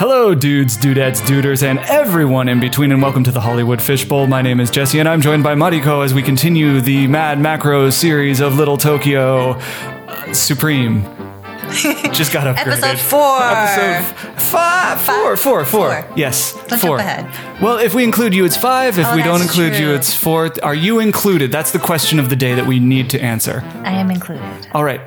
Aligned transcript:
Hello, 0.00 0.34
dudes, 0.34 0.76
dudettes, 0.76 1.20
duders, 1.20 1.62
and 1.62 1.78
everyone 1.78 2.48
in 2.48 2.58
between, 2.58 2.90
and 2.90 3.00
welcome 3.00 3.22
to 3.22 3.30
the 3.30 3.40
Hollywood 3.40 3.80
Fishbowl. 3.80 4.26
My 4.26 4.42
name 4.42 4.58
is 4.58 4.68
Jesse, 4.68 4.98
and 4.98 5.08
I'm 5.08 5.20
joined 5.20 5.44
by 5.44 5.54
Mariko 5.54 6.04
as 6.04 6.12
we 6.12 6.20
continue 6.20 6.80
the 6.80 7.06
Mad 7.06 7.38
Macro 7.38 7.90
series 7.90 8.40
of 8.40 8.56
Little 8.56 8.76
Tokyo 8.76 9.50
uh, 9.52 10.32
Supreme. 10.32 11.02
Just 12.12 12.32
got 12.32 12.52
upgraded. 12.52 12.82
Episode 12.82 12.98
four. 12.98 13.38
Episode 13.40 14.40
five, 14.40 15.00
four, 15.00 15.36
four, 15.36 15.64
four. 15.64 16.02
Four. 16.02 16.12
Yes, 16.16 16.54
Don't 16.66 16.80
four. 16.80 16.96
Well, 17.62 17.78
if 17.78 17.94
we 17.94 18.02
include 18.02 18.34
you, 18.34 18.44
it's 18.44 18.56
five. 18.56 18.98
If 18.98 19.06
Oh, 19.06 19.14
we 19.14 19.22
don't 19.22 19.42
include 19.42 19.76
you, 19.76 19.92
it's 19.94 20.12
four. 20.12 20.50
Are 20.64 20.74
you 20.74 20.98
included? 20.98 21.52
That's 21.52 21.70
the 21.70 21.78
question 21.78 22.18
of 22.18 22.30
the 22.30 22.36
day 22.36 22.56
that 22.56 22.66
we 22.66 22.80
need 22.80 23.10
to 23.10 23.20
answer. 23.22 23.60
I 23.84 23.92
am 23.92 24.10
included. 24.10 24.42
All 24.72 24.82
right, 24.82 25.00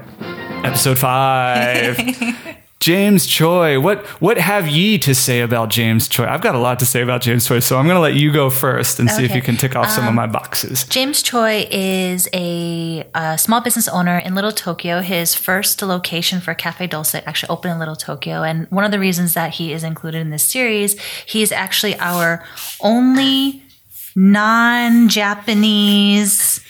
episode 0.64 0.98
five. 0.98 2.00
James 2.88 3.26
Choi, 3.26 3.82
what 3.82 4.06
what 4.22 4.38
have 4.38 4.70
ye 4.70 4.98
to 5.00 5.14
say 5.14 5.42
about 5.42 5.68
James 5.68 6.08
Choi? 6.08 6.24
I've 6.24 6.40
got 6.40 6.56
a 6.56 6.58
lot 6.58 6.80
to 6.80 6.86
say 6.86 7.02
about 7.02 7.20
James 7.20 7.46
Choi, 7.46 7.60
so 7.60 7.78
I'm 7.78 7.84
going 7.84 7.98
to 7.98 8.00
let 8.00 8.14
you 8.14 8.32
go 8.32 8.50
first 8.50 8.98
and 8.98 9.12
see 9.12 9.26
if 9.26 9.36
you 9.36 9.42
can 9.42 9.58
tick 9.58 9.76
off 9.76 9.90
some 9.90 10.08
of 10.08 10.14
my 10.14 10.26
boxes. 10.26 10.86
James 10.86 11.22
Choi 11.22 11.68
is 11.70 12.30
a, 12.34 13.06
uh 13.14 13.36
small 13.36 13.60
business 13.60 13.90
owner 13.90 14.20
in 14.20 14.36
Little 14.36 14.54
Tokyo. 14.54 15.02
His 15.02 15.36
first 15.36 15.82
location 15.82 16.40
for 16.40 16.54
Cafe 16.54 16.88
Dulce 16.88 17.16
actually 17.16 17.50
opened 17.50 17.74
in 17.74 17.80
Little 17.80 17.98
Tokyo. 17.98 18.44
And 18.44 18.72
one 18.72 18.86
of 18.86 18.92
the 18.92 19.00
reasons 19.00 19.34
that 19.34 19.56
he 19.56 19.74
is 19.74 19.84
included 19.84 20.22
in 20.22 20.30
this 20.30 20.44
series, 20.44 20.98
he's 21.26 21.52
actually 21.52 22.00
our 22.00 22.46
only 22.80 23.64
non 24.16 25.10
Japanese. 25.10 26.64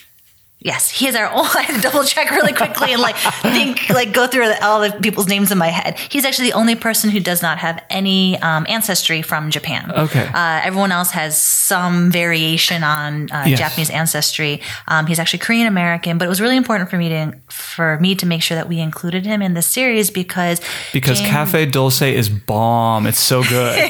Yes, 0.67 0.89
he 0.91 1.07
is 1.07 1.15
our 1.15 1.31
only. 1.31 1.49
I 1.55 1.61
had 1.61 1.75
to 1.77 1.81
double 1.81 2.03
check 2.03 2.29
really 2.29 2.51
quickly 2.51 2.91
and 2.91 3.01
like 3.01 3.15
think, 3.41 3.89
like 3.89 4.11
go 4.11 4.27
through 4.27 4.51
all 4.61 4.81
the 4.81 4.91
people's 5.01 5.27
names 5.27 5.49
in 5.51 5.57
my 5.57 5.69
head. 5.69 5.97
He's 5.97 6.25
actually 6.25 6.49
the 6.49 6.57
only 6.57 6.75
person 6.75 7.09
who 7.09 7.21
does 7.21 7.41
not 7.41 7.57
have 7.59 7.81
any 7.89 8.37
um, 8.39 8.65
ancestry 8.67 9.21
from 9.21 9.49
Japan. 9.49 9.89
Okay. 9.91 10.27
Uh, 10.27 10.59
everyone 10.63 10.91
else 10.91 11.11
has 11.11 11.41
some 11.41 12.11
variation 12.11 12.83
on 12.83 13.31
uh, 13.31 13.45
Yes. 13.47 13.59
Japanese 13.59 13.89
ancestry. 13.89 14.59
Um, 14.89 15.05
he's 15.07 15.19
actually 15.19 15.39
Korean 15.39 15.67
American, 15.67 16.17
but 16.17 16.25
it 16.25 16.29
was 16.29 16.41
really 16.41 16.57
important 16.57 16.89
for 16.89 16.97
me 16.97 17.07
to 17.09 17.33
for 17.49 17.97
me 18.01 18.13
to 18.15 18.25
make 18.25 18.41
sure 18.43 18.55
that 18.55 18.67
we 18.67 18.79
included 18.79 19.25
him 19.25 19.41
in 19.41 19.53
the 19.53 19.61
series 19.61 20.11
because 20.11 20.59
Because 20.91 21.19
James- 21.19 21.31
Cafe 21.31 21.65
Dulce 21.67 22.01
is 22.01 22.27
bomb. 22.29 23.07
It's 23.07 23.19
so 23.19 23.41
good. 23.43 23.75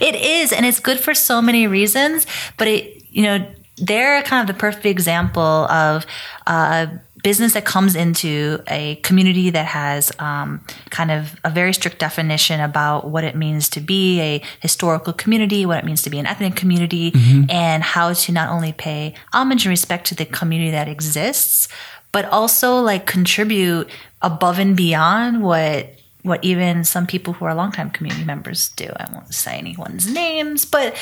it 0.00 0.14
is, 0.14 0.52
and 0.52 0.64
it's 0.64 0.78
good 0.78 1.00
for 1.00 1.14
so 1.14 1.42
many 1.42 1.66
reasons. 1.66 2.26
But 2.58 2.68
it, 2.68 3.02
you 3.10 3.22
know, 3.22 3.44
they're 3.78 4.22
kind 4.22 4.48
of 4.48 4.54
the 4.54 4.58
perfect 4.58 4.86
example 4.86 5.42
of 5.42 6.06
a 6.46 6.88
business 7.22 7.54
that 7.54 7.64
comes 7.64 7.96
into 7.96 8.62
a 8.68 8.94
community 8.96 9.50
that 9.50 9.66
has 9.66 10.12
um, 10.20 10.64
kind 10.90 11.10
of 11.10 11.34
a 11.44 11.50
very 11.50 11.74
strict 11.74 11.98
definition 11.98 12.60
about 12.60 13.10
what 13.10 13.24
it 13.24 13.34
means 13.34 13.68
to 13.68 13.80
be 13.80 14.20
a 14.20 14.42
historical 14.60 15.12
community, 15.12 15.66
what 15.66 15.78
it 15.78 15.84
means 15.84 16.02
to 16.02 16.10
be 16.10 16.18
an 16.18 16.26
ethnic 16.26 16.54
community, 16.54 17.12
and 17.50 17.82
how 17.82 18.12
to 18.12 18.32
not 18.32 18.48
only 18.48 18.72
pay 18.72 19.12
homage 19.32 19.64
and 19.66 19.70
respect 19.70 20.06
to 20.06 20.14
the 20.14 20.24
community 20.24 20.70
that 20.70 20.88
exists, 20.88 21.68
but 22.12 22.24
also 22.26 22.80
like 22.80 23.06
contribute 23.06 23.90
above 24.22 24.58
and 24.58 24.76
beyond 24.76 25.42
what 25.42 25.92
what 26.22 26.42
even 26.44 26.82
some 26.82 27.06
people 27.06 27.32
who 27.32 27.44
are 27.44 27.54
longtime 27.54 27.90
community 27.90 28.24
members 28.24 28.70
do. 28.70 28.88
I 28.96 29.08
won't 29.12 29.32
say 29.32 29.58
anyone's 29.58 30.12
names, 30.12 30.64
but 30.64 30.96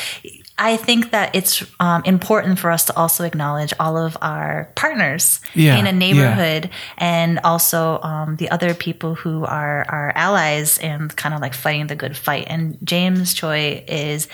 I 0.57 0.77
think 0.77 1.11
that 1.11 1.35
it's 1.35 1.65
um, 1.81 2.03
important 2.05 2.61
for 2.61 2.71
us 2.71 2.85
to 2.85 2.97
also 2.97 3.25
acknowledge 3.25 3.73
all 3.81 3.97
of 3.97 4.17
our 4.23 4.71
partners 4.77 5.41
Yeah, 5.55 5.77
in 5.79 5.87
a 5.87 5.91
yeah. 5.91 5.99
neighborhood 5.99 6.71
and 6.97 7.41
also 7.43 8.01
um, 8.03 8.37
the 8.37 8.51
other 8.51 8.73
people 8.73 9.17
who 9.17 9.45
are 9.45 9.85
our 9.89 10.13
allies 10.15 10.79
and 10.79 11.15
kind 11.17 11.35
of 11.35 11.41
like 11.41 11.55
fighting 11.55 11.89
the 11.89 11.97
good 11.97 12.17
fight. 12.17 12.47
And 12.49 12.79
James 12.85 13.35
Choi 13.35 13.85
is. 13.89 14.29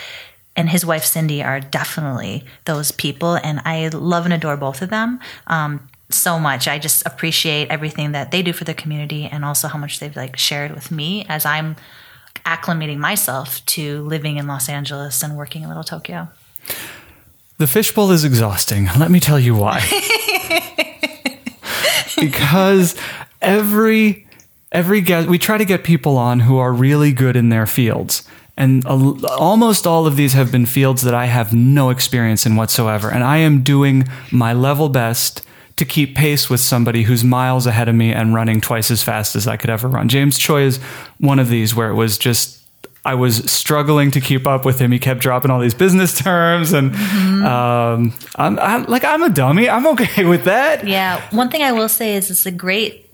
And 0.57 0.69
his 0.69 0.85
wife 0.85 1.05
Cindy 1.05 1.43
are 1.43 1.61
definitely 1.61 2.45
those 2.65 2.91
people, 2.91 3.37
and 3.37 3.63
I 3.65 3.89
love 3.89 4.25
and 4.25 4.35
adore 4.35 4.57
both 4.57 4.83
of 4.83 4.91
them 4.91 5.21
um, 5.47 5.89
so 6.11 6.41
much. 6.41 6.67
I 6.67 6.79
just 6.79 7.07
appreciate 7.07 7.71
everything 7.71 8.13
that 8.13 8.31
they 8.33 8.43
do 8.43 8.53
for 8.53 8.65
the 8.65 8.75
community, 8.75 9.27
and 9.31 9.45
also 9.45 9.69
how 9.69 9.79
much 9.79 10.01
they've 10.01 10.15
like 10.15 10.37
shared 10.37 10.73
with 10.73 10.91
me 10.91 11.25
as 11.29 11.47
I'm 11.47 11.77
acclimating 12.45 12.99
myself 12.99 13.65
to 13.67 14.03
living 14.03 14.37
in 14.37 14.47
Los 14.47 14.69
Angeles 14.69 15.23
and 15.23 15.37
working 15.37 15.63
in 15.63 15.69
Little 15.69 15.85
Tokyo. 15.85 16.29
The 17.59 17.67
fishbowl 17.67 18.11
is 18.11 18.25
exhausting. 18.25 18.87
Let 18.99 19.11
me 19.11 19.21
tell 19.21 19.39
you 19.39 19.55
why. 19.55 19.81
because 22.19 22.97
every 23.43 24.27
every 24.73 25.01
guest 25.01 25.29
we 25.29 25.39
try 25.39 25.59
to 25.59 25.65
get 25.65 25.85
people 25.85 26.17
on 26.17 26.41
who 26.41 26.59
are 26.59 26.73
really 26.73 27.13
good 27.13 27.37
in 27.37 27.49
their 27.49 27.67
fields. 27.67 28.23
And 28.57 28.85
al- 28.87 29.25
almost 29.27 29.87
all 29.87 30.07
of 30.07 30.17
these 30.17 30.35
have 30.35 30.53
been 30.53 30.67
fields 30.67 31.03
that 31.03 31.15
I 31.15 31.27
have 31.27 31.53
no 31.53 31.91
experience 31.91 32.47
in 32.47 32.57
whatsoever. 32.57 33.11
And 33.11 33.25
I 33.25 33.39
am 33.39 33.63
doing 33.63 34.07
my 34.31 34.53
level 34.53 34.89
best 34.89 35.45
to 35.81 35.87
keep 35.87 36.15
pace 36.15 36.51
with 36.51 36.61
somebody 36.61 37.05
who's 37.05 37.25
miles 37.25 37.67
ahead 37.67 37.89
of 37.89 37.95
me 37.95 38.13
and 38.13 38.35
running 38.35 38.61
twice 38.61 38.91
as 38.91 39.03
fast 39.03 39.35
as 39.35 39.49
I 39.49 39.57
could 39.57 39.71
ever 39.71 39.89
run. 39.89 40.11
James 40.11 40.39
Choi 40.39 40.65
is 40.65 40.77
one 41.19 41.39
of 41.39 41.49
these 41.49 41.75
where 41.75 41.89
it 41.89 41.95
was 41.95 42.19
just 42.19 42.59
I 43.03 43.15
was 43.15 43.51
struggling 43.51 44.11
to 44.11 44.21
keep 44.21 44.47
up 44.47 44.67
with 44.67 44.79
him. 44.79 44.93
He 44.93 44.99
kept 44.99 45.21
dropping 45.21 45.51
all 45.51 45.59
these 45.59 45.73
business 45.73 46.19
terms, 46.23 46.75
and 46.75 46.95
um, 46.95 48.13
I'm, 48.37 48.59
I'm 48.59 48.85
like, 48.85 49.05
I'm 49.05 49.23
a 49.23 49.31
dummy. 49.31 49.71
I'm 49.71 49.87
okay 49.87 50.25
with 50.29 50.45
that. 50.45 50.87
Yeah, 50.87 51.19
one 51.35 51.49
thing 51.49 51.63
I 51.63 51.73
will 51.73 51.89
say 51.89 52.15
is 52.15 52.31
it's 52.31 52.45
a 52.45 52.51
great 52.51 53.10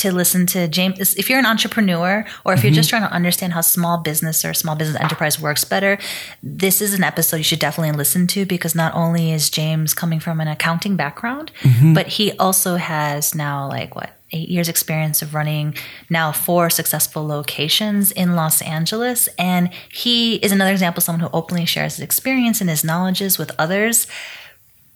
to 0.00 0.12
listen 0.12 0.46
to 0.46 0.66
James 0.68 1.14
if 1.14 1.28
you're 1.28 1.38
an 1.38 1.46
entrepreneur 1.46 2.24
or 2.44 2.52
if 2.52 2.62
you're 2.62 2.70
mm-hmm. 2.70 2.76
just 2.76 2.90
trying 2.90 3.02
to 3.02 3.12
understand 3.12 3.52
how 3.52 3.60
small 3.60 3.98
business 3.98 4.44
or 4.44 4.54
small 4.54 4.74
business 4.74 5.00
enterprise 5.00 5.40
works 5.40 5.64
better, 5.64 5.98
this 6.42 6.80
is 6.80 6.94
an 6.94 7.04
episode 7.04 7.36
you 7.36 7.44
should 7.44 7.58
definitely 7.58 7.96
listen 7.96 8.26
to 8.28 8.46
because 8.46 8.74
not 8.74 8.94
only 8.94 9.32
is 9.32 9.50
James 9.50 9.94
coming 9.94 10.18
from 10.18 10.40
an 10.40 10.48
accounting 10.48 10.96
background, 10.96 11.52
mm-hmm. 11.60 11.94
but 11.94 12.06
he 12.06 12.32
also 12.38 12.76
has 12.76 13.34
now 13.34 13.68
like 13.68 13.94
what 13.94 14.10
eight 14.32 14.48
years 14.48 14.68
experience 14.68 15.22
of 15.22 15.34
running 15.34 15.74
now 16.08 16.32
four 16.32 16.70
successful 16.70 17.26
locations 17.26 18.12
in 18.12 18.36
Los 18.36 18.62
Angeles. 18.62 19.28
And 19.38 19.70
he 19.90 20.36
is 20.36 20.52
another 20.52 20.72
example 20.72 21.00
of 21.00 21.04
someone 21.04 21.20
who 21.20 21.36
openly 21.36 21.66
shares 21.66 21.96
his 21.96 22.04
experience 22.04 22.60
and 22.60 22.70
his 22.70 22.84
knowledges 22.84 23.38
with 23.38 23.50
others 23.58 24.06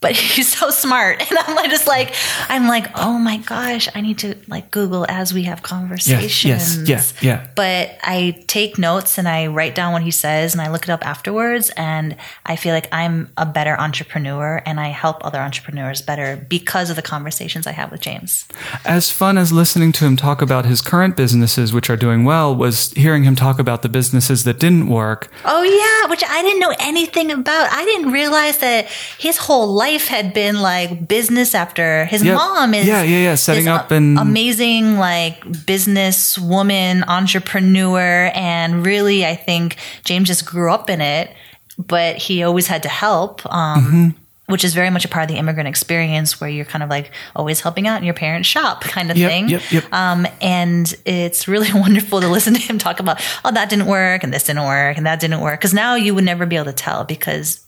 but 0.04 0.16
he's 0.34 0.52
so 0.52 0.70
smart 0.70 1.20
and 1.20 1.38
i'm 1.38 1.56
like 1.56 1.70
just 1.70 1.86
like 1.86 2.14
i'm 2.48 2.68
like 2.68 2.86
oh 2.96 3.18
my 3.18 3.38
gosh 3.38 3.88
i 3.94 4.00
need 4.00 4.18
to 4.18 4.36
like 4.48 4.70
google 4.70 5.06
as 5.08 5.32
we 5.32 5.44
have 5.44 5.62
conversations 5.62 6.88
yes, 6.88 7.14
yeah. 7.22 7.46
but 7.54 7.96
i 8.02 8.42
take 8.46 8.78
notes 8.78 9.18
and 9.18 9.26
i 9.26 9.46
write 9.46 9.74
down 9.74 9.92
what 9.92 10.02
he 10.02 10.10
says 10.10 10.52
and 10.52 10.60
i 10.60 10.70
look 10.70 10.82
it 10.84 10.90
up 10.90 11.04
afterwards 11.06 11.70
and 11.76 12.16
i 12.44 12.54
feel 12.54 12.74
like 12.74 12.88
i'm 12.92 13.32
a 13.36 13.46
better 13.46 13.78
entrepreneur 13.80 14.62
and 14.66 14.78
i 14.78 14.88
help 14.88 15.24
other 15.24 15.38
entrepreneurs 15.38 16.02
better 16.02 16.36
because 16.48 16.90
of 16.90 16.96
the 16.96 17.02
conversations 17.02 17.66
i 17.66 17.72
have 17.72 17.90
with 17.90 18.00
james 18.00 18.46
As 18.84 19.10
fun 19.10 19.38
as 19.38 19.52
listening 19.52 19.92
to 19.92 20.04
him 20.04 20.16
talk 20.16 20.42
about 20.42 20.66
his 20.66 20.82
current 20.82 21.16
businesses, 21.16 21.72
which 21.72 21.88
are 21.88 21.96
doing 21.96 22.24
well, 22.24 22.54
was 22.54 22.92
hearing 22.92 23.24
him 23.24 23.36
talk 23.36 23.58
about 23.58 23.82
the 23.82 23.88
businesses 23.88 24.44
that 24.44 24.58
didn't 24.58 24.88
work. 24.88 25.30
Oh 25.44 25.62
yeah, 25.62 26.10
which 26.10 26.22
I 26.26 26.42
didn't 26.42 26.60
know 26.60 26.74
anything 26.78 27.30
about. 27.30 27.72
I 27.72 27.84
didn't 27.84 28.12
realize 28.12 28.58
that 28.58 28.86
his 29.18 29.36
whole 29.36 29.68
life 29.72 29.93
had 30.02 30.32
been 30.34 30.60
like 30.60 31.06
business 31.08 31.54
after 31.54 32.04
his 32.06 32.22
mom 32.24 32.74
is 32.74 32.86
Yeah, 32.86 33.02
yeah, 33.02 33.18
yeah, 33.18 33.34
setting 33.36 33.68
up 33.68 33.90
and- 33.90 34.18
amazing 34.18 34.98
like 34.98 35.64
business 35.66 36.38
woman, 36.38 37.04
entrepreneur, 37.08 38.30
and 38.34 38.84
really 38.84 39.24
I 39.26 39.36
think 39.36 39.76
James 40.04 40.28
just 40.28 40.44
grew 40.46 40.72
up 40.72 40.90
in 40.90 41.00
it, 41.00 41.30
but 41.78 42.16
he 42.16 42.42
always 42.42 42.66
had 42.66 42.82
to 42.82 42.88
help. 42.88 43.44
Um 43.52 43.84
Mm-hmm. 43.84 44.08
Which 44.46 44.62
is 44.62 44.74
very 44.74 44.90
much 44.90 45.06
a 45.06 45.08
part 45.08 45.22
of 45.22 45.28
the 45.34 45.38
immigrant 45.38 45.68
experience 45.70 46.38
where 46.38 46.50
you're 46.50 46.66
kind 46.66 46.82
of 46.82 46.90
like 46.90 47.10
always 47.34 47.60
helping 47.62 47.86
out 47.88 47.96
in 47.96 48.04
your 48.04 48.12
parents' 48.12 48.46
shop 48.46 48.82
kind 48.82 49.10
of 49.10 49.16
Yep, 49.16 49.30
thing. 49.30 49.48
yep, 49.48 49.62
yep. 49.72 49.90
Um, 49.90 50.26
and 50.42 50.94
it's 51.06 51.48
really 51.48 51.72
wonderful 51.80 52.20
to 52.20 52.28
listen 52.28 52.52
to 52.52 52.60
him 52.60 52.76
talk 52.76 53.00
about, 53.00 53.22
oh, 53.42 53.52
that 53.52 53.70
didn't 53.70 53.86
work 53.86 54.22
and 54.22 54.34
this 54.34 54.44
didn't 54.44 54.64
work 54.66 54.98
and 54.98 55.06
that 55.06 55.18
didn't 55.18 55.40
work. 55.40 55.58
Because 55.60 55.72
now 55.72 55.94
you 55.94 56.14
would 56.14 56.24
never 56.24 56.44
be 56.44 56.56
able 56.56 56.66
to 56.66 56.74
tell 56.74 57.04
because 57.04 57.64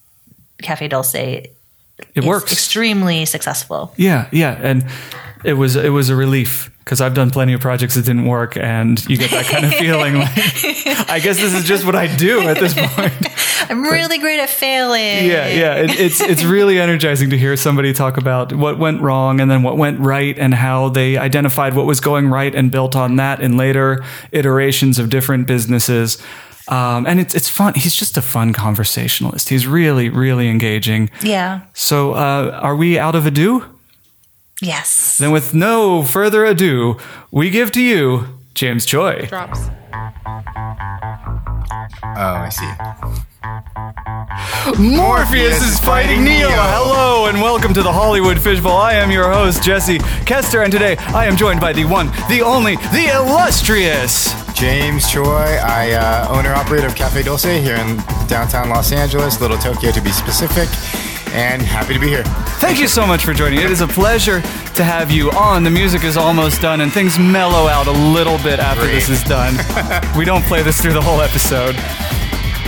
Cafe 0.61 0.87
Dulce 0.89 1.15
It 2.15 2.25
works. 2.25 2.53
extremely 2.53 3.25
successful. 3.25 3.93
Yeah, 3.97 4.29
yeah, 4.33 4.53
and 4.61 4.87
it 5.45 5.55
was 5.55 5.77
it 5.77 5.91
was 5.91 6.09
a 6.09 6.17
relief 6.17 6.71
because 6.81 7.01
I've 7.01 7.15
done 7.15 7.31
plenty 7.31 7.53
of 7.53 7.61
projects 7.61 7.95
that 7.97 8.05
didn't 8.05 8.27
work, 8.27 8.57
and 8.57 9.05
you 9.09 9.17
get 9.17 9.31
that 9.31 9.47
kind 9.47 9.65
of 9.65 9.75
feeling. 9.79 10.15
Like, 10.15 10.31
I 11.11 11.21
guess 11.23 11.37
this 11.39 11.53
is 11.55 11.65
just 11.65 11.85
what 11.85 11.97
I 11.97 12.15
do 12.15 12.41
at 12.43 12.59
this 12.59 12.75
point. 12.75 13.13
I'm 13.71 13.83
really 13.83 14.19
great 14.19 14.39
at 14.39 14.49
failing. 14.51 15.27
Yeah, 15.27 15.49
yeah, 15.49 15.75
it, 15.77 15.99
it's 15.99 16.21
it's 16.21 16.45
really 16.45 16.79
energizing 16.79 17.31
to 17.31 17.39
hear 17.39 17.57
somebody 17.57 17.93
talk 17.93 18.17
about 18.17 18.53
what 18.53 18.79
went 18.79 19.01
wrong 19.01 19.41
and 19.41 19.51
then 19.51 19.63
what 19.63 19.77
went 19.77 19.99
right, 20.01 20.39
and 20.39 20.55
how 20.55 20.91
they 20.91 21.17
identified 21.17 21.75
what 21.75 21.87
was 21.87 22.01
going 22.01 22.29
right 22.29 22.55
and 22.55 22.71
built 22.71 22.95
on 22.95 23.17
that 23.17 23.41
in 23.41 23.57
later 23.57 24.05
iterations 24.33 24.99
of 24.99 25.11
different 25.11 25.47
businesses. 25.47 26.19
Um, 26.69 27.07
and 27.07 27.21
it's 27.21 27.35
it's 27.35 27.49
fun. 27.49 27.75
He's 27.75 27.95
just 27.95 28.17
a 28.17 28.23
fun 28.23 28.53
conversationalist. 28.53 29.49
He's 29.49 29.67
really 29.67 30.09
really 30.09 30.49
engaging. 30.49 31.11
Yeah. 31.23 31.61
So, 31.75 32.13
uh, 32.13 32.59
are 32.63 32.75
we 32.77 32.99
out 32.99 33.15
of 33.15 33.27
ado? 33.27 33.65
Yes. 34.63 35.19
Then, 35.19 35.31
with 35.33 35.55
no 35.55 36.03
further 36.03 36.45
ado, 36.45 36.97
we 37.31 37.51
give 37.51 37.71
to 37.73 37.81
you 37.83 38.25
James 38.55 38.87
Choi. 38.87 39.27
drops. 39.27 39.69
Oh, 42.19 42.35
I 42.45 42.51
see. 42.51 42.71
Morpheus 44.83 45.63
is 45.63 45.79
fighting 45.79 46.23
Neo. 46.23 46.49
Hello 46.51 47.27
and 47.27 47.41
welcome 47.41 47.73
to 47.73 47.83
the 47.83 47.93
Hollywood 47.93 48.39
Fishbowl. 48.39 48.77
I 48.77 48.93
am 48.95 49.11
your 49.11 49.33
host, 49.33 49.63
Jesse 49.63 49.99
Kester, 50.27 50.63
and 50.63 50.71
today 50.71 50.97
I 50.99 51.25
am 51.25 51.35
joined 51.37 51.61
by 51.61 51.73
the 51.73 51.87
one, 51.87 52.09
the 52.29 52.43
only, 52.45 52.77
the 52.77 53.11
illustrious. 53.15 54.35
James 54.53 55.11
Choi, 55.11 55.25
I 55.25 55.93
uh, 55.93 56.29
owner 56.29 56.53
operator 56.53 56.87
of 56.87 56.95
Cafe 56.95 57.23
Dulce 57.23 57.45
here 57.45 57.77
in 57.77 57.97
downtown 58.27 58.69
Los 58.69 58.93
Angeles, 58.93 59.41
Little 59.41 59.57
Tokyo 59.57 59.93
to 59.93 60.01
be 60.03 60.11
specific, 60.11 60.69
and 61.37 61.61
happy 61.63 61.93
to 61.95 62.01
be 62.01 62.09
here. 62.09 62.25
Thank 62.59 62.81
you 62.81 62.89
so 62.89 63.07
much 63.07 63.25
for 63.25 63.35
joining. 63.35 63.61
It 63.61 63.71
is 63.71 63.83
a 63.83 63.87
pleasure 63.87 64.41
to 64.41 64.83
have 64.85 65.11
you 65.11 65.31
on. 65.33 65.63
The 65.65 65.71
music 65.71 66.03
is 66.03 66.17
almost 66.17 66.63
done 66.63 66.81
and 66.81 66.91
things 66.91 67.19
mellow 67.19 67.69
out 67.69 67.87
a 67.87 67.93
little 67.93 68.39
bit 68.39 68.59
after 68.59 68.83
Great. 68.85 68.95
this 68.95 69.09
is 69.11 69.23
done. 69.23 69.55
we 70.19 70.25
don't 70.25 70.43
play 70.45 70.63
this 70.63 70.81
through 70.81 70.95
the 70.95 71.03
whole 71.03 71.21
episode. 71.21 71.77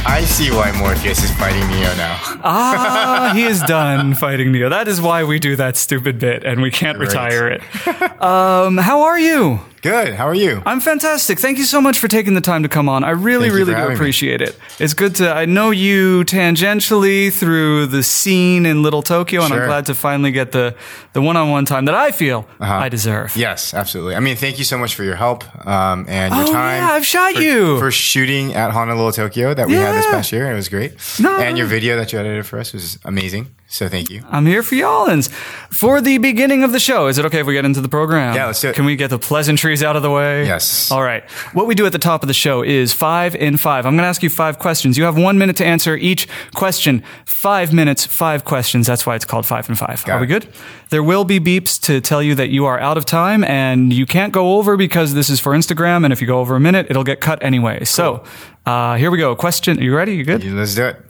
I 0.07 0.23
see 0.25 0.51
why 0.51 0.71
Morpheus 0.73 1.23
is 1.25 1.31
fighting 1.33 1.67
Neo 1.69 1.95
now. 1.97 2.19
Ah, 2.45 3.33
he 3.35 3.45
is 3.45 3.61
done 3.63 4.15
fighting 4.15 4.53
Neo. 4.53 4.69
That 4.69 4.87
is 4.89 5.01
why 5.01 5.25
we 5.25 5.39
do 5.39 5.57
that 5.57 5.77
stupid 5.77 6.19
bit 6.19 6.45
and 6.45 6.63
we 6.63 6.71
can't 6.71 6.99
retire 6.99 7.49
it. 7.49 7.63
Um, 8.19 8.77
how 8.79 9.03
are 9.03 9.19
you? 9.19 9.61
Good. 9.81 10.15
How 10.15 10.27
are 10.27 10.35
you? 10.35 10.63
I'm 10.67 10.81
fantastic. 10.81 11.39
Thank 11.39 11.59
you 11.59 11.65
so 11.65 11.81
much 11.81 11.99
for 11.99 12.09
taking 12.09 12.35
the 12.35 12.41
time 12.41 12.63
to 12.65 12.69
come 12.69 12.89
on. 12.89 13.05
I 13.05 13.11
really, 13.11 13.49
really 13.51 13.67
do 13.67 13.77
having 13.77 13.91
me. 13.91 13.95
appreciate 13.95 14.41
it. 14.43 14.59
It's 14.81 14.95
good 14.95 15.15
to. 15.17 15.33
I 15.33 15.45
know 15.45 15.71
you 15.71 16.25
tangentially 16.25 17.33
through 17.33 17.87
the 17.87 18.03
scene 18.03 18.67
in 18.67 18.83
Little 18.83 19.03
Tokyo, 19.03 19.43
and 19.45 19.55
I'm 19.55 19.67
glad 19.67 19.87
to 19.87 19.95
finally 19.95 20.33
get 20.33 20.53
the 20.53 20.75
the 21.13 21.23
one-on-one 21.23 21.65
time 21.65 21.85
that 21.87 21.95
I 21.95 22.11
feel 22.11 22.47
Uh-huh. 22.61 22.75
I 22.75 22.89
deserve. 22.89 23.37
Yes, 23.37 23.73
absolutely. 23.75 24.15
I 24.17 24.21
mean, 24.21 24.37
thank 24.37 24.59
you 24.59 24.65
so 24.65 24.79
much 24.79 24.95
for 24.95 25.05
your 25.05 25.17
help 25.17 25.45
um, 25.67 26.07
and 26.09 26.35
your 26.35 26.45
Oh, 26.45 26.53
time. 26.53 26.83
yeah, 26.83 26.91
I've 26.93 27.07
shot 27.07 27.35
for, 27.35 27.41
you. 27.41 27.79
for 27.79 27.91
shooting 27.91 28.55
at 28.55 28.71
Honolulu 28.73 29.13
Tokyo 29.13 29.55
that 29.55 29.67
we 29.69 29.75
had 29.75 29.95
this 29.95 30.07
past 30.07 30.33
year. 30.33 30.45
And 30.45 30.53
it 30.53 30.57
was 30.57 30.69
great. 30.69 30.95
No. 31.21 31.39
And 31.39 31.57
your 31.59 31.67
video 31.67 31.97
that 31.97 32.13
you 32.13 32.19
edited 32.19 32.47
for 32.47 32.59
us 32.59 32.73
was 32.73 32.99
amazing. 33.05 33.49
So 33.71 33.87
thank 33.87 34.09
you. 34.09 34.25
I'm 34.31 34.47
here 34.47 34.63
for 34.63 34.77
y'allins. 34.77 35.31
For 35.71 36.01
the 36.01 36.17
beginning 36.17 36.65
of 36.65 36.73
the 36.73 36.81
show, 36.81 37.07
is 37.07 37.19
it 37.19 37.27
okay 37.27 37.41
if 37.41 37.47
we 37.47 37.53
get 37.53 37.67
into 37.67 37.83
the 37.83 37.89
program? 37.89 38.35
Yeah, 38.35 38.47
let's 38.47 38.63
do 38.63 38.71
it. 38.71 38.75
Can 38.75 38.87
we 38.87 38.97
get 38.97 39.11
the 39.11 39.19
pleasantries 39.19 39.83
out 39.83 39.95
of 39.95 40.01
the 40.01 40.11
way? 40.11 40.47
Yes. 40.47 40.91
All 40.91 41.03
right. 41.03 41.23
What 41.53 41.67
we 41.67 41.75
do 41.75 41.85
at 41.85 41.93
the 41.93 41.99
top 41.99 42.23
of 42.23 42.29
the 42.29 42.35
show 42.35 42.63
is 42.63 42.95
five 42.95 43.35
in 43.35 43.59
five. 43.59 43.85
I'm 43.85 43.93
going 43.93 44.05
to 44.05 44.09
ask 44.09 44.23
you 44.23 44.31
five 44.31 44.59
questions. 44.59 44.97
You 44.97 45.05
have 45.05 45.19
one 45.19 45.37
minute 45.37 45.57
to 45.57 45.67
answer 45.67 45.95
each 45.97 46.27
question. 46.55 47.05
Five 47.27 47.71
minutes, 47.75 48.07
five 48.07 48.47
questions. 48.47 48.87
That's 48.87 49.05
why 49.05 49.17
it's 49.17 49.27
called 49.27 49.45
five 49.45 49.69
in 49.69 49.75
five. 49.75 50.03
Got 50.03 50.17
are 50.17 50.21
we 50.21 50.27
good? 50.27 50.49
There 50.89 51.03
will 51.03 51.25
be 51.25 51.39
beeps 51.39 51.79
to 51.83 52.01
tell 52.01 52.23
you 52.23 52.35
that 52.37 52.49
you 52.49 52.65
are 52.65 52.81
out 52.81 52.97
of 52.97 53.05
time 53.05 53.45
and 53.45 53.93
you 53.93 54.07
can't 54.07 54.33
go 54.33 54.57
over 54.57 54.79
because 54.79 55.13
this 55.13 55.29
is 55.29 55.41
for 55.41 55.53
Instagram. 55.53 56.05
And 56.05 56.13
if 56.13 56.23
you 56.23 56.27
go 56.27 56.41
over 56.41 56.57
a 56.57 56.61
minute, 56.61 56.87
it'll 56.89 57.05
get 57.05 57.21
cut 57.21 57.43
anyway. 57.43 57.85
So 57.85 58.25
uh, 58.65 58.97
here 58.97 59.11
we 59.11 59.19
go. 59.19 59.37
Question. 59.37 59.79
Are 59.79 59.83
you 59.83 59.95
ready? 59.95 60.17
You 60.17 60.25
good? 60.25 60.43
Let's 60.43 60.75
do 60.75 60.87
it. 60.87 61.05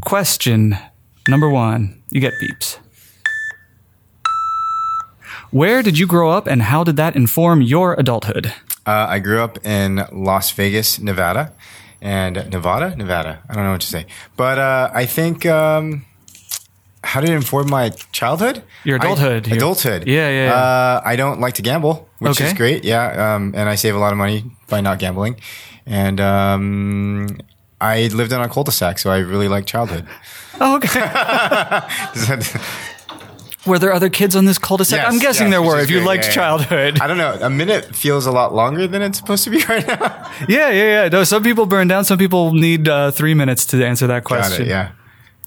Question 0.00 0.76
number 1.28 1.48
one. 1.48 2.02
You 2.10 2.20
get 2.20 2.32
beeps. 2.42 2.78
Where 5.50 5.82
did 5.82 5.98
you 5.98 6.06
grow 6.06 6.30
up 6.30 6.46
and 6.46 6.62
how 6.62 6.84
did 6.84 6.96
that 6.96 7.16
inform 7.16 7.62
your 7.62 7.94
adulthood? 7.94 8.52
Uh, 8.86 9.06
I 9.08 9.18
grew 9.18 9.42
up 9.42 9.64
in 9.64 10.04
Las 10.12 10.50
Vegas, 10.52 10.98
Nevada, 10.98 11.52
and 12.00 12.36
Nevada, 12.50 12.94
Nevada. 12.96 13.42
I 13.48 13.54
don't 13.54 13.64
know 13.64 13.72
what 13.72 13.80
to 13.82 13.86
say, 13.86 14.06
but 14.36 14.58
uh, 14.58 14.90
I 14.94 15.04
think 15.06 15.44
um, 15.46 16.04
how 17.02 17.20
did 17.20 17.30
it 17.30 17.34
inform 17.34 17.70
my 17.70 17.90
childhood? 18.12 18.62
Your 18.84 18.96
adulthood. 18.96 19.48
I, 19.50 19.56
adulthood. 19.56 20.06
Yeah, 20.06 20.28
yeah, 20.30 20.44
yeah. 20.46 20.54
Uh, 20.54 21.02
I 21.04 21.16
don't 21.16 21.40
like 21.40 21.54
to 21.54 21.62
gamble, 21.62 22.08
which 22.18 22.32
Okay. 22.40 22.46
is 22.48 22.54
great. 22.54 22.84
Yeah, 22.84 23.34
um, 23.34 23.52
and 23.56 23.68
I 23.68 23.74
save 23.74 23.94
a 23.94 23.98
lot 23.98 24.12
of 24.12 24.18
money 24.18 24.44
by 24.68 24.80
not 24.80 24.98
gambling, 24.98 25.36
and 25.86 26.20
um, 26.20 27.38
I 27.80 28.08
lived 28.08 28.32
in 28.32 28.40
a 28.40 28.48
cul-de-sac, 28.48 28.98
so 28.98 29.10
I 29.10 29.18
really 29.18 29.48
like 29.48 29.66
childhood. 29.66 30.06
Oh, 30.60 30.74
okay. 30.74 30.88
Were 33.66 33.78
there 33.78 33.92
other 33.92 34.08
kids 34.08 34.34
on 34.34 34.46
this 34.46 34.56
cul-de-sac? 34.58 34.98
Yes, 34.98 35.12
I'm 35.12 35.18
guessing 35.18 35.46
yes, 35.48 35.52
there 35.52 35.62
were 35.62 35.78
if 35.78 35.90
you 35.90 35.98
great. 35.98 36.06
liked 36.06 36.24
Yeah, 36.24 36.28
yeah. 36.30 36.34
childhood. 36.34 37.00
I 37.00 37.06
don't 37.06 37.18
know. 37.18 37.36
A 37.40 37.50
minute 37.50 37.94
feels 37.94 38.26
a 38.26 38.32
lot 38.32 38.54
longer 38.54 38.86
than 38.88 39.02
it's 39.02 39.18
supposed 39.18 39.44
to 39.44 39.50
be 39.50 39.62
right 39.68 39.86
now. 39.86 40.30
yeah, 40.48 40.70
yeah, 40.70 41.02
yeah. 41.04 41.08
No, 41.08 41.22
some 41.24 41.42
people 41.42 41.66
burn 41.66 41.86
down. 41.86 42.04
Some 42.04 42.18
people 42.18 42.52
need 42.54 42.88
uh, 42.88 43.10
three 43.10 43.34
minutes 43.34 43.66
to 43.66 43.84
answer 43.84 44.06
that 44.08 44.24
Got 44.24 44.24
question. 44.24 44.66
it. 44.66 44.68
Yeah. 44.68 44.92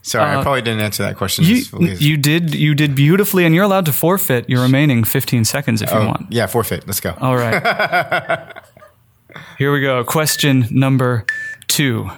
Sorry, 0.04 0.36
Uh, 0.36 0.40
I 0.40 0.44
probably 0.44 0.62
didn't 0.62 0.82
answer 0.82 1.04
that 1.04 1.18
question. 1.18 1.46
You, 1.46 1.64
you 2.00 2.18
did 2.18 2.56
you 2.56 2.74
did 2.76 2.96
beautifully, 2.96 3.46
and 3.46 3.54
you're 3.54 3.66
allowed 3.66 3.86
to 3.88 3.94
forfeit 3.94 4.50
your 4.50 4.62
remaining 4.62 5.04
15 5.04 5.44
seconds 5.46 5.82
if 5.82 5.92
you 5.92 5.98
Oh, 5.98 6.08
want. 6.08 6.32
Yeah, 6.32 6.48
forfeit. 6.48 6.86
Let's 6.88 7.00
go. 7.02 7.16
All 7.20 7.36
right. 7.36 8.54
Here 9.58 9.72
we 9.74 9.82
go. 9.82 10.04
Question 10.04 10.68
number 10.72 11.26
two. 11.72 12.10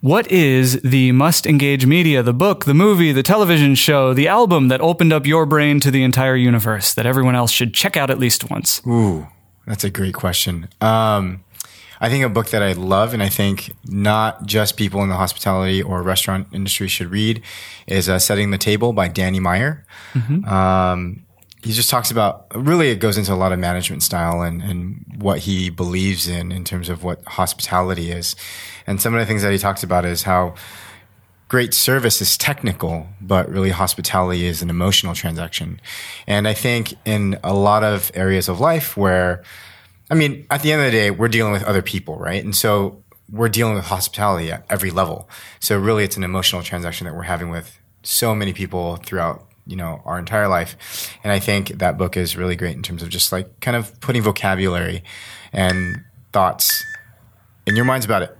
What 0.00 0.30
is 0.30 0.80
the 0.82 1.12
must 1.12 1.46
engage 1.46 1.86
media, 1.86 2.22
the 2.22 2.32
book, 2.32 2.64
the 2.64 2.74
movie, 2.74 3.12
the 3.12 3.22
television 3.22 3.74
show, 3.74 4.12
the 4.12 4.28
album 4.28 4.68
that 4.68 4.80
opened 4.80 5.12
up 5.12 5.26
your 5.26 5.46
brain 5.46 5.80
to 5.80 5.90
the 5.90 6.02
entire 6.02 6.36
universe 6.36 6.92
that 6.94 7.06
everyone 7.06 7.34
else 7.34 7.50
should 7.50 7.72
check 7.72 7.96
out 7.96 8.10
at 8.10 8.18
least 8.18 8.50
once? 8.50 8.82
Ooh, 8.86 9.28
that's 9.66 9.84
a 9.84 9.90
great 9.90 10.14
question. 10.14 10.68
Um, 10.80 11.44
I 12.00 12.08
think 12.08 12.24
a 12.24 12.28
book 12.28 12.48
that 12.48 12.62
I 12.62 12.72
love 12.72 13.14
and 13.14 13.22
I 13.22 13.28
think 13.28 13.72
not 13.84 14.44
just 14.44 14.76
people 14.76 15.02
in 15.02 15.08
the 15.08 15.14
hospitality 15.14 15.80
or 15.82 16.02
restaurant 16.02 16.48
industry 16.52 16.88
should 16.88 17.10
read 17.10 17.40
is 17.86 18.08
uh, 18.08 18.18
Setting 18.18 18.50
the 18.50 18.58
Table 18.58 18.92
by 18.92 19.06
Danny 19.06 19.38
Meyer. 19.38 19.86
Um, 20.44 21.24
he 21.62 21.72
just 21.72 21.88
talks 21.90 22.10
about 22.10 22.46
really 22.54 22.90
it 22.90 22.96
goes 22.96 23.16
into 23.16 23.32
a 23.32 23.36
lot 23.36 23.52
of 23.52 23.58
management 23.58 24.02
style 24.02 24.42
and, 24.42 24.62
and 24.62 25.04
what 25.18 25.40
he 25.40 25.70
believes 25.70 26.26
in 26.26 26.50
in 26.50 26.64
terms 26.64 26.88
of 26.88 27.04
what 27.04 27.24
hospitality 27.24 28.10
is. 28.10 28.34
And 28.86 29.00
some 29.00 29.14
of 29.14 29.20
the 29.20 29.26
things 29.26 29.42
that 29.42 29.52
he 29.52 29.58
talks 29.58 29.82
about 29.82 30.04
is 30.04 30.24
how 30.24 30.54
great 31.48 31.74
service 31.74 32.20
is 32.22 32.36
technical, 32.36 33.06
but 33.20 33.48
really 33.48 33.70
hospitality 33.70 34.46
is 34.46 34.62
an 34.62 34.70
emotional 34.70 35.14
transaction. 35.14 35.80
And 36.26 36.48
I 36.48 36.54
think 36.54 36.94
in 37.04 37.38
a 37.44 37.52
lot 37.52 37.84
of 37.84 38.10
areas 38.14 38.48
of 38.48 38.58
life 38.58 38.96
where, 38.96 39.44
I 40.10 40.14
mean, 40.14 40.46
at 40.50 40.62
the 40.62 40.72
end 40.72 40.80
of 40.80 40.86
the 40.86 40.92
day, 40.92 41.10
we're 41.10 41.28
dealing 41.28 41.52
with 41.52 41.62
other 41.64 41.82
people, 41.82 42.16
right? 42.16 42.42
And 42.42 42.56
so 42.56 43.04
we're 43.30 43.50
dealing 43.50 43.74
with 43.74 43.84
hospitality 43.84 44.50
at 44.50 44.64
every 44.68 44.90
level. 44.90 45.28
So 45.60 45.78
really 45.78 46.04
it's 46.04 46.16
an 46.16 46.24
emotional 46.24 46.62
transaction 46.62 47.06
that 47.06 47.14
we're 47.14 47.22
having 47.22 47.50
with 47.50 47.78
so 48.02 48.34
many 48.34 48.52
people 48.52 48.96
throughout, 48.96 49.46
you 49.66 49.76
know, 49.76 50.02
our 50.04 50.18
entire 50.18 50.48
life. 50.48 50.76
And 51.22 51.32
I 51.32 51.38
think 51.38 51.68
that 51.78 51.96
book 51.98 52.16
is 52.16 52.36
really 52.36 52.56
great 52.56 52.76
in 52.76 52.82
terms 52.82 53.02
of 53.02 53.08
just 53.08 53.32
like 53.32 53.60
kind 53.60 53.76
of 53.76 53.98
putting 54.00 54.22
vocabulary 54.22 55.02
and 55.52 56.02
thoughts 56.32 56.84
in 57.66 57.76
your 57.76 57.84
minds 57.84 58.04
about 58.04 58.22
it. 58.22 58.36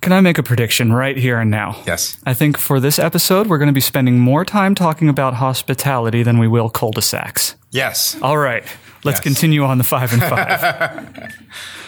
Can 0.00 0.12
I 0.12 0.20
make 0.20 0.36
a 0.36 0.42
prediction 0.42 0.92
right 0.92 1.16
here 1.16 1.38
and 1.38 1.48
now? 1.50 1.80
Yes. 1.86 2.18
I 2.26 2.34
think 2.34 2.58
for 2.58 2.80
this 2.80 2.98
episode, 2.98 3.46
we're 3.46 3.58
going 3.58 3.68
to 3.68 3.72
be 3.72 3.80
spending 3.80 4.18
more 4.18 4.44
time 4.44 4.74
talking 4.74 5.08
about 5.08 5.34
hospitality 5.34 6.24
than 6.24 6.38
we 6.38 6.48
will 6.48 6.68
cul-de-sacs. 6.68 7.54
Yes. 7.70 8.16
All 8.20 8.36
right, 8.36 8.64
let's 9.04 9.18
Yes. 9.18 9.20
continue 9.20 9.62
on 9.62 9.78
the 9.78 9.84
five 9.84 10.12
and 10.12 10.22
five. 10.22 11.34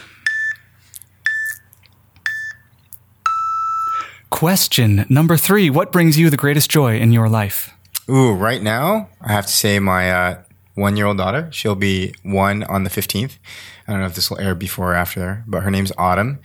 Question 4.35 5.07
number 5.09 5.37
three 5.37 5.71
What 5.71 5.93
brings 5.93 6.19
you 6.19 6.29
the 6.29 6.37
greatest 6.37 6.69
joy 6.69 6.99
in 6.99 7.13
your 7.13 7.29
life? 7.29 7.73
Ooh, 8.11 8.33
right 8.33 8.61
now, 8.61 9.09
I 9.21 9.31
have 9.31 9.47
to 9.47 9.53
say 9.53 9.79
my 9.79 10.11
uh, 10.11 10.43
one 10.75 10.97
year 10.97 11.07
old 11.07 11.19
daughter, 11.19 11.49
she'll 11.53 11.77
be 11.77 12.13
one 12.25 12.65
on 12.65 12.83
the 12.83 12.91
15th. 12.91 13.39
I 13.87 13.93
don't 13.93 14.01
know 14.01 14.09
if 14.09 14.17
this 14.17 14.31
will 14.31 14.41
air 14.41 14.57
before 14.57 14.91
or 14.91 14.95
after 14.97 15.45
but 15.47 15.63
her 15.63 15.71
name's 15.71 15.93
Autumn 15.97 16.41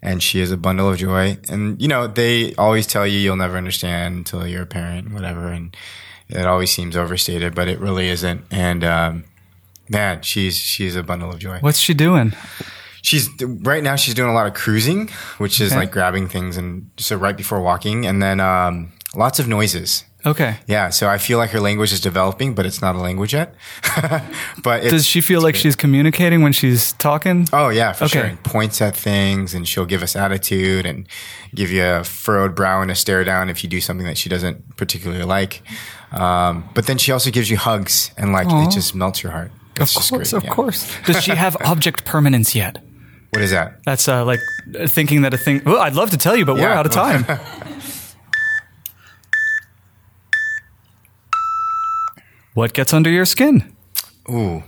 and 0.00 0.22
she 0.22 0.38
is 0.38 0.52
a 0.52 0.56
bundle 0.56 0.88
of 0.88 0.98
joy. 0.98 1.36
And, 1.48 1.82
you 1.82 1.88
know, 1.88 2.06
they 2.06 2.54
always 2.54 2.86
tell 2.86 3.08
you 3.08 3.18
you'll 3.18 3.34
never 3.34 3.56
understand 3.56 4.18
until 4.18 4.46
you're 4.46 4.62
a 4.62 4.66
parent, 4.66 5.12
whatever. 5.12 5.48
And 5.48 5.76
it 6.28 6.46
always 6.46 6.70
seems 6.70 6.96
overstated, 6.96 7.56
but 7.56 7.66
it 7.66 7.80
really 7.80 8.08
isn't. 8.08 8.44
And, 8.52 8.84
um, 8.84 9.24
man, 9.88 10.22
she's, 10.22 10.56
she's 10.56 10.94
a 10.94 11.02
bundle 11.02 11.32
of 11.32 11.40
joy. 11.40 11.58
What's 11.58 11.80
she 11.80 11.92
doing? 11.92 12.34
She's 13.02 13.28
right 13.40 13.82
now. 13.82 13.96
She's 13.96 14.14
doing 14.14 14.30
a 14.30 14.34
lot 14.34 14.46
of 14.46 14.54
cruising, 14.54 15.08
which 15.38 15.60
is 15.60 15.72
Okay. 15.72 15.80
like 15.80 15.90
grabbing 15.92 16.28
things 16.28 16.56
and 16.56 16.88
so 16.96 17.16
right 17.16 17.36
before 17.36 17.60
walking, 17.60 18.06
and 18.06 18.22
then 18.22 18.40
um, 18.40 18.92
lots 19.14 19.38
of 19.38 19.46
noises. 19.48 20.04
Okay. 20.24 20.58
Yeah, 20.68 20.90
so 20.90 21.08
I 21.08 21.18
feel 21.18 21.38
like 21.38 21.50
her 21.50 21.58
language 21.58 21.92
is 21.92 22.00
developing, 22.00 22.54
but 22.54 22.64
it's 22.64 22.80
not 22.80 22.94
a 22.94 22.98
language 23.00 23.34
yet. 23.34 23.56
but 24.62 24.82
Does 24.84 25.04
she 25.04 25.20
feel 25.20 25.40
like 25.42 25.56
she's 25.56 25.74
communicating 25.74 26.42
when 26.42 26.52
she's 26.52 26.92
talking? 26.92 27.48
Oh 27.52 27.70
yeah, 27.70 27.92
for 27.92 28.04
Okay. 28.04 28.12
sure. 28.20 28.24
And 28.28 28.42
points 28.44 28.80
at 28.80 28.94
things, 28.96 29.52
and 29.52 29.66
she'll 29.66 29.84
give 29.84 30.00
us 30.02 30.14
attitude 30.14 30.86
and 30.86 31.08
give 31.56 31.72
you 31.72 31.84
a 31.84 32.04
furrowed 32.04 32.54
brow 32.54 32.82
and 32.82 32.90
a 32.90 32.94
stare 32.94 33.24
down 33.24 33.50
if 33.50 33.64
you 33.64 33.68
do 33.68 33.80
something 33.80 34.06
that 34.06 34.16
she 34.16 34.28
doesn't 34.28 34.76
particularly 34.76 35.24
like. 35.24 35.62
Um, 36.12 36.68
but 36.74 36.86
then 36.86 36.98
she 36.98 37.10
also 37.10 37.30
gives 37.32 37.50
you 37.50 37.56
hugs, 37.56 38.12
and 38.16 38.32
like 38.32 38.46
Aw. 38.46 38.68
it 38.68 38.70
just 38.70 38.94
melts 38.94 39.24
your 39.24 39.32
heart. 39.32 39.50
Of 39.76 39.82
It's 39.82 39.94
just 39.94 40.10
course, 40.10 40.30
great, 40.30 40.38
of 40.38 40.44
yeah. 40.44 40.54
course. 40.54 40.96
Does 41.06 41.24
she 41.24 41.32
have 41.32 41.56
object 41.64 42.04
permanence 42.04 42.54
yet? 42.54 42.78
What 43.32 43.40
is 43.40 43.50
that? 43.50 43.82
That's 43.84 44.08
uh, 44.08 44.26
like 44.26 44.40
thinking 44.88 45.22
that 45.22 45.32
a 45.32 45.38
thing. 45.38 45.62
Well, 45.64 45.78
I'd 45.78 45.94
love 45.94 46.10
to 46.10 46.18
tell 46.18 46.36
you, 46.36 46.44
but 46.44 46.56
we're 46.56 46.68
out 46.68 46.84
of 46.84 46.92
time. 46.92 47.24
what 52.54 52.74
gets 52.74 52.92
under 52.92 53.08
your 53.10 53.24
skin? 53.24 53.74
Ooh, 54.28 54.62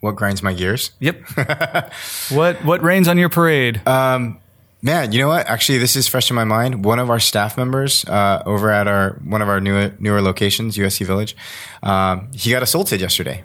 What 0.00 0.16
grinds 0.16 0.42
my 0.42 0.52
gears? 0.52 0.90
Yep. 0.98 1.22
what 2.30 2.64
what 2.64 2.82
rains 2.82 3.06
on 3.06 3.18
your 3.18 3.28
parade? 3.28 3.86
Um, 3.86 4.40
Man, 4.82 5.12
you 5.12 5.18
know 5.20 5.28
what? 5.28 5.46
Actually, 5.46 5.76
this 5.76 5.94
is 5.94 6.08
fresh 6.08 6.30
in 6.30 6.36
my 6.36 6.44
mind. 6.44 6.86
One 6.86 6.98
of 6.98 7.10
our 7.10 7.20
staff 7.20 7.58
members 7.58 8.02
uh, 8.06 8.42
over 8.46 8.70
at 8.70 8.88
our 8.88 9.10
one 9.22 9.42
of 9.42 9.48
our 9.48 9.60
newer 9.60 9.92
newer 9.98 10.22
locations, 10.22 10.76
USC 10.78 11.06
Village, 11.06 11.36
um, 11.82 12.30
he 12.34 12.50
got 12.50 12.62
assaulted 12.62 12.98
yesterday, 13.00 13.44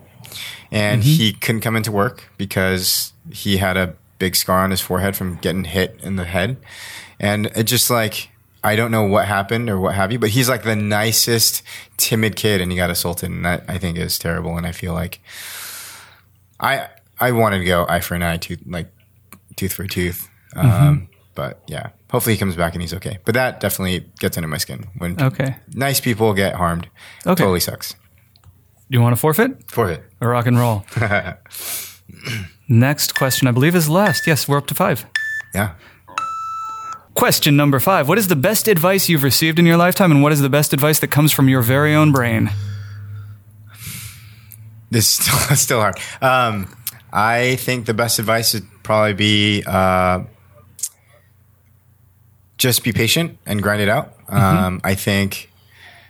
and 0.72 1.03
he 1.03 1.34
couldn't 1.34 1.60
come 1.62 1.75
into 1.75 1.91
work 1.91 2.32
because 2.38 3.12
he 3.32 3.58
had 3.58 3.75
a 3.75 3.96
big 4.19 4.36
scar 4.36 4.60
on 4.63 4.72
his 4.72 4.81
forehead 4.81 5.15
from 5.15 5.36
getting 5.38 5.63
hit 5.65 6.00
in 6.03 6.15
the 6.15 6.25
head, 6.25 6.57
and 7.19 7.48
it 7.48 7.63
just 7.63 7.89
like 7.89 8.29
I 8.63 8.75
don't 8.75 8.89
know 8.91 9.03
what 9.03 9.25
happened 9.27 9.69
or 9.69 9.79
what 9.79 9.93
have 9.95 10.12
you, 10.12 10.17
but 10.19 10.29
he's 10.31 10.50
like 10.50 10.63
the 10.63 10.75
nicest, 10.75 11.62
timid 11.98 12.36
kid, 12.36 12.62
and 12.62 12.72
he 12.72 12.77
got 12.77 12.89
assaulted, 12.89 13.29
and 13.29 13.45
that 13.45 13.63
I 13.67 13.77
think 13.77 13.98
is 13.98 14.17
terrible, 14.17 14.57
and 14.57 14.65
I 14.65 14.72
feel 14.72 14.93
like 14.93 15.19
I 16.60 16.88
I 17.19 17.31
wanted 17.31 17.60
to 17.60 17.65
go 17.65 17.86
eye 17.88 18.00
for 18.00 18.15
an 18.15 18.24
eye, 18.24 18.38
tooth 18.38 18.62
like 18.65 18.91
tooth 19.55 19.74
for 19.74 19.86
tooth. 19.88 20.27
Um, 20.55 21.10
But 21.36 21.62
yeah, 21.67 21.89
hopefully 22.10 22.36
he 22.36 22.39
comes 22.39 22.55
back 22.55 22.74
and 22.74 22.81
he's 22.81 22.93
okay. 22.93 23.19
But 23.25 23.34
that 23.36 23.60
definitely 23.60 24.10
gets 24.19 24.38
under 24.38 24.48
my 24.48 24.57
skin 24.57 24.86
when 24.98 25.22
Okay. 25.22 25.57
nice 25.74 26.00
people 26.00 26.34
get 26.34 26.55
harmed. 26.55 26.88
Okay. 27.27 27.36
Totally 27.43 27.60
sucks. 27.60 27.91
Do 28.89 28.98
you 28.98 29.01
want 29.01 29.13
to 29.15 29.19
forfeit 29.19 29.69
Forfeit. 29.69 30.03
or 30.22 30.29
rock 30.29 30.45
and 30.45 30.57
roll? 30.57 30.86
Next 32.67 33.15
question, 33.15 33.48
I 33.48 33.51
believe, 33.51 33.75
is 33.75 33.89
last. 33.89 34.27
Yes, 34.27 34.48
we're 34.48 34.57
up 34.57 34.67
to 34.67 34.75
five. 34.75 35.05
Yeah. 35.53 35.75
Question 37.13 37.55
number 37.55 37.79
five 37.79 38.07
What 38.07 38.17
is 38.17 38.27
the 38.27 38.36
best 38.36 38.67
advice 38.67 39.07
you've 39.07 39.24
received 39.24 39.60
in 39.60 39.65
your 39.65 39.77
lifetime, 39.77 40.12
and 40.12 40.22
what 40.22 40.31
is 40.31 40.41
the 40.41 40.50
best 40.50 40.74
advice 40.74 41.00
that 41.00 41.07
comes 41.07 41.31
from 41.31 41.48
your 41.48 41.62
very 41.62 41.93
own 41.95 42.12
brain? 42.12 42.51
This 44.91 45.19
is 45.19 45.25
still, 45.25 45.55
still 45.55 45.79
hard. 45.79 46.00
Um, 46.22 46.75
I 47.12 47.55
think 47.55 47.86
the 47.86 47.93
best 47.93 48.19
advice 48.19 48.53
would 48.53 48.65
probably 48.84 49.13
be 49.13 49.63
uh, 49.65 50.24
just 52.57 52.84
be 52.84 52.91
patient 52.91 53.38
and 53.45 53.62
grind 53.62 53.81
it 53.81 53.89
out. 53.89 54.13
Um, 54.27 54.81
I 54.84 54.95
think 54.95 55.51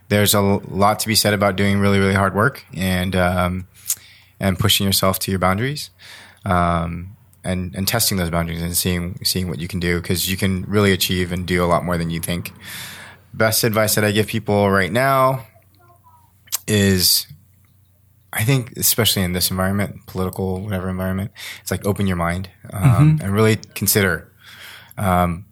there's 0.08 0.34
a 0.34 0.42
lot 0.42 1.00
to 1.00 1.08
be 1.08 1.16
said 1.16 1.34
about 1.34 1.56
doing 1.56 1.80
really, 1.80 2.00
really 2.00 2.14
hard 2.14 2.34
work 2.34 2.64
and 2.74 3.16
um, 3.16 3.68
and 4.40 4.60
pushing 4.60 4.86
yourself 4.86 5.20
to 5.20 5.32
your 5.32 5.40
boundaries. 5.40 5.90
Um, 6.46 7.16
and, 7.44 7.76
and 7.76 7.88
testing 7.88 8.18
those 8.18 8.32
boundaries 8.32 8.62
and 8.62 8.76
seeing 8.76 9.24
seeing 9.24 9.48
what 9.48 9.60
you 9.60 9.68
can 9.68 9.80
do 9.80 10.02
because 10.02 10.30
you 10.30 10.36
can 10.36 10.64
really 10.64 10.92
achieve 10.92 11.32
and 11.32 11.46
do 11.46 11.64
a 11.64 11.68
lot 11.68 11.86
more 11.86 11.96
than 11.96 12.10
you 12.10 12.20
think. 12.20 12.52
Best 13.36 13.64
advice 13.64 13.94
that 13.96 14.04
I 14.04 14.12
give 14.12 14.26
people 14.26 14.72
right 14.72 14.92
now 14.92 15.46
is 16.68 17.28
I 18.36 18.44
think, 18.44 18.74
especially 18.76 19.22
in 19.22 19.32
this 19.32 19.50
environment, 19.50 20.06
political, 20.08 20.60
whatever 20.62 20.90
environment, 20.90 21.32
it's 21.62 21.72
like 21.72 21.86
open 21.86 22.06
your 22.06 22.18
mind 22.18 22.50
um, 22.72 23.18
and 23.22 23.34
really 23.34 23.56
consider 23.76 24.30
um, 24.98 25.46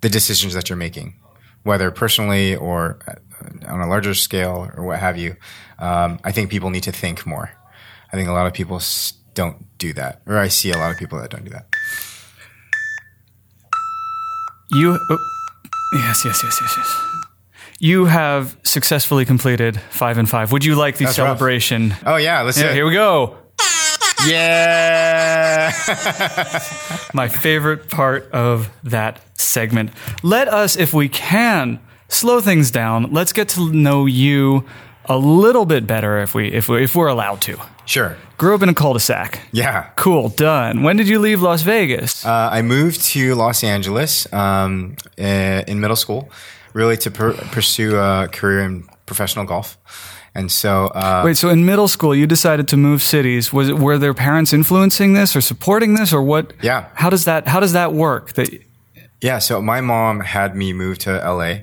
the 0.00 0.08
decisions 0.08 0.54
that 0.54 0.70
you're 0.70 0.78
making, 0.78 1.16
whether 1.62 1.90
personally 1.90 2.56
or 2.56 2.98
uh, 3.06 3.14
on 3.66 3.80
a 3.80 3.86
larger 3.86 4.14
scale 4.14 4.70
or 4.76 4.84
what 4.84 4.98
have 4.98 5.18
you. 5.18 5.36
Um, 5.78 6.18
I 6.24 6.32
think 6.32 6.50
people 6.50 6.70
need 6.70 6.84
to 6.84 6.92
think 6.92 7.26
more. 7.26 7.50
I 8.12 8.16
think 8.16 8.28
a 8.28 8.32
lot 8.32 8.46
of 8.46 8.52
people 8.54 8.80
don't 9.34 9.66
do 9.78 9.92
that, 9.94 10.22
or 10.26 10.38
I 10.38 10.48
see 10.48 10.70
a 10.70 10.78
lot 10.78 10.90
of 10.92 10.98
people 10.98 11.20
that 11.20 11.30
don't 11.30 11.44
do 11.44 11.50
that. 11.50 11.66
You. 14.72 14.98
Oh, 15.10 15.18
yes, 15.94 16.24
yes, 16.24 16.42
yes, 16.42 16.58
yes, 16.60 16.74
yes. 16.76 17.00
You 17.78 18.06
have 18.06 18.56
successfully 18.64 19.24
completed 19.24 19.78
five 19.90 20.18
and 20.18 20.28
five. 20.28 20.50
Would 20.52 20.64
you 20.64 20.74
like 20.74 20.96
the 20.96 21.04
That's 21.04 21.18
rough. 21.18 21.28
celebration? 21.38 21.94
Oh 22.06 22.16
yeah, 22.16 22.40
let's 22.42 22.58
Yeah, 22.58 22.72
here 22.72 22.86
we 22.86 22.92
go. 22.92 23.36
Yeah. 24.26 25.70
My 27.14 27.28
favorite 27.28 27.90
part 27.90 28.28
of 28.32 28.70
that 28.82 29.20
segment. 29.38 29.90
Let 30.24 30.48
us, 30.48 30.76
if 30.76 30.92
we 30.92 31.08
can, 31.08 31.78
slow 32.08 32.40
things 32.40 32.70
down. 32.72 33.12
Let's 33.12 33.32
get 33.32 33.48
to 33.50 33.72
know 33.72 34.06
you 34.06 34.64
a 35.08 35.16
little 35.16 35.64
bit 35.66 35.86
better 35.86 36.18
if 36.22 36.34
we 36.34 36.48
if 36.52 36.68
we 36.68 36.82
if 36.84 36.94
we're 36.94 37.08
allowed 37.08 37.40
to. 37.42 37.56
sure. 37.84 38.16
Grew 38.38 38.54
up 38.54 38.62
in 38.62 38.68
a 38.68 38.74
cul-de-sac. 38.74 39.40
Yeah. 39.52 39.88
Cool, 39.96 40.28
done. 40.28 40.82
When 40.82 40.96
did 40.98 41.08
you 41.08 41.18
leave 41.18 41.40
Las 41.40 41.62
Vegas? 41.62 42.22
Uh, 42.26 42.50
I 42.52 42.60
moved 42.60 43.00
to 43.14 43.34
Los 43.34 43.64
Angeles 43.64 44.30
um, 44.30 44.96
uh, 45.18 45.62
in 45.66 45.80
middle 45.80 45.96
school, 45.96 46.28
really 46.74 46.98
to 46.98 47.10
per- 47.10 47.32
pursue 47.32 47.96
a 47.96 48.28
career 48.30 48.60
in 48.60 48.84
professional 49.06 49.46
golf. 49.46 49.78
And 50.34 50.52
so, 50.52 50.88
uh, 50.88 51.22
Wait, 51.24 51.38
so 51.38 51.48
in 51.48 51.64
middle 51.64 51.88
school 51.88 52.14
you 52.14 52.26
decided 52.26 52.68
to 52.68 52.76
move 52.76 53.00
cities. 53.02 53.54
Was 53.54 53.70
it 53.70 53.78
were 53.78 53.96
their 53.96 54.12
parents 54.12 54.52
influencing 54.52 55.14
this 55.14 55.34
or 55.34 55.40
supporting 55.40 55.94
this 55.94 56.12
or 56.12 56.20
what? 56.22 56.52
Yeah. 56.62 56.88
How 56.92 57.08
does 57.08 57.24
that 57.24 57.48
how 57.48 57.58
does 57.60 57.72
that 57.72 57.94
work? 57.94 58.34
That 58.34 58.48
yeah, 59.22 59.38
so 59.38 59.62
my 59.62 59.80
mom 59.80 60.20
had 60.20 60.54
me 60.54 60.74
move 60.74 60.98
to 60.98 61.10
LA, 61.10 61.60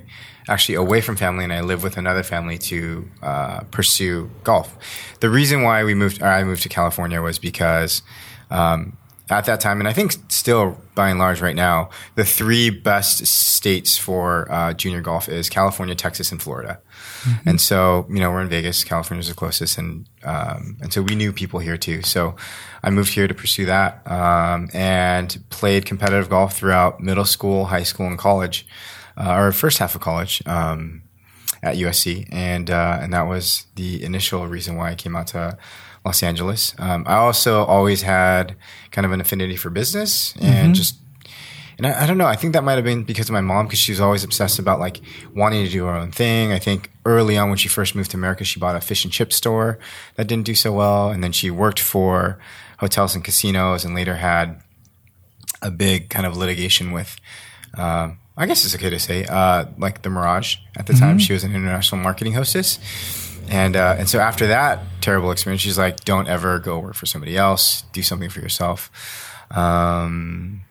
actually 0.47 0.75
away 0.75 1.01
from 1.01 1.15
family, 1.15 1.43
and 1.43 1.53
I 1.53 1.61
live 1.61 1.83
with 1.83 1.97
another 1.97 2.23
family 2.23 2.57
to 2.59 3.09
uh, 3.21 3.59
pursue 3.71 4.29
golf. 4.43 4.77
The 5.19 5.29
reason 5.29 5.63
why 5.63 5.83
we 5.83 5.93
moved, 5.93 6.21
or 6.21 6.27
I 6.27 6.43
moved 6.43 6.63
to 6.63 6.69
California, 6.69 7.21
was 7.21 7.39
because 7.39 8.01
um, 8.49 8.97
at 9.29 9.45
that 9.45 9.61
time, 9.61 9.79
and 9.79 9.87
I 9.87 9.93
think 9.93 10.13
still 10.27 10.81
by 10.95 11.09
and 11.09 11.17
large 11.17 11.41
right 11.41 11.55
now, 11.55 11.89
the 12.15 12.25
three 12.25 12.69
best 12.69 13.25
states 13.25 13.97
for 13.97 14.51
uh, 14.51 14.73
junior 14.73 15.01
golf 15.01 15.29
is 15.29 15.49
California, 15.49 15.95
Texas, 15.95 16.31
and 16.31 16.41
Florida. 16.41 16.79
And 17.45 17.61
so, 17.61 18.05
you 18.09 18.19
know, 18.19 18.31
we're 18.31 18.41
in 18.41 18.49
Vegas. 18.49 18.83
California's 18.83 19.29
the 19.29 19.33
closest, 19.33 19.77
and 19.77 20.09
um, 20.23 20.77
and 20.81 20.91
so 20.91 21.01
we 21.01 21.15
knew 21.15 21.31
people 21.31 21.61
here 21.61 21.77
too. 21.77 22.01
So 22.01 22.35
I 22.83 22.89
moved 22.89 23.13
here 23.13 23.27
to 23.27 23.33
pursue 23.33 23.65
that, 23.65 24.05
um, 24.11 24.69
and 24.73 25.41
played 25.49 25.85
competitive 25.85 26.29
golf 26.29 26.57
throughout 26.57 26.99
middle 26.99 27.25
school, 27.25 27.65
high 27.65 27.83
school, 27.83 28.07
and 28.07 28.17
college, 28.17 28.67
uh, 29.17 29.33
or 29.33 29.51
first 29.51 29.79
half 29.79 29.95
of 29.95 30.01
college 30.01 30.41
um, 30.45 31.03
at 31.61 31.75
USC, 31.75 32.27
and 32.31 32.69
uh, 32.69 32.99
and 33.01 33.13
that 33.13 33.23
was 33.23 33.65
the 33.75 34.03
initial 34.03 34.47
reason 34.47 34.75
why 34.75 34.91
I 34.91 34.95
came 34.95 35.15
out 35.15 35.27
to 35.27 35.57
Los 36.05 36.23
Angeles. 36.23 36.75
Um, 36.79 37.03
I 37.07 37.15
also 37.15 37.63
always 37.63 38.01
had 38.01 38.55
kind 38.91 39.05
of 39.05 39.11
an 39.11 39.21
affinity 39.21 39.55
for 39.55 39.69
business 39.69 40.35
and 40.39 40.75
just 40.75 40.97
and 41.77 41.87
I, 41.87 42.03
I 42.03 42.05
don't 42.05 42.17
know. 42.17 42.25
I 42.25 42.35
think 42.35 42.53
that 42.53 42.63
might 42.63 42.75
have 42.75 42.83
been 42.83 43.03
because 43.03 43.29
of 43.29 43.33
my 43.33 43.41
mom, 43.41 43.65
because 43.65 43.79
she 43.79 43.91
was 43.91 43.99
always 43.99 44.23
obsessed 44.23 44.59
about 44.59 44.79
like 44.79 45.01
wanting 45.33 45.65
to 45.65 45.71
do 45.71 45.85
her 45.85 45.93
own 45.93 46.11
thing. 46.11 46.51
I 46.51 46.59
think 46.59 46.91
early 47.05 47.37
on 47.37 47.49
when 47.49 47.57
she 47.57 47.67
first 47.67 47.95
moved 47.95 48.11
to 48.11 48.17
America, 48.17 48.43
she 48.43 48.59
bought 48.59 48.75
a 48.75 48.81
fish 48.81 49.03
and 49.03 49.13
chip 49.13 49.33
store 49.33 49.79
that 50.15 50.27
didn't 50.27 50.45
do 50.45 50.55
so 50.55 50.71
well, 50.71 51.09
and 51.09 51.23
then 51.23 51.31
she 51.31 51.49
worked 51.49 51.79
for 51.79 52.39
hotels 52.79 53.15
and 53.15 53.23
casinos, 53.23 53.85
and 53.85 53.95
later 53.95 54.15
had 54.15 54.61
a 55.61 55.71
big 55.71 56.09
kind 56.09 56.25
of 56.25 56.37
litigation 56.37 56.91
with. 56.91 57.17
Um, 57.75 58.19
I 58.35 58.45
guess 58.47 58.65
it's 58.65 58.73
okay 58.75 58.89
to 58.89 58.99
say, 58.99 59.25
uh, 59.25 59.65
like 59.77 60.01
the 60.01 60.09
Mirage. 60.09 60.57
At 60.75 60.87
the 60.87 60.93
time, 60.93 61.19
she 61.19 61.33
was 61.33 61.43
an 61.43 61.51
international 61.55 62.01
marketing 62.01 62.33
hostess, 62.33 62.79
and 63.47 63.75
uh, 63.75 63.95
and 63.99 64.09
so 64.09 64.19
after 64.19 64.47
that 64.47 64.79
terrible 65.01 65.31
experience, 65.31 65.61
she's 65.61 65.77
like, 65.77 66.03
"Don't 66.03 66.27
ever 66.27 66.57
go 66.59 66.79
work 66.79 66.95
for 66.95 67.05
somebody 67.05 67.37
else. 67.37 67.83
Do 67.93 68.01
something 68.01 68.29
for 68.29 68.39
yourself." 68.39 68.89
Um, 69.51 70.61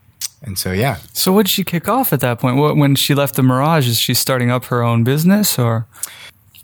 and 0.43 0.59
so 0.59 0.73
yeah, 0.73 0.97
so 1.13 1.33
what 1.33 1.47
did 1.47 1.51
she 1.51 1.63
kick 1.63 1.89
off 1.89 2.13
at 2.13 2.19
that 2.21 2.41
point? 2.41 2.57
What, 2.57 2.77
when 2.77 2.97
she 2.97 3.15
left 3.15 3.37
the 3.37 3.43
Mirage, 3.45 3.87
is 3.87 4.01
she 4.01 4.15
starting 4.15 4.51
up 4.51 4.65
her 4.67 4.83
own 4.83 5.05
business 5.05 5.59
or? 5.59 5.87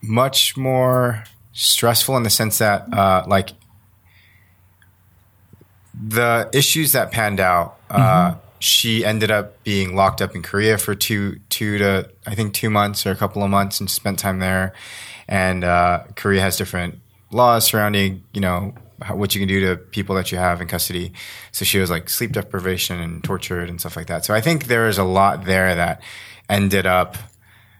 much 0.02 0.56
more 0.56 1.24
stressful 1.52 2.16
in 2.16 2.22
the 2.22 2.30
sense 2.30 2.58
that 2.58 2.92
uh, 2.92 3.24
like 3.26 3.50
the 6.06 6.48
issues 6.52 6.92
that 6.92 7.10
panned 7.10 7.40
out 7.40 7.76
uh, 7.90 8.34
she 8.58 9.04
ended 9.04 9.30
up 9.30 9.62
being 9.64 9.94
locked 9.94 10.20
up 10.20 10.34
in 10.34 10.42
korea 10.42 10.76
for 10.78 10.94
two 10.94 11.38
two 11.48 11.78
to 11.78 12.08
i 12.26 12.34
think 12.34 12.52
two 12.54 12.70
months 12.70 13.06
or 13.06 13.10
a 13.10 13.16
couple 13.16 13.42
of 13.42 13.50
months 13.50 13.80
and 13.80 13.90
spent 13.90 14.18
time 14.18 14.38
there 14.40 14.72
and 15.28 15.64
uh, 15.64 16.02
korea 16.16 16.40
has 16.40 16.56
different 16.56 16.98
laws 17.30 17.64
surrounding 17.64 18.22
you 18.32 18.40
know 18.40 18.74
how, 19.02 19.14
what 19.14 19.34
you 19.34 19.40
can 19.40 19.48
do 19.48 19.60
to 19.60 19.76
people 19.76 20.14
that 20.16 20.32
you 20.32 20.38
have 20.38 20.60
in 20.60 20.66
custody 20.68 21.12
so 21.52 21.64
she 21.64 21.78
was 21.78 21.90
like 21.90 22.08
sleep 22.08 22.32
deprivation 22.32 22.98
and 23.00 23.22
tortured 23.22 23.68
and 23.68 23.78
stuff 23.80 23.96
like 23.96 24.06
that 24.06 24.24
so 24.24 24.34
i 24.34 24.40
think 24.40 24.66
there 24.66 24.88
is 24.88 24.98
a 24.98 25.04
lot 25.04 25.44
there 25.44 25.74
that 25.74 26.02
ended 26.48 26.86
up 26.86 27.16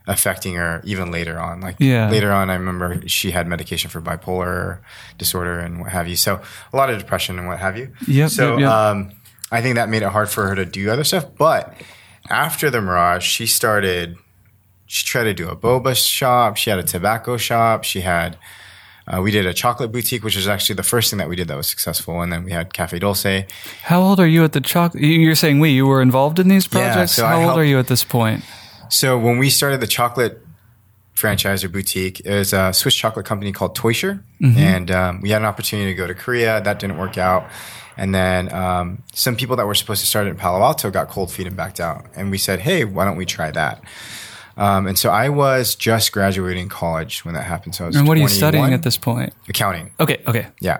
affecting 0.09 0.55
her 0.55 0.81
even 0.85 1.11
later 1.11 1.39
on. 1.39 1.61
Like 1.61 1.77
Yeah. 1.79 2.09
later 2.11 2.33
on, 2.33 2.49
I 2.49 2.55
remember 2.55 3.07
she 3.07 3.31
had 3.31 3.47
medication 3.47 3.91
for 3.91 4.01
bipolar 4.01 4.79
disorder 5.19 5.59
and 5.59 5.81
what 5.81 5.93
have 5.93 6.09
you. 6.09 6.17
So 6.17 6.41
a 6.73 6.77
lot 6.77 6.89
of 6.89 6.99
depression 6.99 7.39
and 7.39 7.47
what 7.47 7.59
have 7.59 7.77
you. 7.77 7.93
Yep, 8.07 8.31
So 8.31 8.53
yep, 8.53 8.61
yep. 8.61 8.71
Um, 8.71 9.13
I 9.51 9.63
think 9.63 9.77
that 9.77 9.89
made 9.89 10.03
it 10.03 10.09
hard 10.11 10.29
for 10.29 10.47
her 10.49 10.55
to 10.55 10.65
do 10.65 10.91
other 10.91 11.05
stuff. 11.05 11.27
But 11.37 11.75
after 12.29 12.71
the 12.71 12.81
Mirage, 12.81 13.25
she 13.27 13.47
started. 13.47 14.17
She 14.87 15.05
tried 15.05 15.25
to 15.25 15.35
do 15.35 15.49
a 15.49 15.57
boba 15.57 15.95
shop. 15.95 16.57
She 16.57 16.71
had 16.71 16.79
a 16.79 16.83
tobacco 16.83 17.37
shop. 17.37 17.85
She 17.85 18.01
had. 18.01 18.39
Uh, 19.07 19.23
we 19.23 19.31
did 19.31 19.47
a 19.47 19.55
chocolate 19.55 19.91
boutique, 19.91 20.23
which 20.23 20.37
was 20.37 20.47
actually 20.47 20.75
the 20.75 20.83
first 20.83 21.09
thing 21.09 21.19
that 21.19 21.31
we 21.31 21.37
did 21.37 21.49
that 21.49 21.57
was 21.57 21.67
successful. 21.67 22.21
And 22.21 22.31
then 22.31 22.45
we 22.45 22.53
had 22.53 22.75
Cafe 22.75 22.99
Dulce. 22.99 23.45
How 23.83 24.03
old 24.03 24.21
are 24.21 24.27
you 24.27 24.45
at 24.45 24.53
the 24.53 24.61
chocolate? 24.61 25.03
You're 25.03 25.35
saying 25.35 25.61
we, 25.61 25.71
you 25.71 25.87
were 25.87 26.03
involved 26.03 26.39
in 26.39 26.49
these 26.49 26.67
projects. 26.67 27.17
Yeah, 27.17 27.25
so 27.25 27.27
I 27.27 27.31
How 27.31 27.35
old 27.37 27.45
helped- 27.45 27.59
are 27.59 27.65
you 27.65 27.79
at 27.79 27.87
this 27.89 28.05
point? 28.05 28.45
So 28.91 29.19
when 29.19 29.39
we 29.39 29.49
started 29.49 29.81
the 29.81 29.87
chocolate 29.87 30.43
franchise 31.19 31.65
or 31.65 31.69
boutique. 31.69 32.21
It 32.21 32.31
was 32.33 32.53
a 32.53 32.73
Swiss 32.73 32.95
chocolate 32.95 33.27
company 33.27 33.53
called 33.53 33.75
Teuscher, 33.75 34.23
and 34.41 34.91
um, 34.91 35.21
we 35.21 35.31
had 35.31 35.43
an 35.43 35.47
opportunity 35.47 35.91
to 35.91 35.95
go 35.95 36.07
to 36.07 36.15
Korea. 36.15 36.61
That 36.61 36.79
didn't 36.79 36.97
work 36.97 37.19
out. 37.19 37.49
And 37.99 38.15
then 38.15 38.53
um, 38.55 39.03
some 39.13 39.37
people 39.37 39.57
that 39.57 39.67
were 39.67 39.75
supposed 39.75 40.01
to 40.01 40.07
start 40.07 40.29
in 40.29 40.37
Palo 40.37 40.63
Alto 40.63 40.91
got 40.91 41.09
cold 41.09 41.31
feet 41.31 41.47
and 41.47 41.57
backed 41.57 41.81
out. 41.81 42.07
And 42.15 42.31
we 42.31 42.39
said, 42.39 42.61
hey, 42.61 42.85
why 42.85 43.05
don't 43.05 43.17
we 43.17 43.27
try 43.27 43.51
that? 43.51 43.83
Um, 44.57 44.87
and 44.87 44.99
so 44.99 45.11
I 45.11 45.29
was 45.29 45.75
just 45.75 46.13
graduating 46.13 46.69
college 46.69 47.25
when 47.25 47.35
that 47.35 47.45
happened. 47.45 47.75
So 47.75 47.85
I 47.85 47.87
was 47.89 47.97
And 47.97 48.09
what 48.09 48.17
are 48.17 48.21
you 48.21 48.29
studying 48.29 48.73
at 48.73 48.83
this 48.83 48.97
point? 48.97 49.33
Accounting. 49.49 49.91
Okay, 50.01 50.23
okay. 50.27 50.47
Yeah. 50.61 50.79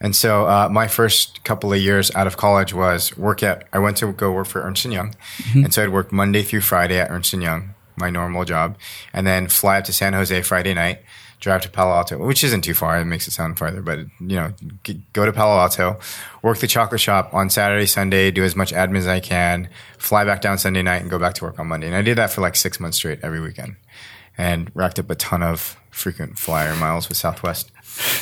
And 0.00 0.14
so 0.14 0.46
uh, 0.46 0.68
my 0.70 0.86
first 0.86 1.42
couple 1.44 1.72
of 1.72 1.80
years 1.80 2.14
out 2.14 2.26
of 2.26 2.36
college 2.36 2.72
was 2.72 3.16
work 3.16 3.42
at. 3.42 3.66
I 3.72 3.78
went 3.80 3.96
to 3.98 4.12
go 4.12 4.30
work 4.30 4.46
for 4.46 4.62
Ernst 4.62 4.84
and 4.84 4.94
Young, 4.94 5.16
and 5.54 5.74
so 5.74 5.82
I'd 5.82 5.88
work 5.88 6.12
Monday 6.12 6.42
through 6.42 6.60
Friday 6.60 7.00
at 7.00 7.10
Ernst 7.10 7.32
and 7.32 7.42
Young, 7.42 7.74
my 7.96 8.08
normal 8.08 8.44
job, 8.44 8.76
and 9.12 9.26
then 9.26 9.48
fly 9.48 9.78
up 9.78 9.84
to 9.86 9.92
San 9.92 10.12
Jose 10.12 10.42
Friday 10.42 10.72
night, 10.72 11.02
drive 11.40 11.62
to 11.62 11.70
Palo 11.70 11.92
Alto, 11.92 12.18
which 12.18 12.42
isn't 12.42 12.62
too 12.62 12.74
far. 12.74 12.98
It 13.00 13.04
makes 13.04 13.28
it 13.28 13.32
sound 13.32 13.58
farther, 13.58 13.82
but 13.82 14.00
you 14.20 14.36
know, 14.36 14.52
go 15.12 15.24
to 15.24 15.32
Palo 15.32 15.58
Alto, 15.58 15.98
work 16.42 16.58
the 16.58 16.66
chocolate 16.66 17.00
shop 17.00 17.32
on 17.32 17.50
Saturday, 17.50 17.86
Sunday, 17.86 18.30
do 18.30 18.44
as 18.44 18.56
much 18.56 18.72
admin 18.72 18.98
as 18.98 19.06
I 19.06 19.20
can, 19.20 19.68
fly 19.98 20.24
back 20.24 20.40
down 20.40 20.58
Sunday 20.58 20.82
night, 20.82 21.02
and 21.02 21.10
go 21.10 21.18
back 21.18 21.34
to 21.34 21.44
work 21.44 21.58
on 21.58 21.68
Monday. 21.68 21.86
And 21.86 21.96
I 21.96 22.02
did 22.02 22.18
that 22.18 22.30
for 22.30 22.40
like 22.40 22.56
six 22.56 22.80
months 22.80 22.96
straight 22.96 23.20
every 23.22 23.40
weekend, 23.40 23.76
and 24.36 24.70
racked 24.74 24.98
up 24.98 25.10
a 25.10 25.14
ton 25.14 25.42
of 25.42 25.76
frequent 25.90 26.38
flyer 26.38 26.74
miles 26.76 27.08
with 27.08 27.16
Southwest. 27.18 27.70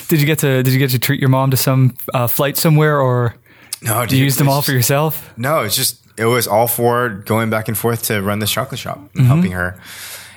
Did 0.08 0.20
you 0.20 0.26
get 0.26 0.38
to 0.40 0.62
Did 0.62 0.72
you 0.72 0.78
get 0.78 0.90
to 0.90 0.98
treat 0.98 1.20
your 1.20 1.28
mom 1.28 1.50
to 1.50 1.56
some 1.56 1.94
uh, 2.14 2.26
flight 2.26 2.56
somewhere, 2.56 3.00
or 3.00 3.34
No, 3.82 4.06
did 4.06 4.18
you 4.18 4.24
use 4.24 4.36
them 4.36 4.48
all 4.48 4.62
for 4.62 4.72
yourself? 4.72 5.32
No, 5.36 5.60
it's 5.60 5.76
just 5.76 6.02
it 6.18 6.26
was 6.26 6.46
all 6.46 6.66
for 6.66 7.08
going 7.10 7.50
back 7.50 7.68
and 7.68 7.76
forth 7.76 8.04
to 8.04 8.22
run 8.22 8.38
this 8.38 8.50
chocolate 8.50 8.78
shop 8.80 9.00
and 9.14 9.26
helping 9.26 9.52
her. 9.52 9.78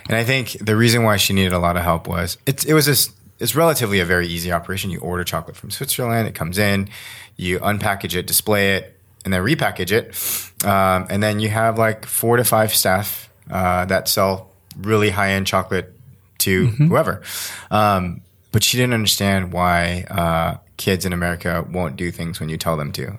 And 0.10 0.18
I 0.18 0.24
think 0.24 0.58
the 0.60 0.76
reason 0.76 1.04
why 1.04 1.18
she 1.18 1.34
needed 1.34 1.54
a 1.54 1.60
lot 1.60 1.78
of 1.78 1.84
help 1.84 2.08
was 2.08 2.38
it 2.46 2.66
it 2.66 2.74
was 2.74 2.86
this 2.86 3.14
it's 3.40 3.56
relatively 3.56 4.02
a 4.02 4.06
very 4.06 4.28
easy 4.28 4.52
operation. 4.52 4.90
You 4.90 5.00
order 5.00 5.24
chocolate 5.24 5.56
from 5.56 5.72
Switzerland, 5.72 6.28
it 6.28 6.36
comes 6.36 6.58
in, 6.58 6.90
you 7.38 7.60
unpackage 7.60 8.16
it, 8.16 8.28
display 8.28 8.76
it, 8.76 9.00
and 9.24 9.34
then 9.34 9.42
repackage 9.42 9.92
it, 9.92 10.68
um, 10.68 11.08
and 11.10 11.24
then 11.24 11.40
you 11.40 11.48
have 11.48 11.78
like 11.78 12.06
four 12.06 12.36
to 12.36 12.44
five 12.44 12.74
staff 12.74 13.30
uh, 13.50 13.86
that 13.86 14.10
sell 14.10 14.52
really 14.78 15.12
high 15.12 15.32
end 15.32 15.48
chocolate 15.48 15.94
to 16.40 16.68
whoever. 16.68 17.22
Um, 17.70 18.22
but 18.52 18.64
she 18.64 18.78
didn't 18.78 18.94
understand 18.94 19.54
why 19.54 20.06
uh, 20.10 20.58
kids 20.78 21.06
in 21.06 21.14
America 21.14 21.66
won't 21.70 21.96
do 21.96 22.12
things 22.12 22.40
when 22.40 22.50
you 22.50 22.58
tell 22.58 22.78
them 22.78 22.92
to. 22.94 23.16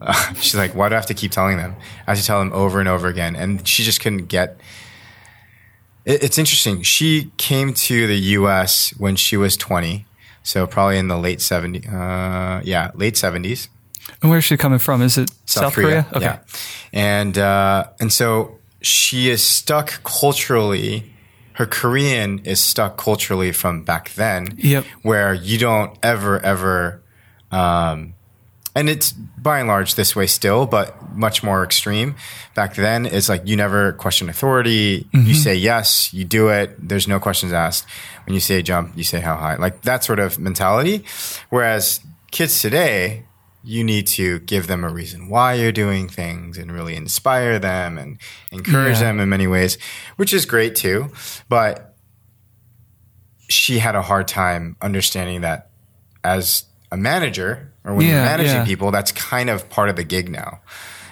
Uh, 0.00 0.34
she's 0.34 0.54
like, 0.54 0.74
why 0.74 0.88
do 0.88 0.94
I 0.94 0.98
have 0.98 1.06
to 1.06 1.14
keep 1.14 1.32
telling 1.32 1.56
them? 1.56 1.76
I 2.06 2.10
have 2.10 2.18
to 2.18 2.24
tell 2.24 2.38
them 2.38 2.52
over 2.52 2.80
and 2.80 2.88
over 2.88 3.08
again. 3.08 3.36
And 3.36 3.66
she 3.66 3.82
just 3.82 4.00
couldn't 4.00 4.26
get. 4.26 4.60
It, 6.06 6.22
it's 6.22 6.38
interesting. 6.38 6.80
She 6.82 7.30
came 7.36 7.74
to 7.74 8.06
the 8.06 8.16
U.S. 8.16 8.94
when 8.96 9.16
she 9.16 9.36
was 9.36 9.56
20, 9.58 10.06
so 10.42 10.66
probably 10.66 10.96
in 10.96 11.08
the 11.08 11.18
late 11.18 11.40
70s. 11.40 11.86
Uh, 11.92 12.62
yeah, 12.64 12.92
late 12.94 13.14
70s. 13.14 13.68
And 14.22 14.30
where's 14.30 14.44
she 14.44 14.56
coming 14.56 14.78
from? 14.78 15.02
Is 15.02 15.18
it 15.18 15.30
South, 15.44 15.74
Korea? 15.74 16.06
Okay. 16.12 16.24
Yeah. 16.24 16.38
And 16.92 17.36
uh, 17.36 17.88
and 18.00 18.12
so 18.12 18.58
she 18.80 19.28
is 19.28 19.42
stuck 19.42 20.02
culturally. 20.04 21.12
Her 21.54 21.66
Korean 21.66 22.38
is 22.40 22.60
stuck 22.60 22.96
culturally 22.96 23.50
from 23.52 23.82
back 23.82 24.14
then. 24.14 24.54
Yep. 24.58 24.84
Where 25.02 25.34
you 25.34 25.58
don't 25.58 25.98
ever 26.02 26.38
ever, 26.40 27.02
um, 27.50 28.14
and 28.76 28.90
it's 28.90 29.12
by 29.12 29.58
and 29.58 29.68
large 29.68 29.94
this 29.94 30.14
way 30.14 30.26
still, 30.26 30.66
but 30.66 31.16
much 31.16 31.42
more 31.42 31.64
extreme. 31.64 32.14
Back 32.54 32.74
then, 32.74 33.06
it's 33.06 33.26
like 33.26 33.46
you 33.46 33.56
never 33.56 33.94
question 33.94 34.28
authority. 34.28 35.08
You 35.12 35.20
mm-hmm. 35.20 35.32
say 35.32 35.54
yes, 35.54 36.12
you 36.12 36.26
do 36.26 36.48
it. 36.50 36.76
There's 36.78 37.08
no 37.08 37.18
questions 37.18 37.54
asked. 37.54 37.88
When 38.26 38.34
you 38.34 38.40
say 38.40 38.60
jump, 38.60 38.92
you 38.94 39.02
say 39.02 39.20
how 39.20 39.36
high. 39.36 39.56
Like 39.56 39.82
that 39.82 40.04
sort 40.04 40.18
of 40.18 40.38
mentality. 40.38 41.04
Whereas 41.48 42.00
kids 42.30 42.60
today, 42.60 43.24
you 43.64 43.82
need 43.82 44.06
to 44.08 44.40
give 44.40 44.66
them 44.66 44.84
a 44.84 44.90
reason 44.90 45.30
why 45.30 45.54
you're 45.54 45.72
doing 45.72 46.06
things 46.06 46.58
and 46.58 46.70
really 46.70 46.96
inspire 46.96 47.58
them 47.58 47.96
and 47.96 48.18
encourage 48.52 48.98
Yeah. 48.98 49.04
them 49.04 49.20
in 49.20 49.30
many 49.30 49.46
ways, 49.46 49.78
which 50.16 50.34
is 50.34 50.44
great 50.44 50.76
too. 50.76 51.10
But 51.48 51.96
she 53.48 53.78
had 53.78 53.94
a 53.94 54.02
hard 54.02 54.28
time 54.28 54.76
understanding 54.82 55.40
that 55.40 55.70
as 56.22 56.64
a 56.92 56.96
manager 56.96 57.72
or 57.86 57.94
when 57.94 58.06
you're 58.08 58.16
managing 58.16 58.56
yeah. 58.56 58.64
people, 58.64 58.90
that's 58.90 59.12
kind 59.12 59.48
of 59.48 59.70
part 59.70 59.88
of 59.88 59.96
the 59.96 60.04
gig 60.04 60.28
now. 60.30 60.60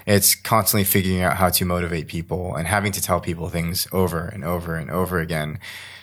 It's 0.06 0.34
constantly 0.34 0.84
figuring 0.84 1.22
out 1.22 1.36
how 1.38 1.48
to 1.48 1.64
motivate 1.64 2.08
people 2.08 2.54
and 2.56 2.66
having 2.66 2.92
to 2.92 3.00
tell 3.00 3.20
people 3.20 3.48
things 3.48 3.86
over 3.92 4.26
and 4.26 4.44
over 4.44 4.74
and 4.76 4.90
over 4.90 5.18
again, 5.20 5.58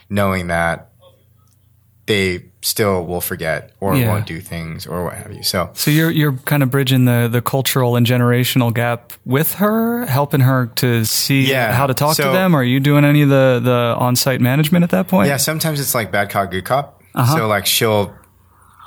knowing 0.10 0.48
that 0.48 0.88
they 2.08 2.46
still 2.62 3.06
will 3.06 3.22
forget 3.22 3.72
or 3.80 3.96
Yeah. 3.96 4.08
won't 4.10 4.26
do 4.26 4.40
things 4.42 4.88
or 4.88 5.04
what 5.06 5.14
have 5.14 5.32
you. 5.32 5.44
So 5.44 5.70
So 5.74 5.92
you're 5.92 6.10
you're 6.10 6.34
kind 6.34 6.64
of 6.64 6.72
bridging 6.72 7.06
the 7.06 7.30
the 7.32 7.42
cultural 7.42 7.96
and 7.96 8.06
generational 8.06 8.74
gap 8.74 9.14
with 9.26 9.56
her, 9.56 10.06
helping 10.08 10.42
her 10.42 10.68
to 10.78 11.06
see 11.06 11.50
Yeah. 11.50 11.72
how 11.74 11.86
to 11.88 11.94
talk 11.94 12.16
to 12.18 12.24
So- 12.24 12.34
them. 12.34 12.56
Are 12.56 12.64
you 12.64 12.80
doing 12.80 13.06
any 13.06 13.22
of 13.22 13.30
the 13.30 13.62
the 13.64 13.96
on 13.98 14.16
site 14.16 14.42
management 14.42 14.84
at 14.84 14.90
that 14.92 15.08
point? 15.08 15.28
Yeah, 15.28 15.38
sometimes 15.38 15.80
it's 15.80 15.94
like 15.94 16.12
bad 16.12 16.30
cop, 16.30 16.50
good 16.52 16.66
cop. 16.66 17.02
Uh-huh. 17.14 17.38
So 17.38 17.48
like 17.48 17.66
she'll 17.66 18.14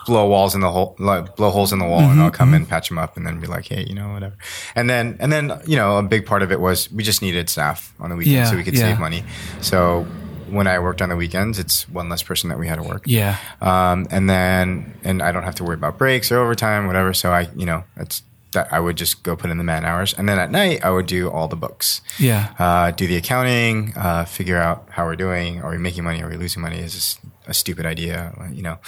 blow 0.06 0.26
walls 0.28 0.54
in 0.54 0.60
the 0.60 0.70
hole, 0.70 0.94
like 0.98 1.36
blow 1.36 1.50
holes 1.50 1.72
in 1.72 1.78
the 1.78 1.84
wall, 1.86 2.00
Mm-hmm, 2.00 2.12
and 2.12 2.20
I'll 2.22 2.30
come 2.30 2.54
in, 2.54 2.66
patch 2.66 2.88
them 2.88 2.98
up, 2.98 3.16
and 3.16 3.26
then 3.26 3.40
be 3.40 3.46
like, 3.46 3.66
hey, 3.66 3.84
you 3.88 3.94
know, 3.94 4.12
whatever. 4.12 4.36
And 4.74 4.88
then 4.90 5.16
and 5.20 5.32
then 5.32 5.60
you 5.66 5.76
know, 5.76 5.98
a 5.98 6.02
big 6.02 6.26
part 6.26 6.42
of 6.42 6.52
it 6.52 6.60
was 6.60 6.90
we 6.92 7.02
just 7.02 7.22
needed 7.22 7.48
staff 7.50 7.92
on 8.00 8.10
the 8.10 8.16
weekends 8.16 8.34
Yeah, 8.34 8.50
so 8.50 8.56
we 8.56 8.64
could 8.64 8.74
yeah. 8.74 8.90
save 8.90 8.98
money. 8.98 9.24
So 9.60 10.06
when 10.50 10.66
I 10.66 10.78
worked 10.78 11.00
on 11.02 11.08
the 11.08 11.16
weekends, 11.16 11.58
it's 11.58 11.88
one 11.88 12.08
less 12.08 12.22
person 12.22 12.48
that 12.50 12.58
we 12.58 12.68
had 12.68 12.76
to 12.76 12.82
work. 12.82 13.04
Yeah. 13.06 13.38
Um, 13.60 14.06
and 14.10 14.28
then 14.28 14.94
and 15.02 15.22
I 15.22 15.32
don't 15.32 15.42
have 15.44 15.54
to 15.56 15.64
worry 15.64 15.74
about 15.74 15.98
breaks 15.98 16.30
or 16.30 16.38
overtime, 16.38 16.86
whatever. 16.86 17.14
So 17.14 17.32
I, 17.32 17.48
you 17.56 17.66
know, 17.66 17.84
it's 17.96 18.22
that 18.52 18.72
I 18.72 18.78
would 18.78 18.94
just 18.96 19.24
go 19.24 19.34
put 19.34 19.50
in 19.50 19.58
the 19.58 19.64
man 19.64 19.84
hours, 19.84 20.14
and 20.14 20.28
then 20.28 20.38
at 20.38 20.48
night 20.48 20.84
I 20.84 20.90
would 20.90 21.06
do 21.06 21.28
all 21.28 21.48
the 21.48 21.56
books 21.56 22.02
Yeah. 22.20 22.52
uh, 22.56 22.92
do 22.92 23.08
the 23.08 23.16
accounting, 23.16 23.92
uh, 23.96 24.26
figure 24.26 24.56
out 24.58 24.86
how 24.90 25.06
we're 25.06 25.16
doing. 25.16 25.60
Are 25.60 25.70
we 25.72 25.78
making 25.78 26.04
money? 26.04 26.22
Are 26.22 26.28
we 26.28 26.36
losing 26.36 26.62
money? 26.62 26.78
Is 26.78 26.94
this 26.94 27.18
a 27.46 27.54
stupid 27.54 27.86
idea? 27.86 28.32
You 28.52 28.62
know, 28.62 28.78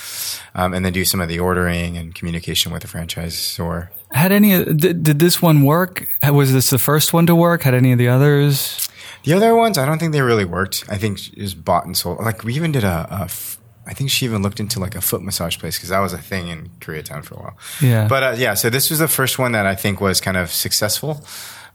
um, 0.55 0.75
and 0.75 0.85
then 0.85 0.92
do 0.92 1.05
some 1.05 1.21
of 1.21 1.29
the 1.29 1.38
ordering 1.38 1.97
and 1.97 2.14
communication 2.14 2.73
with 2.73 2.83
the 2.83 2.88
franchisor. 2.88 3.88
Had 4.11 4.33
any 4.33 4.64
did, 4.64 5.03
did 5.03 5.19
this 5.19 5.42
one 5.42 5.62
work? 5.62 6.09
Was 6.23 6.53
this 6.53 6.71
the 6.71 6.79
first 6.79 7.12
one 7.12 7.27
to 7.27 7.35
work? 7.35 7.62
Had 7.62 7.75
any 7.75 7.92
of 7.92 7.99
the 7.99 8.09
others? 8.09 8.88
The 9.25 9.33
other 9.33 9.57
ones, 9.57 9.77
I 9.77 9.87
don't 9.87 9.99
think 9.99 10.12
they 10.12 10.23
really 10.23 10.45
worked. 10.45 10.85
I 10.88 10.99
think 10.99 11.33
it 11.33 11.42
was 11.42 11.55
bought 11.55 11.85
and 11.85 11.97
sold. 11.97 12.21
Like 12.21 12.45
we 12.45 12.55
even 12.55 12.71
did 12.71 12.85
a, 12.85 13.09
a 13.11 13.25
f- 13.25 13.59
I 13.87 13.92
think 13.92 14.11
she 14.11 14.25
even 14.25 14.42
looked 14.42 14.61
into 14.61 14.81
like 14.81 14.95
a 14.95 15.01
foot 15.01 15.23
massage 15.23 15.59
place 15.59 15.77
because 15.77 15.90
that 15.90 16.01
was 16.01 16.12
a 16.12 16.19
thing 16.19 16.49
in 16.49 16.71
Koreatown 16.81 17.25
for 17.25 17.35
a 17.35 17.38
while. 17.38 17.59
Yeah. 17.81 18.09
But 18.09 18.23
uh, 18.23 18.35
yeah, 18.37 18.55
so 18.55 18.69
this 18.69 18.90
was 18.90 18.99
the 18.99 19.09
first 19.09 19.38
one 19.38 19.53
that 19.53 19.66
I 19.66 19.75
think 19.75 20.01
was 20.01 20.21
kind 20.21 20.37
of 20.37 20.51
successful 20.51 21.25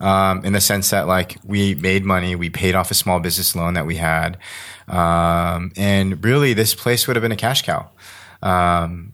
um, 0.02 0.44
in 0.44 0.54
the 0.54 0.60
sense 0.60 0.89
that 0.89 1.08
like 1.08 1.38
we 1.46 1.76
made 1.76 2.04
money, 2.04 2.36
we 2.36 2.50
paid 2.50 2.76
off 2.76 2.91
a 2.91 2.94
small 2.94 3.20
business 3.20 3.56
loan 3.56 3.76
that 3.76 3.86
we 3.86 3.96
had, 3.96 4.38
um, 4.91 5.71
and 5.77 6.23
really 6.23 6.54
this 6.54 6.75
place 6.75 7.08
would 7.08 7.15
have 7.15 7.21
been 7.23 7.32
a 7.32 7.36
cash 7.38 7.62
cow. 7.63 7.89
Um, 8.41 9.13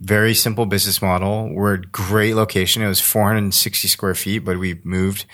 very 0.00 0.34
simple 0.34 0.66
business 0.66 1.00
model. 1.00 1.48
We're 1.54 1.74
a 1.74 1.80
great 1.80 2.34
location. 2.34 2.82
It 2.82 2.88
was 2.88 3.00
460 3.00 3.86
square 3.88 4.14
feet, 4.14 4.40
but 4.40 4.58
we 4.58 4.80
moved 4.82 5.24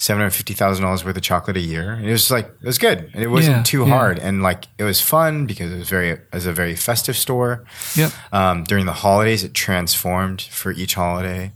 seven 0.00 0.20
hundred 0.20 0.30
fifty 0.30 0.54
thousand 0.54 0.84
dollars 0.84 1.04
worth 1.04 1.16
of 1.16 1.22
chocolate 1.22 1.56
a 1.56 1.60
year. 1.60 1.90
And 1.92 2.06
it 2.06 2.12
was 2.12 2.30
like 2.30 2.46
it 2.46 2.66
was 2.66 2.78
good, 2.78 3.10
and 3.12 3.22
it 3.22 3.26
wasn't 3.28 3.56
Yeah, 3.58 3.62
too 3.64 3.80
yeah. 3.84 3.88
hard, 3.88 4.18
and 4.18 4.42
like 4.42 4.64
it 4.78 4.84
was 4.84 5.00
fun 5.00 5.44
because 5.46 5.70
it 5.72 5.78
was 5.78 5.88
very 5.90 6.18
was 6.32 6.46
a 6.46 6.52
very 6.52 6.74
festive 6.76 7.16
store. 7.16 7.64
Yep. 7.96 8.12
Um, 8.32 8.64
during 8.64 8.86
the 8.86 8.92
holidays, 8.92 9.44
it 9.44 9.52
transformed 9.54 10.40
for 10.40 10.70
each 10.72 10.94
holiday. 10.94 11.52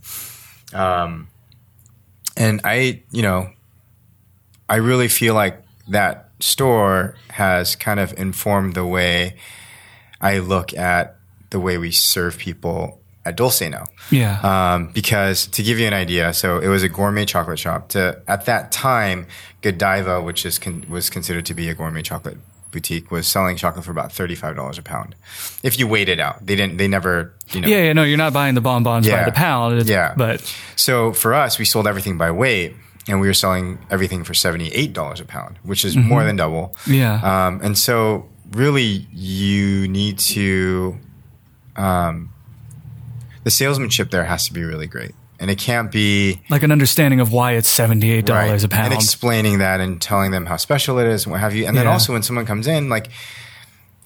Um, 0.73 1.29
and 2.37 2.61
I, 2.63 3.03
you 3.11 3.21
know, 3.21 3.49
I 4.69 4.75
really 4.77 5.07
feel 5.07 5.33
like 5.35 5.63
that 5.87 6.29
store 6.43 7.15
has 7.29 7.75
kind 7.75 7.99
of 7.99 8.13
informed 8.19 8.73
the 8.75 8.85
way 8.85 9.37
I 10.19 10.39
look 10.39 10.73
at 10.73 11.15
the 11.49 11.59
way 11.59 11.77
we 11.77 11.91
serve 11.91 12.37
people 12.37 12.99
at 13.25 13.37
Dulce 13.37 13.61
now. 13.69 13.85
Yeah. 14.11 14.39
Um, 14.41 14.87
because 14.93 15.47
to 15.47 15.63
give 15.63 15.79
you 15.79 15.87
an 15.87 15.93
idea, 15.93 16.33
so 16.33 16.59
it 16.59 16.67
was 16.67 16.83
a 16.83 16.89
gourmet 16.89 17.25
chocolate 17.25 17.59
shop. 17.59 17.89
To 17.89 18.21
at 18.27 18.45
that 18.45 18.71
time, 18.71 19.27
Godiva, 19.61 20.21
which 20.21 20.45
is 20.45 20.59
con- 20.59 20.85
was 20.89 21.09
considered 21.09 21.45
to 21.45 21.53
be 21.53 21.69
a 21.69 21.73
gourmet 21.73 22.01
chocolate 22.01 22.37
boutique, 22.71 23.11
was 23.11 23.27
selling 23.27 23.55
chocolate 23.55 23.85
for 23.85 23.91
about 23.91 24.11
thirty 24.11 24.35
five 24.35 24.55
dollars 24.57 24.77
a 24.77 24.81
pound. 24.81 25.15
If 25.63 25.79
you 25.79 25.87
weighed 25.87 26.09
it 26.09 26.19
out, 26.19 26.45
they 26.45 26.55
didn't. 26.57 26.77
They 26.77 26.89
never, 26.89 27.33
you 27.51 27.61
know. 27.61 27.67
yeah, 27.69 27.83
yeah, 27.83 27.93
no, 27.93 28.03
you're 28.03 28.17
not 28.17 28.33
buying 28.33 28.55
the 28.55 28.61
bonbons 28.61 29.07
by 29.09 29.23
the 29.23 29.31
pound. 29.31 29.87
Yeah. 29.87 30.13
But 30.17 30.41
So 30.75 31.13
for 31.13 31.33
us, 31.33 31.57
we 31.57 31.63
sold 31.65 31.87
everything 31.87 32.17
by 32.17 32.31
weight, 32.31 32.75
and 33.07 33.19
we 33.19 33.27
were 33.27 33.33
selling 33.33 33.79
everything 33.89 34.23
for 34.23 34.33
seventy 34.33 34.69
eight 34.69 34.93
dollars 34.93 35.19
a 35.19 35.25
pound, 35.25 35.57
which 35.63 35.83
is 35.85 35.95
more 35.97 36.23
than 36.23 36.35
double. 36.35 36.75
yeah. 36.87 37.47
Um, 37.47 37.59
and 37.63 37.77
so, 37.77 38.29
really, 38.51 39.07
you 39.11 39.87
need 39.87 40.19
to. 40.19 40.97
Um, 41.75 42.29
the 43.43 43.51
salesmanship 43.51 44.11
there 44.11 44.23
has 44.23 44.45
to 44.47 44.53
be 44.53 44.63
really 44.63 44.87
great, 44.87 45.13
and 45.39 45.51
it 45.51 45.57
can't 45.57 45.91
be 45.91 46.41
Like 46.49 46.63
an 46.63 46.71
understanding 46.71 47.19
of 47.19 47.33
why 47.33 47.53
it's 47.53 47.69
$78 47.77 48.23
a 48.63 48.67
pound. 48.69 48.85
and 48.85 48.93
explaining 48.93 49.57
that 49.57 49.81
and 49.81 50.01
telling 50.01 50.31
them 50.31 50.45
how 50.45 50.55
special 50.57 50.97
it 50.99 51.07
is 51.07 51.25
and 51.25 51.31
what 51.31 51.41
have 51.41 51.53
you. 51.53 51.65
And 51.65 51.75
then 51.75 51.87
also 51.87 52.13
when 52.13 52.23
someone 52.23 52.45
comes 52.45 52.67
in, 52.67 52.87
like, 52.87 53.09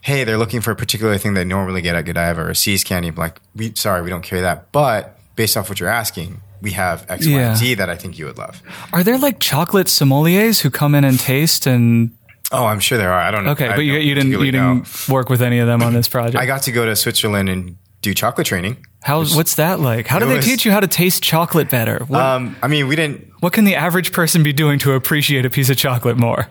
hey, 0.02 0.24
they're 0.24 0.38
looking 0.40 0.62
for 0.62 0.72
a 0.72 0.76
particular 0.76 1.18
thing 1.20 1.36
they 1.36 1.44
normally 1.44 1.82
get 1.84 1.94
at 1.96 2.06
Godiva 2.06 2.48
or 2.48 2.54
See's 2.56 2.84
Candy. 2.84 3.12
Like, 3.12 3.40
we 3.56 3.74
sorry, 3.76 4.02
we 4.02 4.10
don't 4.10 4.24
carry 4.24 4.42
that, 4.42 4.72
but 4.72 5.20
based 5.36 5.56
off 5.56 5.70
what 5.70 5.80
you're 5.80 5.90
asking, 5.90 6.42
we 6.62 6.72
have 6.72 7.06
X, 7.10 7.26
Y, 7.28 7.34
and 7.34 7.58
Z 7.58 7.76
that 7.76 7.90
I 7.90 7.96
think 7.96 8.18
you 8.20 8.26
would 8.26 8.38
love. 8.38 8.62
Are 8.94 9.04
there 9.04 9.18
like 9.18 9.40
chocolate 9.40 9.88
sommeliers 9.88 10.62
who 10.62 10.70
come 10.70 10.96
in 10.96 11.04
and 11.04 11.20
taste 11.20 11.66
and 11.68 12.12
Oh, 12.52 12.66
I'm 12.66 12.80
sure 12.80 12.98
there 12.98 13.12
are. 13.12 13.20
I 13.20 13.30
don't 13.30 13.44
know. 13.44 13.52
Okay, 13.52 13.68
I 13.68 13.76
but 13.76 13.82
you, 13.82 13.96
you 13.96 14.16
didn't 14.16 14.32
you 14.32 14.52
know. 14.54 14.76
didn't 14.76 15.10
work 15.10 15.30
with 15.30 15.42
any 15.42 15.60
of 15.60 15.68
them 15.68 15.84
on 15.84 15.94
this 15.94 16.08
project. 16.16 16.38
I 16.42 16.46
got 16.46 16.62
to 16.64 16.72
go 16.72 16.86
to 16.86 16.96
Switzerland 16.96 17.50
and 17.50 17.76
do 18.02 18.14
chocolate 18.14 18.48
training. 18.48 18.86
How 19.04 19.24
what's 19.26 19.56
that 19.56 19.80
like? 19.82 20.08
How 20.08 20.18
do 20.20 20.26
they 20.28 20.38
was- 20.38 20.46
teach 20.46 20.66
you 20.66 20.72
how 20.72 20.80
to 20.80 20.88
taste 20.88 21.22
chocolate 21.24 21.70
better? 21.70 22.06
What, 22.08 22.22
Um, 22.22 22.56
I 22.64 22.68
mean, 22.68 22.88
we 22.88 22.96
didn't. 22.96 23.30
what 23.42 23.52
can 23.54 23.66
the 23.66 23.76
average 23.76 24.12
person 24.14 24.44
be 24.44 24.54
doing 24.54 24.80
to 24.80 24.94
appreciate 24.94 25.46
a 25.46 25.50
piece 25.50 25.70
of 25.70 25.76
chocolate 25.78 26.18
more? 26.18 26.48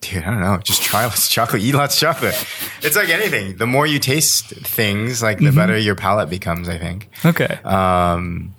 Dude, 0.00 0.22
I 0.24 0.30
don't 0.30 0.40
know. 0.40 0.58
Just 0.64 0.82
try 0.82 1.04
lots 1.04 1.26
of 1.26 1.30
chocolate. 1.32 1.62
Eat 1.62 1.74
lots 1.74 1.94
of 1.96 2.00
chocolate. 2.00 2.46
It's 2.82 2.96
like 2.96 3.10
anything. 3.10 3.56
The 3.58 3.66
more 3.66 3.86
you 3.86 3.98
taste 3.98 4.46
things, 4.46 5.22
like 5.22 5.38
the 5.38 5.44
Mm-hmm. 5.46 5.56
better 5.56 5.76
your 5.78 5.94
palate 5.94 6.30
becomes. 6.30 6.68
I 6.68 6.78
think. 6.78 7.08
Okay. 7.24 7.58
Um, 7.64 8.54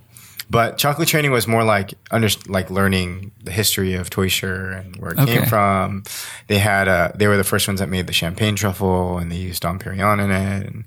but 0.49 0.77
chocolate 0.77 1.07
training 1.07 1.31
was 1.31 1.47
more 1.47 1.63
like 1.63 1.93
under, 2.11 2.27
like 2.47 2.69
learning 2.69 3.31
the 3.41 3.51
history 3.51 3.93
of 3.93 4.09
Teuscher 4.09 4.71
and 4.77 4.97
where 4.97 5.11
it 5.13 5.19
Okay. 5.19 5.37
came 5.37 5.45
from. 5.45 6.03
They 6.47 6.59
had 6.59 6.89
a, 6.89 7.13
they 7.15 7.27
were 7.27 7.37
the 7.37 7.45
first 7.45 7.69
ones 7.69 7.79
that 7.79 7.87
made 7.87 8.05
the 8.05 8.11
champagne 8.13 8.57
truffle 8.57 9.17
and 9.17 9.31
they 9.31 9.37
used 9.37 9.61
Dom 9.61 9.79
Perignon 9.79 10.19
in 10.21 10.29
it. 10.29 10.67
And, 10.67 10.83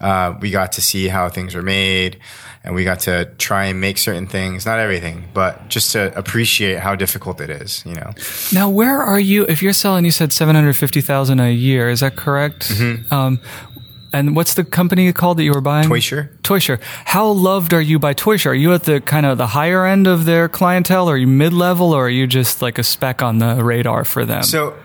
uh, 0.00 0.34
we 0.40 0.50
got 0.50 0.72
to 0.72 0.80
see 0.80 1.08
how 1.08 1.28
things 1.28 1.54
were 1.54 1.60
made 1.62 2.20
and 2.64 2.74
we 2.74 2.84
got 2.84 3.00
to 3.00 3.26
try 3.38 3.66
and 3.66 3.80
make 3.80 3.98
certain 3.98 4.26
things, 4.26 4.64
not 4.64 4.78
everything, 4.78 5.24
but 5.34 5.68
just 5.68 5.92
to 5.92 6.16
appreciate 6.16 6.78
how 6.78 6.94
difficult 6.94 7.40
it 7.40 7.50
is, 7.50 7.84
you 7.84 7.94
know? 7.94 8.12
Now, 8.52 8.70
where 8.70 9.02
are 9.02 9.18
you? 9.18 9.44
If 9.46 9.62
you're 9.62 9.72
selling, 9.72 10.04
you 10.04 10.12
said 10.12 10.32
seven 10.32 10.54
hundred 10.54 10.74
fifty 10.74 11.00
thousand 11.00 11.40
a 11.40 11.50
year. 11.50 11.90
Is 11.90 12.00
that 12.00 12.16
correct? 12.16 12.68
Mm-hmm. 12.68 13.12
Um, 13.12 13.40
and 14.12 14.36
what's 14.36 14.54
the 14.54 14.64
company 14.64 15.10
called 15.12 15.38
that 15.38 15.44
you 15.44 15.52
were 15.52 15.62
buying? 15.62 15.88
Teuscher. 15.88 16.28
Teuscher. 16.42 16.78
How 17.06 17.28
loved 17.28 17.72
are 17.72 17.80
you 17.80 17.98
by 17.98 18.12
Teuscher? 18.12 18.50
Are 18.50 18.54
you 18.54 18.74
at 18.74 18.84
the 18.84 19.00
kind 19.00 19.24
of 19.24 19.38
the 19.38 19.46
higher 19.46 19.86
end 19.86 20.06
of 20.06 20.26
their 20.26 20.50
clientele? 20.50 21.08
Or 21.08 21.14
are 21.14 21.16
you 21.16 21.26
mid 21.26 21.54
level, 21.54 21.92
or 21.94 22.06
are 22.06 22.10
you 22.10 22.26
just 22.26 22.60
like 22.60 22.78
a 22.78 22.82
speck 22.82 23.22
on 23.22 23.38
the 23.38 23.64
radar 23.64 24.04
for 24.04 24.26
them? 24.26 24.42
So 24.42 24.76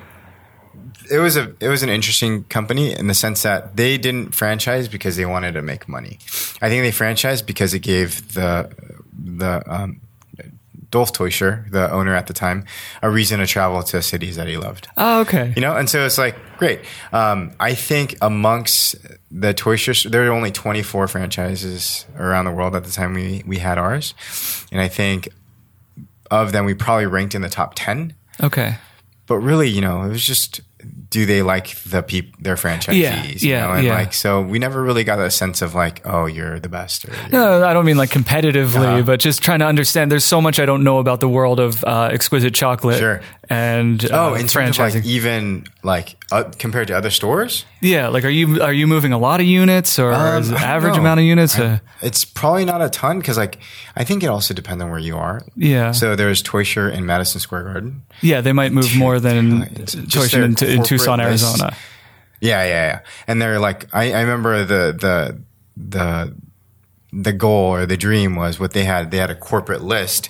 it 1.10 1.20
was 1.20 1.38
a 1.38 1.54
it 1.60 1.68
was 1.68 1.84
an 1.84 1.90
interesting 1.90 2.44
company 2.46 2.98
in 2.98 3.08
the 3.08 3.14
sense 3.14 3.44
that 3.44 3.76
they 3.76 3.98
didn't 3.98 4.34
franchise 4.34 4.88
because 4.88 5.16
they 5.16 5.26
wanted 5.26 5.54
to 5.54 5.62
make 5.62 5.88
money. 5.88 6.20
I 6.62 6.70
think 6.70 6.84
they 6.84 6.92
franchised 6.92 7.46
because 7.46 7.74
it 7.74 7.80
gave 7.80 8.34
the 8.34 8.70
the 9.14 9.64
um, 9.68 10.02
Dolf 10.90 11.12
Teuscher, 11.12 11.66
the 11.70 11.92
owner 11.92 12.16
at 12.16 12.28
the 12.28 12.34
time, 12.34 12.66
a 13.02 13.10
reason 13.10 13.40
to 13.40 13.48
travel 13.48 13.84
to 13.84 14.02
cities 14.02 14.36
that 14.38 14.48
he 14.48 14.58
loved. 14.58 14.88
oh, 14.98 15.22
okay. 15.22 15.54
You 15.56 15.62
know, 15.62 15.76
and 15.76 15.90
so 15.90 16.06
it's 16.06 16.18
like 16.18 16.36
great. 16.58 16.80
Um, 17.12 17.52
I 17.60 17.74
think 17.74 18.16
amongst 18.22 18.96
the 19.30 19.54
Shop, 19.78 20.12
there 20.12 20.24
were 20.24 20.32
only 20.32 20.52
24 20.52 21.08
franchises 21.08 22.06
around 22.18 22.46
the 22.46 22.52
world 22.52 22.76
at 22.76 22.84
the 22.84 22.92
time 22.92 23.14
we 23.14 23.44
we 23.46 23.58
had 23.58 23.78
ours, 23.78 24.14
and 24.72 24.80
I 24.80 24.88
think 24.88 25.30
of 26.32 26.52
them 26.52 26.66
we 26.66 26.74
probably 26.74 27.06
ranked 27.06 27.36
in 27.36 27.42
the 27.42 27.50
top 27.50 27.74
10. 27.76 28.14
okay. 28.42 28.76
But 29.28 29.40
really, 29.40 29.68
you 29.68 29.82
know, 29.82 30.04
it 30.04 30.10
was 30.10 30.26
just 30.26 30.62
do 31.10 31.26
they 31.26 31.42
like 31.42 31.76
the 31.84 32.02
peop 32.04 32.36
their 32.42 32.56
franchisees? 32.56 33.00
Yeah, 33.00 33.24
you 33.24 33.38
yeah, 33.50 33.68
know? 33.68 33.74
and 33.74 33.86
yeah. 33.86 33.94
like 33.94 34.14
so 34.14 34.42
we 34.42 34.60
never 34.60 34.82
really 34.84 35.04
got 35.04 35.20
a 35.20 35.32
sense 35.32 35.62
of 35.62 35.74
like, 35.74 36.02
oh, 36.06 36.26
you're 36.26 36.60
the 36.60 36.70
best. 36.70 37.06
Or, 37.06 37.14
No, 37.32 37.64
I 37.66 37.74
don't 37.74 37.86
mean 37.86 37.98
like 37.98 38.10
competitively, 38.10 38.76
Uh-huh. 38.86 39.02
but 39.04 39.20
just 39.20 39.42
trying 39.42 39.60
to 39.60 39.66
understand. 39.66 40.12
There's 40.12 40.26
so 40.26 40.42
much 40.42 40.60
I 40.60 40.66
don't 40.66 40.84
know 40.84 41.00
about 41.00 41.20
the 41.20 41.30
world 41.30 41.60
of 41.60 41.84
uh, 41.84 42.10
exquisite 42.12 42.54
chocolate. 42.54 43.00
Sure. 43.00 43.22
And 43.50 44.04
uh, 44.12 44.30
Oh, 44.32 44.34
in 44.34 44.48
terms 44.48 44.78
of 44.78 44.86
franchising. 44.86 44.96
like 44.96 45.06
even 45.06 45.68
like 45.84 46.18
uh, 46.32 46.44
compared 46.60 46.88
to 46.90 46.98
other 46.98 47.10
stores, 47.10 47.66
yeah, 47.82 48.08
like 48.10 48.26
are 48.26 48.30
you 48.30 48.62
are 48.62 48.74
you 48.74 48.88
moving 48.88 49.14
a 49.14 49.18
lot 49.18 49.40
of 49.40 49.46
units 49.46 49.98
or 50.00 50.12
Um, 50.14 50.42
is 50.42 50.50
it 50.52 50.56
I 50.56 50.60
don't 50.60 50.70
average 50.70 50.94
know. 50.96 51.00
amount 51.02 51.20
of 51.22 51.26
units? 51.26 51.58
uh, 51.58 51.80
it's 52.02 52.26
probably 52.26 52.66
not 52.66 52.82
a 52.82 52.90
ton 52.90 53.20
because 53.20 53.38
like 53.38 53.60
I 53.96 54.04
think 54.04 54.22
it 54.24 54.28
also 54.28 54.54
depends 54.54 54.84
on 54.84 54.90
where 54.90 55.00
you 55.00 55.16
are. 55.18 55.42
yeah, 55.56 55.92
So 55.94 56.16
there's 56.16 56.42
Teuscher 56.42 56.90
in 56.90 57.06
Madison 57.06 57.40
Square 57.40 57.64
Garden. 57.64 58.04
yeah, 58.22 58.42
they 58.42 58.54
might 58.54 58.72
move 58.74 58.96
more 58.98 59.20
than 59.20 59.62
Toyshin 59.86 60.62
in, 60.62 60.70
in 60.80 60.84
Tucson, 60.84 61.20
list. 61.20 61.44
Arizona. 61.44 61.74
Yeah, 62.42 62.64
yeah, 62.66 62.88
yeah. 62.88 63.00
And 63.28 63.42
they're 63.42 63.60
like, 63.60 63.88
I, 63.94 64.12
I 64.14 64.22
remember 64.22 64.64
the 64.66 64.94
the 64.94 65.42
the 65.78 66.34
the 67.14 67.34
goal 67.34 67.74
or 67.74 67.86
the 67.86 67.98
dream 67.98 68.36
was 68.36 68.60
what 68.60 68.74
they 68.74 68.84
had. 68.84 69.10
They 69.12 69.18
had 69.18 69.32
a 69.32 69.36
corporate 69.36 69.82
list 69.84 70.30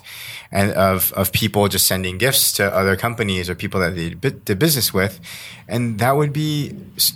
and 0.50 0.72
of 0.72 1.12
of 1.12 1.32
people 1.32 1.68
just 1.68 1.86
sending 1.86 2.18
gifts 2.18 2.52
to 2.52 2.74
other 2.74 2.96
companies 2.96 3.50
or 3.50 3.54
people 3.54 3.80
that 3.80 3.94
they 3.94 4.10
did 4.10 4.58
business 4.58 4.94
with, 4.94 5.20
and 5.68 5.98
that 5.98 6.16
would 6.16 6.32
be 6.32 6.74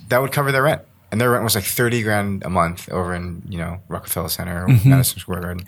that 0.08 0.20
would 0.20 0.32
cover 0.32 0.52
their 0.52 0.62
rent. 0.62 0.82
And 1.10 1.20
their 1.20 1.30
rent 1.30 1.44
was 1.44 1.54
like 1.54 1.64
thirty 1.64 2.02
grand 2.02 2.42
a 2.42 2.48
month 2.50 2.88
over 2.90 3.14
in 3.14 3.42
you 3.48 3.58
know 3.58 3.80
Rockefeller 3.88 4.28
Center 4.30 4.64
or 4.64 4.68
Madison 4.84 5.18
Square 5.20 5.40
Garden, 5.42 5.66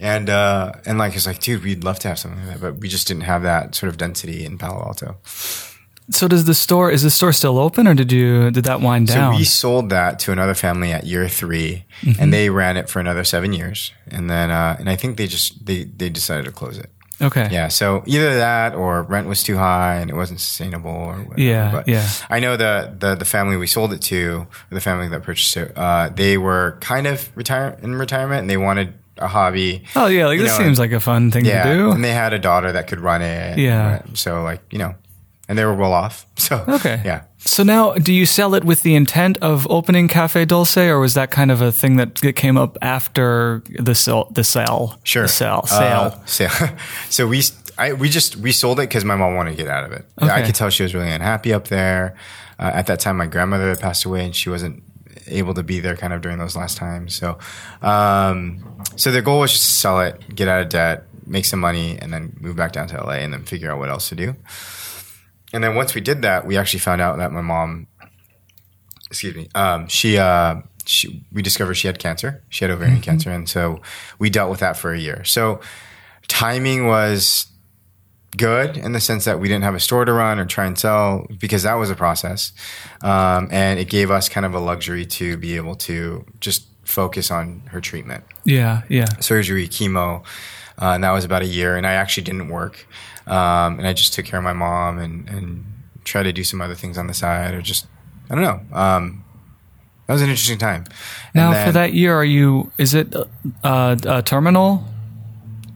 and 0.00 0.28
uh, 0.28 0.72
and 0.84 0.98
like 0.98 1.14
it's 1.14 1.26
like, 1.26 1.38
dude, 1.38 1.62
we'd 1.62 1.84
love 1.84 1.98
to 2.00 2.08
have 2.08 2.18
something 2.18 2.44
like 2.46 2.54
that, 2.54 2.60
but 2.60 2.80
we 2.80 2.88
just 2.88 3.06
didn't 3.06 3.22
have 3.22 3.42
that 3.42 3.74
sort 3.74 3.90
of 3.90 3.98
density 3.98 4.44
in 4.44 4.58
Palo 4.58 4.82
Alto. 4.84 5.16
So 6.12 6.26
does 6.26 6.44
the 6.44 6.54
store 6.54 6.90
is 6.90 7.02
the 7.04 7.10
store 7.10 7.32
still 7.32 7.56
open 7.56 7.86
or 7.86 7.94
did 7.94 8.10
you 8.10 8.50
did 8.50 8.64
that 8.64 8.80
wind 8.80 9.06
down? 9.06 9.32
So 9.34 9.38
we 9.38 9.44
sold 9.44 9.90
that 9.90 10.18
to 10.20 10.32
another 10.32 10.54
family 10.54 10.90
at 10.90 11.04
year 11.04 11.28
3 11.28 11.84
and 12.18 12.32
they 12.32 12.50
ran 12.50 12.76
it 12.76 12.88
for 12.88 12.98
another 12.98 13.22
seven 13.22 13.52
years, 13.52 13.92
and 14.08 14.28
then 14.28 14.50
uh, 14.50 14.74
and 14.80 14.90
I 14.90 14.96
think 14.96 15.18
they 15.18 15.28
just 15.28 15.64
they 15.66 15.84
they 15.84 16.08
decided 16.10 16.46
to 16.46 16.52
close 16.52 16.78
it. 16.78 16.90
Okay. 17.22 17.48
Yeah, 17.50 17.68
so 17.68 18.02
either 18.06 18.36
that 18.36 18.74
or 18.74 19.02
rent 19.02 19.26
was 19.28 19.42
too 19.42 19.56
high 19.56 19.96
and 19.96 20.10
it 20.10 20.14
wasn't 20.16 20.40
sustainable 20.40 20.90
or 20.90 21.16
whatever. 21.16 21.40
Yeah, 21.40 21.70
but 21.72 21.88
yeah. 21.88 22.08
I 22.28 22.40
know 22.40 22.56
the 22.56 22.94
the 22.98 23.14
the 23.14 23.24
family 23.24 23.56
we 23.56 23.66
sold 23.66 23.92
it 23.92 24.02
to, 24.02 24.46
the 24.70 24.80
family 24.80 25.08
that 25.08 25.22
purchased 25.22 25.56
it, 25.56 25.72
uh, 25.76 26.08
they 26.14 26.38
were 26.38 26.78
kind 26.80 27.06
of 27.06 27.30
retire 27.36 27.78
in 27.82 27.94
retirement 27.94 28.40
and 28.42 28.50
they 28.50 28.56
wanted 28.56 28.94
a 29.18 29.28
hobby. 29.28 29.84
Oh 29.96 30.06
yeah, 30.06 30.26
like 30.26 30.38
You 30.38 30.44
this 30.44 30.58
know, 30.58 30.64
seems 30.64 30.78
like 30.78 30.92
a 30.92 31.00
fun 31.00 31.30
thing 31.30 31.44
yeah, 31.44 31.64
to 31.64 31.74
do. 31.74 31.90
and 31.92 32.02
they 32.02 32.12
had 32.12 32.32
a 32.32 32.38
daughter 32.38 32.72
that 32.72 32.86
could 32.88 33.00
run 33.00 33.20
it. 33.22 33.58
Yeah. 33.58 34.02
so 34.14 34.42
like 34.42 34.62
you 34.70 34.78
know, 34.78 34.94
and 35.50 35.58
they 35.58 35.64
were 35.64 35.74
well 35.74 35.92
off. 35.92 36.24
So 36.38 36.64
Okay. 36.68 37.02
yeah. 37.04 37.22
So 37.38 37.62
now, 37.64 37.92
do 37.94 38.12
you 38.12 38.24
sell 38.26 38.54
it 38.54 38.64
with 38.64 38.82
the 38.82 38.94
intent 38.94 39.36
of 39.42 39.66
opening 39.70 40.08
Cafe 40.08 40.44
Dulce, 40.46 40.76
or 40.76 40.98
was 41.00 41.14
that 41.14 41.30
kind 41.30 41.50
of 41.50 41.60
a 41.62 41.72
thing 41.72 41.96
that 41.96 42.20
came 42.36 42.56
up 42.56 42.76
after 42.82 43.62
the 43.78 43.94
sell, 43.94 44.24
the 44.30 44.44
sale? 44.44 44.98
Sure. 45.04 45.24
The 45.24 45.28
sale. 45.28 45.60
Uh, 45.64 45.66
Sale. 45.66 46.22
sale. 46.26 46.68
so 47.10 47.26
we, 47.26 47.42
I, 47.78 47.92
we 47.94 48.08
just, 48.08 48.36
we 48.36 48.52
sold 48.52 48.78
it 48.78 48.88
because 48.88 49.04
my 49.04 49.16
mom 49.16 49.34
wanted 49.34 49.50
to 49.52 49.56
get 49.56 49.68
out 49.68 49.84
of 49.84 49.92
it. 49.92 50.04
Okay. 50.22 50.30
I 50.32 50.42
could 50.42 50.54
tell 50.54 50.70
she 50.70 50.82
was 50.82 50.94
really 50.94 51.10
unhappy 51.10 51.52
up 51.52 51.68
there. 51.68 52.14
Uh, 52.58 52.70
at 52.74 52.86
that 52.86 53.00
time, 53.00 53.16
my 53.16 53.26
grandmother 53.26 53.68
had 53.70 53.80
passed 53.80 54.04
away 54.04 54.24
and 54.24 54.34
she 54.36 54.50
wasn't 54.50 54.82
able 55.26 55.54
to 55.54 55.62
be 55.62 55.80
there 55.80 55.96
kind 55.96 56.12
of 56.12 56.20
during 56.22 56.38
those 56.38 56.56
last 56.56 56.76
times. 56.76 57.14
So, 57.14 57.38
um, 57.82 58.62
so 58.96 59.10
the 59.10 59.22
goal 59.22 59.40
was 59.40 59.52
just 59.52 59.64
to 59.64 59.70
sell 59.72 60.00
it, 60.00 60.34
get 60.34 60.48
out 60.48 60.60
of 60.62 60.68
debt, 60.68 61.04
make 61.26 61.44
some 61.44 61.60
money, 61.60 61.98
and 62.00 62.12
then 62.12 62.36
move 62.40 62.56
back 62.56 62.72
down 62.72 62.86
to 62.88 62.96
LA 63.02 63.14
and 63.24 63.32
then 63.32 63.44
figure 63.44 63.70
out 63.70 63.78
what 63.78 63.88
else 63.88 64.08
to 64.10 64.14
do. 64.14 64.34
And 65.52 65.62
then 65.64 65.74
once 65.74 65.94
we 65.94 66.00
did 66.00 66.22
that, 66.22 66.46
we 66.46 66.56
actually 66.56 66.80
found 66.80 67.00
out 67.00 67.18
that 67.18 67.32
my 67.32 67.40
mom, 67.40 67.86
excuse 69.08 69.34
me, 69.34 69.48
um, 69.54 69.88
she, 69.88 70.16
uh, 70.18 70.56
she, 70.84 71.24
we 71.32 71.42
discovered 71.42 71.74
she 71.74 71.86
had 71.86 71.98
cancer. 71.98 72.42
She 72.48 72.64
had 72.64 72.70
ovarian 72.70 73.00
cancer, 73.00 73.30
and 73.30 73.48
so 73.48 73.80
we 74.18 74.30
dealt 74.30 74.50
with 74.50 74.60
that 74.60 74.76
for 74.76 74.92
a 74.92 74.98
year. 74.98 75.24
So 75.24 75.60
timing 76.28 76.86
was 76.86 77.46
good 78.36 78.76
in 78.76 78.92
the 78.92 79.00
sense 79.00 79.24
that 79.24 79.40
we 79.40 79.48
didn't 79.48 79.64
have 79.64 79.74
a 79.74 79.80
store 79.80 80.04
to 80.04 80.12
run 80.12 80.38
or 80.38 80.46
try 80.46 80.64
and 80.64 80.78
sell 80.78 81.26
because 81.40 81.64
that 81.64 81.74
was 81.74 81.90
a 81.90 81.96
process, 81.96 82.52
um, 83.02 83.48
and 83.50 83.78
it 83.78 83.88
gave 83.90 84.10
us 84.10 84.28
kind 84.28 84.46
of 84.46 84.54
a 84.54 84.60
luxury 84.60 85.04
to 85.04 85.36
be 85.36 85.56
able 85.56 85.74
to 85.74 86.24
just 86.40 86.66
focus 86.84 87.30
on 87.30 87.62
her 87.66 87.80
treatment 87.80 88.24
Yeah. 88.44 88.82
Yeah. 88.88 89.06
surgery, 89.20 89.68
chemo, 89.68 90.24
uh, 90.80 90.92
and 90.94 91.04
that 91.04 91.12
was 91.12 91.24
about 91.24 91.42
a 91.42 91.46
year. 91.46 91.76
And 91.76 91.86
I 91.86 91.92
actually 91.92 92.24
didn't 92.24 92.48
work, 92.48 92.86
um, 93.26 93.78
and 93.78 93.86
I 93.86 93.92
just 93.92 94.12
took 94.14 94.24
care 94.26 94.38
of 94.38 94.44
my 94.44 94.52
mom 94.52 94.98
and 94.98 95.28
and 95.28 95.64
tried 96.04 96.24
to 96.24 96.32
do 96.32 96.44
some 96.44 96.60
other 96.60 96.74
things 96.74 96.96
on 96.98 97.06
the 97.06 97.14
side, 97.14 97.54
or 97.54 97.62
just 97.62 97.86
I 98.30 98.34
don't 98.34 98.44
know. 98.44 98.76
Um, 98.76 99.24
that 100.06 100.14
was 100.14 100.22
an 100.22 100.28
interesting 100.30 100.58
time. 100.58 100.84
And 101.34 101.34
Now, 101.34 101.52
then- 101.52 101.66
for 101.66 101.72
that 101.72 101.92
year, 101.94 102.14
are 102.16 102.24
you? 102.24 102.72
Is 102.78 102.94
it 102.94 103.14
uh, 103.14 103.26
uh, 103.64 104.22
terminal? 104.22 104.84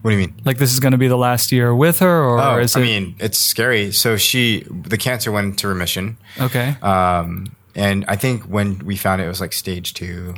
what 0.02 0.10
do 0.10 0.16
you 0.18 0.26
mean? 0.26 0.34
Like 0.44 0.58
this 0.58 0.70
is 0.74 0.80
going 0.80 0.92
to 0.92 0.98
be 0.98 1.08
the 1.08 1.16
last 1.16 1.50
year 1.50 1.74
with 1.74 2.00
her, 2.00 2.24
or 2.24 2.38
Oh, 2.38 2.58
is 2.58 2.76
it? 2.76 2.80
I 2.80 2.82
mean, 2.82 3.14
it's 3.20 3.38
scary. 3.38 3.90
So 3.92 4.18
she, 4.18 4.66
the 4.68 4.98
cancer 4.98 5.32
went 5.32 5.46
into 5.46 5.66
remission. 5.66 6.18
okay. 6.38 6.76
Um, 6.82 7.56
and 7.74 8.04
I 8.06 8.16
think 8.16 8.42
when 8.44 8.80
we 8.80 8.96
found 8.96 9.22
it, 9.22 9.24
it 9.24 9.28
was 9.28 9.40
like 9.40 9.54
stage 9.54 9.94
two. 9.94 10.34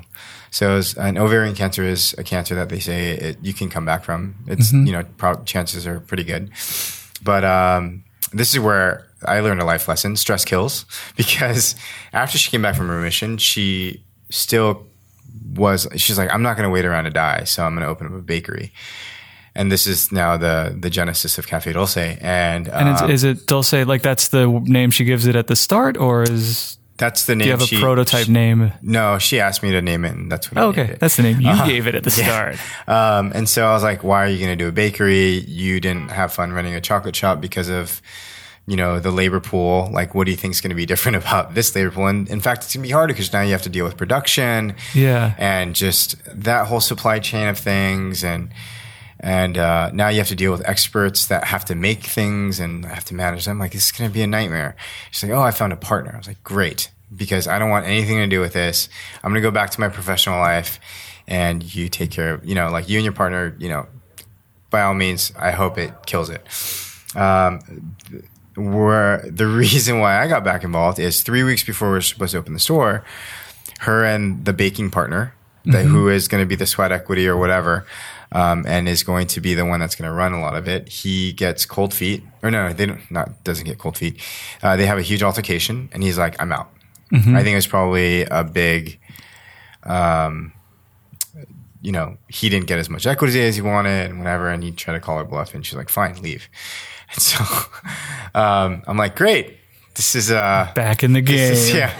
So 0.57 0.77
was, 0.77 0.95
an 0.95 1.19
ovarian 1.19 1.55
cancer 1.55 1.83
is 1.83 2.15
a 2.17 2.25
cancer 2.25 2.55
that 2.55 2.71
they 2.71 2.81
say 2.81 3.11
it, 3.11 3.37
you 3.43 3.53
can 3.53 3.69
come 3.69 3.85
back 3.85 4.05
from. 4.05 4.37
It's, 4.47 4.73
you 4.73 4.91
know, 4.91 5.05
pro- 5.19 5.43
chances 5.45 5.87
are 5.87 6.01
pretty 6.01 6.25
good. 6.25 6.51
But 7.23 7.45
um, 7.45 8.05
this 8.33 8.55
is 8.55 8.61
where 8.61 9.07
I 9.23 9.41
learned 9.41 9.61
a 9.61 9.67
life 9.67 9.87
lesson 9.87 10.17
stress 10.17 10.47
kills. 10.47 10.87
Because 11.17 11.77
after 12.15 12.39
she 12.39 12.51
came 12.51 12.63
back 12.63 12.75
from 12.75 12.91
remission, 12.91 13.37
she 13.37 14.03
still 14.31 14.87
was 15.55 15.87
she's 15.97 16.17
like, 16.17 16.33
I'm 16.33 16.43
not 16.43 16.57
going 16.57 16.67
to 16.67 16.73
wait 16.73 16.87
around 16.87 17.05
to 17.05 17.11
die, 17.11 17.45
so 17.45 17.63
I'm 17.63 17.75
going 17.75 17.85
to 17.85 17.91
open 17.91 18.07
up 18.07 18.15
a 18.15 18.23
bakery. 18.23 18.73
And 19.55 19.71
this 19.71 19.87
is 19.87 20.11
now 20.11 20.39
the 20.39 20.75
the 20.81 20.89
genesis 20.89 21.37
of 21.37 21.47
Cafe 21.47 21.71
Dulce. 21.75 21.99
And, 21.99 22.67
And 22.69 22.89
um, 22.97 23.11
is 23.11 23.25
it 23.25 23.47
Dulce 23.47 23.75
like 23.75 24.01
that's 24.01 24.29
the 24.29 24.47
name 24.65 24.91
she 24.91 25.05
gives 25.05 25.27
it 25.27 25.37
at 25.37 25.49
the 25.49 25.57
start, 25.57 25.99
or 25.99 26.23
is 26.23 26.79
that's 26.99 27.27
the 27.27 27.35
name. 27.35 27.41
do 27.41 27.45
you 27.47 27.51
have 27.53 27.63
a 27.63 27.67
she- 27.67 27.81
prototype 27.81 28.27
she- 28.27 28.33
name? 28.33 28.73
no, 28.83 29.19
she 29.19 29.41
asked 29.41 29.63
me 29.63 29.71
to 29.73 29.83
name 29.83 30.05
it, 30.05 30.13
and 30.15 30.31
that's 30.31 30.51
what 30.51 30.59
I 30.59 30.63
Oh, 30.65 30.69
okay, 30.71 30.97
that's 30.99 31.17
the 31.17 31.23
name 31.23 31.41
you 31.41 31.49
Uh-huh. 31.51 31.67
gave 31.67 31.87
it 31.87 31.95
at 31.95 32.05
the 32.05 32.11
start. 32.23 32.57
Um, 32.89 33.33
and 33.35 33.49
so 33.49 33.67
I 33.67 33.73
was 33.73 33.83
like, 33.83 34.03
why 34.05 34.25
are 34.25 34.29
you 34.29 34.39
going 34.39 34.57
to 34.57 34.63
do 34.65 34.69
a 34.69 34.73
bakery? 34.73 35.41
You 35.41 35.81
didn't 35.81 36.11
have 36.11 36.33
fun 36.33 36.53
running 36.53 36.75
a 36.75 36.81
chocolate 36.81 37.15
shop 37.17 37.41
because 37.41 37.69
of, 37.69 38.01
you 38.67 38.77
know, 38.77 38.99
the 38.99 39.11
labor 39.13 39.39
pool. 39.41 39.89
Like, 39.93 40.15
what 40.15 40.25
do 40.25 40.31
you 40.31 40.37
think 40.37 40.53
is 40.55 40.61
going 40.61 40.71
to 40.71 40.75
be 40.77 40.87
different 40.95 41.17
about 41.17 41.55
this 41.55 41.75
labor 41.77 41.91
pool? 41.91 42.07
And 42.07 42.29
in 42.29 42.41
fact, 42.41 42.65
it's 42.65 42.75
going 42.75 42.83
to 42.83 42.89
be 42.89 42.93
harder 42.93 43.13
because 43.15 43.33
now 43.33 43.43
you 43.43 43.53
have 43.53 43.63
to 43.63 43.69
deal 43.69 43.85
with 43.85 43.97
production 43.97 44.75
Yeah. 44.95 45.35
and 45.39 45.75
just 45.75 46.17
that 46.35 46.67
whole 46.67 46.81
supply 46.81 47.19
chain 47.21 47.49
of 47.49 47.59
things. 47.59 48.25
And, 48.25 48.51
and, 49.21 49.57
uh, 49.57 49.91
now 49.93 50.09
you 50.09 50.19
have 50.19 50.29
to 50.29 50.35
deal 50.35 50.53
with 50.53 50.67
experts 50.69 51.27
that 51.27 51.45
have 51.45 51.65
to 51.67 51.75
make 51.75 52.05
things 52.05 52.61
and 52.61 52.85
have 52.85 53.05
to 53.07 53.15
manage 53.15 53.45
them. 53.45 53.59
Like, 53.59 53.73
this 53.73 53.87
is 53.87 53.93
going 53.93 54.11
to 54.11 54.15
be 54.15 54.23
a 54.23 54.27
nightmare. 54.27 54.77
She's 55.11 55.29
like, 55.29 55.33
oh, 55.33 55.43
I 55.43 55.51
found 55.51 55.73
a 55.73 55.77
partner. 55.77 56.13
I 56.15 56.19
was 56.19 56.29
like, 56.29 56.43
great. 56.45 56.91
Because 57.15 57.47
I 57.47 57.59
don't 57.59 57.71
want 57.71 57.87
anything 57.87 58.19
to 58.19 58.27
do 58.27 58.41
with 58.41 58.53
this. 58.53 58.89
I'm 59.23 59.31
going 59.31 59.41
to 59.41 59.47
go 59.47 59.53
back 59.53 59.71
to 59.71 59.81
my 59.81 59.89
professional 59.89 60.39
life 60.39 60.81
and 61.27 61.63
you 61.75 61.89
take 61.89 62.11
care 62.11 62.35
of, 62.35 62.45
you 62.45 62.55
know, 62.55 62.69
like 62.69 62.89
you 62.89 62.99
and 62.99 63.05
your 63.05 63.13
partner, 63.13 63.55
you 63.59 63.69
know, 63.69 63.87
by 64.71 64.83
all 64.83 64.95
means, 64.95 65.33
I 65.39 65.53
hope 65.53 65.79
it 65.79 65.93
kills 66.07 66.31
it. 66.31 66.47
Um, 67.17 67.95
where 68.57 69.25
the 69.31 69.47
reason 69.65 70.01
why 70.01 70.23
I 70.23 70.29
got 70.29 70.45
back 70.45 70.65
involved 70.65 70.99
is 70.99 71.23
three 71.23 71.43
weeks 71.43 71.65
before 71.65 71.89
we 71.89 71.95
we're 71.95 72.01
supposed 72.03 72.33
to 72.33 72.39
open 72.39 72.53
the 72.53 72.61
store, 72.61 73.05
her 73.81 74.05
and 74.05 74.45
the 74.45 74.53
baking 74.53 74.91
partner, 74.91 75.35
that 75.67 75.85
who 75.85 76.09
is 76.09 76.29
going 76.29 76.43
to 76.43 76.47
be 76.47 76.55
the 76.55 76.67
sweat 76.67 76.93
equity 76.93 77.27
or 77.27 77.37
whatever, 77.37 77.87
um, 78.39 78.65
and 78.69 78.89
is 78.89 79.03
going 79.03 79.27
to 79.29 79.41
be 79.41 79.55
the 79.55 79.65
one 79.65 79.81
that's 79.81 79.97
going 79.97 80.09
to 80.11 80.15
run 80.23 80.33
a 80.33 80.41
lot 80.41 80.55
of 80.57 80.69
it. 80.69 80.89
He 80.89 81.33
gets 81.33 81.65
cold 81.67 81.93
feet, 81.95 82.23
or 82.43 82.51
no, 82.51 82.73
they 82.73 82.87
don't. 82.87 83.01
Not 83.11 83.43
doesn't 83.45 83.65
get 83.67 83.79
cold 83.79 83.97
feet. 83.97 84.21
Uh, 84.63 84.77
they 84.77 84.87
have 84.87 84.99
a 84.99 85.03
huge 85.11 85.23
altercation, 85.23 85.89
and 85.93 86.03
he's 86.03 86.19
like, 86.19 86.35
"I'm 86.41 86.53
out." 86.53 86.69
I 87.13 87.19
think 87.43 87.53
it 87.53 87.55
was 87.63 87.67
probably 87.69 88.25
a 88.25 88.43
big 88.45 88.99
um, 89.85 90.53
you 91.83 91.93
know, 91.93 92.17
he 92.29 92.49
didn't 92.49 92.67
get 92.67 92.79
as 92.81 92.91
much 92.91 93.07
equity 93.07 93.41
as 93.43 93.55
he 93.55 93.63
wanted 93.63 94.11
and 94.11 94.19
whatever. 94.19 94.49
And 94.51 94.63
he 94.65 94.73
tried 94.73 94.95
to 94.95 95.01
call 95.01 95.19
her 95.19 95.25
bluff 95.25 95.55
and 95.55 95.65
she's 95.65 95.77
like, 95.77 95.89
fine, 95.89 96.21
leave. 96.23 96.49
And 97.13 97.23
so, 97.23 97.45
um, 98.35 98.83
I'm 98.89 98.97
like, 98.97 99.15
great. 99.15 99.59
This 99.95 100.17
is, 100.17 100.33
uh, 100.33 100.73
Back 100.75 101.05
in 101.05 101.13
the 101.13 101.21
game. 101.21 101.37
this 101.37 101.69
is- 101.69 101.75
yeah. 101.75 101.97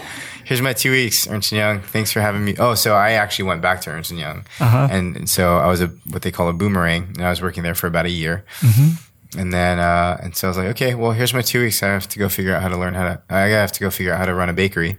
Here's 0.47 0.61
my 0.61 0.71
two 0.73 0.91
weeks, 0.91 1.27
Ernst 1.27 1.51
Young. 1.51 1.81
Thanks 1.81 2.11
for 2.11 2.21
having 2.21 2.43
me. 2.45 2.55
Oh, 2.57 2.73
so 2.73 2.93
I 2.95 3.11
actually 3.11 3.45
went 3.49 3.61
back 3.61 3.81
to 3.81 3.89
Ernst 3.89 4.11
Young, 4.11 4.45
Uh-huh. 4.61 4.87
and, 4.89 5.29
so 5.29 5.57
I 5.57 5.67
was 5.67 5.81
a 5.81 5.87
what 6.09 6.21
they 6.21 6.31
call 6.31 6.47
a 6.47 6.53
boomerang, 6.53 7.03
and 7.17 7.25
I 7.25 7.29
was 7.29 7.41
working 7.41 7.63
there 7.63 7.75
for 7.75 7.87
about 7.87 8.05
a 8.05 8.09
year. 8.09 8.45
Mm-hmm. 8.61 9.39
And 9.39 9.53
then, 9.53 9.77
uh, 9.79 10.17
and 10.23 10.35
so 10.37 10.47
I 10.47 10.49
was 10.49 10.57
like, 10.57 10.67
okay, 10.67 10.95
well, 10.95 11.11
here's 11.11 11.33
my 11.33 11.41
two 11.41 11.61
weeks. 11.61 11.83
I 11.83 11.87
have 11.87 12.07
to 12.07 12.17
go 12.19 12.29
figure 12.29 12.55
out 12.55 12.61
how 12.61 12.69
to 12.69 12.77
learn 12.77 12.93
how 12.93 13.03
to. 13.03 13.21
I 13.29 13.41
have 13.49 13.73
to 13.73 13.79
go 13.81 13.89
figure 13.91 14.13
out 14.13 14.19
how 14.19 14.25
to 14.25 14.33
run 14.33 14.47
a 14.49 14.53
bakery, 14.53 14.95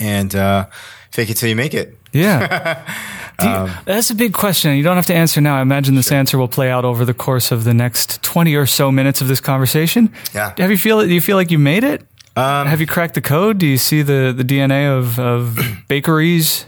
and 0.00 0.34
uh, 0.34 0.66
fake 1.10 1.28
it 1.30 1.34
till 1.36 1.48
you 1.50 1.56
make 1.56 1.74
it. 1.74 1.98
Yeah. 2.12 2.82
You- 3.42 3.68
that's 3.86 4.08
a 4.10 4.14
big 4.14 4.34
question. 4.34 4.76
You 4.76 4.84
don't 4.84 4.94
have 4.94 5.06
to 5.06 5.14
answer 5.14 5.40
now. 5.40 5.56
I 5.56 5.62
imagine 5.62 5.96
this 5.96 6.12
answer 6.12 6.38
will 6.38 6.46
play 6.46 6.70
out 6.70 6.84
over 6.84 7.04
the 7.04 7.14
course 7.14 7.50
of 7.50 7.64
the 7.64 7.74
next 7.74 8.22
20 8.22 8.54
or 8.54 8.66
so 8.66 8.92
minutes 8.92 9.20
of 9.20 9.26
this 9.26 9.40
conversation. 9.40 10.12
Yeah. 10.32 10.52
Have 10.58 10.70
you 10.70 10.78
feel 10.78 11.00
do 11.00 11.12
you 11.12 11.20
feel 11.20 11.36
like 11.36 11.50
you 11.50 11.58
made 11.58 11.82
it? 11.82 12.06
Um, 12.34 12.66
have 12.66 12.80
you 12.80 12.86
cracked 12.86 13.14
the 13.14 13.20
code? 13.20 13.58
Do 13.58 13.66
you 13.66 13.76
see 13.76 14.02
the, 14.02 14.32
the 14.36 14.44
DNA 14.44 14.96
of, 14.96 15.18
of 15.18 15.58
bakeries? 15.88 16.66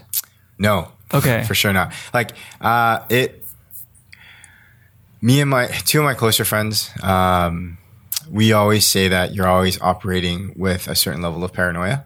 No. 0.59 0.91
Okay. 1.13 1.43
For 1.43 1.55
sure 1.55 1.73
not. 1.73 1.93
Like, 2.13 2.31
uh, 2.61 2.99
it, 3.09 3.43
me 5.21 5.41
and 5.41 5.49
my, 5.49 5.67
two 5.67 5.99
of 5.99 6.05
my 6.05 6.13
closer 6.13 6.45
friends, 6.45 6.91
um, 7.01 7.77
we 8.29 8.53
always 8.53 8.85
say 8.85 9.07
that 9.07 9.33
you're 9.33 9.47
always 9.47 9.79
operating 9.81 10.53
with 10.55 10.87
a 10.87 10.95
certain 10.95 11.21
level 11.21 11.43
of 11.43 11.53
paranoia, 11.53 12.05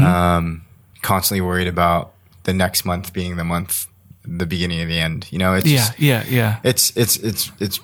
um, 0.00 0.62
constantly 1.02 1.40
worried 1.40 1.68
about 1.68 2.12
the 2.44 2.52
next 2.52 2.84
month 2.84 3.12
being 3.12 3.36
the 3.36 3.44
month, 3.44 3.86
the 4.24 4.46
beginning 4.46 4.80
of 4.82 4.88
the 4.88 4.98
end. 4.98 5.28
You 5.30 5.38
know, 5.38 5.54
it's, 5.54 5.66
Yeah, 5.66 5.90
yeah, 5.98 6.24
yeah. 6.28 6.60
it's, 6.64 6.94
it's, 6.96 7.16
it's, 7.18 7.50
it's, 7.60 7.80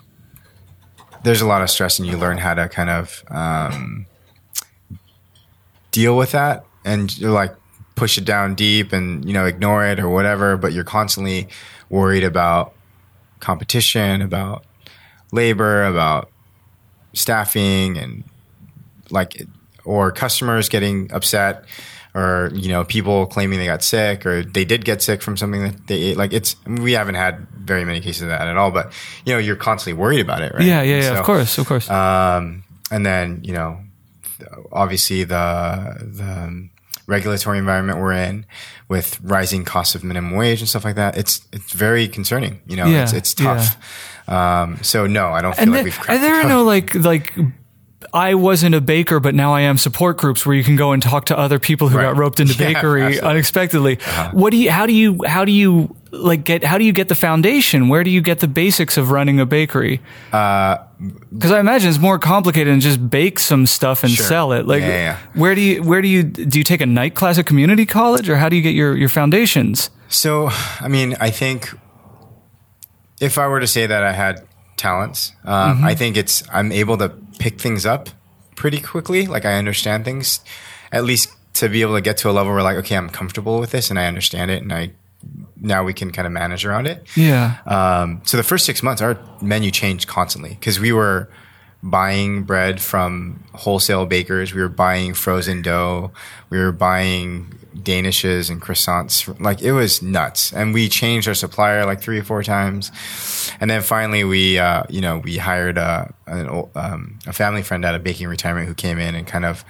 there's 1.24 1.40
a 1.40 1.46
lot 1.46 1.62
of 1.62 1.70
stress 1.70 1.98
and 1.98 2.08
you 2.08 2.16
learn 2.16 2.38
how 2.38 2.54
to 2.54 2.68
kind 2.68 2.90
of, 2.90 3.24
um, 3.28 4.06
deal 5.98 6.16
with 6.16 6.32
that 6.32 6.56
and 6.84 7.02
you're 7.18 7.32
like 7.42 7.54
push 7.96 8.18
it 8.18 8.24
down 8.24 8.54
deep 8.54 8.92
and 8.92 9.24
you 9.28 9.32
know 9.36 9.44
ignore 9.52 9.84
it 9.90 9.98
or 9.98 10.08
whatever 10.08 10.56
but 10.56 10.72
you're 10.72 10.84
constantly 10.98 11.48
worried 11.90 12.22
about 12.32 12.64
competition 13.40 14.22
about 14.22 14.64
labor 15.32 15.84
about 15.84 16.30
staffing 17.14 17.96
and 17.98 18.24
like 19.10 19.42
or 19.84 20.12
customers 20.12 20.68
getting 20.68 21.10
upset 21.12 21.64
or 22.14 22.50
you 22.54 22.68
know 22.68 22.84
people 22.84 23.26
claiming 23.26 23.58
they 23.58 23.66
got 23.66 23.82
sick 23.82 24.24
or 24.26 24.42
they 24.42 24.64
did 24.64 24.84
get 24.84 25.02
sick 25.02 25.20
from 25.22 25.36
something 25.36 25.62
that 25.62 25.86
they 25.88 25.96
ate 26.08 26.16
like 26.16 26.32
it's 26.32 26.56
I 26.66 26.68
mean, 26.70 26.82
we 26.82 26.92
haven't 26.92 27.14
had 27.16 27.46
very 27.72 27.84
many 27.84 28.00
cases 28.00 28.22
of 28.22 28.28
that 28.28 28.46
at 28.46 28.56
all 28.56 28.70
but 28.70 28.92
you 29.24 29.32
know 29.32 29.38
you're 29.38 29.56
constantly 29.56 30.00
worried 30.00 30.20
about 30.20 30.42
it 30.42 30.52
right 30.54 30.62
Yeah, 30.62 30.82
yeah, 30.82 30.96
yeah. 30.96 31.02
So- 31.14 31.16
of 31.20 31.24
course, 31.24 31.58
of 31.58 31.66
course. 31.66 31.88
um, 31.90 32.62
and 32.90 33.04
then 33.04 33.40
you 33.44 33.52
know, 33.52 33.80
obviously 34.72 35.24
the 35.24 35.96
the 36.00 36.68
regulatory 37.06 37.56
environment 37.58 37.98
we're 37.98 38.12
in, 38.12 38.44
with 38.88 39.18
rising 39.22 39.64
costs 39.64 39.94
of 39.94 40.04
minimum 40.04 40.32
wage 40.32 40.60
and 40.60 40.68
stuff 40.68 40.84
like 40.84 40.96
that, 40.96 41.16
it's 41.16 41.40
it's 41.52 41.72
very 41.72 42.08
concerning. 42.08 42.60
You 42.66 42.76
know, 42.76 42.86
Yeah, 42.86 43.02
it's 43.04 43.12
it's 43.12 43.34
tough. 43.34 43.76
Um, 44.28 44.78
so 44.82 45.06
no, 45.06 45.28
I 45.28 45.40
don't 45.40 45.54
feel 45.54 45.62
and 45.62 45.70
like 45.72 45.76
there, 45.78 45.84
we've. 45.84 45.98
are 46.10 46.14
the 46.18 46.20
there 46.20 46.42
code. 46.42 46.48
no 46.50 46.64
like 46.64 46.94
like 46.94 47.32
I 48.12 48.34
wasn't 48.34 48.74
a 48.74 48.80
baker, 48.80 49.18
but 49.20 49.34
now 49.34 49.52
I 49.54 49.62
am 49.62 49.76
support 49.76 50.18
groups 50.18 50.46
where 50.46 50.54
you 50.54 50.62
can 50.62 50.76
go 50.76 50.92
and 50.92 51.02
talk 51.02 51.26
to 51.26 51.38
other 51.38 51.58
people 51.58 51.88
who 51.88 51.96
Right. 51.98 52.04
got 52.04 52.16
roped 52.16 52.38
into 52.40 52.54
Yeah, 52.58 52.72
bakery. 52.74 53.18
Uh-huh. 53.18 53.28
unexpectedly. 53.28 53.96
What 54.32 54.50
do 54.50 54.56
you? 54.56 54.70
How 54.70 54.86
do 54.86 54.92
you? 54.92 55.18
How 55.26 55.44
do 55.44 55.50
you 55.52 55.96
like 56.10 56.44
get? 56.44 56.64
How 56.64 56.78
do 56.78 56.84
you 56.84 56.92
get 56.92 57.08
the 57.08 57.14
foundation? 57.14 57.88
Where 57.88 58.02
do 58.04 58.10
you 58.10 58.20
get 58.20 58.40
the 58.40 58.48
basics 58.48 58.96
of 58.96 59.10
running 59.10 59.40
a 59.40 59.46
bakery? 59.46 60.00
Uh, 60.32 60.78
Because 61.32 61.52
I 61.52 61.60
imagine 61.60 61.88
it's 61.90 61.98
more 61.98 62.18
complicated 62.18 62.72
than 62.72 62.80
just 62.80 63.08
bake 63.10 63.38
some 63.38 63.66
stuff 63.66 64.02
and 64.02 64.12
Sure. 64.12 64.26
sell 64.26 64.52
it. 64.52 64.66
Like, 64.66 64.80
Yeah, 64.82 64.88
yeah, 64.88 65.16
where 65.34 65.54
do 65.54 65.60
you? 65.60 65.82
Where 65.82 66.02
do 66.02 66.08
you? 66.08 66.22
Do 66.24 66.58
you 66.58 66.64
take 66.64 66.80
a 66.80 66.86
night 66.86 67.14
class 67.14 67.38
at 67.38 67.46
community 67.46 67.86
college, 67.86 68.28
or 68.28 68.36
how 68.36 68.48
do 68.48 68.56
you 68.56 68.62
get 68.62 68.74
your 68.74 68.96
your 68.96 69.08
foundations? 69.08 69.90
So, 70.08 70.50
I 70.80 70.88
mean, 70.88 71.16
I 71.20 71.30
think 71.30 71.68
if 73.20 73.38
I 73.38 73.46
were 73.46 73.60
to 73.60 73.66
say 73.66 73.86
that 73.86 74.02
I 74.02 74.12
had 74.12 74.46
talents, 74.76 75.32
um, 75.44 75.84
I 75.84 75.94
think 75.94 76.16
it's 76.16 76.42
I'm 76.52 76.72
able 76.72 76.96
to 76.98 77.10
pick 77.38 77.60
things 77.60 77.84
up 77.86 78.08
pretty 78.56 78.80
quickly. 78.80 79.26
Like 79.26 79.44
I 79.44 79.54
understand 79.54 80.04
things, 80.04 80.40
at 80.92 81.04
least 81.04 81.28
to 81.54 81.68
be 81.68 81.82
able 81.82 81.94
to 81.94 82.00
get 82.00 82.16
to 82.18 82.30
a 82.30 82.32
level 82.32 82.52
where 82.52 82.62
like, 82.62 82.76
okay, 82.78 82.96
I'm 82.96 83.08
comfortable 83.10 83.58
with 83.60 83.70
this 83.70 83.90
and 83.90 83.98
I 83.98 84.06
understand 84.06 84.50
it, 84.50 84.62
and 84.62 84.72
I 84.72 84.92
now 85.60 85.84
we 85.84 85.92
can 85.92 86.10
kind 86.10 86.26
of 86.26 86.32
manage 86.32 86.64
around 86.64 86.86
it. 86.86 87.06
Yeah. 87.16 87.58
Um, 87.66 88.20
so 88.24 88.36
the 88.36 88.42
first 88.42 88.64
six 88.66 88.82
months, 88.82 89.02
our 89.02 89.18
menu 89.42 89.70
changed 89.70 90.06
constantly 90.08 90.50
because 90.50 90.78
we 90.80 90.92
were 90.92 91.28
buying 91.82 92.42
bread 92.42 92.80
from 92.80 93.44
wholesale 93.54 94.06
bakers. 94.06 94.52
We 94.54 94.60
were 94.60 94.68
buying 94.68 95.14
frozen 95.14 95.62
dough. 95.62 96.10
We 96.50 96.58
were 96.58 96.72
buying 96.72 97.54
danishes 97.76 98.50
and 98.50 98.60
croissants. 98.60 99.38
Like 99.40 99.62
it 99.62 99.72
was 99.72 100.02
nuts. 100.02 100.52
And 100.52 100.74
we 100.74 100.88
changed 100.88 101.28
our 101.28 101.34
supplier 101.34 101.86
like 101.86 102.00
three 102.00 102.18
or 102.18 102.24
four 102.24 102.42
times. 102.42 102.90
And 103.60 103.70
then 103.70 103.82
finally, 103.82 104.24
we 104.24 104.58
uh, 104.58 104.82
you 104.88 105.00
know 105.00 105.18
we 105.18 105.38
hired 105.38 105.78
a 105.78 106.12
an, 106.26 106.48
old- 106.48 106.70
um, 106.74 107.18
a 107.26 107.32
family 107.32 107.62
friend 107.62 107.84
out 107.84 107.94
of 107.94 108.02
baking 108.02 108.28
retirement 108.28 108.66
who 108.68 108.74
came 108.74 108.98
in 108.98 109.14
and 109.14 109.26
kind 109.26 109.44
of 109.44 109.64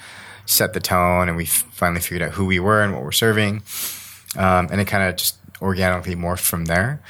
set 0.47 0.73
the 0.73 0.81
tone. 0.81 1.29
And 1.29 1.37
we 1.37 1.45
finally 1.45 2.01
figured 2.01 2.23
out 2.23 2.33
who 2.35 2.47
we 2.47 2.59
were 2.59 2.83
and 2.83 2.95
what 2.95 3.03
we're 3.03 3.13
serving 3.13 3.63
um, 4.37 4.69
and 4.71 4.79
it 4.81 4.85
kind 4.87 5.09
of 5.09 5.17
just 5.17 5.38
organically 5.63 6.15
morphed 6.17 6.41
from 6.47 6.65
there. 6.67 7.01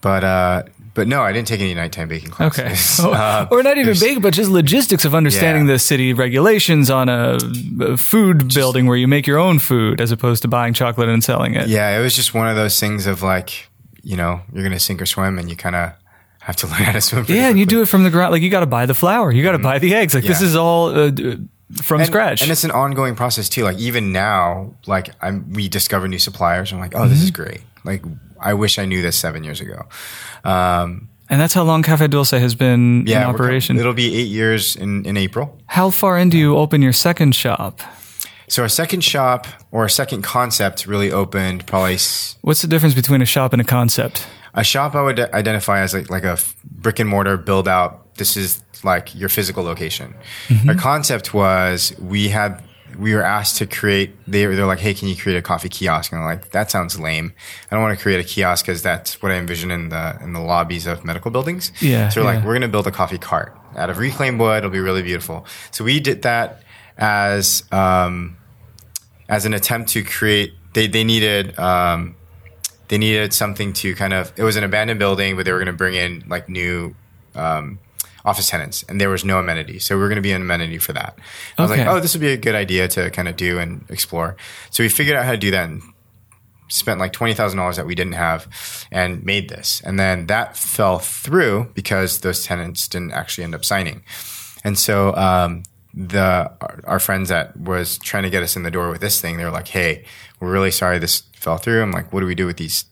But 0.00 0.22
uh, 0.24 0.62
but 0.92 1.08
no, 1.08 1.22
I 1.22 1.32
didn't 1.32 1.48
take 1.48 1.60
any 1.60 1.74
nighttime 1.74 2.08
baking 2.08 2.30
classes. 2.30 3.00
Okay. 3.00 3.10
Uh, 3.14 3.46
or 3.50 3.62
not 3.62 3.78
even 3.78 3.96
bake, 3.98 4.20
but 4.22 4.32
just 4.34 4.50
logistics 4.50 5.04
of 5.04 5.14
understanding 5.14 5.66
Yeah. 5.66 5.72
the 5.74 5.78
city 5.78 6.12
regulations 6.12 6.90
on 6.90 7.08
a, 7.08 7.38
a 7.80 7.96
food 7.96 8.52
building 8.54 8.86
where 8.86 8.96
you 8.96 9.08
make 9.08 9.26
your 9.26 9.38
own 9.38 9.58
food 9.58 10.00
as 10.00 10.12
opposed 10.12 10.42
to 10.42 10.48
buying 10.48 10.72
chocolate 10.74 11.08
and 11.08 11.24
selling 11.24 11.54
it. 11.54 11.68
yeah, 11.68 11.98
it 11.98 12.02
was 12.02 12.14
just 12.14 12.32
one 12.34 12.46
of 12.48 12.54
those 12.56 12.78
things 12.78 13.06
of 13.06 13.22
like, 13.22 13.68
you 14.02 14.16
know, 14.16 14.40
you're 14.52 14.62
gonna 14.62 14.78
sink 14.78 15.00
or 15.02 15.06
swim, 15.06 15.38
and 15.38 15.48
you 15.50 15.56
kind 15.56 15.74
of 15.74 15.92
have 16.40 16.56
to 16.56 16.66
learn 16.70 16.82
how 16.82 16.92
to 16.92 17.00
swim. 17.00 17.24
Yeah, 17.28 17.48
and 17.48 17.58
you 17.58 17.64
do 17.66 17.80
it 17.82 17.86
from 17.86 18.04
the 18.04 18.10
ground. 18.10 18.30
Like 18.32 18.42
you 18.42 18.50
got 18.50 18.60
to 18.60 18.66
buy 18.66 18.84
the 18.86 18.94
flour, 18.94 19.32
you 19.32 19.42
got 19.42 19.52
to 19.52 19.58
buy 19.58 19.78
the 19.78 19.94
eggs. 19.94 20.14
Like 20.14 20.24
this 20.24 20.42
is 20.42 20.54
all 20.54 20.88
uh, 20.94 21.10
from 21.82 22.00
and, 22.02 22.06
scratch. 22.06 22.42
and 22.42 22.50
it's 22.52 22.62
an 22.64 22.70
ongoing 22.70 23.14
process 23.16 23.48
too. 23.48 23.64
Like 23.64 23.78
even 23.78 24.12
now, 24.12 24.74
like 24.86 25.08
I'm, 25.22 25.50
we 25.54 25.68
discover 25.68 26.06
new 26.08 26.18
suppliers. 26.18 26.72
I'm 26.72 26.78
like, 26.78 26.94
oh, 26.94 27.08
this 27.08 27.22
is 27.22 27.30
Mm-hmm. 27.30 27.42
great. 27.42 27.60
Like 27.84 28.02
I 28.40 28.54
wish 28.54 28.78
I 28.78 28.84
knew 28.86 29.02
this 29.02 29.16
seven 29.16 29.44
years 29.44 29.60
ago. 29.60 29.82
Um, 30.44 31.08
And 31.30 31.40
that's 31.40 31.54
how 31.54 31.64
long 31.64 31.82
Cafe 31.82 32.06
Dulce 32.08 32.30
has 32.38 32.54
been 32.54 33.04
yeah, 33.06 33.22
in 33.28 33.34
operation. 33.34 33.78
It'll 33.78 33.94
be 33.94 34.14
eight 34.14 34.28
years 34.28 34.76
in 34.76 35.04
in 35.06 35.16
April. 35.16 35.46
How 35.66 35.90
far 35.90 36.18
in 36.18 36.30
do 36.30 36.36
you 36.38 36.56
open 36.56 36.82
your 36.82 36.92
second 36.92 37.34
shop? 37.34 37.80
So 38.48 38.62
our 38.62 38.68
second 38.68 39.02
shop 39.02 39.46
or 39.70 39.80
our 39.82 39.88
second 39.88 40.22
concept 40.22 40.86
really 40.86 41.10
opened 41.12 41.66
probably 41.66 41.94
s- 41.94 42.36
What's 42.42 42.60
the 42.60 42.68
difference 42.68 42.94
between 42.94 43.22
a 43.22 43.26
shop 43.26 43.52
and 43.52 43.60
a 43.62 43.64
concept? 43.64 44.26
a 44.56 44.62
shop 44.62 44.94
I 44.94 45.00
would 45.02 45.18
identify 45.18 45.80
as 45.82 45.94
like, 45.94 46.10
like 46.10 46.24
a 46.28 46.32
f- 46.32 46.54
brick 46.62 47.00
and 47.00 47.08
mortar 47.08 47.36
build 47.38 47.66
out. 47.66 48.14
This 48.16 48.36
is 48.36 48.62
like 48.84 49.14
your 49.18 49.28
physical 49.30 49.64
location. 49.64 50.14
Our 50.68 50.76
concept 50.76 51.32
was 51.34 51.92
we 51.98 52.28
had 52.28 52.62
we 52.98 53.14
were 53.14 53.22
asked 53.22 53.56
to 53.58 53.66
create. 53.66 54.12
They 54.26 54.46
were 54.46 54.54
they're 54.54 54.66
like, 54.66 54.78
hey, 54.80 54.94
can 54.94 55.08
you 55.08 55.16
create 55.16 55.36
a 55.36 55.42
coffee 55.42 55.68
kiosk? 55.68 56.12
And 56.12 56.20
I'm 56.20 56.26
like, 56.26 56.50
that 56.50 56.70
sounds 56.70 56.98
lame. 56.98 57.32
I 57.70 57.74
don't 57.74 57.82
want 57.82 57.96
to 57.96 58.02
create 58.02 58.20
a 58.20 58.24
kiosk 58.24 58.64
because 58.64 58.82
that's 58.82 59.22
what 59.22 59.32
I 59.32 59.36
envision 59.36 59.70
in 59.70 59.88
the 59.88 60.18
in 60.22 60.32
the 60.32 60.40
lobbies 60.40 60.86
of 60.86 61.04
medical 61.04 61.30
buildings. 61.30 61.72
Yeah, 61.80 62.08
So 62.08 62.20
we're 62.22 62.34
like, 62.34 62.44
we're 62.44 62.54
gonna 62.54 62.68
build 62.68 62.86
a 62.86 62.90
coffee 62.90 63.18
cart 63.18 63.56
out 63.76 63.90
of 63.90 63.98
reclaimed 63.98 64.40
wood. 64.40 64.58
It'll 64.58 64.70
be 64.70 64.80
really 64.80 65.02
beautiful. 65.02 65.46
So 65.70 65.84
we 65.84 66.00
did 66.00 66.22
that 66.22 66.62
as 66.96 67.64
um, 67.72 68.36
as 69.28 69.44
an 69.46 69.54
attempt 69.54 69.90
to 69.90 70.04
create. 70.04 70.54
They 70.74 70.86
they 70.86 71.04
needed. 71.04 71.58
Um, 71.58 72.16
they 72.88 72.98
needed 72.98 73.32
something 73.32 73.72
to 73.72 73.94
kind 73.94 74.12
of 74.12 74.32
it 74.36 74.42
was 74.42 74.56
an 74.56 74.62
abandoned 74.62 74.98
building 74.98 75.36
but 75.36 75.46
they 75.46 75.52
were 75.52 75.58
going 75.58 75.66
to 75.66 75.72
bring 75.72 75.94
in 75.94 76.22
like 76.28 76.50
new 76.50 76.94
um, 77.34 77.78
office 78.24 78.48
tenants 78.48 78.82
and 78.88 79.00
there 79.00 79.10
was 79.10 79.24
no 79.24 79.38
amenity. 79.38 79.78
So 79.78 79.96
we 79.96 80.02
were 80.02 80.08
going 80.08 80.16
to 80.16 80.22
be 80.22 80.32
an 80.32 80.42
amenity 80.42 80.78
for 80.78 80.92
that. 80.92 81.18
I 81.58 81.62
was 81.62 81.70
like 81.70 81.86
oh 81.86 82.00
this 82.00 82.14
would 82.14 82.20
be 82.20 82.32
a 82.32 82.36
good 82.36 82.54
idea 82.54 82.88
to 82.88 83.10
kind 83.10 83.28
of 83.28 83.36
do 83.36 83.58
and 83.58 83.84
explore. 83.88 84.36
So 84.70 84.82
we 84.82 84.88
figured 84.88 85.16
out 85.16 85.24
how 85.24 85.32
to 85.32 85.38
do 85.38 85.50
that 85.50 85.68
and 85.68 85.82
spent 86.68 86.98
like 86.98 87.12
$20000 87.12 87.76
that 87.76 87.86
we 87.86 87.94
didn't 87.94 88.14
have 88.14 88.86
and 88.90 89.24
made 89.24 89.48
this. 89.48 89.82
And 89.84 89.98
then 89.98 90.26
that 90.26 90.56
fell 90.56 90.98
through 90.98 91.70
because 91.74 92.20
those 92.20 92.44
tenants 92.44 92.88
didn't 92.88 93.12
actually 93.12 93.44
end 93.44 93.54
up 93.54 93.64
signing. 93.64 94.02
And 94.64 94.78
so 94.78 95.14
um, 95.14 95.62
the 95.92 96.50
our, 96.60 96.80
our 96.84 96.98
friends 96.98 97.28
that 97.28 97.56
was 97.56 97.98
trying 97.98 98.24
to 98.24 98.30
get 98.30 98.42
us 98.42 98.56
in 98.56 98.62
the 98.62 98.70
door 98.70 98.90
with 98.90 99.00
this 99.00 99.20
thing, 99.20 99.36
they 99.36 99.44
were 99.44 99.50
like, 99.50 99.68
"Hey, 99.68 100.04
we're 100.40 100.50
really 100.50 100.70
sorry 100.70 100.98
this 100.98 101.22
fell 101.34 101.58
through." 101.58 101.82
I'm 101.82 101.92
like, 101.92 102.12
"What 102.12 102.20
do 102.20 102.26
we 102.26 102.34
do 102.34 102.46
with 102.46 102.56
these 102.56 102.86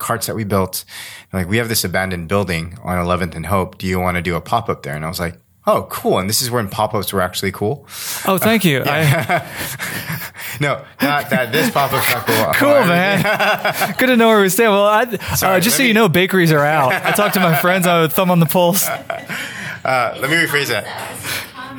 carts 0.00 0.26
that 0.26 0.34
we 0.34 0.42
built?" 0.42 0.84
They're 1.30 1.42
like, 1.42 1.48
"We 1.48 1.58
have 1.58 1.68
this 1.68 1.84
abandoned 1.84 2.26
building 2.26 2.76
on 2.82 2.98
11th 2.98 3.36
and 3.36 3.46
Hope. 3.46 3.78
Do 3.78 3.86
you 3.86 4.00
want 4.00 4.16
to 4.16 4.22
do 4.22 4.34
a 4.34 4.40
pop 4.40 4.68
up 4.68 4.82
there?" 4.82 4.96
And 4.96 5.04
I 5.04 5.08
was 5.08 5.20
like, 5.20 5.38
"Oh, 5.66 5.86
cool!" 5.90 6.18
And 6.18 6.28
this 6.28 6.42
is 6.42 6.50
when 6.50 6.68
pop 6.68 6.94
ups 6.94 7.12
were 7.12 7.20
actually 7.20 7.52
cool. 7.52 7.86
Oh, 8.26 8.38
thank 8.38 8.64
you. 8.64 8.82
I, 8.86 9.46
No, 10.60 10.84
not 11.00 11.30
that 11.30 11.52
this 11.52 11.70
pop 11.70 11.92
up's 11.92 12.12
not 12.12 12.26
cool. 12.26 12.52
cool, 12.54 12.80
man. 12.86 13.94
Good 13.98 14.06
to 14.06 14.16
know 14.16 14.28
where 14.28 14.40
we 14.42 14.48
stand. 14.48 14.72
Well, 14.72 14.84
I, 14.84 15.02
uh, 15.42 15.60
just 15.60 15.76
so 15.76 15.82
me- 15.82 15.88
you 15.88 15.94
know, 15.94 16.08
bakeries 16.08 16.52
are 16.52 16.64
out. 16.64 16.92
I 16.92 17.12
talked 17.12 17.34
to 17.34 17.40
my 17.40 17.54
friends. 17.56 17.86
I 17.86 18.00
have 18.00 18.10
a 18.10 18.12
thumb 18.12 18.30
on 18.30 18.40
the 18.40 18.46
pulse. 18.46 18.86
Uh, 18.88 20.18
let 20.20 20.28
me 20.28 20.36
rephrase 20.36 20.68
that. 20.68 20.84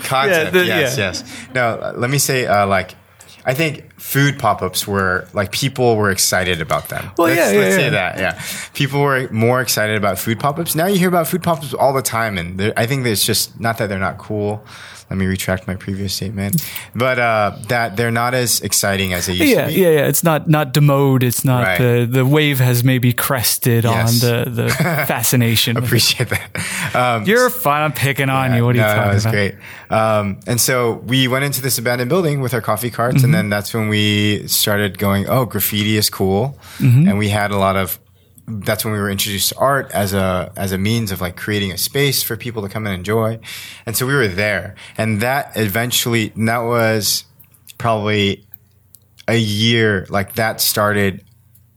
Concept, 0.03 0.53
the- 0.53 0.65
yes, 0.65 0.97
yeah. 0.97 1.03
yes. 1.07 1.23
No, 1.53 1.67
uh, 1.75 1.93
let 1.95 2.10
me 2.10 2.17
say, 2.17 2.47
uh, 2.47 2.65
like, 2.65 2.95
I 3.45 3.54
think 3.54 3.99
food 3.99 4.38
pop-ups 4.39 4.88
were 4.88 5.27
like 5.34 5.51
people 5.51 5.95
were 5.95 6.12
excited 6.12 6.62
about 6.62 6.89
them. 6.89 7.12
Well, 7.17 7.27
let's, 7.27 7.39
yeah, 7.39 7.51
yeah, 7.51 7.60
let's 7.60 7.71
yeah. 7.71 7.77
say 7.77 7.89
that. 7.89 8.17
Yeah, 8.19 8.43
people 8.73 9.01
were 9.01 9.27
more 9.32 9.62
excited 9.62 9.97
about 9.97 10.19
food 10.19 10.39
pop-ups. 10.39 10.75
Now 10.75 10.88
you 10.88 10.99
hear 10.99 11.10
about 11.10 11.27
food 11.27 11.43
pop-ups 11.43 11.73
all 11.73 11.93
the 11.93 12.01
time, 12.01 12.38
and 12.38 12.73
I 12.77 12.86
think 12.86 13.06
it's 13.06 13.25
just 13.25 13.60
not 13.60 13.77
that 13.77 13.88
they're 13.88 13.99
not 13.99 14.17
cool. 14.17 14.63
Let 15.12 15.17
me 15.17 15.26
retract 15.26 15.67
my 15.67 15.76
previous 15.76 16.13
statement, 16.13 16.63
but 16.95 17.19
uh, 17.19 17.52
that 17.67 17.97
they're 17.97 18.12
not 18.15 18.34
as 18.34 18.62
exciting 18.62 19.12
as 19.12 19.26
they 19.26 19.34
used 19.34 19.52
Yeah, 19.52 19.67
to 19.67 19.74
be. 19.74 19.82
yeah, 19.82 19.89
yeah. 19.89 20.08
It's 20.08 20.24
not 20.24 20.47
not 20.47 20.71
demode. 20.71 21.21
It's 21.21 21.43
not 21.43 21.67
Right. 21.67 21.78
the 21.78 22.08
the 22.10 22.26
wave 22.26 22.60
has 22.63 22.82
maybe 22.86 23.12
crested 23.12 23.84
Yes. 23.84 24.24
on 24.24 24.30
the 24.30 24.50
the 24.63 24.69
fascination. 25.08 25.76
Appreciate 25.76 26.30
that. 26.30 26.95
Um, 26.95 27.26
You're 27.26 27.50
fine. 27.50 27.82
I'm 27.84 27.91
picking 27.91 28.30
on 28.30 28.56
you. 28.56 28.63
What 28.63 28.76
are 28.76 28.80
you 28.80 28.86
talking 28.86 29.12
no, 29.12 29.15
it's 29.15 29.26
about? 29.26 29.34
great. 29.34 29.56
Um, 29.89 30.39
and 30.47 30.62
so 30.62 31.04
we 31.06 31.28
went 31.28 31.43
into 31.43 31.62
this 31.62 31.78
abandoned 31.78 32.08
building 32.10 32.39
with 32.39 32.54
our 32.54 32.62
coffee 32.62 32.89
carts, 32.89 33.17
Mm-hmm. 33.17 33.26
and 33.26 33.34
then 33.34 33.50
that's 33.50 33.74
when 33.74 33.89
we 33.89 34.47
started 34.47 34.97
going, 34.97 35.28
"Oh, 35.28 35.43
graffiti 35.45 35.97
is 35.97 36.10
cool," 36.10 36.58
Mm-hmm. 36.80 37.10
and 37.10 37.17
we 37.19 37.28
had 37.30 37.52
a 37.52 37.58
lot 37.58 37.76
of. 37.76 38.00
That's 38.47 38.84
when 38.84 38.93
we 38.93 38.99
were 38.99 39.10
introduced 39.10 39.49
to 39.49 39.58
art 39.58 39.91
as 39.91 40.13
a 40.13 40.51
as 40.56 40.71
a 40.71 40.77
means 40.77 41.12
of 41.12 41.21
like 41.21 41.38
creating 41.38 41.71
a 41.71 41.77
space 41.77 42.23
for 42.23 42.36
people 42.36 42.62
to 42.63 42.69
come 42.69 42.86
and 42.86 42.95
enjoy, 42.95 43.39
and 43.86 43.95
so 43.95 44.06
we 44.06 44.13
were 44.13 44.27
there, 44.27 44.75
and 44.97 45.21
that 45.21 45.56
eventually 45.56 46.32
and 46.36 46.47
that 46.47 46.60
was 46.60 47.25
probably 47.77 48.45
a 49.27 49.38
year 49.38 50.06
like 50.10 50.34
that 50.36 50.62
started 50.62 51.23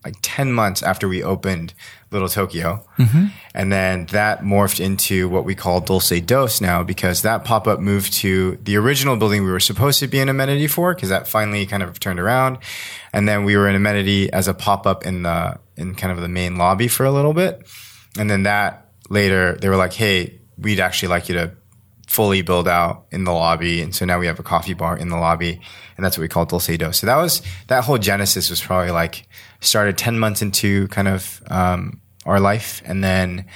like 0.05 0.17
10 0.21 0.53
months 0.53 0.83
after 0.83 1.09
we 1.09 1.23
opened 1.23 1.73
Little 2.11 2.29
Tokyo. 2.29 2.87
Mm-hmm. 2.99 3.27
And 3.55 3.73
then 3.73 4.07
that 4.07 4.41
morphed 4.41 4.79
into 4.79 5.29
what 5.29 5.45
we 5.45 5.55
call 5.55 5.81
Dulce 5.81 6.21
Dos 6.21 6.61
now 6.61 6.83
because 6.83 7.23
that 7.23 7.45
pop 7.45 7.67
up 7.67 7.81
moved 7.81 8.13
to 8.15 8.57
the 8.63 8.77
original 8.77 9.17
building 9.17 9.45
we 9.45 9.51
were 9.51 9.61
supposed 9.61 9.99
to 10.01 10.07
be 10.07 10.21
an 10.21 10.29
amenity 10.29 10.67
for 10.67 10.95
because 10.95 11.09
that 11.09 11.27
finally 11.27 11.65
kind 11.67 11.83
of 11.83 11.99
turned 11.99 12.21
around. 12.21 12.59
And 13.13 13.29
then 13.29 13.45
we 13.45 13.57
were 13.57 13.67
an 13.67 13.75
amenity 13.75 14.33
as 14.33 14.47
a 14.47 14.55
pop 14.55 14.87
up 14.87 15.07
in 15.07 15.23
the, 15.23 15.59
in 15.77 15.95
kind 15.95 16.13
of 16.13 16.21
the 16.21 16.29
main 16.29 16.57
lobby 16.57 16.89
for 16.89 17.05
a 17.05 17.11
little 17.11 17.33
bit. 17.33 17.67
And 18.19 18.31
then 18.31 18.45
that 18.45 18.93
later 19.09 19.57
they 19.61 19.69
were 19.69 19.77
like, 19.77 19.93
Hey, 19.93 20.41
we'd 20.59 20.81
actually 20.81 21.09
like 21.09 21.29
you 21.29 21.35
to 21.35 21.53
fully 22.07 22.43
build 22.43 22.69
out 22.69 23.07
in 23.11 23.25
the 23.25 23.33
lobby. 23.33 23.81
And 23.81 23.95
so 23.95 24.05
now 24.05 24.19
we 24.19 24.27
have 24.27 24.39
a 24.39 24.43
coffee 24.43 24.75
bar 24.75 24.97
in 24.97 25.09
the 25.09 25.17
lobby. 25.17 25.61
And 25.97 26.05
that's 26.05 26.17
what 26.17 26.23
we 26.23 26.29
call 26.29 26.45
Dulce 26.45 26.77
Dos. 26.77 26.99
So 26.99 27.07
that 27.07 27.17
was, 27.17 27.43
that 27.69 27.85
whole 27.85 27.99
genesis 27.99 28.51
was 28.51 28.61
probably 28.61 28.91
like 28.91 29.27
started 29.61 29.97
10 29.97 30.19
months 30.19 30.43
into 30.43 30.89
kind 30.89 31.09
of, 31.09 31.43
um, 31.49 32.01
our 32.27 32.41
life. 32.41 32.83
And 32.85 33.03
then 33.03 33.47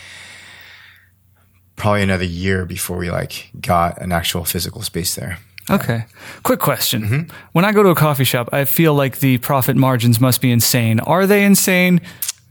probably 1.76 2.02
another 2.02 2.24
year 2.24 2.66
before 2.66 2.96
we 2.96 3.11
like 3.11 3.50
got 3.61 4.00
an 4.02 4.12
actual 4.12 4.44
physical 4.44 4.83
space 4.83 5.14
there. 5.14 5.38
Okay. 5.70 6.04
Quick 6.42 6.61
question. 6.61 7.02
Mm-hmm. 7.02 7.37
When 7.52 7.64
I 7.64 7.72
go 7.72 7.83
to 7.83 7.90
a 7.90 7.94
coffee 7.94 8.24
shop, 8.24 8.48
I 8.52 8.64
feel 8.64 8.94
like 8.94 9.18
the 9.18 9.38
profit 9.38 9.76
margins 9.76 10.20
must 10.20 10.40
be 10.40 10.50
insane. 10.50 11.00
Are 11.00 11.26
they 11.26 11.44
insane? 11.44 12.00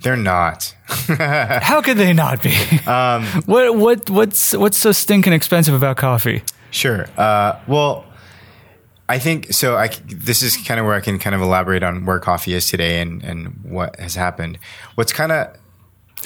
They're 0.02 0.16
not. 0.16 0.76
How 0.88 1.82
could 1.82 1.98
they 1.98 2.14
not 2.14 2.44
be? 2.44 2.56
Um, 2.86 3.26
what 3.46 3.76
what 3.76 4.10
what's 4.10 4.54
what's 4.54 4.78
so 4.78 4.92
stinking 4.92 5.34
expensive 5.34 5.74
about 5.74 5.98
coffee? 5.98 6.44
Sure. 6.70 7.08
Uh, 7.18 7.60
well, 7.68 8.06
I 9.10 9.20
think 9.20 9.54
so. 9.54 9.76
I 9.76 9.88
this 10.06 10.44
is 10.44 10.56
kind 10.58 10.80
of 10.80 10.86
where 10.86 10.96
I 10.96 11.02
can 11.02 11.18
kind 11.18 11.36
of 11.36 11.42
elaborate 11.42 11.82
on 11.82 12.06
where 12.06 12.20
coffee 12.20 12.54
is 12.54 12.70
today 12.70 13.02
and 13.02 13.24
and 13.24 13.60
what 13.64 14.00
has 14.00 14.16
happened. 14.16 14.60
What's 14.96 15.14
kind 15.14 15.32
of 15.32 15.58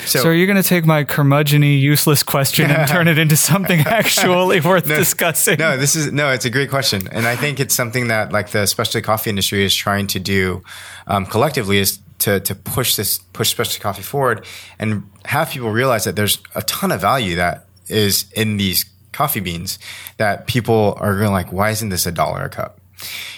so, 0.06 0.20
So 0.20 0.30
are 0.30 0.34
you 0.34 0.46
going 0.46 0.62
to 0.62 0.68
take 0.68 0.86
my 0.86 1.04
curmudgeony, 1.04 1.80
useless 1.80 2.24
question 2.24 2.70
and 2.70 2.90
turn 2.90 3.08
it 3.08 3.18
into 3.18 3.36
something 3.36 3.82
actually 3.82 4.60
worth 4.66 4.86
discussing? 4.86 5.58
No, 5.58 5.78
this 5.78 5.96
is 5.96 6.12
no. 6.12 6.30
It's 6.30 6.46
a 6.46 6.50
great 6.50 6.70
question, 6.70 7.08
and 7.12 7.26
I 7.26 7.36
think 7.36 7.60
it's 7.60 7.76
something 7.76 8.08
that 8.08 8.32
like 8.32 8.50
the 8.50 8.66
specialty 8.66 9.04
coffee 9.04 9.30
industry 9.30 9.64
is 9.64 9.76
trying 9.76 10.08
to 10.08 10.20
do 10.20 10.64
um, 11.08 11.26
collectively 11.26 11.78
is 11.78 12.00
to 12.20 12.40
to 12.42 12.56
push 12.56 12.96
this 12.96 13.20
push 13.34 13.50
specialty 13.50 13.82
coffee 13.82 14.02
forward 14.04 14.46
and 14.80 15.10
have 15.26 15.50
people 15.50 15.72
realize 15.72 16.04
that 16.04 16.16
there's 16.16 16.40
a 16.56 16.62
ton 16.64 16.92
of 16.92 17.02
value 17.02 17.36
that 17.36 17.66
is 17.88 18.32
in 18.34 18.58
these 18.58 18.86
coffee 19.12 19.40
beans 19.40 19.78
that 20.18 20.48
people 20.48 20.96
are 21.00 21.18
going 21.18 21.32
like, 21.32 21.52
why 21.52 21.70
isn't 21.70 21.90
this 21.90 22.06
a 22.06 22.12
dollar 22.12 22.44
a 22.44 22.50
cup? 22.50 22.80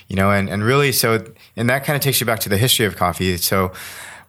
You 0.07 0.15
know, 0.15 0.31
and 0.31 0.49
and 0.49 0.63
really 0.63 0.91
so, 0.91 1.25
and 1.55 1.69
that 1.69 1.85
kind 1.85 1.95
of 1.95 2.01
takes 2.01 2.19
you 2.19 2.25
back 2.25 2.39
to 2.41 2.49
the 2.49 2.57
history 2.57 2.85
of 2.85 2.95
coffee. 2.95 3.37
So 3.37 3.71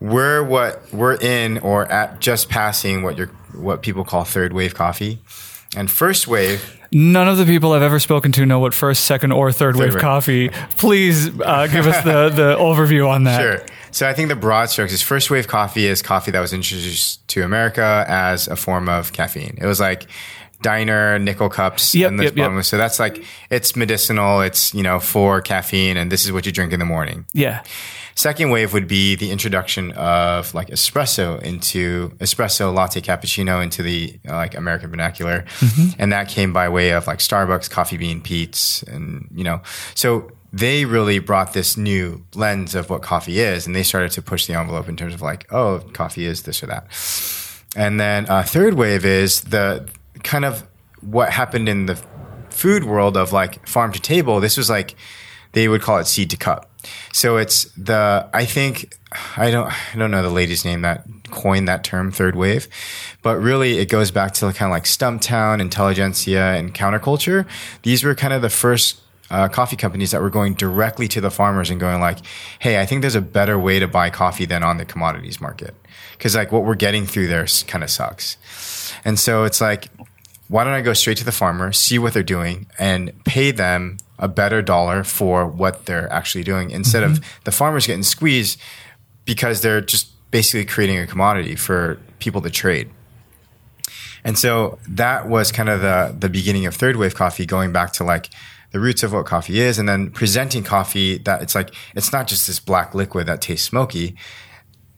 we're 0.05 0.43
what 0.43 0.93
we're 0.93 1.15
in 1.17 1.59
or 1.59 1.87
at 1.91 2.21
just 2.21 2.49
passing 2.49 3.03
what 3.03 3.17
you're 3.17 3.31
what 3.55 3.83
people 3.83 4.05
call 4.05 4.25
third 4.25 4.53
wave 4.53 4.75
coffee. 4.75 5.19
And 5.77 5.91
first 5.91 6.29
wave, 6.29 6.79
None 6.93 7.27
of 7.27 7.37
the 7.39 7.45
people 7.45 7.73
I've 7.73 7.83
ever 7.83 7.99
spoken 7.99 8.31
to 8.33 8.47
know 8.47 8.61
what 8.61 8.73
first, 8.73 9.05
second, 9.05 9.33
or 9.33 9.51
third, 9.51 9.75
wave 9.75 9.95
wave. 9.95 10.01
coffee. 10.01 10.49
Please 10.77 11.29
uh, 11.41 11.67
give 11.67 11.89
us 11.89 12.05
the, 12.05 12.29
the 12.29 12.57
overview 12.61 13.09
on 13.09 13.25
that. 13.25 13.41
Sure. 13.41 13.67
So 13.91 14.09
I 14.09 14.13
think 14.13 14.29
the 14.29 14.37
broad 14.37 14.71
strokes 14.71 14.93
is 14.93 15.03
first 15.03 15.31
wave 15.31 15.49
coffee 15.49 15.87
is 15.87 16.03
coffee 16.03 16.31
that 16.31 16.39
was 16.39 16.53
introduced 16.53 17.27
to 17.29 17.43
America 17.43 18.05
as 18.07 18.47
a 18.47 18.55
form 18.55 18.89
of 18.89 19.13
caffeine. 19.13 19.59
It 19.61 19.67
was 19.67 19.81
like 19.81 20.07
diner 20.65 21.19
nickel 21.19 21.51
cups 21.51 21.95
Yep, 21.95 22.09
and 22.09 22.19
the 22.19 22.25
yep, 22.25 22.37
yep. 22.37 22.65
So 22.65 22.79
that's 22.79 22.99
like 22.99 23.23
it's 23.51 23.77
medicinal. 23.77 24.41
It's 24.41 24.75
you 24.75 24.83
know 24.83 24.99
for 24.99 25.41
caffeine, 25.43 25.97
and 25.97 26.11
this 26.11 26.25
is 26.25 26.33
what 26.33 26.47
you 26.47 26.53
drink 26.53 26.73
in 26.73 26.81
the 26.81 26.87
morning. 26.87 27.27
Yeah. 27.35 27.63
Second 28.17 28.51
wave 28.51 28.73
would 28.73 28.87
be 28.87 29.17
the 29.17 29.31
introduction 29.31 29.91
of 29.93 30.55
like 30.55 30.69
espresso 30.69 31.41
into 31.43 32.11
espresso, 32.19 32.73
latte, 32.73 33.01
cappuccino 33.01 33.63
into 33.63 33.83
the 33.83 34.19
uh, 34.29 34.37
like 34.37 34.57
American 34.57 34.89
vernacular, 34.91 35.45
and 35.99 36.13
that 36.13 36.29
came 36.29 36.53
by 36.53 36.69
way 36.69 36.91
of 36.91 37.07
like 37.07 37.19
Starbucks, 37.19 37.69
Coffee 37.69 37.97
Bean, 37.97 38.21
Peet's, 38.23 38.83
and 38.85 39.29
you 39.35 39.45
know, 39.45 39.61
so 39.95 40.31
they 40.53 40.85
really 40.85 41.19
brought 41.19 41.53
this 41.53 41.77
new 41.77 42.25
lens 42.37 42.77
of 42.77 42.89
what 42.89 43.03
coffee 43.03 43.41
is, 43.41 43.67
and 43.67 43.75
they 43.75 43.83
started 43.83 44.13
to 44.13 44.23
push 44.23 44.47
the 44.47 44.55
envelope 44.55 44.89
in 44.89 44.97
terms 44.97 45.13
of 45.13 45.21
like, 45.21 45.53
oh, 45.53 45.81
coffee 45.93 46.25
is 46.25 46.43
this 46.43 46.63
or 46.63 46.67
that. 46.67 46.87
And 47.77 47.99
then 47.99 48.31
uh, 48.31 48.45
third 48.45 48.75
wave 48.75 49.05
is 49.05 49.41
the 49.41 49.89
kind 50.25 50.45
of 50.45 50.67
what 51.01 51.31
happened 51.31 51.69
in 51.69 51.87
the 51.87 52.03
food 52.51 52.85
world 52.85 53.17
of 53.17 53.33
like 53.33 53.67
farm 53.67 53.93
to 53.93 54.01
table. 54.01 54.41
This 54.41 54.57
was 54.57 54.71
like 54.71 54.95
they 55.53 55.69
would 55.69 55.83
call 55.83 55.99
it 55.99 56.07
seed 56.07 56.31
to 56.31 56.37
cup. 56.37 56.71
So 57.13 57.37
it's 57.37 57.65
the 57.73 58.29
I 58.33 58.45
think 58.45 58.95
I 59.37 59.51
don't 59.51 59.73
I 59.95 59.99
don't 59.99 60.11
know 60.11 60.23
the 60.23 60.31
lady's 60.31 60.65
name 60.65 60.83
that 60.83 61.07
coined 61.31 61.69
that 61.69 61.85
term 61.85 62.11
third 62.11 62.37
wave, 62.37 62.69
but 63.23 63.39
really 63.39 63.79
it 63.79 63.89
goes 63.89 64.11
back 64.11 64.35
to 64.35 64.53
kind 64.53 64.63
of 64.63 64.71
like 64.71 64.85
Stumptown, 64.85 65.61
intelligentsia, 65.61 66.55
and 66.55 66.75
Counter 66.75 66.99
Culture. 66.99 67.47
These 67.83 68.05
were 68.05 68.15
kind 68.15 68.33
of 68.33 68.43
the 68.43 68.51
first 68.51 69.01
uh, 69.31 69.49
coffee 69.49 69.77
companies 69.77 70.11
that 70.11 70.21
were 70.21 70.31
going 70.31 70.55
directly 70.55 71.09
to 71.09 71.21
the 71.21 71.31
farmers 71.31 71.71
and 71.71 71.81
going 71.81 72.01
like, 72.01 72.19
"Hey, 72.59 72.81
I 72.81 72.87
think 72.87 73.01
there's 73.01 73.15
a 73.15 73.23
better 73.23 73.59
way 73.59 73.79
to 73.79 73.89
buy 73.89 74.11
coffee 74.11 74.45
than 74.45 74.63
on 74.63 74.77
the 74.77 74.85
commodities 74.85 75.41
market 75.41 75.75
because 76.13 76.37
like 76.37 76.53
what 76.53 76.65
we're 76.65 76.75
getting 76.75 77.07
through 77.07 77.29
there 77.29 77.47
kind 77.67 77.83
of 77.83 77.91
sucks." 77.91 78.37
And 79.05 79.19
so 79.19 79.45
it's 79.45 79.61
like, 79.61 79.89
why 80.49 80.65
don't 80.65 80.75
I 80.75 80.83
go 80.83 80.93
straight 80.93 81.17
to 81.19 81.25
the 81.25 81.33
farmer, 81.33 81.73
see 81.73 81.99
what 81.99 82.13
they're 82.13 82.23
doing, 82.23 82.67
and 82.79 83.13
pay 83.25 83.51
them 83.51 83.99
a 84.19 84.29
better 84.29 84.63
dollar 84.63 85.03
for 85.05 85.47
what 85.47 85.87
they're 85.87 86.13
actually 86.13 86.45
doing 86.45 86.71
instead 86.71 87.03
mm-hmm. 87.03 87.15
of 87.15 87.45
the 87.45 87.53
farmers 87.53 87.87
getting 87.87 88.03
squeezed 88.03 88.61
because 89.25 89.63
they're 89.63 89.81
just 89.81 90.09
basically 90.31 90.65
creating 90.65 90.99
a 90.99 91.07
commodity 91.07 91.55
for 91.55 91.99
people 92.19 92.41
to 92.43 92.51
trade. 92.51 92.91
And 94.25 94.39
so 94.39 94.79
that 94.89 95.29
was 95.29 95.53
kind 95.53 95.69
of 95.69 95.81
the 95.81 96.17
the 96.19 96.29
beginning 96.29 96.67
of 96.67 96.75
third 96.75 96.97
wave 96.97 97.15
coffee, 97.15 97.45
going 97.45 97.73
back 97.73 97.93
to 97.95 98.05
like 98.05 98.31
the 98.73 98.81
roots 98.81 99.03
of 99.03 99.13
what 99.13 99.27
coffee 99.27 99.61
is, 99.61 99.79
and 99.79 99.89
then 99.89 100.11
presenting 100.11 100.63
coffee 100.63 101.19
that 101.19 101.43
it's 101.43 101.55
like 101.55 101.75
it's 101.95 102.13
not 102.13 102.27
just 102.27 102.47
this 102.47 102.59
black 102.59 102.95
liquid 102.95 103.27
that 103.27 103.41
tastes 103.43 103.67
smoky. 103.67 104.17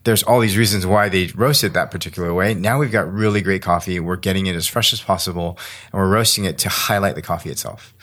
There's 0.07 0.23
all 0.23 0.39
these 0.39 0.55
reasons 0.55 0.85
why 0.85 1.09
they 1.09 1.27
roast 1.35 1.65
it 1.65 1.73
that 1.73 1.91
particular 1.91 2.33
way. 2.33 2.53
Now 2.53 2.79
we've 2.79 2.93
got 2.93 3.11
really 3.11 3.41
great 3.41 3.61
coffee. 3.61 3.99
We're 3.99 4.15
getting 4.15 4.45
it 4.45 4.55
as 4.55 4.65
fresh 4.65 4.93
as 4.93 5.01
possible, 5.01 5.59
and 5.91 6.01
we're 6.01 6.07
roasting 6.07 6.45
it 6.45 6.57
to 6.59 6.69
highlight 6.69 7.15
the 7.15 7.21
coffee 7.21 7.49
itself. 7.49 7.93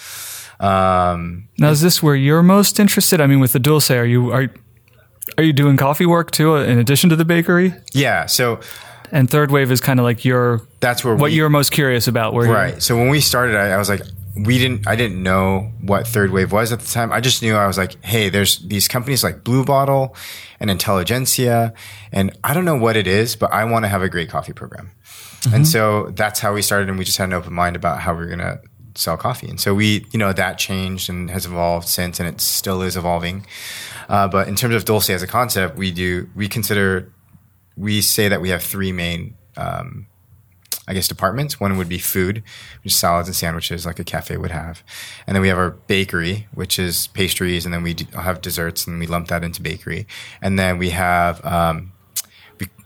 Um, 0.61 1.49
now, 1.59 1.71
is 1.71 1.81
this 1.81 2.03
where 2.03 2.15
you're 2.15 2.43
most 2.43 2.79
interested? 2.79 3.23
I 3.23 3.27
mean, 3.27 3.41
with 3.41 3.55
the 3.55 3.59
Dulce, 3.59 3.91
are 3.91 4.05
you 4.05 4.31
are 4.33 4.51
are 5.39 5.45
you 5.45 5.55
doing 5.55 5.79
coffee 5.79 6.05
work 6.05 6.31
too, 6.31 6.57
in 6.57 6.79
addition 6.79 7.09
to 7.09 7.17
the 7.17 7.25
bakery? 7.25 7.73
Yeah. 7.95 8.27
So 8.27 8.61
and 9.11 9.31
third 9.31 9.51
wave 9.51 9.73
is 9.73 9.81
kind 9.81 9.99
of 9.99 10.05
like 10.05 10.27
your 10.27 10.61
that's 10.81 11.05
where 11.05 11.15
what 11.15 11.31
we, 11.31 11.37
you're 11.37 11.49
most 11.49 11.73
curious 11.73 12.07
about. 12.07 12.35
Where 12.35 12.51
right. 12.51 12.83
So 12.83 12.99
when 12.99 13.09
we 13.09 13.21
started, 13.21 13.57
I, 13.57 13.71
I, 13.71 13.79
was 13.79 13.89
like, 13.89 14.03
we 14.37 14.59
didn't. 14.59 14.87
I 14.87 14.97
didn't 14.97 15.23
know 15.23 15.73
what 15.81 16.09
third 16.09 16.31
wave 16.31 16.53
was 16.53 16.73
at 16.73 16.81
the 16.81 16.87
time. 16.87 17.13
I 17.13 17.21
just 17.21 17.43
knew 17.43 17.55
I 17.55 17.67
was 17.67 17.79
like, 17.79 18.03
hey, 18.05 18.29
there's 18.29 18.59
these 18.59 18.89
companies 18.89 19.23
like 19.23 19.45
Blue 19.45 19.65
Bottle 19.65 20.17
and 20.59 20.71
Intelligentsia, 20.71 21.73
and 22.11 22.37
I 22.43 22.55
don't 22.55 22.65
know 22.65 22.77
what 22.77 22.97
it 22.97 23.07
is, 23.07 23.37
but 23.37 23.53
I 23.53 23.65
want 23.65 23.85
to 23.85 23.89
have 23.89 24.03
a 24.03 24.09
great 24.09 24.29
coffee 24.29 24.53
program. 24.53 24.91
Mm-hmm. 25.41 25.55
And 25.55 25.69
so 25.69 26.11
that's 26.17 26.41
how 26.41 26.53
we 26.55 26.63
started, 26.63 26.89
and 26.89 26.99
we 26.99 27.05
just 27.05 27.19
had 27.19 27.29
an 27.29 27.33
open 27.35 27.53
mind 27.53 27.77
about 27.77 28.01
how 28.01 28.15
we 28.15 28.25
are 28.25 28.29
gonna 28.29 28.61
sell 28.97 29.17
coffee. 29.17 29.49
And 29.49 29.61
so 29.61 29.75
we, 29.75 30.07
you 30.11 30.19
know, 30.19 30.33
that 30.33 30.59
changed 30.59 31.09
and 31.09 31.31
has 31.31 31.47
evolved 31.47 31.87
since, 31.87 32.19
and 32.19 32.29
it 32.29 32.41
still 32.41 32.83
is 32.83 32.97
evolving. 32.97 33.47
Uh, 34.09 34.29
but 34.29 34.49
in 34.49 34.57
terms 34.57 34.75
of 34.75 34.85
Dulce 34.85 35.11
as 35.11 35.23
a 35.23 35.27
concept, 35.27 35.77
we 35.77 35.91
do 35.91 36.29
we 36.35 36.49
consider 36.49 37.13
we 37.77 38.01
say 38.01 38.29
that 38.29 38.41
we 38.41 38.51
have 38.51 38.63
three 38.63 38.93
main, 38.93 39.37
um, 39.57 40.07
I 40.87 40.95
guess, 40.95 41.09
departments. 41.09 41.59
One 41.59 41.77
would 41.79 41.89
be 41.89 41.99
food, 41.99 42.43
which 42.83 42.93
is 42.93 42.99
salads 42.99 43.29
and 43.29 43.35
sandwiches, 43.35 43.87
like 43.87 43.99
a 43.99 44.05
cafe 44.05 44.37
would 44.37 44.51
have, 44.51 44.83
and 45.27 45.35
then 45.35 45.43
we 45.43 45.49
have 45.49 45.59
our 45.59 45.71
bakery, 45.71 46.47
which 46.53 46.79
is 46.79 47.07
pastries, 47.09 47.65
and 47.65 47.73
then 47.73 47.83
we 47.83 47.97
have 48.15 48.41
desserts, 48.41 48.87
and 48.87 48.99
we 48.99 49.07
lump 49.07 49.29
that 49.29 49.43
into 49.43 49.63
bakery, 49.63 50.07
and 50.43 50.59
then 50.59 50.79
we 50.79 50.91
have. 50.91 51.45
Um, 51.45 51.93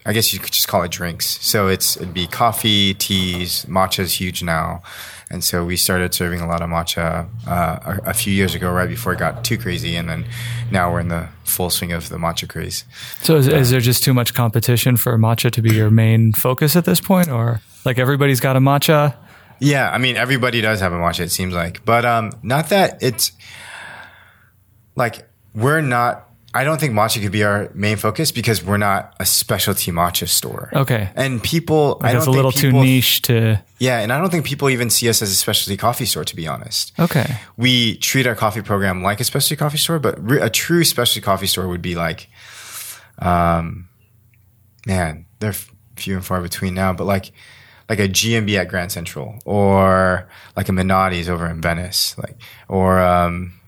I 0.07 0.15
guess 0.15 0.33
you 0.33 0.39
could 0.39 0.53
just 0.53 0.69
call 0.69 0.83
it 0.85 0.91
drinks. 0.91 1.39
So 1.45 1.69
it's 1.69 1.97
it'd 1.97 2.15
be 2.15 2.27
coffee, 2.27 2.95
teas, 2.95 3.67
matcha 3.67 3.99
is 3.99 4.19
huge 4.19 4.43
now, 4.43 4.83
and 5.31 5.45
so 5.45 5.65
we 5.65 5.77
started 5.77 6.15
serving 6.15 6.41
a 6.41 6.47
lot 6.47 6.63
of 6.63 6.71
matcha 6.71 7.29
uh, 7.47 7.99
a, 8.07 8.11
a, 8.11 8.15
few 8.15 8.33
years 8.33 8.55
ago, 8.55 8.73
right 8.73 8.89
before 8.89 9.13
it 9.13 9.19
got 9.19 9.45
too 9.45 9.59
crazy, 9.59 9.97
and 9.97 10.09
then 10.09 10.25
now 10.71 10.91
we're 10.91 11.01
in 11.01 11.09
the 11.09 11.29
full 11.45 11.69
swing 11.69 11.93
of 11.93 12.09
the 12.09 12.17
matcha 12.17 12.49
craze. 12.49 12.85
So 13.21 13.37
is, 13.37 13.49
uh, 13.49 13.57
is 13.57 13.71
there 13.71 13.81
just 13.81 14.03
too 14.03 14.15
much 14.15 14.33
competition 14.33 14.97
for 14.97 15.19
matcha 15.19 15.51
to 15.51 15.61
be 15.61 15.75
your 15.75 15.91
main 15.91 16.33
focus 16.33 16.77
at 16.77 16.87
this 16.87 17.01
point, 17.01 17.29
or 17.29 17.61
like 17.85 17.99
everybody's 17.99 18.41
got 18.41 18.57
a 18.57 18.61
matcha? 18.61 19.15
Yeah, 19.61 19.91
I 19.91 19.99
mean 19.99 20.17
everybody 20.17 20.61
does 20.61 20.81
have 20.81 20.93
a 20.93 20.97
matcha. 20.97 21.21
It 21.21 21.31
seems 21.31 21.55
like, 21.55 21.85
but 21.85 22.05
um, 22.05 22.33
not 22.43 22.69
that 22.71 23.03
it's 23.03 23.33
like 24.95 25.29
we're 25.55 25.81
not 25.81 26.29
I 26.55 26.65
don't 26.65 26.81
think 26.81 26.95
matcha 26.95 27.23
could 27.23 27.31
be 27.31 27.45
our 27.45 27.71
main 27.75 27.99
focus 27.99 28.33
because 28.33 28.65
we're 28.65 28.79
not 28.79 29.15
a 29.21 29.27
specialty 29.27 29.93
matcha 29.93 30.29
store. 30.29 30.71
Okay. 30.73 31.11
And 31.15 31.43
people, 31.43 31.99
like 32.01 32.11
I 32.11 32.13
don't 32.15 32.27
a 32.27 32.31
little 32.31 32.53
people, 32.53 32.81
too 32.81 32.87
niche 32.87 33.23
to. 33.23 33.63
Yeah, 33.79 34.01
and 34.01 34.13
I 34.13 34.19
don't 34.19 34.31
think 34.31 34.47
people 34.47 34.71
even 34.71 34.89
see 34.89 35.09
us 35.11 35.21
as 35.21 35.31
a 35.31 35.35
specialty 35.35 35.77
coffee 35.77 36.07
store, 36.07 36.25
to 36.25 36.35
be 36.35 36.49
honest. 36.49 36.99
Okay. 36.99 37.39
We 37.59 37.99
treat 37.99 38.27
our 38.27 38.35
coffee 38.35 38.63
program 38.63 39.03
like 39.03 39.21
a 39.21 39.25
specialty 39.25 39.57
coffee 39.57 39.77
store, 39.77 39.99
but 39.99 40.19
re- 40.19 40.41
a 40.41 40.49
true 40.49 40.85
specialty 40.85 41.21
coffee 41.21 41.47
store 41.47 41.69
would 41.69 41.83
be 41.83 41.95
like, 41.95 42.29
um, 43.19 43.89
man, 44.87 45.27
they're 45.41 45.55
few 45.97 46.17
and 46.17 46.25
far 46.25 46.41
between 46.41 46.73
now, 46.73 46.95
but 46.95 47.05
like, 47.05 47.31
like 47.89 47.99
a 47.99 48.09
G&B 48.09 48.57
at 48.57 48.69
Grand 48.69 48.93
Central 48.93 49.39
or 49.45 50.29
like 50.57 50.69
a 50.69 50.73
Menotti's 50.73 51.29
over 51.29 51.49
in 51.49 51.61
Venice, 51.61 52.17
like, 52.19 52.37
or, 52.69 53.01
um, 53.01 53.59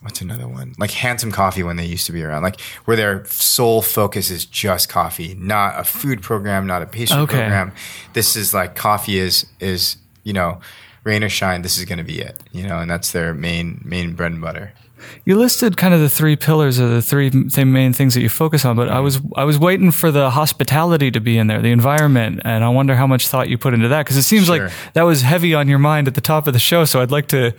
what's 0.00 0.20
another 0.20 0.48
one? 0.48 0.74
Like 0.78 0.90
Handsome 0.90 1.32
Coffee 1.32 1.62
when 1.62 1.76
they 1.76 1.84
used 1.84 2.06
to 2.06 2.12
be 2.12 2.22
around, 2.22 2.42
like 2.42 2.60
where 2.84 2.96
their 2.96 3.24
sole 3.26 3.82
focus 3.82 4.30
is 4.30 4.44
just 4.44 4.88
coffee, 4.88 5.34
not 5.34 5.78
a 5.78 5.84
food 5.84 6.22
program, 6.22 6.66
not 6.66 6.82
a 6.82 6.86
pastry 6.86 7.18
okay. 7.20 7.38
program. 7.38 7.72
This 8.12 8.36
is 8.36 8.54
like 8.54 8.74
coffee 8.74 9.18
is 9.18 9.46
is 9.60 9.96
you 10.24 10.32
know 10.32 10.60
rain 11.04 11.24
or 11.24 11.28
shine. 11.28 11.62
This 11.62 11.78
is 11.78 11.84
going 11.84 11.98
to 11.98 12.04
be 12.04 12.20
it, 12.20 12.42
you 12.52 12.66
know, 12.66 12.78
and 12.78 12.90
that's 12.90 13.12
their 13.12 13.34
main 13.34 13.80
main 13.84 14.14
bread 14.14 14.32
and 14.32 14.40
butter. 14.40 14.72
You 15.24 15.36
listed 15.36 15.76
kind 15.76 15.94
of 15.94 16.00
the 16.00 16.08
three 16.08 16.36
pillars 16.36 16.78
of 16.78 16.90
the 16.90 17.02
three 17.02 17.30
main 17.64 17.92
things 17.92 18.14
that 18.14 18.20
you 18.20 18.28
focus 18.28 18.64
on, 18.64 18.76
but 18.76 18.88
I 18.88 19.00
was 19.00 19.20
I 19.36 19.44
was 19.44 19.58
waiting 19.58 19.90
for 19.90 20.10
the 20.10 20.30
hospitality 20.30 21.10
to 21.10 21.20
be 21.20 21.38
in 21.38 21.46
there, 21.46 21.60
the 21.60 21.72
environment, 21.72 22.42
and 22.44 22.64
I 22.64 22.68
wonder 22.68 22.94
how 22.94 23.06
much 23.06 23.28
thought 23.28 23.48
you 23.48 23.58
put 23.58 23.74
into 23.74 23.88
that 23.88 24.04
because 24.04 24.16
it 24.16 24.22
seems 24.22 24.46
sure. 24.46 24.64
like 24.64 24.72
that 24.94 25.02
was 25.02 25.22
heavy 25.22 25.54
on 25.54 25.68
your 25.68 25.78
mind 25.78 26.08
at 26.08 26.14
the 26.14 26.20
top 26.20 26.46
of 26.46 26.52
the 26.52 26.58
show. 26.58 26.84
So 26.84 27.00
I'd 27.00 27.10
like 27.10 27.28
to 27.28 27.54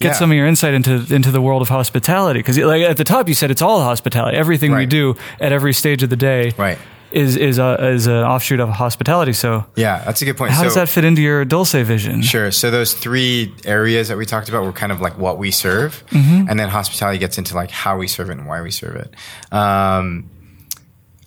get 0.00 0.08
yeah. 0.08 0.12
some 0.14 0.30
of 0.30 0.36
your 0.36 0.46
insight 0.46 0.74
into 0.74 1.06
into 1.14 1.30
the 1.30 1.40
world 1.40 1.62
of 1.62 1.68
hospitality 1.68 2.40
because 2.40 2.58
like 2.58 2.82
at 2.82 2.96
the 2.96 3.04
top 3.04 3.28
you 3.28 3.34
said 3.34 3.50
it's 3.50 3.62
all 3.62 3.82
hospitality 3.82 4.36
everything 4.36 4.72
right. 4.72 4.78
we 4.80 4.86
do 4.86 5.14
at 5.40 5.52
every 5.52 5.74
stage 5.74 6.02
of 6.02 6.08
the 6.08 6.16
day 6.16 6.52
right 6.56 6.78
is 7.12 7.36
is 7.36 7.58
a, 7.58 7.88
is 7.88 8.06
an 8.06 8.24
offshoot 8.24 8.60
of 8.60 8.68
hospitality. 8.68 9.32
So 9.32 9.66
yeah 9.76 10.04
that's 10.04 10.22
a 10.22 10.24
good 10.24 10.36
point. 10.36 10.52
how 10.52 10.58
so, 10.58 10.64
does 10.64 10.74
that 10.74 10.88
fit 10.88 11.04
into 11.04 11.22
your 11.22 11.44
dulce 11.44 11.72
vision? 11.72 12.22
Sure. 12.22 12.50
So 12.50 12.70
those 12.70 12.94
three 12.94 13.54
areas 13.64 14.08
that 14.08 14.16
we 14.16 14.26
talked 14.26 14.48
about 14.48 14.64
were 14.64 14.72
kind 14.72 14.92
of 14.92 15.00
like 15.00 15.18
what 15.18 15.38
we 15.38 15.50
serve. 15.50 16.04
Mm-hmm. 16.10 16.48
and 16.48 16.58
then 16.58 16.68
hospitality 16.68 17.18
gets 17.18 17.38
into 17.38 17.54
like 17.54 17.70
how 17.70 17.98
we 17.98 18.06
serve 18.06 18.30
it 18.30 18.38
and 18.38 18.46
why 18.46 18.62
we 18.62 18.70
serve 18.70 18.96
it. 18.96 19.14
Um, 19.52 20.30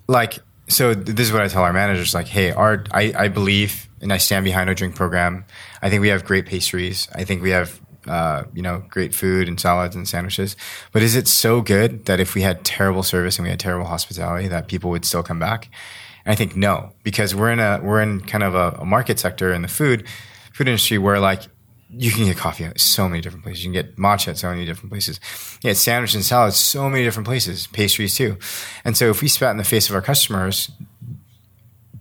like 0.07 0.39
so 0.69 0.93
this 0.93 1.27
is 1.27 1.33
what 1.33 1.41
I 1.41 1.47
tell 1.47 1.63
our 1.63 1.73
managers 1.73 2.13
like 2.13 2.27
hey 2.27 2.51
our 2.51 2.85
I, 2.91 3.13
I 3.17 3.27
believe 3.27 3.89
and 4.01 4.11
I 4.11 4.17
stand 4.17 4.45
behind 4.45 4.69
our 4.69 4.75
drink 4.75 4.95
program. 4.95 5.45
I 5.81 5.89
think 5.89 6.01
we 6.01 6.09
have 6.09 6.25
great 6.25 6.45
pastries. 6.45 7.07
I 7.15 7.23
think 7.23 7.41
we 7.41 7.51
have 7.51 7.79
uh, 8.07 8.43
you 8.53 8.61
know, 8.61 8.83
great 8.89 9.13
food 9.13 9.47
and 9.47 9.59
salads 9.59 9.95
and 9.95 10.07
sandwiches. 10.07 10.55
But 10.91 11.01
is 11.01 11.15
it 11.15 11.27
so 11.27 11.61
good 11.61 12.05
that 12.05 12.19
if 12.19 12.35
we 12.35 12.41
had 12.41 12.63
terrible 12.63 13.03
service 13.03 13.37
and 13.37 13.43
we 13.43 13.49
had 13.49 13.59
terrible 13.59 13.85
hospitality, 13.85 14.47
that 14.47 14.67
people 14.67 14.89
would 14.91 15.05
still 15.05 15.23
come 15.23 15.39
back? 15.39 15.69
And 16.25 16.31
I 16.31 16.35
think 16.35 16.55
no, 16.55 16.93
because 17.03 17.35
we're 17.35 17.51
in 17.51 17.59
a 17.59 17.79
we're 17.83 18.01
in 18.01 18.21
kind 18.21 18.43
of 18.43 18.55
a, 18.55 18.77
a 18.79 18.85
market 18.85 19.19
sector 19.19 19.53
in 19.53 19.61
the 19.61 19.67
food 19.67 20.07
food 20.53 20.67
industry 20.67 20.97
where 20.97 21.19
like 21.19 21.43
you 21.95 22.11
can 22.11 22.25
get 22.25 22.37
coffee 22.37 22.65
at 22.65 22.79
so 22.79 23.07
many 23.07 23.21
different 23.21 23.43
places. 23.43 23.63
You 23.63 23.71
can 23.71 23.81
get 23.81 23.97
matcha 23.97 24.29
at 24.29 24.37
so 24.37 24.49
many 24.49 24.65
different 24.65 24.91
places. 24.91 25.19
You 25.61 25.69
get 25.69 25.77
sandwich 25.77 26.15
and 26.15 26.23
salads 26.23 26.55
so 26.55 26.89
many 26.89 27.03
different 27.03 27.27
places, 27.27 27.67
pastries 27.67 28.15
too. 28.15 28.37
And 28.83 28.97
so 28.97 29.09
if 29.09 29.21
we 29.21 29.27
spat 29.27 29.51
in 29.51 29.57
the 29.57 29.63
face 29.63 29.89
of 29.89 29.95
our 29.95 30.01
customers, 30.01 30.71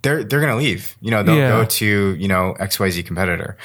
they're 0.03 0.25
they're 0.25 0.41
gonna 0.41 0.57
leave. 0.57 0.97
You 1.01 1.11
know, 1.11 1.23
they'll 1.23 1.37
yeah. 1.37 1.51
go 1.51 1.65
to, 1.65 2.15
you 2.15 2.29
know, 2.29 2.55
XYZ 2.59 3.05
competitor. 3.07 3.57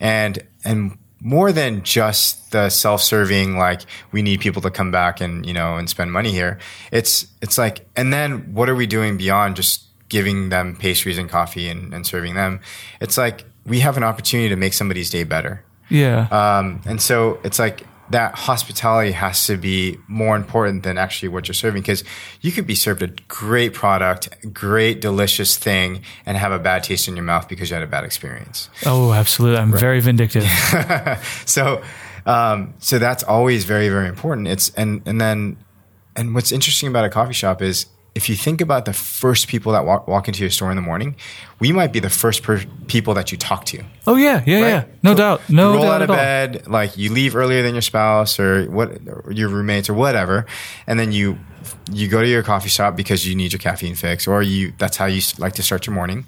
And 0.00 0.42
and 0.64 0.98
more 1.24 1.52
than 1.52 1.82
just 1.82 2.52
the 2.52 2.68
self-serving 2.68 3.56
like 3.56 3.80
we 4.12 4.20
need 4.22 4.40
people 4.40 4.60
to 4.60 4.70
come 4.70 4.90
back 4.92 5.20
and 5.20 5.44
you 5.46 5.54
know 5.54 5.76
and 5.76 5.90
spend 5.90 6.12
money 6.12 6.30
here. 6.30 6.58
It's 6.92 7.26
it's 7.42 7.58
like 7.58 7.88
and 7.96 8.12
then 8.12 8.54
what 8.54 8.68
are 8.68 8.74
we 8.76 8.86
doing 8.86 9.16
beyond 9.16 9.56
just 9.56 9.84
giving 10.10 10.50
them 10.50 10.76
pastries 10.76 11.18
and 11.18 11.28
coffee 11.28 11.68
and, 11.68 11.92
and 11.92 12.06
serving 12.06 12.34
them? 12.34 12.60
It's 13.00 13.18
like 13.18 13.46
we 13.64 13.80
have 13.80 13.96
an 13.96 14.04
opportunity 14.04 14.50
to 14.50 14.56
make 14.56 14.74
somebody's 14.74 15.10
day 15.10 15.24
better. 15.24 15.64
Yeah. 15.88 16.28
Um, 16.30 16.82
and 16.86 17.00
so 17.00 17.40
it's 17.42 17.58
like 17.58 17.86
that 18.10 18.34
hospitality 18.34 19.12
has 19.12 19.46
to 19.46 19.56
be 19.56 19.98
more 20.08 20.36
important 20.36 20.82
than 20.82 20.98
actually 20.98 21.28
what 21.28 21.48
you're 21.48 21.54
serving 21.54 21.82
because 21.82 22.04
you 22.40 22.52
could 22.52 22.66
be 22.66 22.74
served 22.74 23.02
a 23.02 23.08
great 23.28 23.72
product, 23.72 24.28
great 24.52 25.00
delicious 25.00 25.56
thing, 25.56 26.02
and 26.26 26.36
have 26.36 26.52
a 26.52 26.58
bad 26.58 26.84
taste 26.84 27.08
in 27.08 27.16
your 27.16 27.24
mouth 27.24 27.48
because 27.48 27.70
you 27.70 27.74
had 27.74 27.82
a 27.82 27.86
bad 27.86 28.04
experience. 28.04 28.68
Oh, 28.84 29.12
absolutely! 29.12 29.58
I'm 29.58 29.72
right. 29.72 29.80
very 29.80 30.00
vindictive. 30.00 30.44
so, 31.46 31.82
um, 32.26 32.74
so 32.78 32.98
that's 32.98 33.22
always 33.22 33.64
very 33.64 33.88
very 33.88 34.08
important. 34.08 34.48
It's 34.48 34.70
and 34.74 35.02
and 35.06 35.20
then 35.20 35.56
and 36.16 36.34
what's 36.34 36.52
interesting 36.52 36.88
about 36.88 37.04
a 37.04 37.10
coffee 37.10 37.32
shop 37.32 37.62
is 37.62 37.86
if 38.14 38.28
you 38.28 38.36
think 38.36 38.60
about 38.60 38.84
the 38.84 38.92
first 38.92 39.48
people 39.48 39.72
that 39.72 39.84
walk, 39.84 40.06
walk 40.06 40.28
into 40.28 40.40
your 40.40 40.50
store 40.50 40.70
in 40.70 40.76
the 40.76 40.82
morning, 40.82 41.16
we 41.58 41.72
might 41.72 41.92
be 41.92 41.98
the 42.00 42.10
first 42.10 42.42
per- 42.44 42.64
people 42.86 43.12
that 43.14 43.32
you 43.32 43.38
talk 43.38 43.64
to. 43.66 43.82
Oh 44.06 44.16
yeah, 44.16 44.42
yeah, 44.46 44.60
right? 44.60 44.68
yeah, 44.68 44.84
no 45.02 45.12
so 45.12 45.16
doubt, 45.18 45.40
no 45.48 45.72
You 45.72 45.76
roll 45.78 45.84
doubt 45.86 46.02
out 46.02 46.02
of 46.02 46.08
bed, 46.16 46.62
all. 46.66 46.72
like 46.72 46.96
you 46.96 47.10
leave 47.12 47.34
earlier 47.34 47.62
than 47.62 47.74
your 47.74 47.82
spouse 47.82 48.38
or 48.38 48.66
what, 48.70 48.88
or 49.26 49.32
your 49.32 49.48
roommates 49.48 49.88
or 49.90 49.94
whatever, 49.94 50.46
and 50.86 50.98
then 50.98 51.10
you 51.12 51.38
you 51.92 52.08
go 52.08 52.20
to 52.20 52.28
your 52.28 52.42
coffee 52.42 52.68
shop 52.68 52.94
because 52.96 53.26
you 53.26 53.34
need 53.34 53.52
your 53.52 53.58
caffeine 53.60 53.94
fix, 53.94 54.26
or 54.28 54.42
you 54.42 54.72
that's 54.78 54.96
how 54.96 55.06
you 55.06 55.20
like 55.38 55.54
to 55.54 55.62
start 55.62 55.86
your 55.86 55.94
morning. 55.94 56.24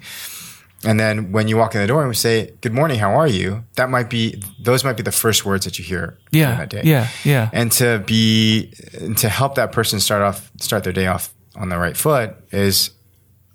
and 0.83 0.99
then 0.99 1.31
when 1.31 1.47
you 1.47 1.57
walk 1.57 1.73
in 1.73 1.81
the 1.81 1.87
door 1.87 2.01
and 2.01 2.09
we 2.09 2.15
say, 2.15 2.51
"Good 2.61 2.73
morning, 2.73 2.99
how 2.99 3.11
are 3.17 3.27
you?" 3.27 3.63
That 3.75 3.89
might 3.89 4.09
be 4.09 4.41
those 4.59 4.83
might 4.83 4.97
be 4.97 5.03
the 5.03 5.11
first 5.11 5.45
words 5.45 5.63
that 5.65 5.79
you 5.79 5.85
hear 5.85 6.17
Yeah, 6.31 6.55
that 6.57 6.69
day. 6.69 6.81
yeah, 6.83 7.07
yeah. 7.23 7.49
And 7.53 7.71
to 7.73 8.03
be 8.05 8.73
and 8.99 9.17
to 9.19 9.29
help 9.29 9.55
that 9.55 9.71
person 9.71 9.99
start 9.99 10.21
off 10.21 10.51
start 10.59 10.83
their 10.83 10.93
day 10.93 11.07
off 11.07 11.29
on 11.57 11.69
the 11.69 11.77
right 11.77 11.97
foot 11.97 12.35
is 12.51 12.91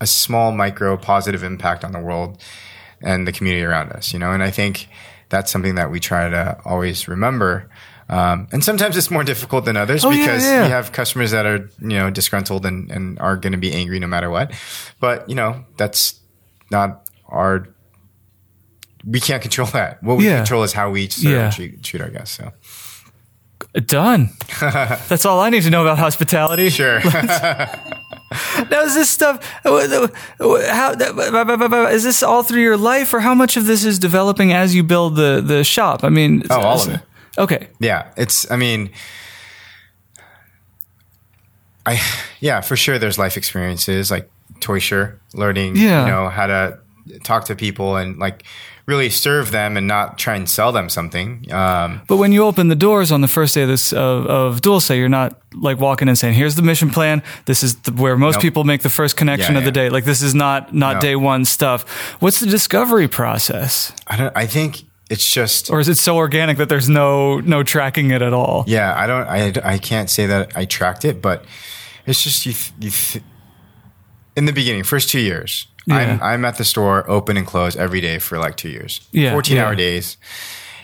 a 0.01 0.07
small 0.07 0.53
micro 0.53 0.97
positive 0.97 1.43
impact 1.45 1.85
on 1.85 1.93
the 1.93 2.01
world 2.01 2.43
and 3.01 3.27
the 3.27 3.33
community 3.33 3.65
around 3.65 3.93
us. 3.93 4.13
You 4.13 4.19
know, 4.19 4.33
and 4.33 4.43
I 4.43 4.51
think 4.51 4.89
that's 5.29 5.51
something 5.51 5.77
that 5.77 5.91
we 5.91 6.01
try 6.01 6.29
to 6.29 6.59
always 6.65 7.09
remember. 7.09 7.71
Um, 8.09 8.49
and 8.53 8.63
sometimes 8.63 8.97
it's 8.97 9.11
more 9.11 9.25
difficult 9.25 9.65
than 9.65 9.77
others 9.77 10.05
Oh, 10.05 10.11
because 10.11 10.45
yeah. 10.45 10.65
we 10.65 10.69
have 10.69 10.93
customers 10.93 11.31
that 11.31 11.47
are, 11.47 11.71
you 11.81 11.97
know, 11.97 12.11
disgruntled 12.11 12.67
and, 12.67 12.91
and 12.91 13.19
are 13.21 13.37
going 13.39 13.53
to 13.53 13.59
be 13.59 13.73
angry 13.73 13.99
no 14.01 14.07
matter 14.07 14.29
what. 14.29 14.53
But, 15.01 15.29
you 15.31 15.35
know, 15.35 15.65
that's 15.79 16.21
not 16.71 17.09
our, 17.29 17.69
we 19.07 19.19
can't 19.19 19.41
control 19.41 19.67
that. 19.69 20.03
What 20.03 20.19
we 20.19 20.27
Yeah. 20.29 20.39
control 20.39 20.63
is 20.63 20.73
how 20.75 20.91
we 20.91 21.09
Yeah. 21.19 21.51
treat, 21.51 21.83
treat 21.83 22.03
our 22.03 22.11
guests. 22.11 22.37
So, 22.37 22.53
Done. 23.75 24.31
That's 24.61 25.25
all 25.25 25.41
I 25.41 25.49
need 25.51 25.63
to 25.63 25.71
know 25.71 25.83
about 25.83 25.99
hospitality. 25.99 26.69
sure. 26.69 27.01
Now, 28.71 28.83
is 28.83 28.95
this 28.95 29.11
stuff? 29.11 29.45
uh, 29.65 29.75
uh, 29.75 30.09
uh 30.41 30.73
How 30.73 30.93
uh, 30.93 31.89
is 31.91 32.03
this 32.03 32.23
all 32.23 32.43
through 32.43 32.63
your 32.63 32.77
life, 32.77 33.13
or 33.13 33.21
how 33.21 33.35
much 33.35 33.57
of 33.57 33.67
this 33.67 33.85
is 33.85 33.99
developing 33.99 34.53
as 34.53 34.75
you 34.75 34.83
build 34.83 35.17
the 35.17 35.43
the 35.45 35.65
shop? 35.65 36.03
I 36.05 36.09
mean, 36.09 36.43
Oh, 36.49 36.61
all 36.61 36.81
of 36.81 36.89
it. 36.95 37.01
Okay. 37.37 37.69
Yeah, 37.79 38.11
it's. 38.17 38.51
I 38.51 38.57
mean, 38.57 38.91
I 41.85 42.01
yeah, 42.41 42.61
for 42.61 42.77
sure. 42.77 42.99
There's 42.99 43.19
life 43.19 43.37
experiences 43.37 44.11
like 44.11 44.31
Toysure, 44.61 45.21
learning, 45.35 45.77
Yeah. 45.77 46.05
you 46.05 46.11
know, 46.11 46.29
how 46.29 46.47
to 46.47 46.79
talk 47.25 47.47
to 47.47 47.57
people 47.57 47.97
and 47.97 48.19
like 48.19 48.45
really 48.87 49.11
serve 49.11 49.53
them 49.53 49.77
and 49.77 49.87
not 49.87 50.19
try 50.19 50.35
and 50.35 50.49
sell 50.49 50.73
them 50.73 50.89
something. 50.89 51.47
Um, 51.53 52.01
But 52.09 52.17
when 52.17 52.33
you 52.33 52.43
open 52.45 52.69
the 52.69 52.75
doors 52.77 53.13
on 53.13 53.21
the 53.21 53.29
first 53.29 53.55
day 53.55 53.63
of 53.63 53.69
this 53.69 53.93
of, 53.93 54.27
of 54.27 54.61
Dulce, 54.61 54.91
you're 54.91 55.09
not 55.09 55.39
like 55.55 55.79
walking 55.79 56.07
in 56.07 56.11
and 56.11 56.19
saying, 56.19 56.35
"Here's 56.35 56.55
the 56.57 56.63
mission 56.63 56.91
plan. 56.91 57.23
This 57.45 57.63
is 57.63 57.77
the, 57.77 57.93
where 57.93 58.17
most 58.17 58.35
Nope. 58.35 58.43
people 58.43 58.65
make 58.65 58.83
the 58.83 58.91
first 58.91 59.17
connection 59.17 59.55
Yeah, 59.55 59.61
of 59.61 59.65
the 59.65 59.73
day." 59.73 59.89
Like 59.89 60.05
this 60.05 60.21
is 60.23 60.35
not 60.35 60.75
not 60.75 60.95
No. 60.97 61.01
day 61.01 61.17
one 61.17 61.45
stuff. 61.45 61.85
What's 62.21 62.41
the 62.41 62.47
discovery 62.47 63.09
process, 63.09 63.93
I 64.07 64.17
don't. 64.17 64.37
I 64.37 64.47
think 64.47 64.83
it's 65.11 65.31
just. 65.31 65.71
or 65.71 65.79
is 65.81 65.89
it 65.89 65.97
so 65.99 66.17
organic 66.17 66.57
that 66.59 66.69
there's 66.69 66.89
no 66.89 67.41
no 67.41 67.63
tracking 67.63 68.11
it 68.11 68.23
at 68.23 68.33
all? 68.33 68.65
Yeah, 68.67 68.95
I 68.97 69.07
don't. 69.07 69.27
I, 69.65 69.75
I 69.75 69.79
can't 69.79 70.11
say 70.11 70.27
that 70.27 70.57
I 70.57 70.65
tracked 70.65 71.05
it, 71.05 71.23
but 71.23 71.45
it's 72.07 72.23
just 72.23 72.47
you. 72.47 72.53
th- 72.53 72.73
You 72.81 72.91
th- 72.91 73.25
in 74.35 74.47
the 74.47 74.53
beginning, 74.53 74.83
first 74.83 75.11
two 75.11 75.21
years, 75.21 75.67
Yeah. 75.87 75.97
I'm 75.97 76.23
I'm 76.23 76.45
at 76.45 76.59
the 76.59 76.65
store 76.65 77.09
open 77.11 77.37
and 77.37 77.47
close 77.47 77.77
every 77.77 78.01
day 78.01 78.19
for 78.19 78.39
like 78.39 78.57
two 78.57 78.69
years. 78.69 79.01
Yeah, 79.13 79.33
fourteen 79.33 79.57
yeah. 79.57 79.67
hour 79.67 79.75
days, 79.75 80.17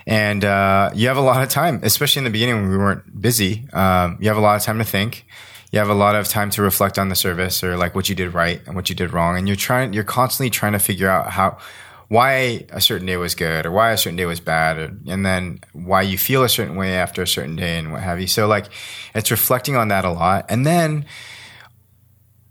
and 0.05 0.43
uh, 0.43 0.91
you 0.93 1.07
have 1.07 1.17
a 1.17 1.21
lot 1.21 1.41
of 1.41 1.49
time, 1.49 1.79
especially 1.83 2.19
in 2.19 2.23
the 2.25 2.29
beginning 2.29 2.55
when 2.55 2.69
we 2.69 2.77
weren't 2.77 3.21
busy. 3.21 3.67
Um, 3.73 4.17
you 4.19 4.27
have 4.27 4.37
a 4.37 4.41
lot 4.41 4.55
of 4.55 4.63
time 4.63 4.77
to 4.79 4.83
think. 4.83 5.25
You 5.71 5.79
have 5.79 5.89
a 5.89 5.93
lot 5.93 6.15
of 6.15 6.27
time 6.27 6.49
to 6.51 6.61
reflect 6.61 6.97
on 6.97 7.09
the 7.09 7.15
service 7.15 7.63
or 7.63 7.77
like 7.77 7.95
what 7.95 8.09
you 8.09 8.15
did 8.15 8.33
right 8.33 8.61
and 8.65 8.75
what 8.75 8.89
you 8.89 8.95
did 8.95 9.13
wrong, 9.13 9.37
and 9.37 9.47
you're 9.47 9.55
trying. 9.55 9.93
You're 9.93 10.03
constantly 10.03 10.49
trying 10.49 10.73
to 10.73 10.79
figure 10.79 11.09
out 11.09 11.31
how. 11.31 11.57
Why 12.11 12.65
a 12.71 12.81
certain 12.81 13.05
day 13.05 13.17
was 13.17 13.35
good, 13.35 13.67
or 13.67 13.71
why 13.71 13.91
a 13.91 13.97
certain 13.97 14.17
day 14.17 14.25
was 14.25 14.39
bad, 14.39 14.79
or, 14.79 14.97
and 15.07 15.23
then 15.23 15.59
why 15.73 16.01
you 16.01 16.17
feel 16.17 16.43
a 16.43 16.49
certain 16.49 16.75
way 16.75 16.95
after 16.95 17.21
a 17.21 17.27
certain 17.27 17.55
day, 17.55 17.77
and 17.77 17.91
what 17.91 18.01
have 18.01 18.19
you. 18.19 18.25
So, 18.25 18.47
like, 18.47 18.65
it's 19.13 19.29
reflecting 19.29 19.75
on 19.75 19.89
that 19.89 20.05
a 20.05 20.09
lot, 20.09 20.47
and 20.49 20.65
then 20.65 21.05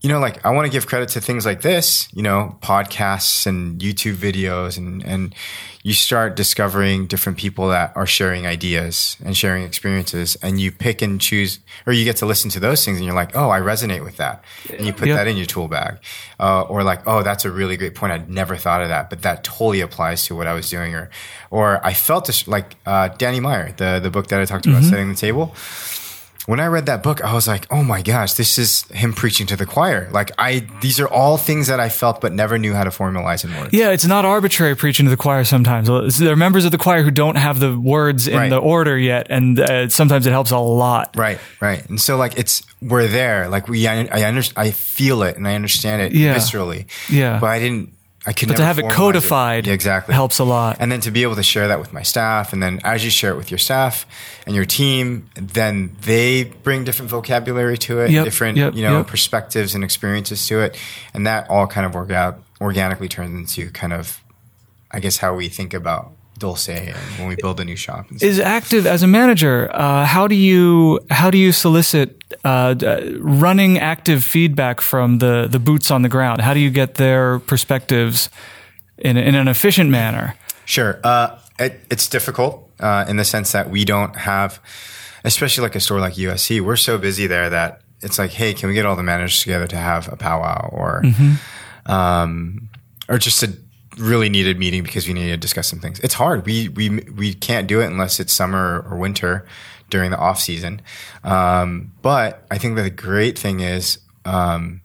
you 0.09 0.15
know, 0.15 0.21
like 0.21 0.43
I 0.43 0.53
want 0.53 0.65
to 0.65 0.73
give 0.73 0.87
credit 0.87 1.11
to 1.11 1.21
things 1.21 1.45
like 1.45 1.61
this, 1.61 2.09
you 2.15 2.23
know, 2.23 2.57
podcasts 2.63 3.47
and 3.47 3.79
YouTube 3.79 4.15
videos 4.15 4.79
and, 4.79 5.05
and 5.05 5.35
you 5.83 5.93
start 5.93 6.35
discovering 6.35 7.07
different 7.07 7.37
people 7.37 7.69
that 7.69 7.95
are 7.95 8.07
sharing 8.07 8.47
ideas 8.47 9.19
and 9.23 9.37
sharing 9.37 9.65
experiences 9.65 10.35
and 10.37 10.59
you 10.59 10.73
pick 10.73 11.03
and 11.03 11.21
choose 11.21 11.61
or 11.87 11.93
you 11.93 12.07
get 12.07 12.17
to 12.17 12.25
listen 12.27 12.51
to 12.53 12.59
those 12.59 12.87
things 12.87 12.97
and 12.97 13.05
you're 13.05 13.15
like, 13.15 13.37
oh, 13.37 13.51
I 13.51 13.61
resonate 13.61 14.03
with 14.03 14.17
that. 14.17 14.43
And 14.71 14.87
you 14.87 14.95
put 14.95 15.09
Yep. 15.09 15.17
that 15.19 15.27
in 15.29 15.37
your 15.37 15.45
tool 15.45 15.69
bag. 15.69 15.99
Uh, 16.41 16.63
or 16.63 16.83
like, 16.83 17.07
oh, 17.07 17.23
that's 17.23 17.45
a 17.45 17.51
really 17.51 17.77
great 17.77 17.95
point. 17.95 18.11
I'd 18.11 18.31
never 18.31 18.57
thought 18.57 18.81
of 18.81 18.89
that, 18.89 19.11
but 19.11 19.21
that 19.23 19.45
totally 19.45 19.83
applies 19.83 20.25
to 20.29 20.35
what 20.35 20.47
I 20.47 20.55
was 20.55 20.71
doing. 20.71 20.95
Or, 20.95 21.11
or 21.51 21.85
I 21.85 21.93
felt 21.93 22.25
this 22.25 22.49
like, 22.49 22.77
uh, 22.87 23.09
Danny 23.09 23.41
Meyer, 23.41 23.73
the, 23.73 24.01
the 24.03 24.11
book 24.11 24.29
that 24.29 24.41
I 24.41 24.47
talked 24.47 24.65
about, 24.67 24.85
setting 24.85 25.11
the 25.11 25.17
table 25.17 25.55
when 26.49 26.61
I 26.61 26.67
read 26.67 26.87
that 26.87 27.03
book, 27.03 27.23
I 27.23 27.35
was 27.35 27.47
like, 27.47 27.67
oh 27.71 27.83
my 27.85 28.01
gosh, 28.01 28.33
this 28.33 28.57
is 28.57 28.85
him 28.91 29.13
preaching 29.13 29.47
to 29.49 29.57
the 29.57 29.67
choir. 29.67 30.09
Like 30.11 30.31
I, 30.39 30.67
these 30.81 30.99
are 30.99 31.07
all 31.07 31.37
things 31.37 31.67
that 31.67 31.79
I 31.79 31.91
felt, 31.91 32.23
but 32.23 32.33
never 32.33 32.57
knew 32.57 32.73
how 32.73 32.85
to 32.85 32.91
formalize 32.91 33.45
in 33.45 33.55
words. 33.55 33.75
Yeah, 33.75 33.91
it's 33.91 34.07
not 34.07 34.25
arbitrary 34.25 34.75
preaching 34.75 35.05
to 35.05 35.11
the 35.11 35.19
choir. 35.19 35.45
Sometimes 35.45 35.89
there 36.19 36.33
are 36.33 36.37
members 36.37 36.65
of 36.65 36.71
the 36.71 36.79
choir 36.79 37.03
who 37.03 37.11
don't 37.11 37.37
have 37.37 37.61
the 37.61 37.79
words 37.79 38.27
in 38.27 38.35
Right. 38.39 38.49
the 38.49 38.57
order 38.57 38.97
yet, 38.97 39.27
and 39.29 39.61
uh, 39.61 39.91
sometimes 39.91 40.27
it 40.27 40.31
helps 40.31 40.51
a 40.51 40.59
lot. 40.59 41.15
Right, 41.19 41.39
right. 41.61 41.87
And 41.91 42.01
so 42.01 42.17
like 42.17 42.39
it's, 42.39 42.63
we're 42.81 43.09
there. 43.09 43.51
Like 43.51 43.69
we, 43.69 43.87
I, 43.87 44.07
I, 44.11 44.27
under, 44.27 44.41
I 44.57 44.71
feel 44.71 45.25
it 45.25 45.37
and 45.37 45.47
I 45.47 45.55
understand 45.55 46.01
it 46.01 46.13
Yeah. 46.13 46.35
viscerally. 46.35 46.87
Yeah. 47.11 47.41
But 47.41 47.49
I 47.51 47.59
didn't, 47.59 47.93
I 48.27 48.33
could 48.33 48.49
But 48.49 48.57
to 48.59 48.65
have 48.65 48.79
it 48.79 48.91
codified 48.91 49.67
Yeah, 49.67 49.73
exactly. 49.73 50.13
helps 50.13 50.39
a 50.39 50.45
lot. 50.45 50.79
And 50.81 50.91
then 50.91 51.01
to 51.03 51.11
be 51.11 51.23
able 51.23 51.37
to 51.37 51.43
share 51.43 51.69
that 51.69 51.79
with 51.79 51.93
my 51.93 52.03
staff, 52.03 52.53
and 52.53 52.63
then 52.63 52.81
as 52.85 53.05
you 53.05 53.11
share 53.11 53.31
it 53.33 53.37
with 53.37 53.51
your 53.51 53.59
staff 53.59 54.07
and 54.45 54.55
your 54.57 54.65
team, 54.65 55.31
then 55.35 55.97
they 56.03 56.45
bring 56.45 56.85
different 56.85 57.11
vocabulary 57.11 57.79
to 57.79 58.01
it, 58.01 58.11
Yep, 58.11 58.25
different 58.25 58.59
yep, 58.59 58.75
you 58.75 58.83
know 58.83 58.99
yep. 58.99 59.07
perspectives 59.07 59.75
and 59.75 59.85
experiences 59.85 60.47
to 60.49 60.61
it, 60.61 60.77
and 61.15 61.27
that 61.27 61.49
all 61.49 61.67
kind 61.67 61.87
of 61.87 61.93
orga- 61.93 62.37
organically 62.61 63.09
turns 63.09 63.35
into 63.39 63.71
kind 63.71 63.93
of, 63.93 64.21
I 64.91 64.99
guess, 65.01 65.19
how 65.19 65.35
we 65.35 65.49
think 65.49 65.73
about 65.73 66.13
Dulce 66.39 66.69
when 66.69 67.29
we 67.29 67.37
build 67.37 67.61
a 67.61 67.65
new 67.65 67.77
shop. 67.77 68.11
And 68.11 68.23
is 68.23 68.39
active 68.39 68.87
as 68.87 69.03
a 69.03 69.07
manager. 69.07 69.71
Uh, 69.75 70.05
how 70.05 70.27
do 70.29 70.35
you 70.35 71.01
how 71.11 71.31
do 71.31 71.39
you 71.39 71.53
solicit 71.53 72.23
uh, 72.45 72.75
running 73.19 73.79
active 73.79 74.25
feedback 74.25 74.81
from 74.81 75.19
the 75.19 75.49
the 75.51 75.59
boots 75.59 75.91
on 75.91 76.03
the 76.03 76.09
ground? 76.09 76.41
How 76.41 76.55
do 76.55 76.61
you 76.61 76.71
get 76.71 76.95
their 76.95 77.39
perspectives 77.41 78.31
in 78.99 79.17
in 79.17 79.35
an 79.35 79.49
efficient 79.49 79.91
manner? 79.91 80.35
Sure. 80.65 81.01
Uh, 81.03 81.39
it, 81.59 81.81
it's 81.91 82.09
difficult 82.09 82.71
uh, 82.81 83.05
in 83.09 83.17
the 83.17 83.25
sense 83.25 83.53
that 83.53 83.71
we 83.71 83.85
don't 83.85 84.15
have, 84.17 84.61
especially 85.25 85.63
like 85.63 85.75
a 85.75 85.81
store 85.81 86.01
like 86.01 86.15
USC, 86.15 86.61
we're 86.61 86.77
so 86.77 86.99
busy 86.99 87.27
there 87.27 87.51
that 87.51 87.83
it's 88.01 88.19
like, 88.19 88.31
hey, 88.31 88.55
can 88.55 88.69
we 88.69 88.75
get 88.75 88.87
all 88.87 88.97
the 88.97 89.03
managers 89.03 89.41
together 89.41 89.67
to 89.67 89.77
have 89.77 90.13
a 90.13 90.17
powwow 90.17 90.69
or, 90.69 91.03
um, 91.87 92.69
or 93.09 93.19
just 93.19 93.43
a 93.43 93.57
really 93.99 94.29
needed 94.29 94.59
meeting 94.59 94.83
because 94.83 95.07
we 95.07 95.15
needed 95.15 95.33
to 95.33 95.37
discuss 95.37 95.69
some 95.69 95.81
things. 95.81 95.99
It's 96.01 96.15
hard. 96.15 96.47
We 96.47 96.69
we 96.69 96.89
we 96.91 97.35
can't 97.35 97.67
do 97.67 97.81
it 97.81 97.87
unless 97.87 98.21
it's 98.21 98.33
summer 98.33 98.87
or 98.89 98.97
winter 98.97 99.47
during 99.91 100.11
the 100.11 100.19
off 100.19 100.41
season. 100.41 100.83
Um, 101.25 101.93
but 102.03 102.45
I 102.51 102.59
think 102.59 102.77
that 102.77 102.83
the 102.83 102.91
great 102.91 103.39
thing 103.39 103.61
is 103.61 103.99
um, 104.25 104.81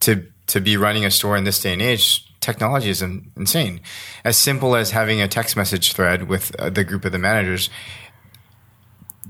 to 0.00 0.26
to 0.48 0.60
be 0.60 0.76
running 0.76 1.04
a 1.04 1.10
store 1.10 1.36
in 1.36 1.44
this 1.44 1.60
day 1.60 1.72
and 1.72 1.82
age. 1.82 2.30
Technology 2.40 2.90
is 2.90 3.00
insane. 3.00 3.80
As 4.22 4.36
simple 4.36 4.76
as 4.76 4.90
having 4.90 5.22
a 5.22 5.28
text 5.28 5.56
message 5.56 5.94
thread 5.94 6.28
with 6.28 6.54
uh, 6.60 6.68
the 6.68 6.84
group 6.84 7.06
of 7.06 7.12
the 7.12 7.18
managers, 7.18 7.70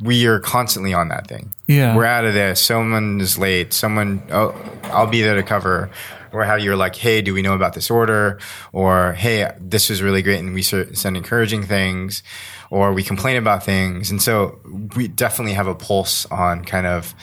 we 0.03 0.27
are 0.27 0.41
constantly 0.41 0.93
on 0.93 1.09
that 1.09 1.29
thing. 1.29 1.55
Yeah. 1.69 1.95
We're 1.97 2.07
out 2.07 2.25
of 2.25 2.35
this. 2.35 2.61
Someone 2.61 3.21
is 3.21 3.39
late. 3.39 3.73
Someone, 3.73 4.23
oh, 4.33 4.53
I'll 4.85 5.07
be 5.07 5.23
there 5.23 5.37
to 5.37 5.45
cover. 5.45 5.91
Or 6.35 6.45
how 6.45 6.57
you're 6.57 6.77
like, 6.77 6.97
hey, 6.97 7.23
do 7.23 7.33
we 7.33 7.41
know 7.43 7.55
about 7.55 7.75
this 7.75 7.91
order? 7.91 8.41
Or 8.73 9.13
hey, 9.13 9.51
this 9.61 9.89
was 9.89 10.03
really 10.03 10.21
great, 10.21 10.41
and 10.41 10.53
we 10.53 10.63
send 10.63 11.17
encouraging 11.17 11.63
things, 11.63 12.23
or 12.71 12.93
we 12.93 13.03
complain 13.03 13.37
about 13.37 13.63
things, 13.65 14.11
and 14.11 14.21
so 14.21 14.59
we 14.97 15.09
definitely 15.09 15.55
have 15.55 15.69
a 15.69 15.75
pulse 15.75 16.27
on 16.27 16.65
kind 16.65 16.87
of 16.87 17.15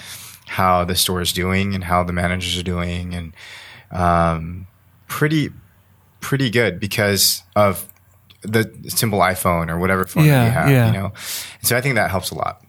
how 0.47 0.83
the 0.85 0.95
store 0.95 1.21
is 1.21 1.33
doing 1.33 1.75
and 1.75 1.83
how 1.83 2.03
the 2.03 2.13
managers 2.13 2.57
are 2.57 2.63
doing, 2.63 3.13
and 3.13 3.33
um, 3.91 4.67
pretty 5.07 5.49
pretty 6.21 6.49
good 6.49 6.79
because 6.79 7.43
of 7.55 7.87
the 8.43 8.71
simple 8.87 9.19
iPhone 9.19 9.69
or 9.69 9.77
whatever 9.77 10.05
phone 10.05 10.25
Yeah, 10.25 10.45
you 10.45 10.51
have, 10.51 10.69
yeah. 10.69 10.87
you 10.87 10.93
know. 10.93 11.05
And 11.59 11.67
so 11.67 11.75
I 11.77 11.81
think 11.81 11.95
that 11.95 12.09
helps 12.09 12.31
a 12.31 12.35
lot. 12.35 12.63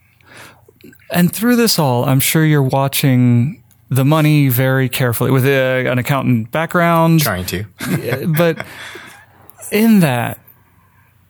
And 1.11 1.32
through 1.32 1.57
this 1.57 1.78
all, 1.78 2.05
I'm 2.05 2.20
sure 2.20 2.45
you're 2.45 2.62
watching 2.62 3.61
the 3.95 4.05
money 4.05 4.49
very 4.49 4.88
carefully 4.88 5.30
with 5.30 5.45
uh, 5.45 5.90
an 5.90 5.99
accountant 5.99 6.51
background. 6.51 7.20
Trying 7.20 7.47
to. 7.47 7.64
but 8.38 8.64
in 9.70 10.01
that 10.01 10.38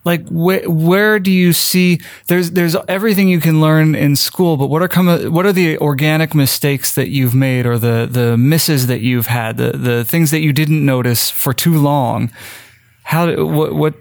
like 0.04 0.26
wh- 0.28 0.66
where 0.66 1.20
do 1.20 1.30
you 1.30 1.52
see 1.52 2.00
there's 2.26 2.50
there's 2.52 2.74
everything 2.88 3.28
you 3.28 3.38
can 3.40 3.60
learn 3.60 3.94
in 3.94 4.16
school 4.16 4.56
but 4.56 4.66
what 4.66 4.82
are 4.82 4.88
come 4.88 5.06
what 5.32 5.46
are 5.46 5.52
the 5.52 5.78
organic 5.78 6.34
mistakes 6.34 6.94
that 6.94 7.08
you've 7.08 7.34
made 7.36 7.66
or 7.66 7.78
the 7.78 8.08
the 8.10 8.36
misses 8.36 8.88
that 8.88 9.00
you've 9.00 9.28
had 9.28 9.58
the 9.58 9.70
the 9.76 10.04
things 10.04 10.30
that 10.32 10.40
you 10.40 10.52
didn't 10.52 10.84
notice 10.84 11.30
for 11.30 11.52
too 11.52 11.78
long 11.78 12.30
how 13.04 13.26
do- 13.26 13.46
what 13.46 13.74
what 13.74 13.94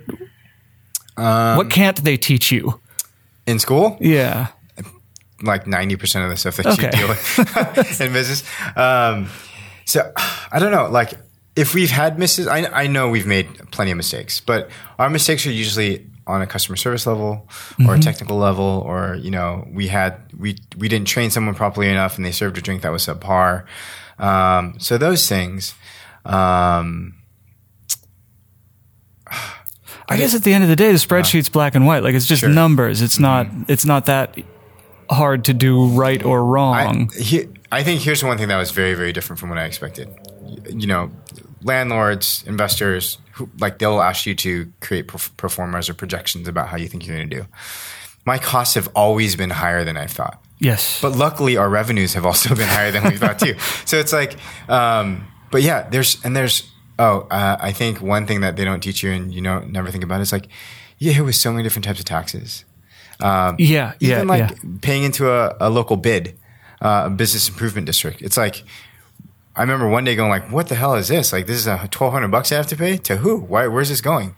Um, 1.17 1.57
what 1.57 1.69
can't 1.69 2.03
they 2.03 2.17
teach 2.17 2.51
you 2.51 2.79
In 3.45 3.59
school, 3.59 3.97
yeah 3.99 4.47
like 5.41 5.65
90% 5.65 6.23
of 6.23 6.29
the 6.29 6.37
stuff 6.37 6.57
that 6.57 6.65
Okay. 6.67 6.85
you 6.85 6.91
deal 6.91 7.07
with 7.07 8.01
in 8.01 8.13
business. 8.13 8.43
Um, 8.77 9.27
so 9.85 10.11
I 10.51 10.59
don't 10.59 10.71
know, 10.71 10.87
like 10.89 11.13
if 11.55 11.73
we've 11.73 11.89
had 11.91 12.17
misses, 12.19 12.47
I, 12.47 12.65
I 12.65 12.87
know 12.87 13.09
we've 13.09 13.27
made 13.27 13.71
plenty 13.71 13.91
of 13.91 13.97
mistakes, 13.97 14.39
but 14.39 14.69
our 14.99 15.09
mistakes 15.09 15.45
are 15.45 15.51
usually 15.51 16.07
on 16.27 16.41
a 16.41 16.47
customer 16.47 16.75
service 16.77 17.05
level 17.07 17.49
or 17.85 17.95
a 17.95 17.99
technical 17.99 18.37
level, 18.37 18.83
or 18.85 19.15
you 19.15 19.31
know, 19.31 19.67
we 19.73 19.87
had 19.89 20.15
we 20.37 20.55
we 20.77 20.87
didn't 20.87 21.07
train 21.07 21.29
someone 21.31 21.55
properly 21.55 21.89
enough, 21.89 22.15
and 22.15 22.25
they 22.25 22.31
served 22.31 22.57
a 22.57 22.61
drink 22.61 22.83
that 22.83 22.91
was 22.91 23.05
subpar. 23.05 23.65
Um, 24.19 24.75
so 24.79 24.97
those 24.97 25.27
things. 25.27 25.73
Um, 26.23 27.15
I 30.07 30.17
guess 30.17 30.35
at 30.35 30.43
the 30.43 30.53
end 30.53 30.63
of 30.63 30.69
the 30.69 30.75
day, 30.75 30.91
the 30.91 30.97
spreadsheet's 30.97 31.49
black 31.49 31.73
and 31.75 31.85
white. 31.87 32.03
Like 32.03 32.13
it's 32.15 32.25
just 32.27 32.41
Sure. 32.41 32.49
Mm-hmm. 32.49 32.55
numbers. 32.55 33.01
It's 33.01 33.19
not. 33.19 33.47
It's 33.67 33.85
not 33.85 34.05
that 34.05 34.37
hard 35.11 35.45
to 35.45 35.53
do 35.53 35.87
right 35.89 36.23
or 36.23 36.39
I, 36.39 36.41
wrong. 36.41 37.11
he, 37.17 37.47
I 37.71 37.83
think 37.83 38.01
here's 38.01 38.23
one 38.23 38.37
thing 38.37 38.47
that 38.47 38.57
was 38.57 38.71
very, 38.71 38.93
very 38.93 39.13
different 39.13 39.39
from 39.39 39.49
what 39.49 39.57
I 39.57 39.65
expected. 39.65 40.09
You 40.69 40.87
know, 40.87 41.11
landlords, 41.63 42.43
investors, 42.47 43.17
who, 43.33 43.49
like 43.59 43.79
they'll 43.79 44.01
ask 44.01 44.25
you 44.25 44.35
to 44.35 44.71
create 44.81 45.07
perf- 45.07 45.35
pro 45.37 45.49
formas 45.49 45.89
or 45.89 45.93
projections 45.93 46.47
about 46.47 46.67
how 46.69 46.77
you 46.77 46.87
think 46.87 47.05
you're 47.05 47.15
going 47.15 47.29
to 47.29 47.35
do. 47.41 47.45
My 48.25 48.37
costs 48.37 48.75
have 48.75 48.89
always 48.95 49.35
been 49.35 49.49
higher 49.49 49.83
than 49.83 49.97
I 49.97 50.05
thought. 50.07 50.43
yes. 50.59 51.01
But 51.01 51.15
luckily, 51.15 51.57
our 51.57 51.69
revenues 51.69 52.13
have 52.13 52.25
also 52.25 52.55
been 52.55 52.67
higher 52.67 52.91
than 52.91 53.03
we 53.03 53.17
thought 53.17 53.39
too. 53.39 53.55
So 53.85 53.97
it's 53.97 54.13
like, 54.13 54.35
um, 54.69 55.27
but 55.49 55.61
yeah, 55.61 55.87
there's 55.89 56.23
and 56.23 56.35
there's 56.35 56.69
oh, 56.99 57.27
uh, 57.31 57.57
I 57.59 57.71
think 57.71 58.01
one 58.01 58.27
thing 58.27 58.41
that 58.41 58.55
they 58.55 58.63
don't 58.65 58.81
teach 58.81 59.01
you 59.03 59.11
and 59.11 59.33
you 59.33 59.41
know 59.41 59.59
never 59.59 59.89
think 59.91 60.03
about 60.03 60.21
is 60.21 60.31
like 60.31 60.47
you 60.99 61.09
get 61.09 61.15
hit 61.15 61.25
with 61.25 61.35
so 61.35 61.51
many 61.51 61.63
different 61.63 61.85
types 61.85 61.99
of 61.99 62.05
taxes. 62.05 62.63
Um, 63.21 63.55
yeah. 63.59 63.93
Yeah. 63.99 64.15
even 64.17 64.27
like 64.27 64.49
yeah. 64.49 64.69
paying 64.81 65.03
into 65.03 65.31
a, 65.31 65.55
a 65.59 65.69
local 65.69 65.97
bid, 65.97 66.37
uh, 66.81 67.03
a 67.05 67.09
business 67.09 67.49
improvement 67.49 67.85
district. 67.85 68.21
It's 68.21 68.37
like 68.37 68.63
I 69.55 69.61
remember 69.61 69.87
one 69.87 70.03
day 70.03 70.15
going 70.15 70.29
like, 70.29 70.51
"What 70.51 70.69
the 70.69 70.75
hell 70.75 70.95
is 70.95 71.09
this? 71.09 71.33
Like, 71.33 71.45
this 71.45 71.57
is 71.57 71.67
a 71.67 71.87
twelve 71.91 72.13
hundred 72.13 72.29
bucks 72.29 72.51
I 72.51 72.55
have 72.55 72.67
to 72.67 72.75
pay 72.75 72.97
to 72.97 73.17
who? 73.17 73.37
Why? 73.37 73.67
Where's 73.67 73.89
this 73.89 74.01
going?" 74.01 74.35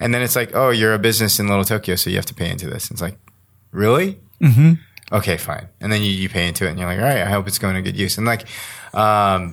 And 0.00 0.14
then 0.14 0.22
it's 0.22 0.36
like, 0.36 0.54
"Oh, 0.54 0.70
you're 0.70 0.94
a 0.94 0.98
business 0.98 1.38
in 1.38 1.48
Little 1.48 1.64
Tokyo, 1.64 1.94
so 1.96 2.10
you 2.10 2.16
have 2.16 2.26
to 2.26 2.34
pay 2.34 2.50
into 2.50 2.68
this." 2.68 2.88
And 2.88 2.94
It's 2.94 3.02
like, 3.02 3.18
really? 3.70 4.18
Mm-hmm. 4.40 4.74
Okay, 5.12 5.36
fine. 5.36 5.68
And 5.80 5.92
then 5.92 6.02
you, 6.02 6.10
you 6.10 6.28
pay 6.28 6.48
into 6.48 6.66
it, 6.66 6.70
and 6.70 6.78
you're 6.78 6.88
like, 6.88 6.98
"All 6.98 7.04
right, 7.04 7.22
I 7.22 7.30
hope 7.30 7.46
it's 7.46 7.58
going 7.58 7.74
to 7.74 7.82
good 7.82 7.96
use." 7.96 8.16
And 8.16 8.26
like, 8.26 8.46
um, 8.94 9.52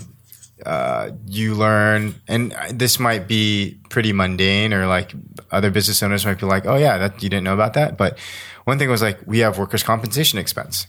uh, 0.66 1.12
you 1.28 1.54
learn, 1.56 2.16
and 2.28 2.56
this 2.72 2.98
might 2.98 3.28
be 3.28 3.80
pretty 3.90 4.14
mundane, 4.14 4.74
or 4.74 4.88
like 4.88 5.14
other 5.52 5.70
business 5.70 6.02
owners 6.02 6.26
might 6.26 6.40
be 6.40 6.46
like, 6.46 6.66
"Oh 6.66 6.78
yeah, 6.78 6.98
that 6.98 7.22
you 7.22 7.30
didn't 7.30 7.44
know 7.44 7.54
about 7.54 7.74
that." 7.74 7.98
But 7.98 8.18
one 8.66 8.80
thing 8.80 8.90
was 8.90 9.02
like, 9.02 9.20
we 9.26 9.40
have 9.40 9.58
workers' 9.58 9.84
compensation 9.84 10.40
expense. 10.40 10.88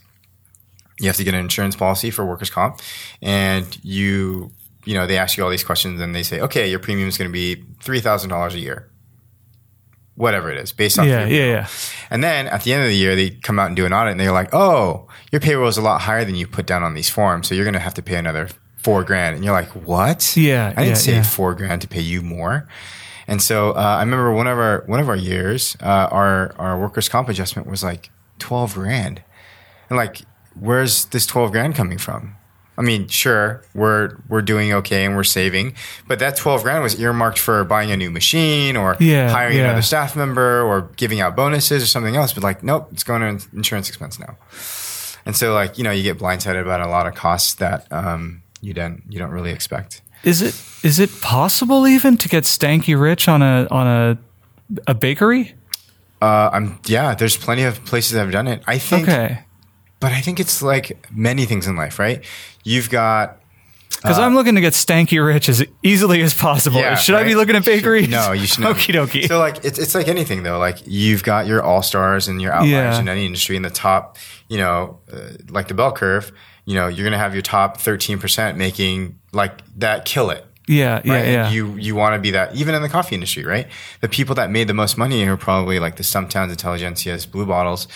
You 1.00 1.08
have 1.08 1.16
to 1.16 1.24
get 1.24 1.34
an 1.34 1.40
insurance 1.40 1.74
policy 1.74 2.10
for 2.10 2.24
workers' 2.24 2.50
comp, 2.50 2.80
and 3.20 3.66
you, 3.84 4.52
you 4.84 4.94
know, 4.94 5.06
they 5.06 5.18
ask 5.18 5.36
you 5.36 5.42
all 5.42 5.50
these 5.50 5.64
questions, 5.64 6.00
and 6.00 6.14
they 6.14 6.22
say, 6.22 6.40
"Okay, 6.40 6.70
your 6.70 6.78
premium 6.78 7.08
is 7.08 7.18
going 7.18 7.28
to 7.28 7.32
be 7.32 7.64
three 7.82 8.00
thousand 8.00 8.30
dollars 8.30 8.54
a 8.54 8.60
year." 8.60 8.90
Whatever 10.16 10.52
it 10.52 10.58
is, 10.58 10.70
based 10.70 10.96
off 11.00 11.06
Yeah. 11.06 11.26
Yeah. 11.26 11.44
Yeah. 11.46 11.68
and 12.08 12.22
then 12.22 12.46
at 12.46 12.62
the 12.62 12.72
end 12.72 12.84
of 12.84 12.88
the 12.88 12.94
year, 12.94 13.16
they 13.16 13.30
come 13.30 13.58
out 13.58 13.66
and 13.66 13.74
do 13.74 13.84
an 13.84 13.92
audit 13.92 14.12
and 14.12 14.20
they're 14.20 14.30
like, 14.30 14.54
oh, 14.54 15.08
your 15.32 15.40
payroll 15.40 15.66
is 15.66 15.76
a 15.76 15.82
lot 15.82 16.02
higher 16.02 16.24
than 16.24 16.36
you 16.36 16.46
put 16.46 16.66
down 16.66 16.84
on 16.84 16.94
these 16.94 17.10
forms. 17.10 17.48
So 17.48 17.56
you're 17.56 17.64
going 17.64 17.74
to 17.74 17.80
have 17.80 17.94
to 17.94 18.02
pay 18.02 18.14
another 18.14 18.48
four 18.76 19.02
grand. 19.02 19.34
And 19.34 19.44
you're 19.44 19.52
like, 19.52 19.70
what? 19.70 20.36
Yeah, 20.36 20.68
I 20.76 20.84
didn't 20.84 20.88
yeah, 20.90 20.94
save 20.94 21.14
yeah. 21.16 21.22
four 21.24 21.56
grand 21.56 21.82
to 21.82 21.88
pay 21.88 22.00
you 22.00 22.22
more. 22.22 22.68
And 23.26 23.40
so 23.40 23.70
uh, 23.72 23.96
I 23.98 24.00
remember 24.00 24.32
one 24.32 24.46
of 24.46 24.58
our 24.58 24.82
one 24.86 25.00
of 25.00 25.08
our 25.08 25.16
years, 25.16 25.76
uh, 25.80 26.08
our 26.10 26.54
our 26.58 26.78
workers' 26.78 27.08
comp 27.08 27.28
adjustment 27.28 27.68
was 27.68 27.82
like 27.82 28.10
twelve 28.38 28.74
grand, 28.74 29.22
and 29.88 29.96
like, 29.96 30.22
where's 30.58 31.06
this 31.06 31.26
twelve 31.26 31.52
grand 31.52 31.74
coming 31.74 31.98
from? 31.98 32.36
I 32.76 32.82
mean, 32.82 33.06
sure, 33.06 33.62
we're 33.72 34.16
we're 34.28 34.42
doing 34.42 34.72
okay 34.72 35.04
and 35.04 35.14
we're 35.14 35.22
saving, 35.24 35.74
but 36.08 36.18
that 36.18 36.36
twelve 36.36 36.64
grand 36.64 36.82
was 36.82 37.00
earmarked 37.00 37.38
for 37.38 37.62
buying 37.64 37.90
a 37.92 37.96
new 37.96 38.10
machine 38.10 38.76
or 38.76 38.96
Yeah, 38.98 39.30
hiring 39.30 39.56
yeah. 39.58 39.64
another 39.64 39.82
staff 39.82 40.16
member 40.16 40.62
or 40.62 40.90
giving 40.96 41.20
out 41.20 41.36
bonuses 41.36 41.82
or 41.82 41.86
something 41.86 42.16
else. 42.16 42.32
But 42.32 42.42
like, 42.42 42.62
nope, 42.64 42.88
it's 42.92 43.04
going 43.04 43.38
to 43.38 43.46
insurance 43.54 43.88
expense 43.88 44.18
now. 44.18 44.36
And 45.24 45.36
so, 45.36 45.54
like, 45.54 45.78
you 45.78 45.84
know, 45.84 45.92
you 45.92 46.02
get 46.02 46.18
blindsided 46.18 46.60
about 46.60 46.80
a 46.80 46.88
lot 46.88 47.06
of 47.06 47.14
costs 47.14 47.54
that 47.54 47.90
um, 47.92 48.42
you 48.60 48.74
don't 48.74 49.02
you 49.08 49.18
don't 49.20 49.30
really 49.30 49.52
expect. 49.52 50.02
Is 50.24 50.42
it 50.42 50.54
is 50.84 50.98
it 50.98 51.10
possible 51.20 51.86
even 51.86 52.16
to 52.18 52.28
get 52.28 52.44
stanky 52.44 52.98
rich 52.98 53.28
on 53.28 53.42
a 53.42 53.66
on 53.70 53.86
a 53.86 54.18
a 54.86 54.94
bakery? 54.94 55.54
Uh, 56.22 56.50
I'm 56.52 56.78
yeah. 56.86 57.14
There's 57.14 57.36
plenty 57.36 57.62
of 57.64 57.84
places 57.84 58.12
that 58.12 58.20
have 58.20 58.32
done 58.32 58.46
it. 58.48 58.62
I 58.66 58.78
think, 58.78 59.08
Okay. 59.08 59.40
but 60.00 60.12
I 60.12 60.20
think 60.20 60.40
it's 60.40 60.62
like 60.62 61.06
many 61.10 61.44
things 61.44 61.66
in 61.66 61.76
life, 61.76 61.98
right? 61.98 62.24
You've 62.64 62.88
got 62.88 63.40
Because 63.90 64.18
I'm 64.18 64.34
looking 64.34 64.54
to 64.54 64.60
get 64.62 64.72
stanky 64.72 65.24
rich 65.24 65.48
as 65.50 65.62
easily 65.82 66.22
as 66.22 66.32
possible. 66.32 66.78
Yeah, 66.80 66.94
should 66.96 67.14
I 67.14 67.24
be 67.24 67.34
looking 67.34 67.56
at 67.56 67.66
You 67.66 67.72
should- 67.72 67.78
bakeries? 67.82 68.08
no, 68.08 68.32
you 68.32 68.46
should 68.46 68.60
not. 68.60 68.76
Okie 68.76 68.94
dokie. 68.94 69.28
So 69.28 69.38
like 69.38 69.62
it's 69.64 69.78
it's 69.78 69.94
like 69.94 70.08
anything 70.08 70.42
though. 70.44 70.58
Like 70.58 70.78
you've 70.86 71.22
got 71.22 71.46
your 71.46 71.62
all 71.62 71.82
stars 71.82 72.26
and 72.28 72.40
your 72.40 72.52
outliers 72.52 72.70
Yeah. 72.96 73.00
in 73.00 73.08
any 73.08 73.26
industry. 73.26 73.56
In 73.56 73.62
the 73.62 73.70
top, 73.70 74.16
you 74.48 74.56
know, 74.58 75.00
uh, 75.12 75.18
like 75.50 75.68
the 75.68 75.74
bell 75.74 75.92
curve. 75.92 76.32
You 76.66 76.74
know, 76.76 76.88
you're 76.88 77.04
gonna 77.04 77.18
have 77.18 77.34
your 77.34 77.42
top 77.42 77.76
13 77.78 78.18
percent 78.18 78.56
making 78.56 79.18
like 79.34 79.60
that 79.78 80.04
kill 80.04 80.30
it. 80.30 80.44
yeah, 80.66 81.02
yeah, 81.04 81.12
right? 81.14 81.28
yeah. 81.28 81.50
You 81.50 81.74
you 81.76 81.94
want 81.94 82.14
to 82.14 82.18
be 82.20 82.30
that 82.30 82.54
even 82.54 82.74
in 82.74 82.82
the 82.82 82.88
coffee 82.88 83.14
industry, 83.14 83.44
right? 83.44 83.66
The 84.00 84.08
people 84.08 84.34
that 84.36 84.50
made 84.50 84.66
the 84.68 84.74
most 84.74 84.96
money 84.96 85.26
are 85.26 85.36
probably 85.36 85.78
like 85.78 85.96
the 85.96 86.04
Stumptowns, 86.04 86.54
Intelligentsias, 86.56 87.30
Blue 87.30 87.44
Bottles, 87.46 87.86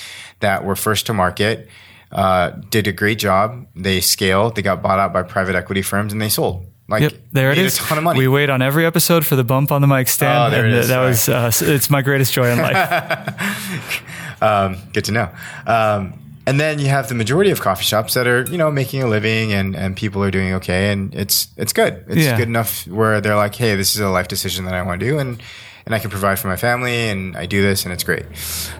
that 0.40 0.64
were 0.64 0.76
first 0.76 1.06
to 1.06 1.14
market, 1.14 1.68
uh, 2.12 2.50
did 2.70 2.86
a 2.86 2.92
great 2.92 3.18
job. 3.18 3.66
They 3.74 4.00
scaled, 4.00 4.54
they 4.56 4.62
got 4.62 4.82
bought 4.82 4.98
out 4.98 5.12
by 5.12 5.22
private 5.22 5.54
equity 5.56 5.82
firms, 5.82 6.12
and 6.12 6.20
they 6.20 6.28
sold. 6.28 6.66
Like 6.90 7.02
Yep, 7.02 7.12
there 7.32 7.52
it 7.52 7.58
is. 7.58 7.78
A 7.78 7.82
ton 7.82 7.98
of 7.98 8.04
money. 8.04 8.18
We 8.18 8.28
wait 8.28 8.48
on 8.48 8.62
every 8.62 8.86
episode 8.86 9.26
for 9.26 9.36
the 9.36 9.44
bump 9.44 9.70
on 9.72 9.82
the 9.82 9.86
mic 9.86 10.08
stand, 10.08 10.38
Oh, 10.48 10.50
there 10.56 10.64
and 10.64 10.74
it 10.74 10.78
is. 10.78 10.88
that 10.88 11.00
was 11.00 11.28
uh, 11.28 11.50
it's 11.60 11.90
my 11.90 12.00
greatest 12.00 12.32
joy 12.32 12.48
in 12.50 12.58
life. 12.58 14.42
um, 14.42 14.76
good 14.94 15.04
to 15.04 15.12
know. 15.12 15.28
Um, 15.66 16.14
and 16.48 16.58
then 16.60 16.78
you 16.78 16.88
have 16.88 17.08
the 17.08 17.14
majority 17.14 17.50
of 17.50 17.60
coffee 17.60 17.84
shops 17.84 18.14
that 18.14 18.26
are, 18.26 18.42
you 18.50 18.56
know, 18.58 18.70
making 18.70 19.02
a 19.02 19.06
living 19.06 19.52
and, 19.52 19.76
and 19.76 19.96
people 19.96 20.22
are 20.24 20.30
doing 20.30 20.54
okay. 20.54 20.90
And 20.92 21.14
it's, 21.14 21.48
it's 21.56 21.72
good. 21.72 22.04
It's 22.08 22.24
Yeah. 22.24 22.36
good 22.36 22.48
enough 22.48 22.86
where 22.86 23.20
they're 23.20 23.36
like, 23.36 23.54
Hey, 23.54 23.76
this 23.76 23.94
is 23.94 24.00
a 24.00 24.08
life 24.08 24.28
decision 24.28 24.64
that 24.64 24.74
I 24.74 24.82
want 24.82 25.00
to 25.00 25.06
do. 25.06 25.18
And, 25.18 25.42
and 25.86 25.94
I 25.94 25.98
can 25.98 26.10
provide 26.10 26.38
for 26.38 26.48
my 26.48 26.56
family 26.56 27.08
and 27.10 27.36
I 27.36 27.46
do 27.46 27.60
this 27.62 27.84
and 27.84 27.92
it's 27.92 28.04
great. 28.04 28.24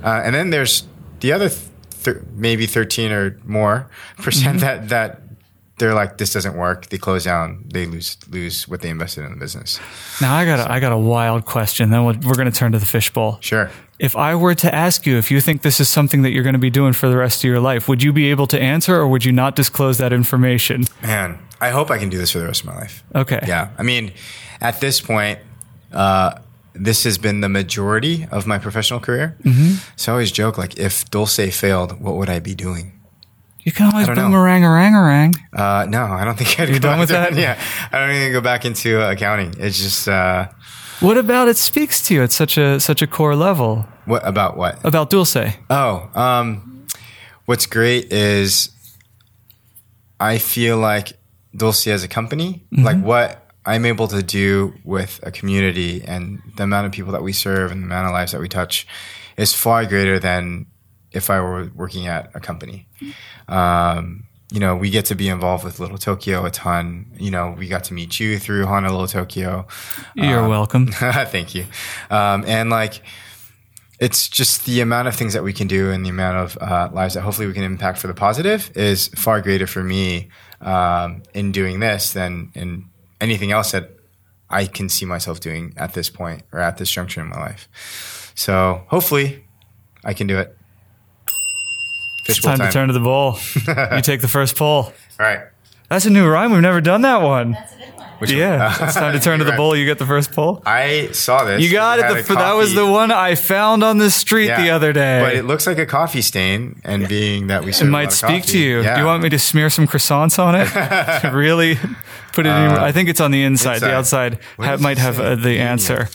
Uh, 0.03 0.23
and 0.25 0.35
then 0.35 0.51
there's 0.51 0.87
the 1.21 1.33
other, 1.33 1.49
th- 1.49 1.61
th- 2.05 2.17
maybe 2.35 2.67
13 2.67 3.13
or 3.13 3.39
more 3.45 3.89
percent 4.19 4.61
that, 4.61 4.89
that 4.89 5.28
they're 5.79 5.95
like, 5.95 6.19
this 6.19 6.33
doesn't 6.33 6.57
work. 6.57 6.89
They 6.89 6.99
close 6.99 7.25
down. 7.25 7.65
They 7.73 7.87
lose, 7.87 8.17
lose 8.29 8.67
what 8.69 8.81
they 8.83 8.89
invested 8.89 9.25
in 9.25 9.33
the 9.33 9.39
business. 9.39 9.79
now 10.21 10.35
I 10.35 10.45
got 10.45 10.61
a, 10.61 10.73
I 10.73 10.81
got 10.81 10.93
a 10.93 10.99
wild 10.99 11.45
question. 11.45 11.91
Then 11.91 12.05
we're 12.05 12.35
going 12.35 12.51
to 12.51 12.57
turn 12.57 12.73
to 12.73 12.79
the 12.79 12.87
fishbowl. 12.87 13.39
Sure. 13.41 13.71
If 13.99 14.15
I 14.17 14.35
were 14.35 14.55
to 14.57 14.73
ask 14.73 15.07
you 15.07 15.17
if 15.17 15.31
you 15.31 15.41
think 15.41 15.63
this 15.63 15.81
is 15.81 15.89
something 15.89 16.23
that 16.23 16.31
you're 16.31 16.45
going 16.45 16.55
to 16.55 16.59
be 16.61 16.71
doing 16.71 16.93
for 16.93 17.09
the 17.09 17.17
rest 17.17 17.43
of 17.43 17.49
your 17.49 17.61
life, 17.61 17.89
would 17.89 18.03
you 18.03 18.13
be 18.13 18.31
able 18.31 18.47
to 18.49 18.61
answer, 18.61 18.95
or 18.95 19.09
would 19.09 19.25
you 19.25 19.33
not 19.33 19.57
disclose 19.57 19.99
that 19.99 20.13
information? 20.13 20.85
Man, 21.03 21.39
I 21.61 21.71
hope 21.71 21.91
I 21.91 21.99
can 21.99 22.09
do 22.09 22.19
this 22.19 22.31
for 22.31 22.39
the 22.39 22.47
rest 22.47 22.61
of 22.61 22.67
my 22.67 22.77
life. 22.77 23.03
Okay. 23.15 23.41
Yeah. 23.47 23.71
I 23.77 23.83
mean, 23.83 24.13
at 24.61 24.81
this 24.81 25.01
point, 25.01 25.41
uh, 25.93 26.39
this 26.75 27.05
has 27.05 27.19
been 27.19 27.41
the 27.41 27.49
majority 27.49 28.27
of 28.31 28.47
my 28.47 28.59
professional 28.59 29.01
career. 29.01 29.37
Mm-hmm. 29.43 29.77
So 29.97 30.13
I 30.13 30.15
always 30.15 30.31
joke, 30.31 30.59
like, 30.59 30.79
if 30.79 31.11
Dulce 31.11 31.53
failed, 31.53 32.01
what 32.01 32.15
would 32.15 32.29
I 32.29 32.39
be 32.39 32.55
doing? 32.55 32.98
You 33.69 33.73
can 33.73 33.93
always 33.93 34.09
I 34.09 34.15
don't 34.15 34.17
know. 34.17 34.29
boomerang 34.31 34.65
orang. 34.65 35.35
Uh, 35.53 35.85
no, 35.91 36.05
I 36.05 36.25
don't 36.25 36.39
think 36.39 36.59
I'd 36.59 36.71
You 36.71 36.81
go 36.81 36.89
done 36.89 37.01
with 37.01 37.11
that? 37.11 37.35
Yeah. 37.37 37.61
I 37.93 37.99
don't 37.99 38.17
even 38.17 38.33
go 38.33 38.41
back 38.41 38.65
into 38.65 39.07
accounting. 39.07 39.53
It's 39.59 39.77
just, 39.77 40.09
uh, 40.09 40.49
What 41.01 41.19
about 41.19 41.49
it 41.49 41.59
speaks 41.59 42.01
to 42.07 42.15
you 42.15 42.23
at 42.23 42.33
such 42.33 42.57
a 42.57 42.81
such 42.81 43.03
a 43.03 43.07
core 43.07 43.37
level 43.37 43.85
what 44.07 44.27
about 44.27 44.57
what? 44.57 44.83
about 44.87 45.11
Dulce? 45.11 45.37
Oh, 45.69 46.09
um, 46.15 46.87
what's 47.45 47.67
great 47.67 48.11
is 48.11 48.71
I 50.19 50.39
feel 50.39 50.79
like 50.79 51.13
Dulce 51.55 51.89
as 51.89 52.03
a 52.05 52.09
company, 52.09 52.65
like 52.73 52.97
what 53.05 53.53
I'm 53.67 53.85
able 53.85 54.09
to 54.09 54.23
do 54.23 54.73
with 54.83 55.21
a 55.23 55.31
community 55.31 56.03
and 56.07 56.41
the 56.57 56.63
amount 56.63 56.87
of 56.87 56.93
people 56.93 57.13
that 57.13 57.23
we 57.23 57.35
serve 57.35 57.71
and 57.71 57.83
the 57.83 57.87
amount 57.87 58.07
of 58.07 58.13
lives 58.15 58.33
that 58.33 58.41
we 58.41 58.49
touch 58.49 58.87
is 59.37 59.53
far 59.53 59.85
greater 59.85 60.19
than 60.19 60.65
if 61.13 61.31
I 61.31 61.41
were 61.41 61.71
working 61.75 62.07
at 62.07 62.31
a 62.35 62.41
company. 62.41 62.87
Um, 63.49 64.25
you 64.51 64.61
know, 64.61 64.77
we 64.77 64.91
get 64.91 65.05
to 65.07 65.15
be 65.15 65.29
involved 65.29 65.65
with 65.65 65.79
Little 65.79 65.99
Tokyo 65.99 66.45
a 66.47 66.51
ton. 66.51 67.07
You 67.19 67.31
know, 67.31 67.55
we 67.59 67.69
got 67.69 67.85
to 67.85 67.95
meet 67.95 68.19
you 68.19 68.39
through 68.39 68.67
Honolulu 68.67 69.09
Tokyo. 69.09 69.67
You're 70.15 70.49
welcome. 70.49 70.87
Thank 70.93 71.55
you. 71.55 71.67
Um, 72.11 72.45
and 72.47 72.71
like, 72.71 73.03
it's 74.01 74.29
just 74.29 74.65
the 74.65 74.81
amount 74.81 75.09
of 75.09 75.17
things 75.17 75.35
that 75.35 75.43
we 75.43 75.53
can 75.53 75.67
do 75.67 75.91
and 75.91 76.05
the 76.05 76.11
amount 76.11 76.39
of 76.39 76.59
uh, 76.63 76.89
lives 76.93 77.15
that 77.15 77.23
hopefully 77.23 77.47
we 77.47 77.53
can 77.53 77.65
impact 77.65 77.99
for 77.99 78.07
the 78.07 78.15
positive 78.15 78.71
is 78.75 79.09
far 79.09 79.43
greater 79.43 79.67
for 79.67 79.83
me 79.83 80.29
um, 80.61 81.23
in 81.35 81.53
doing 81.53 81.81
this 81.81 82.13
than 82.13 82.51
in 82.55 82.87
anything 83.21 83.51
else 83.51 83.73
that 83.73 83.91
I 84.49 84.67
can 84.67 84.89
see 84.89 85.05
myself 85.05 85.41
doing 85.41 85.75
at 85.77 85.95
this 85.95 86.09
point 86.11 86.43
or 86.53 86.61
at 86.61 86.79
this 86.79 86.91
juncture 86.91 87.21
in 87.21 87.29
my 87.29 87.39
life. 87.39 88.33
So 88.35 88.85
hopefully 88.87 89.45
I 90.05 90.15
can 90.15 90.27
do 90.27 90.39
it. 90.39 90.57
Fishbowl 92.29 92.51
Time, 92.53 92.59
time. 92.59 92.69
to 92.69 92.73
turn 92.73 92.87
to 92.89 92.93
the 92.95 93.01
bowl. 93.01 93.39
you 93.97 94.03
take 94.03 94.21
the 94.21 94.29
first 94.29 94.55
pull. 94.55 94.67
All 94.85 94.93
right. 95.19 95.41
That's 95.89 96.05
a 96.05 96.11
new 96.11 96.29
rhyme. 96.29 96.53
We've 96.53 96.61
never 96.61 96.83
done 96.83 97.01
that 97.03 97.23
one. 97.23 97.53
That's 97.53 97.73
a 97.75 97.77
good 97.79 97.95
one. 97.97 98.09
Which 98.19 98.31
one? 98.31 98.39
Yeah, 98.39 98.85
it's 98.85 98.95
time 98.95 99.13
to 99.15 99.21
turn 99.25 99.39
to 99.39 99.45
the 99.47 99.53
Right. 99.53 99.57
bowl. 99.57 99.75
You 99.75 99.87
get 99.87 99.99
the 99.99 100.05
first 100.05 100.33
pull. 100.33 100.63
I 100.67 101.09
saw 101.13 101.45
this. 101.45 101.63
You 101.63 101.73
got 101.73 101.99
it. 102.01 102.27
The, 102.27 102.35
that 102.35 102.53
was 102.53 102.75
the 102.75 102.85
one 102.87 103.11
I 103.11 103.35
found 103.35 103.83
on 103.83 103.97
the 103.97 104.11
street 104.11 104.49
Yeah. 104.49 104.61
the 104.63 104.71
other 104.71 104.93
day. 104.93 105.21
But 105.23 105.37
it 105.37 105.45
looks 105.47 105.67
like 105.67 105.79
a 105.79 105.87
coffee 105.87 106.21
stain, 106.21 106.81
and 106.85 107.09
being 107.09 107.47
that 107.47 107.65
we 107.65 107.71
It 107.71 107.75
serve 107.77 107.89
a 107.89 107.91
lot 107.91 107.99
might 107.99 108.09
of 108.09 108.13
speak 108.13 108.43
coffee, 108.43 108.53
to 108.53 108.59
you. 108.59 108.83
Yeah. 108.83 108.95
Do 108.97 109.01
you 109.01 109.07
want 109.07 109.23
me 109.23 109.31
to 109.31 109.39
smear 109.39 109.71
some 109.71 109.87
croissants 109.87 110.39
on 110.39 110.55
it? 110.55 110.67
to 111.23 111.31
really 111.35 111.77
put 112.35 112.45
it 112.45 112.51
in? 112.51 112.55
I 112.73 112.93
think 112.93 113.09
it's 113.09 113.21
on 113.21 113.31
the 113.31 113.43
inside. 113.43 113.79
The 113.79 113.95
Uh, 113.95 113.99
outside 113.99 114.39
ha- 114.61 114.77
might 114.79 114.99
have 114.99 115.19
uh, 115.19 115.35
the 115.37 115.61
answer. 115.61 116.09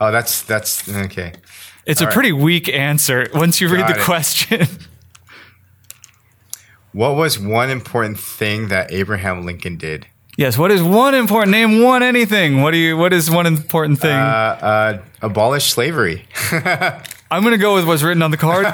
Oh, 0.00 0.10
that's 0.10 0.42
that's 0.42 0.88
okay. 0.88 1.34
It's 1.86 2.00
a 2.00 2.04
All 2.04 2.08
right. 2.08 2.14
pretty 2.14 2.32
weak 2.32 2.68
answer 2.68 3.28
once 3.34 3.60
you 3.60 3.68
read 3.68 3.86
Got 3.86 3.94
the 3.94 4.00
it. 4.00 4.04
question. 4.04 4.66
What 6.92 7.16
was 7.16 7.38
one 7.38 7.70
important 7.70 8.18
thing 8.18 8.68
that 8.68 8.92
Abraham 8.92 9.44
Lincoln 9.46 9.76
did? 9.76 10.06
yes. 10.36 10.56
What 10.58 10.70
is 10.70 10.82
one 10.82 11.14
important 11.14 11.50
name? 11.52 11.82
One 11.82 12.02
anything. 12.02 12.62
What 12.62 12.72
do 12.72 12.76
you? 12.78 12.96
What 12.96 13.12
is 13.12 13.30
one 13.30 13.46
important 13.46 14.00
thing? 14.00 14.10
Uh, 14.16 14.58
uh, 14.62 15.02
abolish 15.20 15.72
slavery. 15.72 16.24
I'm 17.30 17.42
going 17.42 17.52
to 17.52 17.58
go 17.58 17.74
with 17.74 17.86
what's 17.86 18.02
written 18.02 18.22
on 18.22 18.30
the 18.30 18.36
card. 18.36 18.66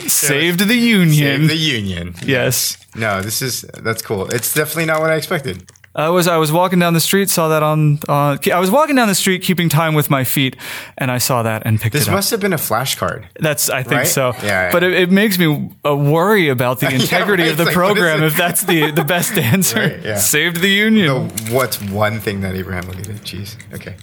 Saved 0.02 0.60
the 0.60 0.76
Union. 0.76 1.14
Save 1.40 1.48
the 1.48 1.56
Union. 1.56 2.14
yes. 2.24 2.78
No, 2.94 3.20
this 3.22 3.42
is 3.42 3.62
that's 3.62 4.02
cool. 4.02 4.28
It's 4.28 4.54
definitely 4.54 4.86
not 4.86 5.00
what 5.00 5.10
I 5.10 5.16
expected. 5.16 5.68
I 5.96 6.08
was 6.08 6.26
I 6.26 6.36
was 6.38 6.50
walking 6.50 6.78
down 6.80 6.92
the 6.92 7.00
street, 7.00 7.30
saw 7.30 7.48
that 7.48 7.62
on. 7.62 8.00
Uh, 8.08 8.36
I 8.52 8.58
was 8.58 8.70
walking 8.70 8.96
down 8.96 9.06
the 9.08 9.14
street, 9.14 9.42
keeping 9.42 9.68
time 9.68 9.94
with 9.94 10.10
my 10.10 10.24
feet, 10.24 10.56
and 10.98 11.10
I 11.10 11.18
saw 11.18 11.42
that 11.44 11.62
and 11.64 11.80
picked 11.80 11.92
This 11.92 12.02
it 12.02 12.08
up. 12.08 12.12
This 12.12 12.16
must 12.16 12.30
have 12.32 12.40
been 12.40 12.52
a 12.52 12.56
flashcard. 12.56 13.26
That's 13.38 13.70
I 13.70 13.82
think 13.84 13.98
Right? 13.98 14.06
so. 14.06 14.32
Yeah, 14.38 14.42
yeah. 14.42 14.72
But 14.72 14.82
it, 14.82 14.92
it 14.94 15.10
makes 15.12 15.38
me 15.38 15.70
uh, 15.86 15.94
worry 15.94 16.48
about 16.48 16.80
the 16.80 16.88
integrity 16.94 17.44
right. 17.44 17.52
of 17.52 17.58
the 17.58 17.66
like, 17.66 17.74
program 17.74 18.22
if 18.24 18.36
that's 18.36 18.64
the 18.64 18.90
the 18.90 19.04
best 19.04 19.38
answer. 19.38 19.78
Right, 19.78 20.02
yeah. 20.02 20.16
Saved 20.16 20.60
the 20.60 20.68
union. 20.68 21.30
So 21.30 21.54
what's 21.54 21.80
one 21.80 22.18
thing 22.18 22.40
that 22.40 22.56
Abraham 22.56 22.88
Lincoln 22.88 23.14
did? 23.14 23.22
Jeez. 23.22 23.56
Okay. 23.72 23.94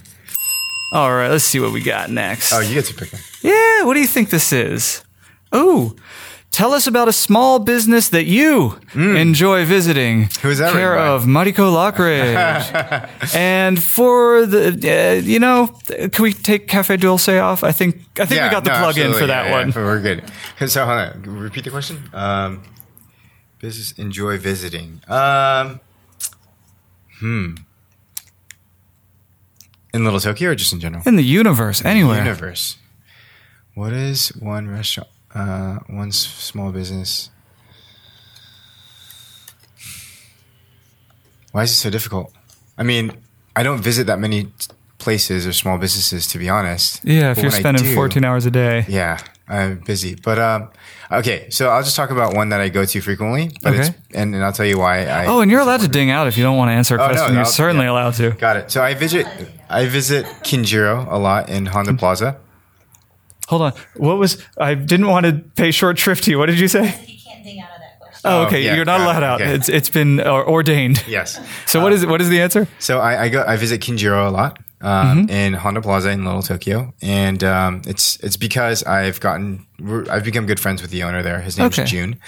All 0.94 1.10
right, 1.12 1.28
let's 1.28 1.44
see 1.44 1.58
what 1.60 1.72
we 1.72 1.82
got 1.82 2.10
next. 2.10 2.52
Oh, 2.52 2.60
you 2.60 2.74
get 2.74 2.84
to 2.86 2.94
pick 2.94 3.12
one. 3.12 3.22
Yeah, 3.42 3.84
what 3.84 3.94
do 3.94 4.00
you 4.00 4.06
think 4.06 4.28
this 4.30 4.52
is? 4.52 5.02
Oh, 5.50 5.94
tell 6.52 6.72
us 6.72 6.86
about 6.86 7.08
a 7.08 7.12
small 7.12 7.58
business 7.58 8.10
that 8.10 8.24
you 8.24 8.78
enjoy 8.94 9.64
visiting. 9.64 10.28
Who's 10.42 10.58
that 10.58 10.72
Care 10.72 10.96
of 10.96 11.24
Mariko 11.24 11.72
Lockridge. 11.72 13.34
and 13.34 13.82
for 13.82 14.46
the, 14.46 14.68
uh, 14.68 15.20
you 15.20 15.40
know, 15.40 15.68
can 15.86 16.22
we 16.22 16.32
take 16.32 16.68
Cafe 16.68 16.96
Dulce 16.98 17.28
off? 17.28 17.64
I 17.64 17.72
think 17.72 17.96
I 18.20 18.26
think 18.26 18.42
we 18.42 18.50
got 18.50 18.64
the 18.64 18.70
no, 18.70 18.78
plug 18.78 18.98
in 18.98 19.12
for 19.14 19.26
that 19.26 19.46
Yeah, 19.46 19.50
yeah, 19.50 19.64
one. 19.64 19.72
we're 19.74 20.00
good. 20.00 20.30
So 20.68 20.84
hold 20.86 20.98
on. 20.98 21.22
Repeat 21.22 21.64
the 21.64 21.70
question. 21.70 22.08
Um, 22.12 22.62
business 23.58 23.92
enjoy 23.92 24.38
visiting. 24.38 25.00
Um, 25.08 25.80
hmm. 27.18 27.54
In 29.94 30.04
Little 30.04 30.20
Tokyo 30.20 30.50
or 30.50 30.54
just 30.54 30.72
in 30.72 30.80
general? 30.80 31.02
In 31.04 31.16
the 31.16 31.24
universe, 31.24 31.84
anywhere. 31.84 32.18
Universe. 32.18 32.78
What 33.74 33.92
is 33.92 34.28
one 34.30 34.68
restaurant? 34.68 35.08
Uh, 35.34 35.78
one 35.88 36.12
small 36.12 36.72
business. 36.72 37.30
Why 41.52 41.62
is 41.64 41.72
it 41.72 41.76
so 41.76 41.90
difficult? 41.90 42.32
I 42.78 42.82
mean, 42.82 43.12
I 43.54 43.62
don't 43.62 43.80
visit 43.80 44.06
that 44.06 44.18
many 44.18 44.48
places 44.98 45.46
or 45.46 45.52
small 45.52 45.78
businesses, 45.78 46.26
to 46.28 46.38
be 46.38 46.48
honest. 46.48 47.00
Yeah, 47.04 47.30
if 47.32 47.36
But 47.36 47.42
you're 47.42 47.50
spending 47.50 47.84
do- 47.84 47.94
14 47.94 48.24
hours 48.24 48.46
a 48.46 48.50
day. 48.50 48.84
Yeah, 48.88 49.18
I'm 49.48 49.80
busy. 49.80 50.14
But 50.14 50.38
um, 50.38 50.70
okay, 51.10 51.50
so 51.50 51.68
I'll 51.68 51.82
just 51.82 51.96
talk 51.96 52.10
about 52.10 52.34
one 52.34 52.48
that 52.50 52.60
I 52.60 52.68
go 52.70 52.84
to 52.84 53.00
frequently. 53.02 53.50
But 53.62 53.74
it's 53.74 53.88
Okay. 53.90 53.98
and, 54.14 54.34
and 54.34 54.42
I'll 54.44 54.52
tell 54.52 54.64
you 54.66 54.78
why. 54.78 55.04
I, 55.06 55.26
Oh, 55.26 55.40
and 55.40 55.50
you're 55.50 55.60
allowed 55.60 55.80
to 55.80 55.88
ding 55.88 56.10
out 56.10 56.26
if 56.28 56.38
you 56.38 56.44
don't 56.44 56.56
want 56.56 56.68
to 56.70 56.72
answer 56.72 56.96
a 56.96 57.02
Oh, 57.02 57.06
no, 57.08 57.12
question. 57.12 57.34
no, 57.34 57.40
you're 57.40 57.44
certainly 57.46 57.84
yeah. 57.84 57.92
allowed 57.92 58.14
to. 58.14 58.30
got 58.32 58.56
it. 58.56 58.70
So 58.70 58.82
I 58.82 58.94
visit 58.94 59.26
I 59.68 59.86
visit 59.86 60.24
Kinjiro 60.42 61.06
a 61.10 61.16
lot 61.18 61.50
in 61.50 61.66
Honda 61.66 61.94
Plaza. 61.94 62.38
Hold 63.52 63.62
on. 63.62 63.72
What 63.96 64.16
was? 64.18 64.42
I 64.56 64.74
didn't 64.74 65.06
want 65.08 65.26
to 65.26 65.32
pay 65.56 65.70
short 65.72 65.98
shrift 65.98 66.24
to 66.24 66.30
you. 66.30 66.38
What 66.38 66.46
did 66.46 66.58
you 66.58 66.68
say? 66.68 66.84
You 67.06 67.18
can't 67.22 67.44
ding 67.44 67.60
out 67.60 67.68
of 67.74 67.80
that 67.80 67.98
question. 68.00 68.20
Oh, 68.30 68.42
Oh, 68.42 68.46
okay. 68.46 68.62
yeah, 68.64 68.74
you're 68.76 68.86
not 68.86 68.98
got 68.98 69.04
allowed 69.04 69.22
out. 69.22 69.40
Okay. 69.42 69.54
It's 69.54 69.68
it's 69.68 69.90
been 69.90 70.20
uh, 70.20 70.32
ordained. 70.56 71.04
Yes. 71.06 71.38
So 71.66 71.80
what 71.82 71.92
is 71.92 72.04
what 72.06 72.20
is 72.22 72.28
the 72.30 72.40
answer? 72.40 72.66
So 72.78 72.98
I, 72.98 73.24
I 73.24 73.28
go 73.28 73.44
I 73.46 73.56
visit 73.56 73.80
Kinjiro 73.82 74.26
a 74.26 74.30
lot 74.30 74.58
um, 74.80 75.28
in 75.28 75.52
Honda 75.54 75.80
Plaza 75.82 76.10
in 76.10 76.24
Little 76.24 76.42
Tokyo, 76.42 76.92
and 77.02 77.42
um, 77.44 77.82
it's 77.86 78.16
it's 78.24 78.36
because 78.38 78.82
I've 78.84 79.20
gotten 79.20 79.66
I've 80.10 80.24
become 80.24 80.46
good 80.46 80.60
friends 80.60 80.80
with 80.82 80.90
the 80.90 81.02
owner 81.04 81.22
there. 81.22 81.40
His 81.40 81.58
name's 81.58 81.78
Okay. 81.78 81.86
June, 81.88 82.18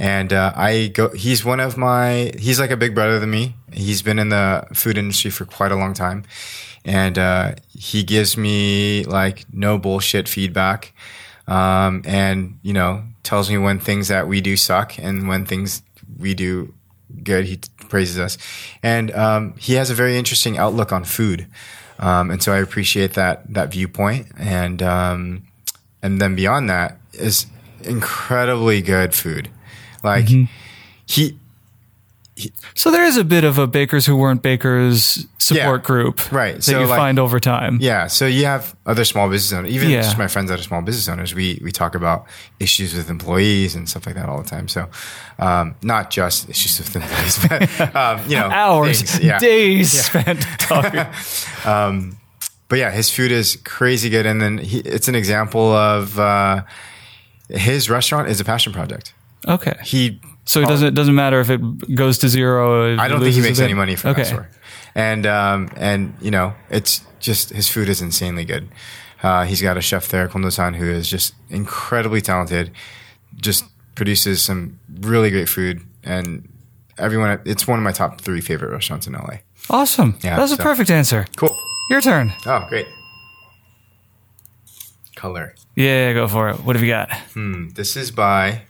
and 0.00 0.32
uh, 0.32 0.54
I 0.56 0.86
go. 0.86 1.10
He's 1.10 1.44
one 1.44 1.60
of 1.60 1.76
my. 1.76 2.32
He's 2.38 2.58
like 2.58 2.70
a 2.70 2.76
big 2.76 2.94
brother 2.94 3.20
to 3.20 3.26
me. 3.26 3.54
He's 3.70 4.00
been 4.00 4.18
in 4.18 4.30
the 4.30 4.66
food 4.72 4.96
industry 4.96 5.30
for 5.30 5.44
quite 5.44 5.72
a 5.72 5.76
long 5.76 5.92
time, 5.92 6.24
and 6.86 7.18
uh, 7.18 7.52
he 7.68 8.02
gives 8.02 8.34
me 8.34 9.04
like 9.04 9.44
no 9.52 9.76
bullshit 9.76 10.26
feedback, 10.26 10.94
um, 11.46 12.00
and 12.06 12.58
you 12.62 12.72
know 12.72 13.04
tells 13.22 13.50
me 13.50 13.58
when 13.58 13.78
things 13.78 14.08
that 14.08 14.26
we 14.26 14.40
do 14.40 14.56
suck 14.56 14.98
and 14.98 15.28
when 15.28 15.44
things 15.44 15.82
we 16.18 16.32
do 16.32 16.72
good. 17.22 17.44
He 17.44 17.60
praises 17.90 18.18
us, 18.18 18.38
and 18.82 19.10
um, 19.10 19.54
he 19.58 19.74
has 19.74 19.90
a 19.90 19.94
very 19.94 20.16
interesting 20.16 20.56
outlook 20.56 20.92
on 20.92 21.04
food, 21.04 21.46
um, 21.98 22.30
and 22.30 22.42
so 22.42 22.52
I 22.52 22.60
appreciate 22.60 23.12
that 23.14 23.52
that 23.52 23.70
viewpoint. 23.70 24.28
And 24.38 24.82
um, 24.82 25.42
and 26.00 26.22
then 26.22 26.36
beyond 26.36 26.70
that 26.70 26.96
is 27.12 27.44
incredibly 27.82 28.80
good 28.80 29.14
food. 29.14 29.50
Like 30.02 30.28
he, 31.06 31.36
So 32.74 32.90
there 32.90 33.04
is 33.04 33.18
a 33.18 33.24
bit 33.24 33.44
of 33.44 33.58
a 33.58 33.66
bakers 33.66 34.06
who 34.06 34.16
weren't 34.16 34.42
bakers 34.42 35.26
support 35.38 35.82
Yeah. 35.82 35.86
group, 35.86 36.32
Right. 36.32 36.54
That 36.54 36.62
So, 36.62 36.80
you 36.80 36.86
like- 36.86 36.98
find 36.98 37.18
over 37.18 37.38
time. 37.38 37.76
yeah. 37.82 38.06
So 38.06 38.24
you 38.26 38.46
have 38.46 38.74
other 38.86 39.04
small 39.04 39.28
business 39.28 39.52
owners, 39.58 39.70
even 39.70 39.90
Yeah. 39.90 40.00
just 40.00 40.16
my 40.16 40.26
friends 40.26 40.48
that 40.48 40.58
are 40.58 40.62
small 40.62 40.80
business 40.80 41.06
owners. 41.08 41.34
We 41.34 41.60
we 41.62 41.70
talk 41.70 41.94
about 41.94 42.24
issues 42.58 42.94
with 42.94 43.10
employees 43.10 43.74
and 43.74 43.86
stuff 43.88 44.06
like 44.06 44.14
that 44.14 44.28
all 44.30 44.40
the 44.42 44.48
time. 44.48 44.68
So 44.68 44.88
um, 45.38 45.74
not 45.82 46.10
just 46.10 46.48
issues 46.48 46.78
with 46.78 46.96
employees, 46.96 47.38
but 47.48 47.94
um, 47.96 48.20
you 48.26 48.36
know, 48.36 48.48
Hours, 48.48 49.02
things. 49.02 49.22
Yeah. 49.24 49.38
days 49.38 49.92
spent 49.92 50.40
talking. 50.60 51.06
but 52.68 52.78
yeah, 52.78 52.90
his 52.90 53.10
food 53.10 53.32
is 53.32 53.56
crazy 53.64 54.08
good, 54.08 54.24
and 54.24 54.40
then 54.40 54.58
he, 54.58 54.78
it's 54.78 55.08
an 55.08 55.14
example 55.14 55.72
of 55.74 56.18
uh, 56.18 56.62
his 57.50 57.90
restaurant 57.90 58.28
is 58.30 58.40
a 58.40 58.44
passion 58.44 58.72
project. 58.72 59.12
Okay. 59.46 59.74
He, 59.82 60.20
So 60.44 60.60
it 60.60 60.66
doesn't 60.68 60.88
it 60.88 60.94
doesn't 60.94 61.14
matter 61.14 61.40
if 61.40 61.50
it 61.50 61.94
goes 61.94 62.18
to 62.18 62.28
zero. 62.28 62.96
I 62.98 63.08
don't 63.08 63.20
think 63.20 63.34
he 63.34 63.40
makes 63.40 63.60
any 63.60 63.74
money 63.74 63.96
from 63.96 64.10
okay. 64.10 64.22
that 64.22 64.28
store, 64.28 64.48
and 64.94 65.26
um, 65.26 65.70
and 65.76 66.14
you 66.20 66.30
know, 66.30 66.54
it's 66.70 67.02
just 67.20 67.50
his 67.50 67.68
food 67.68 67.88
is 67.88 68.02
insanely 68.02 68.44
good. 68.44 68.68
Uh, 69.22 69.44
he's 69.44 69.60
got 69.62 69.76
a 69.76 69.82
chef 69.82 70.08
there, 70.08 70.26
Kondo-san, 70.28 70.74
who 70.74 70.90
is 70.90 71.06
just 71.08 71.34
incredibly 71.50 72.20
talented. 72.22 72.70
Just 73.36 73.64
produces 73.94 74.42
some 74.42 74.80
really 75.00 75.30
great 75.30 75.48
food, 75.48 75.82
and 76.02 76.48
everyone. 76.98 77.38
It's 77.44 77.66
one 77.68 77.78
of 77.78 77.82
my 77.84 77.92
top 77.92 78.20
three 78.20 78.40
favorite 78.40 78.70
restaurants 78.72 79.06
in 79.06 79.12
LA. 79.12 79.38
Awesome. 79.68 80.18
Yeah, 80.22 80.36
That's 80.36 80.52
a 80.52 80.56
so- 80.56 80.62
perfect 80.62 80.90
answer. 80.90 81.26
Cool. 81.36 81.54
Your 81.90 82.00
turn. 82.00 82.32
Oh, 82.46 82.64
great. 82.68 82.86
Color. 85.16 85.54
Yeah, 85.76 86.12
go 86.14 86.26
for 86.28 86.48
it. 86.50 86.64
What 86.64 86.76
have 86.76 86.82
you 86.84 86.90
got? 86.90 87.12
Hmm, 87.34 87.68
this 87.70 87.96
is 87.96 88.10
by. 88.10 88.62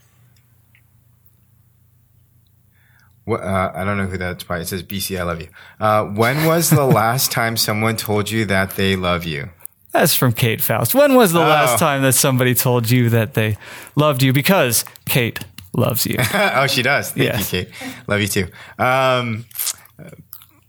What, 3.19 3.19
uh, 3.34 3.72
I 3.74 3.84
don't 3.84 3.96
know 3.96 4.06
who 4.06 4.18
that's 4.18 4.44
by. 4.44 4.58
It 4.58 4.66
says 4.68 4.82
BC, 4.82 5.18
I 5.18 5.22
love 5.22 5.40
you. 5.40 5.48
Uh, 5.78 6.04
when 6.04 6.46
was 6.46 6.70
the 6.70 6.84
last 7.00 7.30
time 7.32 7.56
someone 7.56 7.96
told 7.96 8.30
you 8.30 8.44
that 8.46 8.72
they 8.76 8.96
love 8.96 9.24
you? 9.24 9.50
That's 9.92 10.14
from 10.14 10.32
Kate 10.32 10.60
Faust. 10.60 10.94
When 10.94 11.14
was 11.16 11.32
the 11.32 11.40
Oh. 11.40 11.48
last 11.48 11.78
time 11.80 12.02
that 12.02 12.12
somebody 12.12 12.54
told 12.54 12.88
you 12.90 13.10
that 13.10 13.34
they 13.34 13.56
loved 13.96 14.22
you? 14.22 14.32
Because 14.32 14.84
Kate 15.06 15.40
loves 15.72 16.06
you. 16.06 16.16
oh, 16.34 16.66
she 16.68 16.82
does. 16.82 17.10
Thank 17.10 17.24
Yes. 17.26 17.52
you, 17.52 17.64
Kate. 17.64 17.74
Love 18.06 18.20
you 18.20 18.28
too. 18.28 18.46
Um, 18.78 19.46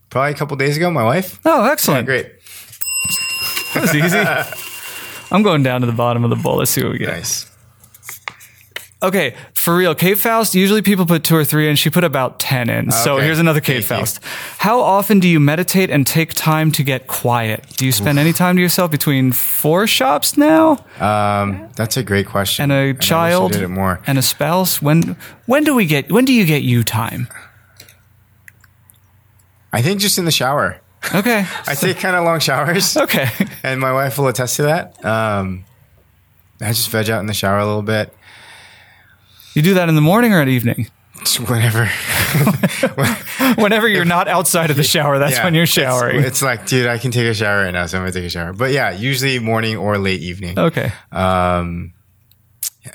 probably 0.09 0.31
a 0.31 0.35
couple 0.35 0.57
days 0.57 0.75
ago, 0.77 0.89
my 0.89 1.03
wife. 1.03 1.39
Oh, 1.45 1.65
Yeah, 1.65 1.71
excellent. 1.71 2.05
great. 2.07 2.31
That 3.73 3.81
was 3.81 3.95
easy. 3.95 4.17
I'm 5.31 5.43
going 5.43 5.63
down 5.63 5.81
to 5.81 5.87
the 5.87 5.93
bottom 5.93 6.23
of 6.23 6.29
the 6.29 6.35
bowl. 6.35 6.57
Let's 6.57 6.71
see 6.71 6.83
what 6.83 6.93
we 6.93 6.97
get. 6.97 7.09
Nice. 7.09 7.45
Okay, 9.03 9.35
for 9.53 9.75
real, 9.75 9.95
Kate 9.95 10.17
Faust, 10.19 10.53
usually 10.53 10.83
people 10.83 11.07
put 11.07 11.23
two 11.23 11.35
or 11.35 11.43
three 11.43 11.67
in. 11.67 11.75
She 11.75 11.89
put 11.89 12.03
about 12.03 12.39
10 12.39 12.69
in. 12.69 12.91
So 12.91 13.17
here's 13.17 13.39
another 13.39 13.59
Kate 13.59 13.83
Thank 13.83 14.01
you. 14.01 14.05
Faust. 14.05 14.23
How 14.59 14.79
often 14.79 15.19
do 15.19 15.27
you 15.27 15.39
meditate 15.39 15.89
and 15.89 16.05
take 16.05 16.35
time 16.35 16.71
to 16.73 16.83
get 16.83 17.07
quiet? 17.07 17.65
Do 17.77 17.85
you 17.87 17.91
spend 17.91 18.19
any 18.19 18.31
time 18.31 18.57
to 18.57 18.61
yourself 18.61 18.91
between 18.91 19.31
four 19.31 19.87
shops 19.87 20.37
now 20.37 20.85
Um, 20.99 21.67
that's 21.75 21.97
a 21.97 22.03
great 22.03 22.27
question. 22.27 22.69
and 22.69 22.71
a 22.71 22.93
child 22.93 23.53
did 23.53 23.63
it 23.63 23.69
more. 23.69 24.01
and 24.05 24.19
a 24.19 24.21
spouse? 24.21 24.83
When 24.83 25.15
when 25.47 25.63
do 25.63 25.73
we 25.73 25.87
get 25.87 26.11
when 26.11 26.25
do 26.25 26.31
you 26.33 26.45
get 26.45 26.61
you 26.61 26.83
time? 26.83 27.27
I 29.73 29.81
think 29.81 29.99
just 29.99 30.17
in 30.17 30.25
the 30.25 30.31
shower. 30.31 30.79
Okay. 31.13 31.45
I 31.67 31.73
take 31.75 31.97
kind 31.97 32.15
of 32.15 32.23
long 32.23 32.39
showers. 32.39 32.95
Okay. 33.01 33.29
and 33.63 33.79
my 33.81 33.93
wife 33.93 34.17
will 34.17 34.27
attest 34.27 34.57
to 34.57 34.63
that. 34.63 35.03
Um, 35.03 35.65
I 36.61 36.67
just 36.67 36.89
veg 36.89 37.09
out 37.09 37.19
in 37.21 37.25
the 37.25 37.33
shower 37.33 37.57
a 37.57 37.65
little 37.65 37.81
bit, 37.81 38.13
You 39.53 39.61
do 39.61 39.73
that 39.73 39.89
in 39.89 39.95
the 39.95 40.01
morning 40.01 40.33
or 40.33 40.41
at 40.41 40.47
evening? 40.47 40.87
just 41.19 41.39
whenever. 41.49 41.85
Whenever 43.57 43.87
you're 43.87 44.05
not 44.05 44.27
outside 44.27 44.71
of 44.71 44.77
the 44.77 44.83
shower, 44.83 45.19
that's 45.19 45.33
Yeah, 45.37 45.43
when 45.43 45.53
you're 45.53 45.63
it's- 45.63 45.75
showering. 45.75 46.23
It's, 46.23 46.41
like, 46.41 46.65
dude, 46.65 46.87
I 46.87 46.97
can 46.97 47.11
take 47.11 47.27
a 47.27 47.33
shower 47.33 47.63
right 47.65 47.71
now, 47.71 47.85
so 47.85 47.97
I'm 47.97 48.01
gonna 48.03 48.11
take 48.13 48.23
a 48.25 48.29
shower. 48.29 48.53
But 48.53 48.71
yeah, 48.71 48.91
usually 48.91 49.37
morning 49.39 49.77
or 49.77 49.97
late 49.97 50.21
evening. 50.21 50.57
okay. 50.57 50.91
Um, 51.11 51.93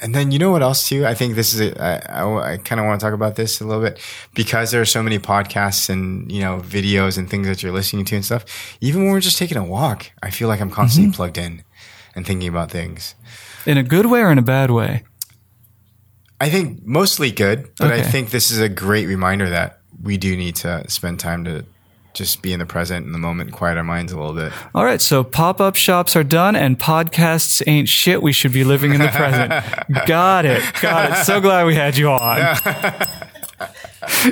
and 0.00 0.12
then 0.14 0.32
you 0.32 0.40
know 0.40 0.50
what 0.50 0.62
else 0.62 0.88
too? 0.88 1.06
I 1.06 1.14
think 1.14 1.36
this 1.36 1.54
is 1.54 1.60
a, 1.60 1.80
I, 1.80 2.20
I, 2.24 2.52
I 2.54 2.56
kind 2.56 2.80
of 2.80 2.86
want 2.86 2.98
to 3.00 3.04
talk 3.06 3.14
about 3.14 3.36
this 3.36 3.60
a 3.60 3.64
little 3.64 3.82
bit 3.82 4.00
because 4.34 4.72
there 4.72 4.80
are 4.80 4.84
so 4.86 5.00
many 5.02 5.20
podcasts 5.20 5.88
and 5.88 6.30
you 6.32 6.40
know 6.40 6.58
videos 6.58 7.16
and 7.18 7.30
things 7.30 7.46
that 7.46 7.62
you're 7.62 7.70
listening 7.72 8.04
to 8.06 8.16
and 8.16 8.24
stuff. 8.24 8.44
Even 8.80 9.02
when 9.04 9.12
we're 9.12 9.20
just 9.20 9.38
taking 9.38 9.56
a 9.56 9.64
walk, 9.64 10.10
I 10.22 10.30
feel 10.30 10.48
like 10.48 10.60
I'm 10.60 10.70
constantly 10.70 11.10
Mm-hmm. 11.10 11.16
plugged 11.16 11.38
in 11.38 11.62
and 12.16 12.26
thinking 12.26 12.48
about 12.48 12.70
things. 12.72 13.14
In 13.66 13.78
a 13.78 13.84
good 13.84 14.06
way 14.06 14.20
or 14.22 14.32
in 14.32 14.38
a 14.38 14.42
bad 14.42 14.70
way? 14.72 15.04
I 16.40 16.50
think 16.50 16.84
mostly 16.84 17.30
good, 17.30 17.70
but 17.78 17.92
I 17.92 18.02
think 18.02 18.30
this 18.30 18.50
is 18.50 18.60
a 18.60 18.68
great 18.68 19.06
reminder 19.06 19.48
that 19.48 19.80
we 20.02 20.18
do 20.18 20.36
need 20.36 20.56
to 20.56 20.88
spend 20.90 21.18
time 21.18 21.44
to 21.44 21.64
just 22.12 22.42
be 22.42 22.52
in 22.52 22.58
the 22.58 22.66
present 22.66 23.06
in 23.06 23.12
the 23.12 23.18
moment, 23.18 23.52
quiet 23.52 23.78
our 23.78 23.84
minds 23.84 24.12
a 24.12 24.18
little 24.18 24.34
bit. 24.34 24.52
All 24.74 24.84
right, 24.84 25.00
so 25.00 25.22
pop 25.24 25.60
up 25.60 25.76
shops 25.76 26.16
are 26.16 26.24
done 26.24 26.56
and 26.56 26.78
podcasts 26.78 27.62
ain't 27.66 27.88
shit. 27.88 28.22
We 28.22 28.32
should 28.32 28.52
be 28.52 28.64
living 28.64 28.94
in 28.94 29.00
the 29.00 29.08
present. 29.08 29.50
Got 30.06 30.44
it. 30.46 30.62
Got 30.80 31.12
it. 31.12 31.24
So 31.24 31.40
glad 31.40 31.66
we 31.66 31.74
had 31.74 31.96
you 31.96 32.10
on. 32.10 32.38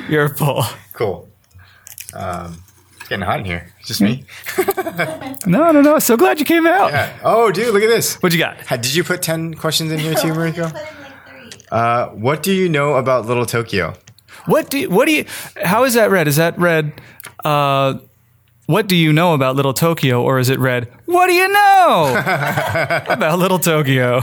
You're 0.08 0.28
full. 0.30 0.64
Cool. 0.94 1.28
Um, 2.14 2.62
it's 2.98 3.08
getting 3.08 3.24
hot 3.24 3.40
in 3.40 3.44
here. 3.44 3.70
It's 3.80 3.88
just 3.88 4.00
me. 4.00 4.24
No, 5.46 5.72
no, 5.72 5.82
no. 5.82 5.98
So 5.98 6.16
glad 6.16 6.38
you 6.38 6.46
came 6.46 6.66
out. 6.66 6.90
Yeah. 6.90 7.18
Oh, 7.22 7.50
dude, 7.50 7.74
look 7.74 7.82
at 7.82 7.88
this. 7.88 8.14
What 8.22 8.32
you 8.32 8.38
got? 8.38 8.56
Did 8.68 8.94
you 8.94 9.04
put 9.04 9.20
10 9.20 9.54
questions 9.54 9.92
in 9.92 9.98
here 9.98 10.14
too, 10.14 10.28
Mariko? 10.28 10.72
Uh, 11.70 12.08
what 12.08 12.42
do 12.42 12.52
you 12.52 12.68
know 12.68 12.94
about 12.96 13.26
Little 13.26 13.46
Tokyo? 13.46 13.94
What 14.46 14.70
do 14.70 14.78
you, 14.78 14.90
what 14.90 15.06
do 15.06 15.12
you, 15.12 15.24
how 15.64 15.84
is 15.84 15.94
that 15.94 16.10
read? 16.10 16.28
Is 16.28 16.36
that 16.36 16.58
read, 16.58 16.92
uh, 17.44 17.94
what 18.66 18.86
do 18.88 18.96
you 18.96 19.12
know 19.12 19.34
about 19.34 19.56
Little 19.56 19.74
Tokyo? 19.74 20.22
Or 20.22 20.38
is 20.38 20.48
it 20.50 20.58
read, 20.58 20.88
what 21.06 21.26
do 21.28 21.32
you 21.34 21.48
know 21.48 22.14
about 23.08 23.38
Little 23.38 23.58
Tokyo? 23.58 24.22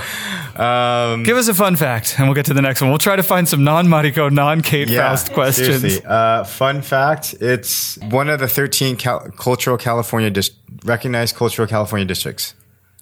Um, 0.55 1.23
Give 1.23 1.37
us 1.37 1.47
a 1.47 1.53
fun 1.53 1.75
fact 1.75 2.15
and 2.17 2.27
we'll 2.27 2.35
get 2.35 2.45
to 2.47 2.53
the 2.53 2.61
next 2.61 2.81
one. 2.81 2.89
We'll 2.89 2.99
try 2.99 3.15
to 3.15 3.23
find 3.23 3.47
some 3.47 3.63
non 3.63 3.87
Mariko, 3.87 4.31
non 4.31 4.61
Kate 4.61 4.89
Faust 4.89 5.31
questions. 5.33 5.99
Uh, 6.05 6.43
fun 6.43 6.81
fact 6.81 7.33
it's 7.39 7.97
one 7.99 8.29
of 8.29 8.39
the 8.39 8.47
13 8.47 8.95
cal- 8.97 9.29
cultural 9.31 9.77
California 9.77 10.29
dis- 10.29 10.51
recognized 10.83 11.35
cultural 11.35 11.67
California 11.67 12.05
districts. 12.05 12.53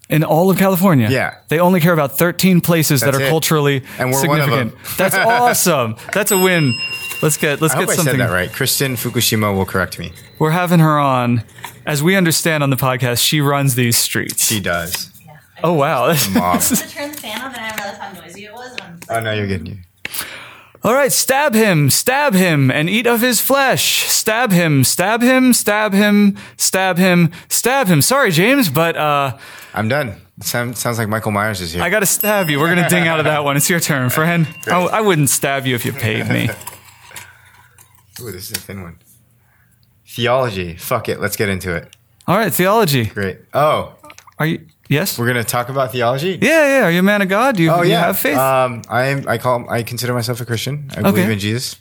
In 0.10 0.24
all 0.24 0.49
of 0.49 0.57
California. 0.57 1.07
Yeah. 1.12 1.36
They 1.49 1.60
only 1.60 1.80
care 1.80 1.93
about 1.93 2.18
13 2.18 2.62
places 2.62 3.01
that 3.01 3.14
are 3.14 3.22
it. 3.22 3.30
culturally 3.30 3.84
And 3.99 4.12
we're 4.12 4.28
one 4.28 4.39
of 4.39 4.45
significant. 4.45 4.72
them. 4.72 4.95
That's 4.97 5.16
awesome. 5.16 5.95
That's 6.14 6.32
a 6.32 6.38
win. 6.38 6.74
Let's 7.22 7.38
get 7.38 7.62
let's 7.62 7.76
I 7.76 7.80
get 7.80 7.84
hope 7.84 7.89
I 7.93 7.95
something. 7.95 8.14
said 8.18 8.20
that 8.28 8.34
right. 8.34 8.49
Kristin 8.49 8.93
Fukushima 8.97 9.55
will 9.55 9.66
correct 9.68 9.99
me. 9.99 10.12
We're 10.39 10.49
having 10.51 10.80
her 10.80 10.97
on. 10.97 11.43
As 11.86 12.01
we 12.01 12.16
understand 12.16 12.64
on 12.64 12.70
the 12.72 12.76
podcast, 12.76 13.24
she 13.24 13.39
runs 13.39 13.76
these 13.76 13.97
streets. 13.97 14.47
She 14.47 14.60
does. 14.60 15.12
oh 15.64 15.74
wow. 15.74 16.07
Mom. 16.34 16.60
to 16.60 16.76
turn 16.89 17.12
the 17.12 17.18
fan 17.18 17.41
on, 17.41 17.53
and 17.53 17.57
I 17.57 17.76
realized 17.76 17.99
how 18.01 18.12
noisy 18.22 18.45
it 18.45 18.53
was. 18.53 18.72
When 18.80 18.99
oh, 19.10 19.20
no, 19.20 19.34
you're 19.34 19.47
getting 19.47 19.66
you. 19.68 19.78
All 20.82 20.93
right, 20.93 21.12
stab 21.12 21.53
him, 21.53 21.89
stab 21.89 22.34
him, 22.34 22.72
and 22.72 22.89
eat 22.89 23.05
of 23.05 23.20
his 23.20 23.41
flesh. 23.41 24.03
Stab 24.05 24.53
him, 24.53 24.86
stab 24.86 25.22
him, 25.22 25.51
stab 25.53 25.91
him, 25.93 26.38
stab 26.55 26.97
him, 26.97 27.32
stab 27.49 27.88
him. 27.88 28.01
Sorry, 28.01 28.32
James, 28.32 28.70
but 28.70 28.95
uh, 28.95 29.38
I'm 29.74 29.88
done. 29.88 30.15
Sound, 30.41 30.78
sounds 30.78 30.97
like 30.97 31.07
Michael 31.09 31.32
Myers 31.32 31.61
is 31.61 31.74
here. 31.74 31.84
I 31.84 31.89
got 31.89 31.99
to 31.99 32.05
stab 32.05 32.49
you. 32.49 32.59
We're 32.59 32.74
gonna 32.74 32.89
ding 32.89 33.07
out 33.07 33.20
of 33.20 33.26
that 33.26 33.43
one. 33.43 33.57
It's 33.57 33.70
your 33.70 33.80
turn, 33.80 34.09
friend. 34.20 34.47
I, 34.67 34.80
I 34.86 35.01
wouldn't 35.01 35.30
stab 35.30 35.65
you 35.67 35.76
if 35.76 35.86
you 35.86 35.91
paid 35.93 36.28
me. 36.30 36.49
Ooh, 38.22 38.32
this 38.32 38.49
is 38.49 38.57
a 38.57 38.59
thin 38.59 38.82
one. 38.82 38.99
Theology. 40.07 40.76
Fuck 40.76 41.09
it. 41.09 41.20
Let's 41.22 41.36
get 41.36 41.49
into 41.49 41.76
it. 41.76 41.95
All 42.28 42.38
right, 42.38 42.53
theology. 42.53 43.05
Great. 43.05 43.39
Oh, 43.53 43.95
Are 44.38 44.45
you? 44.45 44.65
Yes. 44.88 45.20
we're 45.20 45.28
gonna 45.28 45.43
talk 45.43 45.70
about 45.70 45.91
theology. 45.91 46.39
Yeah, 46.41 46.80
yeah. 46.80 46.86
Are 46.86 46.91
you 46.91 46.99
a 46.99 47.03
man 47.03 47.22
of 47.22 47.30
God? 47.30 47.55
Do 47.57 47.63
you, 47.63 47.70
Oh 47.72 47.82
you 47.84 47.91
yeah. 47.91 48.05
have 48.07 48.17
faith? 48.17 48.38
Um, 48.38 48.82
I 48.89 49.05
am. 49.07 49.28
I 49.28 49.38
call. 49.38 49.70
I 49.70 49.84
consider 49.84 50.13
myself 50.13 50.41
a 50.41 50.45
Christian. 50.45 50.89
I 50.95 51.01
believe 51.03 51.30
in 51.30 51.38
Jesus. 51.39 51.76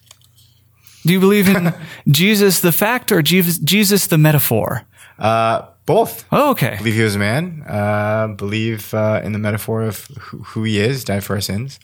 do 1.04 1.12
you 1.14 1.20
believe 1.20 1.48
in 1.48 1.72
Jesus 2.08 2.60
the 2.60 2.72
fact 2.72 3.10
or 3.10 3.22
Jesus, 3.22 3.58
Jesus 3.58 4.06
the 4.08 4.18
metaphor? 4.18 4.82
Uh, 5.18 5.62
both. 5.88 6.26
Oh, 6.30 6.50
okay. 6.50 6.76
Believe 6.76 6.94
he 6.94 7.02
was 7.02 7.16
a 7.16 7.18
man. 7.18 7.64
Uh, 7.66 8.28
believe 8.36 8.92
uh, 8.92 9.22
in 9.24 9.32
the 9.32 9.38
metaphor 9.38 9.82
of 9.82 10.04
who, 10.20 10.38
who 10.38 10.62
he 10.64 10.78
is, 10.78 11.02
died 11.02 11.24
for 11.24 11.34
our 11.34 11.40
sins. 11.40 11.80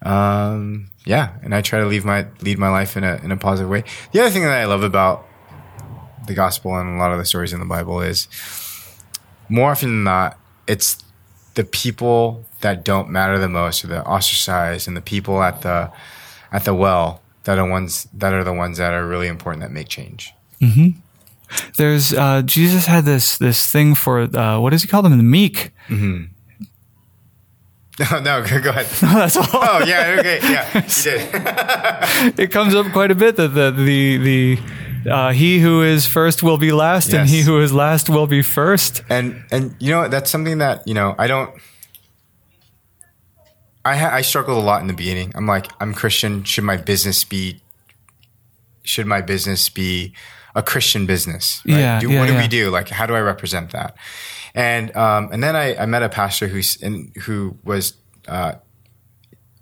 Um, 0.00 0.88
yeah, 1.04 1.34
and 1.42 1.54
I 1.54 1.60
try 1.60 1.78
to 1.78 1.86
leave 1.86 2.06
my 2.06 2.26
lead 2.40 2.58
my 2.58 2.70
life 2.70 2.96
in 2.96 3.04
a 3.04 3.20
in 3.22 3.30
a 3.30 3.36
positive 3.36 3.70
way. 3.70 3.84
The 4.12 4.20
other 4.20 4.30
thing 4.30 4.42
that 4.42 4.52
I 4.52 4.64
love 4.64 4.82
about 4.82 5.26
the 6.26 6.32
gospel 6.32 6.74
and 6.76 6.96
a 6.96 6.98
lot 6.98 7.12
of 7.12 7.18
the 7.18 7.26
stories 7.26 7.52
in 7.52 7.60
the 7.60 7.66
Bible 7.66 8.00
is 8.00 8.28
more 9.50 9.72
often 9.72 9.90
than 9.90 10.04
not, 10.04 10.38
it's 10.66 11.04
the 11.52 11.64
people 11.64 12.46
that 12.62 12.82
don't 12.82 13.10
matter 13.10 13.38
the 13.38 13.48
most, 13.48 13.84
or 13.84 13.88
the 13.88 14.02
ostracized, 14.06 14.88
and 14.88 14.96
the 14.96 15.02
people 15.02 15.42
at 15.42 15.60
the 15.60 15.92
at 16.50 16.64
the 16.64 16.74
well 16.74 17.20
that 17.44 17.58
are 17.58 17.68
ones 17.68 18.08
that 18.14 18.32
are 18.32 18.42
the 18.42 18.54
ones 18.54 18.78
that 18.78 18.94
are 18.94 19.06
really 19.06 19.28
important 19.28 19.60
that 19.60 19.70
make 19.70 19.88
change. 19.88 20.32
There's 21.76 22.12
uh, 22.12 22.42
Jesus 22.42 22.86
had 22.86 23.04
this 23.04 23.38
this 23.38 23.66
thing 23.70 23.94
for 23.94 24.20
uh, 24.22 24.58
what 24.60 24.70
does 24.70 24.82
he 24.82 24.88
call 24.88 25.02
them? 25.02 25.16
The 25.16 25.22
meek. 25.22 25.70
No, 28.00 28.18
no, 28.18 28.42
go 28.60 28.70
ahead. 28.70 28.86
No, 29.02 29.14
That's 29.20 29.36
all. 29.36 29.46
Oh 29.52 29.84
yeah, 29.86 30.16
okay, 30.18 30.40
yeah, 30.42 30.66
you 30.74 30.82
did. 32.34 32.40
It 32.40 32.50
comes 32.50 32.74
up 32.74 32.86
quite 32.92 33.12
a 33.12 33.14
bit 33.14 33.36
that 33.36 33.54
the 33.54 33.70
the 33.70 34.16
the 35.04 35.10
uh, 35.10 35.30
he 35.32 35.60
who 35.60 35.82
is 35.82 36.04
first 36.06 36.42
will 36.42 36.58
be 36.58 36.72
last, 36.72 37.12
and 37.14 37.28
he 37.28 37.42
who 37.42 37.60
is 37.60 37.72
last 37.72 38.08
will 38.10 38.26
be 38.26 38.42
first. 38.42 39.04
and 39.08 39.44
and 39.52 39.76
you 39.78 39.92
know 39.92 40.08
that's 40.08 40.28
something 40.28 40.58
that 40.58 40.82
you 40.88 40.94
know 40.94 41.14
I 41.18 41.28
don't. 41.28 41.54
I 43.84 43.96
ha- 43.96 44.10
I 44.12 44.22
struggled 44.22 44.58
a 44.58 44.66
lot 44.66 44.80
in 44.80 44.88
the 44.88 44.94
beginning. 44.94 45.30
I'm 45.36 45.46
like 45.46 45.68
I'm 45.78 45.94
Christian. 45.94 46.42
Should 46.42 46.64
my 46.64 46.76
business 46.76 47.22
be? 47.22 47.60
Should 48.82 49.06
my 49.06 49.20
business 49.20 49.68
be 49.68 50.14
a 50.54 50.62
Christian 50.62 51.06
business? 51.06 51.62
right? 51.66 51.78
Yeah, 51.78 52.00
Do, 52.00 52.10
yeah, 52.10 52.20
what 52.20 52.26
do 52.26 52.34
yeah. 52.34 52.42
we 52.42 52.48
do? 52.48 52.70
Like, 52.70 52.88
how 52.88 53.06
do 53.06 53.14
I 53.14 53.20
represent 53.20 53.72
that? 53.72 53.96
And 54.54 54.94
um, 54.96 55.30
and 55.32 55.42
then 55.42 55.56
I, 55.56 55.76
I 55.76 55.86
met 55.86 56.02
a 56.02 56.08
pastor 56.08 56.46
who's 56.46 56.76
in, 56.76 57.12
who 57.22 57.58
was 57.64 57.94
uh, 58.28 58.54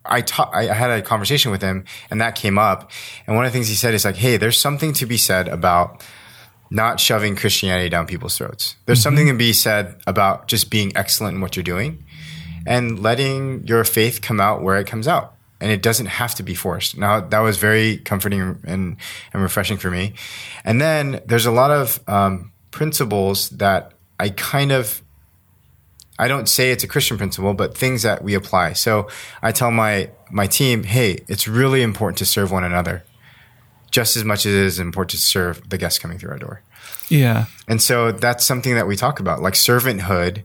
I 0.05 0.21
ta- 0.21 0.51
I 0.53 0.65
had 0.65 0.91
a 0.91 1.03
conversation 1.03 1.51
with 1.51 1.63
him, 1.63 1.85
and 2.11 2.21
that 2.21 2.35
came 2.35 2.59
up. 2.59 2.91
And 3.27 3.37
one 3.37 3.45
of 3.47 3.53
the 3.53 3.57
things 3.57 3.69
he 3.69 3.75
said 3.75 3.95
is 3.95 4.05
like, 4.05 4.17
"Hey, 4.17 4.37
there's 4.37 4.59
something 4.59 4.93
to 4.95 5.07
be 5.07 5.17
said 5.17 5.49
about 5.49 6.05
not 6.71 6.99
shoving 6.99 7.37
Christianity 7.37 7.89
down 7.89 8.07
people's 8.07 8.37
throats. 8.37 8.77
There's 8.87 9.03
something 9.03 9.27
to 9.27 9.35
be 9.35 9.53
said 9.53 10.01
about 10.07 10.49
just 10.49 10.71
being 10.71 10.91
excellent 10.97 11.37
in 11.37 11.41
what 11.41 11.55
you're 11.55 11.63
doing, 11.63 12.05
and 12.67 13.03
letting 13.03 13.67
your 13.67 13.85
faith 13.85 14.21
come 14.23 14.41
out 14.41 14.63
where 14.63 14.77
it 14.77 14.87
comes 14.87 15.07
out. 15.07 15.32
And 15.63 15.71
it 15.71 15.81
doesn't 15.81 16.07
have 16.07 16.35
to 16.35 16.43
be 16.43 16.55
forced. 16.55 16.99
Now 16.99 17.21
that 17.21 17.39
was 17.39 17.57
very 17.57 17.99
comforting 17.99 18.41
and 18.65 18.97
and 19.33 19.43
refreshing 19.43 19.79
for 19.79 19.91
me. 19.91 20.15
And 20.65 20.81
then 20.81 21.21
there's 21.27 21.47
a 21.47 21.53
lot 21.53 21.71
of 21.71 22.01
um, 22.09 22.51
principles 22.73 23.49
that 23.51 23.93
I 24.19 24.31
kind 24.31 24.73
of 24.73 25.03
I 26.19 26.29
don't 26.29 26.49
say 26.49 26.71
it's 26.71 26.85
a 26.85 26.89
Christian 26.89 27.17
principle, 27.17 27.55
but 27.55 27.77
things 27.77 28.03
that 28.03 28.23
we 28.23 28.35
apply. 28.35 28.75
So 28.75 29.09
I 29.41 29.53
tell 29.53 29.71
my 29.71 30.11
my 30.31 30.47
team, 30.47 30.85
hey, 30.85 31.19
it's 31.29 31.49
really 31.49 31.83
important 31.83 32.19
to 32.19 32.27
serve 32.27 32.51
one 32.51 32.65
another, 32.65 33.05
just 33.91 34.17
as 34.17 34.25
much 34.25 34.47
as 34.47 34.55
it 34.55 34.61
is 34.61 34.79
important 34.79 35.11
to 35.11 35.17
serve 35.19 35.69
the 35.69 35.79
guests 35.79 35.99
coming 35.99 36.19
through 36.19 36.33
our 36.33 36.39
door. 36.39 36.63
Yeah, 37.09 37.47
And 37.69 37.83
so 37.83 38.13
that's 38.13 38.45
something 38.45 38.75
that 38.75 38.87
we 38.87 38.97
talk 38.97 39.21
about, 39.21 39.43
like 39.43 39.55
servanthood. 39.55 40.45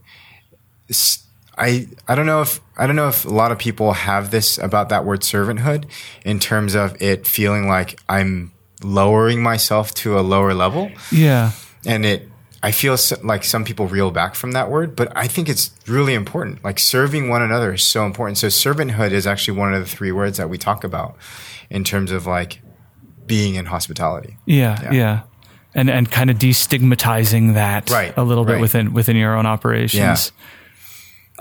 S- 0.90 1.24
I 1.58 1.88
I 2.06 2.14
don't 2.14 2.26
know 2.26 2.40
if 2.40 2.60
I 2.76 2.86
don't 2.86 2.96
know 2.96 3.08
if 3.08 3.24
a 3.24 3.30
lot 3.30 3.52
of 3.52 3.58
people 3.58 3.92
have 3.92 4.30
this 4.30 4.58
about 4.58 4.88
that 4.90 5.04
word 5.04 5.20
servanthood 5.20 5.86
in 6.24 6.38
terms 6.38 6.74
of 6.74 7.00
it 7.02 7.26
feeling 7.26 7.66
like 7.68 8.00
I'm 8.08 8.52
lowering 8.82 9.42
myself 9.42 9.92
to 9.92 10.18
a 10.18 10.22
lower 10.22 10.54
level 10.54 10.90
yeah, 11.10 11.52
and 11.84 12.04
it 12.06 12.28
i 12.62 12.70
feel 12.72 12.96
so, 12.96 13.16
like 13.22 13.44
some 13.44 13.64
people 13.64 13.86
reel 13.86 14.10
back 14.10 14.34
from 14.34 14.52
that 14.52 14.70
word 14.70 14.96
but 14.96 15.16
i 15.16 15.26
think 15.28 15.48
it's 15.48 15.70
really 15.86 16.14
important 16.14 16.62
like 16.64 16.78
serving 16.78 17.28
one 17.28 17.40
another 17.40 17.74
is 17.74 17.84
so 17.84 18.04
important 18.04 18.36
so 18.36 18.48
servanthood 18.48 19.12
is 19.12 19.26
actually 19.26 19.56
one 19.56 19.72
of 19.72 19.80
the 19.80 19.88
three 19.88 20.10
words 20.10 20.38
that 20.38 20.50
we 20.50 20.58
talk 20.58 20.82
about 20.82 21.16
in 21.70 21.84
terms 21.84 22.10
of 22.10 22.26
like 22.26 22.60
being 23.26 23.54
in 23.54 23.66
hospitality 23.66 24.36
yeah, 24.46 24.80
yeah. 24.82 24.92
Yeah. 24.92 25.20
And 25.74 25.90
and 25.90 26.10
kind 26.10 26.30
of 26.30 26.38
destigmatizing 26.38 27.54
that 27.54 27.90
Right, 27.90 28.16
a 28.16 28.24
little 28.24 28.44
bit 28.44 28.54
right. 28.54 28.60
within 28.60 28.94
within 28.94 29.16
your 29.16 29.36
own 29.36 29.44
operations. 29.44 30.32
Uh, 30.32 30.44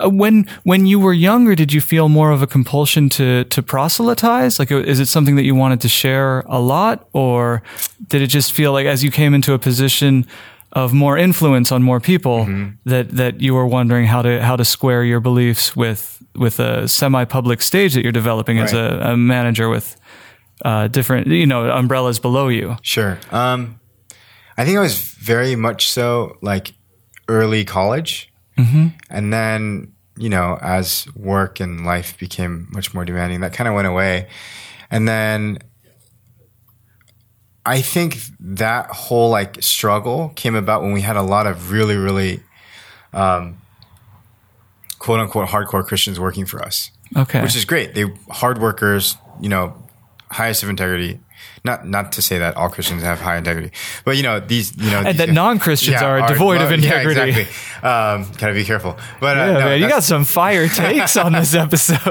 when 0.05 0.45
when 0.63 0.85
you 0.85 0.99
were 0.99 1.13
younger, 1.13 1.55
did 1.55 1.73
you 1.73 1.81
feel 1.81 2.09
more 2.09 2.31
of 2.31 2.41
a 2.41 2.47
compulsion 2.47 3.09
to 3.09 3.43
to 3.45 3.61
proselytize? 3.63 4.59
Like, 4.59 4.71
uh, 4.71 4.77
is 4.77 4.99
it 4.99 5.07
something 5.07 5.35
that 5.35 5.43
you 5.43 5.55
wanted 5.55 5.81
to 5.81 5.89
share 5.89 6.43
a 6.47 6.59
lot, 6.59 7.07
or 7.13 7.61
did 8.07 8.21
it 8.21 8.27
just 8.27 8.51
feel 8.51 8.71
like 8.71 8.85
as 8.85 9.03
you 9.03 9.11
came 9.11 9.33
into 9.33 9.53
a 9.53 9.59
position 9.59 10.25
of 10.73 10.93
more 10.93 11.17
influence 11.17 11.71
on 11.71 11.81
more 11.81 11.99
people 11.99 12.45
Mm-hmm. 12.45 12.89
that 12.89 13.09
that 13.11 13.41
you 13.41 13.53
were 13.55 13.65
wondering 13.65 14.05
how 14.07 14.21
to 14.21 14.41
how 14.41 14.55
to 14.57 14.65
square 14.65 15.03
your 15.03 15.19
beliefs 15.19 15.75
with 15.75 16.21
with 16.35 16.59
a 16.59 16.87
semi 16.87 17.25
public 17.25 17.61
stage 17.61 17.93
that 17.93 18.03
you're 18.03 18.11
developing 18.11 18.59
as 18.59 18.73
a, 18.73 18.99
a 19.11 19.17
manager 19.17 19.69
with 19.69 19.95
uh, 20.65 20.87
different, 20.87 21.27
you 21.27 21.45
know, 21.45 21.69
umbrellas 21.69 22.19
below 22.19 22.47
you? 22.49 22.75
Sure. 22.81 23.17
Um, 23.31 23.79
I 24.57 24.65
think 24.65 24.77
I 24.77 24.81
was 24.81 24.99
very 24.99 25.55
much 25.55 25.89
so 25.89 26.37
like 26.41 26.73
early 27.27 27.63
college. 27.65 28.26
And 29.09 29.31
then, 29.31 29.93
you 30.17 30.29
know, 30.29 30.57
as 30.61 31.07
work 31.15 31.59
and 31.59 31.85
life 31.85 32.17
became 32.17 32.67
much 32.71 32.93
more 32.93 33.05
demanding, 33.05 33.41
that 33.41 33.53
kind 33.53 33.67
of 33.67 33.73
went 33.75 33.87
away. 33.87 34.27
And 34.89 35.07
then 35.07 35.59
I 37.65 37.81
think 37.81 38.19
that 38.39 38.87
whole 38.87 39.29
like 39.29 39.61
struggle 39.61 40.29
came 40.35 40.55
about 40.55 40.81
when 40.81 40.93
we 40.93 41.01
had 41.01 41.17
a 41.17 41.21
lot 41.21 41.47
of 41.47 41.71
really, 41.71 41.97
really, 41.97 42.41
um, 43.13 43.61
quote 44.99 45.19
unquote 45.19 45.49
hardcore 45.49 45.85
Christians 45.85 46.19
working 46.19 46.45
for 46.45 46.61
us 46.63 46.91
Okay. 47.15 47.41
which 47.41 47.55
is 47.55 47.63
great. 47.65 47.93
They 47.93 48.05
hard 48.29 48.59
workers, 48.59 49.15
you 49.39 49.49
know, 49.49 49.87
highest 50.31 50.63
of 50.63 50.69
integrity. 50.69 51.19
Not 51.63 51.87
not 51.87 52.11
to 52.13 52.21
say 52.21 52.37
that 52.37 52.55
all 52.55 52.69
Christians 52.69 53.03
have 53.03 53.19
high 53.19 53.37
integrity, 53.37 53.71
but 54.05 54.17
you 54.17 54.23
know 54.23 54.39
these 54.39 54.75
you 54.77 54.89
know 54.91 55.01
And 55.01 55.17
that 55.17 55.29
non-Christians 55.29 56.01
are 56.01 56.27
devoid 56.27 56.61
of 56.61 56.69
yeah, 56.69 56.75
integrity. 56.75 57.41
exactly. 57.41 57.89
Um, 57.89 58.31
gotta 58.37 58.53
be 58.53 58.63
careful. 58.63 58.97
But 59.19 59.37
uh, 59.37 59.39
yeah, 59.41 59.53
no, 59.53 59.59
man, 59.59 59.81
you 59.81 59.87
got 59.87 60.03
some 60.03 60.25
fire 60.25 60.67
takes 60.67 61.17
on 61.17 61.33
this 61.33 61.53
episode. 61.53 61.97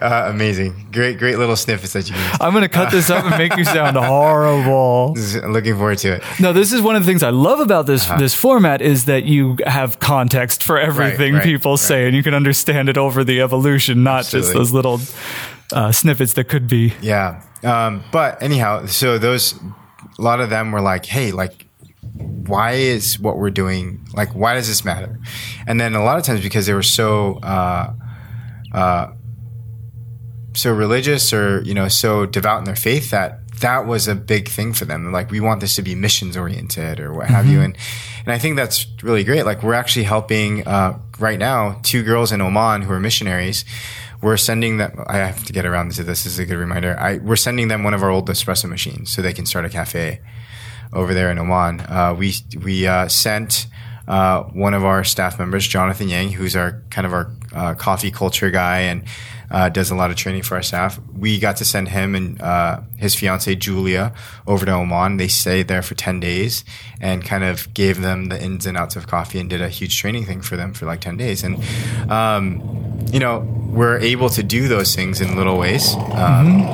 uh, 0.00 0.28
amazing. 0.28 0.88
Great 0.92 1.18
great 1.18 1.38
little 1.38 1.56
snippets 1.56 1.92
that 1.92 2.08
you 2.08 2.14
can. 2.14 2.38
I'm 2.40 2.52
going 2.52 2.62
to 2.62 2.68
cut 2.68 2.90
this 2.90 3.10
up 3.10 3.24
and 3.24 3.36
make 3.38 3.56
you 3.56 3.64
sound 3.64 3.96
horrible. 3.96 5.14
Looking 5.46 5.76
forward 5.76 5.98
to 5.98 6.16
it. 6.16 6.22
No, 6.40 6.52
this 6.52 6.72
is 6.72 6.82
one 6.82 6.96
of 6.96 7.02
the 7.02 7.06
things 7.06 7.22
I 7.22 7.30
love 7.30 7.60
about 7.60 7.86
this 7.86 8.06
this 8.18 8.34
format 8.34 8.82
is 8.82 9.06
that 9.06 9.24
you 9.24 9.56
have 9.66 9.98
context 9.98 10.62
for 10.62 10.78
everything 10.78 11.34
right, 11.34 11.42
people 11.42 11.72
right. 11.72 11.80
say, 11.80 12.06
and 12.06 12.16
you 12.16 12.22
can 12.22 12.34
understand 12.34 12.88
it 12.88 12.98
over 12.98 13.24
the 13.24 13.40
evolution, 13.40 14.02
not 14.02 14.26
just 14.26 14.52
those 14.52 14.72
little 14.72 15.00
uh, 15.72 15.92
snippets 15.92 16.34
that 16.34 16.44
could 16.44 16.68
be. 16.68 16.94
Yeah. 17.00 17.42
Um, 17.62 18.04
but 18.12 18.42
anyhow, 18.42 18.86
so 18.86 19.18
those 19.18 19.54
a 20.18 20.22
lot 20.22 20.40
of 20.40 20.50
them 20.50 20.72
were 20.72 20.80
like, 20.80 21.06
hey, 21.06 21.32
like 21.32 21.66
why 22.12 22.72
is 22.72 23.18
what 23.18 23.38
we're 23.38 23.50
doing 23.50 24.06
like 24.14 24.34
why 24.34 24.54
does 24.54 24.68
this 24.68 24.84
matter? 24.84 25.18
And 25.66 25.80
then 25.80 25.94
a 25.94 26.02
lot 26.02 26.18
of 26.18 26.24
times 26.24 26.42
because 26.42 26.66
they 26.66 26.74
were 26.74 26.82
so 26.82 27.38
uh, 27.42 27.92
uh, 28.72 29.12
so 30.54 30.72
religious 30.72 31.32
or 31.32 31.62
you 31.62 31.74
know 31.74 31.88
so 31.88 32.26
devout 32.26 32.58
in 32.58 32.64
their 32.64 32.76
faith 32.76 33.10
that 33.10 33.40
that 33.60 33.86
was 33.86 34.08
a 34.08 34.14
big 34.14 34.48
thing 34.48 34.72
for 34.72 34.84
them. 34.84 35.12
Like 35.12 35.30
we 35.30 35.40
want 35.40 35.60
this 35.60 35.76
to 35.76 35.82
be 35.82 35.94
missions 35.94 36.36
oriented 36.36 36.98
or 36.98 37.12
what 37.12 37.28
have 37.28 37.46
you. 37.46 37.60
And 37.60 37.76
and 38.24 38.32
I 38.32 38.38
think 38.38 38.56
that's 38.56 38.86
really 39.02 39.24
great. 39.24 39.44
Like 39.44 39.62
we're 39.62 39.74
actually 39.74 40.04
helping 40.04 40.66
uh, 40.66 40.98
right 41.18 41.38
now 41.38 41.78
two 41.82 42.02
girls 42.02 42.32
in 42.32 42.40
Oman 42.40 42.82
who 42.82 42.92
are 42.92 43.00
missionaries. 43.00 43.64
We're 44.22 44.36
sending 44.36 44.76
them. 44.76 45.02
I 45.06 45.16
have 45.16 45.44
to 45.44 45.52
get 45.52 45.64
around 45.64 45.92
to 45.92 46.04
this. 46.04 46.24
This 46.24 46.34
is 46.34 46.38
a 46.38 46.46
good 46.46 46.58
reminder. 46.58 46.98
I, 46.98 47.18
we're 47.18 47.36
sending 47.36 47.68
them 47.68 47.84
one 47.84 47.94
of 47.94 48.02
our 48.02 48.10
old 48.10 48.28
espresso 48.28 48.68
machines 48.68 49.10
so 49.10 49.22
they 49.22 49.32
can 49.32 49.46
start 49.46 49.64
a 49.64 49.70
cafe 49.70 50.20
over 50.92 51.14
there 51.14 51.30
in 51.30 51.38
Oman. 51.38 51.80
Uh, 51.80 52.14
we 52.18 52.34
we 52.62 52.86
uh, 52.86 53.08
sent 53.08 53.66
uh, 54.08 54.42
one 54.42 54.74
of 54.74 54.84
our 54.84 55.04
staff 55.04 55.38
members, 55.38 55.66
Jonathan 55.66 56.08
Yang, 56.08 56.32
who's 56.32 56.56
our 56.56 56.82
kind 56.90 57.06
of 57.06 57.12
our 57.12 57.32
uh, 57.54 57.74
coffee 57.74 58.10
culture 58.10 58.50
guy 58.50 58.80
and 58.80 59.04
uh, 59.50 59.68
does 59.68 59.90
a 59.90 59.94
lot 59.94 60.10
of 60.10 60.16
training 60.16 60.42
for 60.42 60.54
our 60.54 60.62
staff. 60.62 61.00
We 61.16 61.38
got 61.38 61.56
to 61.56 61.64
send 61.64 61.88
him 61.88 62.14
and 62.14 62.40
uh, 62.40 62.80
his 62.96 63.14
fiancee 63.14 63.56
Julia 63.56 64.12
over 64.46 64.64
to 64.64 64.72
Oman. 64.72 65.16
They 65.16 65.28
stayed 65.28 65.68
there 65.68 65.82
for 65.82 65.94
ten 65.94 66.20
days 66.20 66.64
and 67.00 67.24
kind 67.24 67.44
of 67.44 67.72
gave 67.74 68.00
them 68.00 68.26
the 68.26 68.42
ins 68.42 68.66
and 68.66 68.76
outs 68.76 68.96
of 68.96 69.06
coffee 69.06 69.40
and 69.40 69.50
did 69.50 69.60
a 69.60 69.68
huge 69.68 69.98
training 69.98 70.26
thing 70.26 70.40
for 70.40 70.56
them 70.56 70.72
for 70.72 70.86
like 70.86 71.00
ten 71.00 71.16
days. 71.16 71.42
And 71.42 71.62
um, 72.10 72.98
you 73.12 73.18
know, 73.18 73.40
we're 73.70 73.98
able 73.98 74.28
to 74.30 74.42
do 74.42 74.68
those 74.68 74.94
things 74.94 75.20
in 75.20 75.36
little 75.36 75.58
ways. 75.58 75.94
Um, 76.12 76.66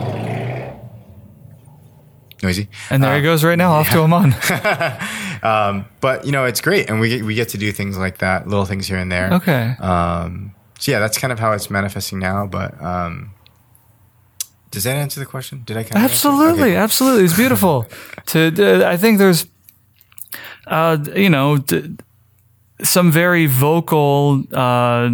Noisy. 2.43 2.69
And 2.91 3.03
there 3.03 3.17
he 3.17 3.23
goes 3.23 3.43
right 3.43 3.57
now, 3.57 3.73
off 3.73 3.91
to 3.91 3.99
Oman. 3.99 4.35
Um, 5.43 5.87
but 6.01 6.25
you 6.25 6.33
know, 6.33 6.45
it's 6.45 6.61
great, 6.61 6.91
and 6.91 6.99
we 6.99 7.09
get, 7.09 7.23
we 7.23 7.37
get 7.37 7.51
to 7.51 7.59
do 7.59 7.71
things 7.71 7.97
like 7.97 8.19
that, 8.19 8.49
little 8.49 8.65
things 8.65 8.89
here 8.89 8.99
and 8.99 9.13
there. 9.13 9.35
Okay. 9.35 9.77
Um, 9.79 10.56
so 10.87 10.93
yeah, 10.93 11.01
that's 11.01 11.19
kind 11.19 11.33
of 11.33 11.39
how 11.41 11.51
it's 11.53 11.69
manifesting 11.69 12.21
now. 12.21 12.47
But 12.47 12.81
um, 12.81 13.33
does 14.71 14.85
that 14.85 14.95
answer 14.97 15.19
the 15.21 15.27
question? 15.27 15.63
Did 15.67 15.77
I 15.77 15.83
kind 15.83 16.05
of? 16.05 16.11
Absolutely, 16.11 16.63
Okay. 16.73 16.77
absolutely. 16.77 17.25
It's 17.25 17.37
beautiful. 17.37 17.87
to 18.27 18.85
uh, 18.85 18.89
I 18.89 18.97
think 18.97 19.19
there's, 19.19 19.47
uh, 20.67 20.99
you 21.15 21.29
know, 21.31 21.57
d- 21.59 21.97
some 22.83 23.11
very 23.11 23.47
vocal 23.47 24.45
uh, 24.53 25.11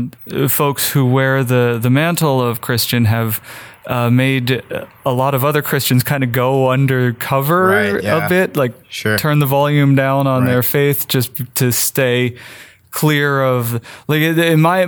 folks 0.48 0.90
who 0.90 1.06
wear 1.06 1.42
the 1.44 1.78
the 1.80 1.90
mantle 1.90 2.40
of 2.40 2.60
Christian 2.60 3.04
have. 3.06 3.40
Uh, 3.84 4.08
made 4.10 4.62
a 5.04 5.12
lot 5.12 5.34
of 5.34 5.44
other 5.44 5.60
Christians 5.60 6.04
kind 6.04 6.22
of 6.22 6.30
go 6.30 6.70
undercover 6.70 7.66
Right, 7.66 8.00
yeah. 8.04 8.24
a 8.26 8.28
bit, 8.28 8.56
like 8.56 8.72
Sure. 8.88 9.18
turn 9.18 9.40
the 9.40 9.46
volume 9.46 9.96
down 9.96 10.28
on 10.28 10.44
their 10.46 10.62
faith 10.62 11.08
just 11.08 11.32
to 11.56 11.72
stay 11.72 12.36
clear 12.92 13.42
of 13.42 13.80
like 14.06 14.20
in 14.22 14.60
my 14.60 14.86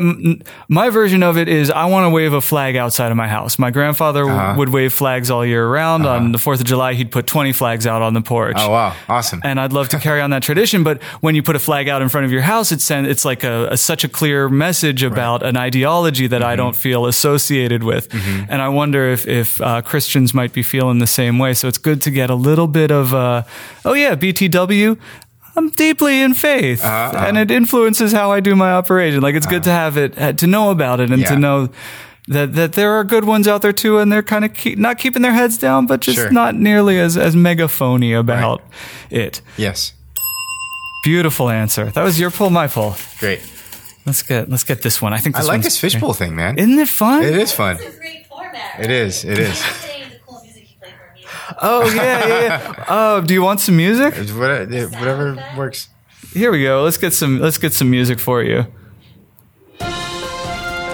my 0.68 0.90
version 0.90 1.22
of 1.22 1.36
it 1.36 1.48
is 1.48 1.70
I 1.70 1.86
want 1.86 2.04
to 2.04 2.10
wave 2.10 2.32
a 2.32 2.40
flag 2.40 2.76
outside 2.76 3.10
of 3.10 3.16
my 3.16 3.26
house. 3.28 3.58
My 3.58 3.70
grandfather 3.70 4.24
Uh-huh. 4.28 4.54
would 4.58 4.68
wave 4.68 4.92
flags 4.92 5.30
all 5.30 5.44
year 5.44 5.66
round. 5.68 6.06
On 6.06 6.32
the 6.32 6.38
Fourth 6.38 6.60
of 6.60 6.66
July, 6.66 6.94
he'd 6.94 7.10
put 7.10 7.26
twenty 7.26 7.52
flags 7.52 7.86
out 7.86 8.02
on 8.02 8.14
the 8.14 8.20
porch. 8.20 8.56
Oh 8.58 8.70
wow, 8.70 8.94
awesome. 9.08 9.40
And 9.42 9.58
I'd 9.58 9.72
love 9.72 9.88
to 9.88 9.98
carry 9.98 10.20
on 10.20 10.30
that 10.30 10.42
tradition, 10.42 10.84
but 10.84 11.02
when 11.20 11.34
you 11.34 11.42
put 11.42 11.56
a 11.56 11.58
flag 11.58 11.88
out 11.88 12.02
in 12.02 12.08
front 12.08 12.26
of 12.26 12.32
your 12.32 12.42
house, 12.42 12.70
it's 12.72 12.84
send, 12.84 13.06
it's 13.06 13.24
like 13.24 13.42
a, 13.44 13.68
a 13.70 13.76
such 13.76 14.04
a 14.04 14.08
clear 14.08 14.48
message 14.48 15.02
about 15.02 15.42
an 15.42 15.56
ideology 15.56 16.26
that 16.28 16.42
Mm-hmm. 16.42 16.52
I 16.52 16.56
don't 16.56 16.76
feel 16.76 17.06
associated 17.06 17.82
with. 17.84 18.08
And 18.50 18.60
I 18.60 18.68
wonder 18.68 19.08
if 19.12 19.26
if 19.26 19.60
uh, 19.60 19.80
Christians 19.82 20.34
might 20.34 20.52
be 20.52 20.62
feeling 20.62 20.98
the 21.00 21.06
same 21.06 21.38
way. 21.38 21.54
So 21.54 21.68
it's 21.68 21.78
good 21.78 22.02
to 22.02 22.10
get 22.10 22.28
a 22.30 22.34
little 22.34 22.66
bit 22.66 22.90
of, 22.90 23.14
uh, 23.14 23.42
oh 23.84 23.94
yeah, 23.94 24.14
BTW. 24.14 24.98
I'm 25.56 25.70
deeply 25.70 26.20
in 26.20 26.34
faith, 26.34 26.84
Uh-huh, 26.84 27.16
and 27.26 27.38
it 27.38 27.50
influences 27.50 28.12
how 28.12 28.32
I 28.32 28.40
do 28.40 28.54
my 28.56 28.72
operation. 28.72 29.20
Like 29.22 29.34
it's 29.36 29.46
good 29.46 29.62
to 29.64 29.70
have 29.70 29.96
it, 29.96 30.18
uh, 30.18 30.32
to 30.32 30.46
know 30.46 30.70
about 30.70 31.00
it, 31.00 31.10
and 31.12 31.24
to 31.26 31.36
know 31.36 31.68
that 32.28 32.54
that 32.54 32.72
there 32.72 32.92
are 32.92 33.04
good 33.04 33.24
ones 33.24 33.46
out 33.46 33.62
there 33.62 33.72
too, 33.72 33.98
and 33.98 34.10
they're 34.10 34.22
kind 34.22 34.44
of 34.44 34.52
keep, 34.54 34.78
not 34.78 34.98
keeping 34.98 35.22
their 35.22 35.32
heads 35.32 35.56
down, 35.58 35.86
but 35.86 36.00
just 36.00 36.18
Sure. 36.18 36.30
not 36.32 36.54
nearly 36.54 36.98
as 36.98 37.16
as 37.16 37.34
megaphony 37.36 38.12
about 38.14 38.62
it. 39.10 39.40
yes, 39.56 39.92
Beautiful 41.04 41.50
answer. 41.50 41.84
That 41.92 42.02
was 42.02 42.18
your 42.18 42.30
pull, 42.30 42.50
my 42.50 42.66
pull. 42.66 42.96
great. 43.20 43.40
Let's 44.06 44.22
get 44.22 44.48
let's 44.50 44.64
get 44.64 44.80
this 44.82 45.00
one. 45.02 45.12
I 45.12 45.18
think 45.18 45.36
I 45.36 45.40
this 45.40 45.48
like 45.48 45.62
this 45.62 45.78
fishbowl 45.80 46.14
thing, 46.14 46.34
man. 46.34 46.58
Isn't 46.58 46.78
it 46.78 46.88
fun? 46.88 47.22
it 47.22 47.36
is 47.36 47.52
fun. 47.52 47.76
This 47.76 47.92
is 47.94 47.98
great 48.00 48.26
format. 48.26 48.80
It 48.80 48.90
is. 48.90 49.24
It 49.24 49.38
is. 49.38 49.58
Saying 49.84 50.10
the 50.10 50.18
cool 50.26 50.40
music 50.42 50.62
you 50.70 50.76
play 50.80 50.90
for 50.90 51.14
me. 51.14 51.26
Oh 51.60 51.84
yeah, 51.94 52.26
yeah. 52.26 52.42
yeah. 52.42 52.84
Oh, 52.88 53.20
do 53.20 53.34
you 53.34 53.42
want 53.42 53.60
some 53.60 53.76
music? 53.76 54.14
It's 54.16 54.32
what- 54.32 54.68
Whatever 55.00 55.36
works. 55.56 55.88
Here 56.32 56.50
we 56.50 56.62
go. 56.62 56.82
Let's 56.82 56.96
get 56.96 57.12
some 57.12 57.38
let's 57.40 57.58
get 57.58 57.72
some 57.72 57.90
music 57.90 58.18
for 58.18 58.42
you. 58.42 58.66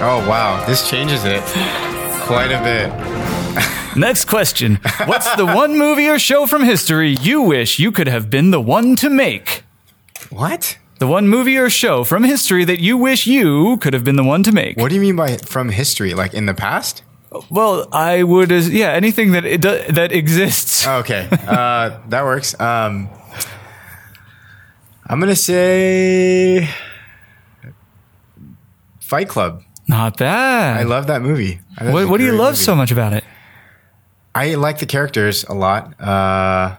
Oh 0.02 0.26
wow, 0.28 0.64
this 0.66 0.88
changes 0.88 1.24
it 1.24 1.42
quite 2.26 2.50
a 2.52 2.60
bit. 2.62 3.96
Next 3.96 4.26
question. 4.26 4.76
What's 5.06 5.34
the 5.36 5.44
one 5.44 5.76
movie 5.76 6.08
or 6.08 6.18
show 6.18 6.46
from 6.46 6.62
history 6.64 7.10
you 7.10 7.42
wish 7.42 7.78
you 7.78 7.90
could 7.92 8.06
have 8.06 8.30
been 8.30 8.50
the 8.50 8.60
one 8.60 8.96
to 8.96 9.10
make? 9.10 9.62
What? 10.30 10.78
The 11.00 11.06
one 11.06 11.28
movie 11.28 11.56
or 11.58 11.68
show 11.70 12.04
from 12.04 12.22
history 12.24 12.64
that 12.66 12.80
you 12.80 12.96
wish 12.96 13.26
you 13.26 13.78
could 13.78 13.92
have 13.94 14.04
been 14.04 14.16
the 14.16 14.24
one 14.24 14.42
to 14.44 14.52
make. 14.52 14.76
What 14.76 14.88
do 14.90 14.94
you 14.94 15.00
mean 15.00 15.16
by 15.16 15.36
from 15.38 15.70
history? 15.70 16.14
Like 16.14 16.34
in 16.34 16.46
the 16.46 16.54
past? 16.54 17.02
Well, 17.50 17.86
I 17.92 18.22
would 18.24 18.50
as 18.50 18.68
yeah, 18.68 18.90
anything 18.90 19.32
that 19.32 19.44
it 19.44 19.60
do, 19.60 19.80
that 19.92 20.10
exists. 20.12 20.86
Okay, 20.86 21.28
uh, 21.46 21.98
that 22.08 22.24
works. 22.24 22.58
Um, 22.60 23.08
I'm 25.06 25.20
gonna 25.20 25.36
say 25.36 26.68
Fight 29.00 29.28
Club. 29.28 29.62
Not 29.88 30.16
bad. 30.18 30.78
I 30.78 30.82
love 30.84 31.06
that 31.08 31.22
movie. 31.22 31.60
I 31.76 31.84
thought 31.84 31.86
it 31.90 31.92
was 31.92 32.04
what, 32.04 32.10
what 32.12 32.18
do 32.18 32.24
you 32.24 32.32
love 32.32 32.52
movie. 32.52 32.64
so 32.64 32.76
much 32.76 32.90
about 32.92 33.12
it? 33.12 33.24
I 34.34 34.54
like 34.54 34.78
the 34.78 34.86
characters 34.86 35.44
a 35.44 35.54
lot. 35.54 36.00
Uh, 36.00 36.76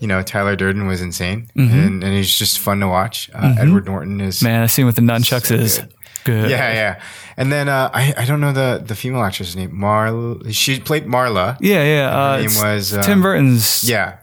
you 0.00 0.06
know, 0.08 0.22
Tyler 0.22 0.56
Durden 0.56 0.86
was 0.86 1.00
insane, 1.02 1.48
Mm-hmm. 1.56 1.78
and, 1.78 2.04
and 2.04 2.14
he's 2.14 2.32
just 2.36 2.58
fun 2.58 2.80
to 2.80 2.88
watch. 2.88 3.30
Uh, 3.32 3.54
Edward 3.58 3.86
Norton 3.86 4.20
is 4.20 4.42
Man, 4.42 4.62
that 4.62 4.68
scene 4.70 4.86
with 4.86 4.96
the 4.96 5.02
nunchucks 5.02 5.46
So 5.46 5.54
is 5.54 5.78
good. 5.78 5.94
Good. 6.24 6.50
yeah, 6.50 6.72
yeah. 6.72 7.02
And 7.36 7.52
then 7.52 7.68
uh, 7.68 7.90
I 7.92 8.14
I 8.16 8.24
don't 8.24 8.40
know 8.40 8.52
the 8.52 8.82
the 8.84 8.94
female 8.94 9.22
actress 9.22 9.54
name. 9.54 9.72
Marla. 9.72 10.52
She 10.52 10.80
played 10.80 11.06
Marla. 11.06 11.56
Yeah, 11.60 11.84
yeah. 11.84 12.10
Uh, 12.10 12.36
name 12.38 12.50
was, 12.56 12.94
um, 12.94 13.02
Tim 13.02 13.22
Burton's. 13.22 13.88
Yeah. 13.88 14.18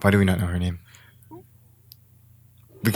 Why 0.00 0.10
do 0.10 0.18
we 0.18 0.24
not 0.24 0.38
know 0.38 0.46
her 0.46 0.58
name? 0.58 0.78
Yeah. 2.84 2.92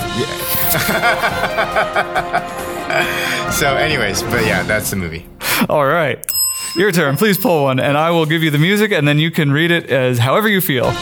so, 3.51 3.77
anyways, 3.77 4.23
but 4.23 4.47
yeah, 4.47 4.63
that's 4.63 4.91
the 4.91 4.97
movie. 4.97 5.27
All 5.69 5.87
right. 5.87 6.25
Your 6.77 6.93
turn. 6.93 7.17
Please 7.17 7.37
pull 7.37 7.65
one, 7.65 7.81
and 7.81 7.99
I 7.99 8.11
will 8.11 8.27
give 8.27 8.43
you 8.43 8.51
the 8.51 8.59
music, 8.59 8.93
and 8.93 9.07
then 9.07 9.19
you 9.19 9.31
can 9.31 9.53
read 9.53 9.71
it 9.71 9.91
as 9.91 10.19
however 10.19 10.49
you 10.49 10.61
feel. 10.61 10.87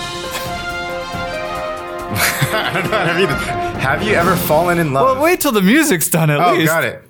I 2.53 2.73
don't 2.75 2.91
know 2.91 2.99
how 2.99 3.13
to 3.13 3.15
read 3.15 3.31
it. 3.67 3.70
Have 3.81 4.03
you 4.03 4.15
ever 4.15 4.37
fallen 4.37 4.79
in 4.79 4.93
love? 4.93 5.17
Well, 5.17 5.25
wait 5.25 5.41
till 5.41 5.53
the 5.53 5.63
music's 5.63 6.09
done 6.09 6.29
at 6.29 6.39
oh, 6.39 6.53
least. 6.53 6.71
Oh, 6.71 6.75
got 6.75 6.85
it. 6.85 7.03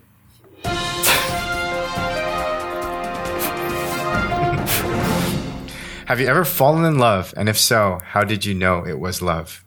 Have 6.06 6.20
you 6.20 6.28
ever 6.28 6.44
fallen 6.44 6.84
in 6.84 6.98
love? 6.98 7.34
And 7.36 7.48
if 7.48 7.58
so, 7.58 8.00
how 8.04 8.22
did 8.22 8.44
you 8.44 8.54
know 8.54 8.86
it 8.86 9.00
was 9.00 9.20
love? 9.20 9.64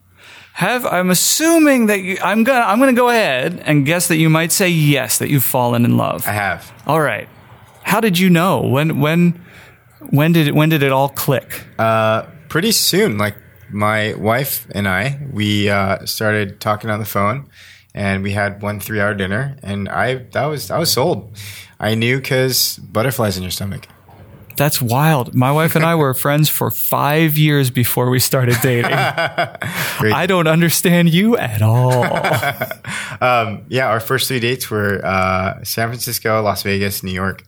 Have 0.54 0.86
I'm 0.86 1.10
assuming 1.10 1.86
that 1.86 2.00
you, 2.00 2.16
I'm 2.22 2.42
gonna 2.42 2.64
I'm 2.64 2.78
gonna 2.78 2.94
go 2.94 3.10
ahead 3.10 3.62
and 3.66 3.84
guess 3.84 4.08
that 4.08 4.16
you 4.16 4.30
might 4.30 4.50
say 4.50 4.70
yes 4.70 5.18
that 5.18 5.28
you've 5.28 5.44
fallen 5.44 5.84
in 5.84 5.98
love. 5.98 6.26
I 6.26 6.32
have. 6.32 6.72
All 6.86 7.00
right. 7.00 7.28
How 7.82 8.00
did 8.00 8.18
you 8.18 8.30
know? 8.30 8.62
When 8.62 9.00
when 9.00 9.44
when 10.10 10.32
did 10.32 10.48
it 10.48 10.54
when 10.54 10.70
did 10.70 10.82
it 10.82 10.90
all 10.90 11.10
click? 11.10 11.64
Uh, 11.78 12.22
pretty 12.48 12.72
soon, 12.72 13.18
like 13.18 13.36
my 13.70 14.14
wife 14.14 14.66
and 14.70 14.88
I, 14.88 15.18
we 15.32 15.68
uh, 15.68 16.04
started 16.06 16.60
talking 16.60 16.90
on 16.90 16.98
the 16.98 17.06
phone, 17.06 17.48
and 17.94 18.22
we 18.22 18.32
had 18.32 18.62
one 18.62 18.80
three-hour 18.80 19.14
dinner, 19.14 19.56
and 19.62 19.88
I 19.88 20.16
that 20.32 20.46
was 20.46 20.70
I 20.70 20.78
was 20.78 20.92
sold. 20.92 21.36
I 21.78 21.94
knew 21.94 22.18
because 22.18 22.78
butterflies 22.78 23.36
in 23.36 23.42
your 23.42 23.50
stomach. 23.50 23.88
That's 24.56 24.80
wild. 24.80 25.34
My 25.34 25.50
wife 25.50 25.74
and 25.74 25.84
I 25.84 25.96
were 25.96 26.14
friends 26.14 26.48
for 26.48 26.70
five 26.70 27.36
years 27.36 27.70
before 27.70 28.08
we 28.08 28.20
started 28.20 28.56
dating. 28.62 28.92
I 28.92 30.26
don't 30.28 30.46
understand 30.46 31.12
you 31.12 31.36
at 31.36 31.62
all. 31.62 32.04
Um, 33.20 33.64
yeah, 33.68 33.86
our 33.86 34.00
first 34.00 34.28
three 34.28 34.40
dates 34.40 34.68
were 34.70 35.00
uh, 35.04 35.62
San 35.62 35.88
Francisco, 35.88 36.42
Las 36.42 36.62
Vegas, 36.62 37.02
New 37.02 37.12
York. 37.12 37.44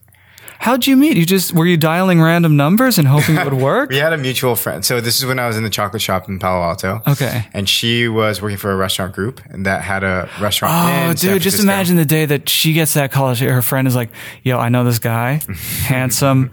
How'd 0.59 0.87
you 0.87 0.97
meet? 0.97 1.17
You 1.17 1.25
just 1.25 1.53
were 1.53 1.65
you 1.65 1.77
dialing 1.77 2.21
random 2.21 2.57
numbers 2.57 2.97
and 2.97 3.07
hoping 3.07 3.35
it 3.35 3.43
would 3.45 3.53
work? 3.61 3.89
We 3.89 3.97
had 3.97 4.13
a 4.13 4.17
mutual 4.17 4.55
friend. 4.55 4.83
So 4.83 4.99
this 4.99 5.17
is 5.19 5.25
when 5.25 5.39
I 5.39 5.47
was 5.47 5.55
in 5.57 5.63
the 5.63 5.69
chocolate 5.69 6.01
shop 6.01 6.27
in 6.27 6.39
Palo 6.39 6.61
Alto. 6.63 7.01
Okay. 7.07 7.47
And 7.53 7.69
she 7.69 8.07
was 8.07 8.41
working 8.41 8.57
for 8.57 8.71
a 8.71 8.75
restaurant 8.75 9.13
group 9.13 9.41
that 9.51 9.81
had 9.83 10.03
a 10.03 10.29
restaurant. 10.41 10.73
Oh, 10.75 11.13
dude, 11.13 11.41
just 11.41 11.59
imagine 11.61 11.95
the 11.95 12.05
day 12.05 12.25
that 12.25 12.49
she 12.49 12.73
gets 12.73 12.93
that 12.95 13.11
call. 13.11 13.33
Her 13.35 13.61
friend 13.61 13.87
is 13.87 13.95
like, 13.95 14.09
"Yo, 14.43 14.57
I 14.57 14.69
know 14.69 14.83
this 14.83 14.99
guy, 14.99 15.41
handsome, 15.85 16.51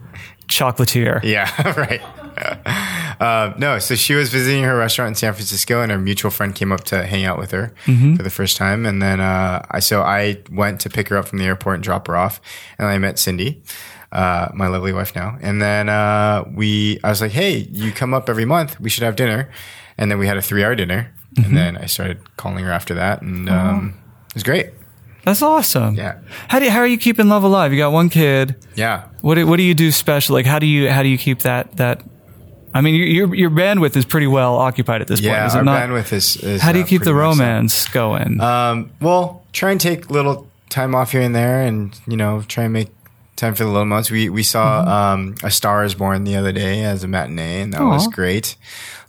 chocolatier." 0.48 1.22
Yeah, 1.22 1.50
right. 1.78 2.00
um, 3.20 3.54
no, 3.58 3.78
so 3.78 3.94
she 3.94 4.14
was 4.14 4.30
visiting 4.30 4.64
her 4.64 4.76
restaurant 4.76 5.10
in 5.10 5.14
San 5.14 5.32
Francisco, 5.34 5.82
and 5.82 5.90
her 5.92 5.98
mutual 5.98 6.30
friend 6.30 6.54
came 6.54 6.72
up 6.72 6.84
to 6.84 7.04
hang 7.04 7.24
out 7.24 7.38
with 7.38 7.50
her 7.52 7.72
Mm-hmm. 7.86 8.16
for 8.16 8.22
the 8.22 8.30
first 8.30 8.56
time. 8.56 8.86
And 8.86 9.00
then 9.02 9.20
uh, 9.20 9.64
I 9.70 9.80
so 9.80 10.02
I 10.02 10.38
went 10.50 10.80
to 10.82 10.90
pick 10.90 11.08
her 11.08 11.16
up 11.16 11.28
from 11.28 11.38
the 11.38 11.44
airport 11.44 11.76
and 11.76 11.84
drop 11.84 12.06
her 12.08 12.16
off, 12.16 12.40
and 12.78 12.86
I 12.88 12.98
met 12.98 13.18
Cindy, 13.18 13.62
uh, 14.12 14.48
my 14.54 14.68
lovely 14.68 14.92
wife 14.92 15.14
now. 15.14 15.38
And 15.40 15.60
then 15.62 15.88
uh, 15.88 16.44
we, 16.54 16.98
I 17.04 17.08
was 17.10 17.20
like, 17.20 17.32
"Hey, 17.32 17.68
you 17.70 17.92
come 17.92 18.14
up 18.14 18.28
every 18.28 18.44
month. 18.44 18.78
We 18.80 18.90
should 18.90 19.04
have 19.04 19.16
dinner." 19.16 19.50
And 19.96 20.10
then 20.10 20.18
we 20.18 20.26
had 20.26 20.36
a 20.36 20.42
three-hour 20.42 20.74
dinner, 20.74 21.12
Mm-hmm. 21.34 21.48
and 21.48 21.56
then 21.56 21.76
I 21.76 21.86
started 21.86 22.36
calling 22.36 22.64
her 22.64 22.70
after 22.72 22.94
that, 22.94 23.22
and 23.22 23.48
um, 23.48 23.94
it 24.28 24.34
was 24.34 24.42
great. 24.44 24.70
That's 25.24 25.40
awesome. 25.42 25.94
Yeah. 25.94 26.18
How 26.48 26.58
do 26.58 26.66
you, 26.66 26.70
how 26.70 26.80
are 26.80 26.86
you 26.86 26.98
keeping 26.98 27.28
love 27.28 27.44
alive? 27.44 27.72
You 27.72 27.78
got 27.78 27.92
one 27.92 28.08
kid. 28.10 28.56
Yeah. 28.76 29.08
What 29.22 29.36
do, 29.36 29.46
what 29.46 29.56
do 29.56 29.62
you 29.62 29.74
do 29.74 29.90
special? 29.90 30.34
Like 30.34 30.44
how 30.46 30.58
do 30.58 30.66
you 30.66 30.90
how 30.90 31.02
do 31.02 31.08
you 31.08 31.16
keep 31.18 31.40
that 31.40 31.76
that? 31.78 32.02
I 32.74 32.80
mean, 32.80 32.96
your 32.96 33.34
your, 33.34 33.50
bandwidth 33.50 33.96
is 33.96 34.04
pretty 34.04 34.26
well 34.26 34.56
occupied 34.56 35.00
at 35.00 35.06
this 35.06 35.20
Yeah, 35.20 35.36
point. 35.38 35.46
Is 35.46 35.54
it 35.54 35.58
our 35.58 35.64
not? 35.64 35.80
bandwidth 35.88 36.12
is. 36.12 36.36
is 36.36 36.60
how 36.60 36.72
do 36.72 36.78
you 36.78 36.84
uh, 36.84 36.88
keep 36.88 37.02
the 37.04 37.12
pretty 37.12 37.26
much 37.28 37.36
so. 37.36 37.42
romance 37.44 37.88
going? 37.88 38.40
Um, 38.40 38.90
well, 39.00 39.44
try 39.52 39.70
and 39.70 39.80
take 39.80 40.10
little 40.10 40.48
time 40.70 40.94
off 40.94 41.12
here 41.12 41.20
and 41.22 41.34
there, 41.34 41.62
and 41.62 41.98
you 42.08 42.16
know, 42.16 42.42
try 42.48 42.64
and 42.64 42.72
make 42.72 42.88
time 43.36 43.54
for 43.54 43.62
the 43.64 43.70
little 43.70 43.84
moments. 43.84 44.10
We 44.10 44.28
we 44.28 44.42
saw 44.42 44.82
Mm-hmm. 44.82 44.88
um, 44.90 45.34
A 45.44 45.50
Star 45.50 45.84
Is 45.84 45.94
Born 45.94 46.24
the 46.24 46.34
other 46.36 46.52
day 46.52 46.82
as 46.84 47.04
a 47.04 47.08
matinee, 47.08 47.60
and 47.62 47.72
that 47.74 47.82
was 47.82 48.06
Aw. 48.08 48.10
great. 48.10 48.56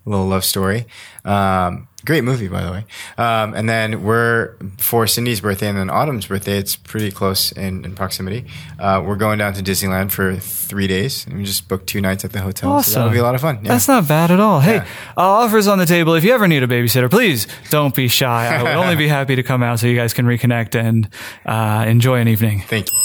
A 0.05 0.09
little 0.09 0.28
love 0.28 0.45
story. 0.45 0.86
Um, 1.26 1.88
great 2.06 2.24
movie, 2.24 2.47
by 2.47 2.64
the 2.64 2.72
way. 2.72 2.86
Um, 3.18 3.53
and 3.56 3.68
then 3.68 4.03
we're 4.03 4.56
for 4.78 5.08
Cindy's 5.08 5.41
birthday 5.41 5.68
and 5.68 5.78
then 5.78 5.89
Autumn's 5.89 6.28
birthday. 6.28 6.58
It's 6.58 6.76
pretty 6.76 7.12
close 7.12 7.51
in, 7.51 7.84
in 7.84 7.95
proximity. 7.95 8.45
Uh, 8.80 9.03
we're 9.06 9.16
going 9.16 9.39
down 9.39 9.53
to 9.56 9.64
Disneyland 9.64 10.12
for 10.12 10.36
three 10.36 10.88
days, 10.88 11.26
and 11.26 11.38
we 11.38 11.43
just 11.43 11.68
booked 11.68 11.88
two 11.88 12.01
nights 12.01 12.24
at 12.24 12.32
the 12.32 12.39
hotel. 12.41 12.70
So 12.70 12.76
Awesome. 12.76 12.93
that'll 12.93 13.12
be 13.14 13.18
a 13.20 13.24
lot 13.24 13.36
of 13.36 13.41
fun. 13.41 13.60
Yeah. 13.64 13.70
That's 13.70 13.88
not 13.88 14.08
bad 14.08 14.32
at 14.32 14.39
all. 14.39 14.60
Hey, 14.60 14.76
Yeah. 14.76 14.86
uh, 15.18 15.22
offers 15.22 15.68
on 15.68 15.78
the 15.80 15.86
table. 15.86 16.14
If 16.16 16.24
you 16.24 16.34
ever 16.34 16.47
need 16.47 16.64
a 16.64 16.68
babysitter, 16.68 17.10
please 17.10 17.47
don't 17.70 17.93
be 17.95 18.08
shy. 18.08 18.47
I 18.47 18.62
would 18.64 18.72
only 18.72 18.95
be 18.95 19.08
happy 19.08 19.36
to 19.36 19.43
come 19.43 19.64
out 19.64 19.80
so 19.80 19.88
you 19.88 19.95
guys 19.95 20.14
can 20.14 20.26
reconnect 20.26 20.76
and 20.76 21.10
uh, 21.45 21.86
enjoy 21.88 22.20
an 22.20 22.28
evening. 22.28 22.62
Thank 22.68 22.91
you. 22.91 22.97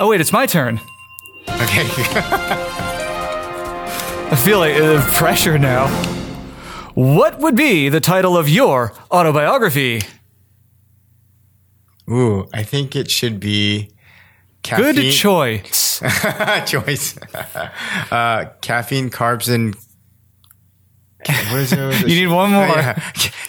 Oh 0.00 0.08
wait, 0.08 0.20
it's 0.20 0.32
my 0.32 0.46
turn. 0.46 0.80
Okay. 1.48 1.86
I 4.26 4.36
feel 4.44 4.58
like 4.58 4.74
uh, 4.76 5.00
pressure 5.12 5.58
now. 5.58 5.86
What 6.94 7.40
would 7.40 7.56
be 7.56 7.88
the 7.88 8.00
title 8.00 8.36
of 8.36 8.48
your 8.48 8.92
autobiography? 9.10 10.02
Ooh, 12.08 12.48
I 12.52 12.62
think 12.62 12.94
it 12.94 13.10
should 13.10 13.40
be. 13.40 13.90
Caffeine. 14.62 14.94
Good 14.94 15.12
choice. 15.12 16.00
choice. 16.66 17.18
uh, 18.10 18.50
caffeine, 18.60 19.10
carbs, 19.10 19.52
and 19.52 19.74
what 21.26 21.60
is 21.60 21.72
it? 21.72 21.78
What 21.78 21.94
is 21.94 22.02
it? 22.02 22.08
You 22.08 22.20
need 22.20 22.34
one 22.34 22.50
more. 22.52 22.64
Oh, 22.64 22.76
yeah. 22.76 22.98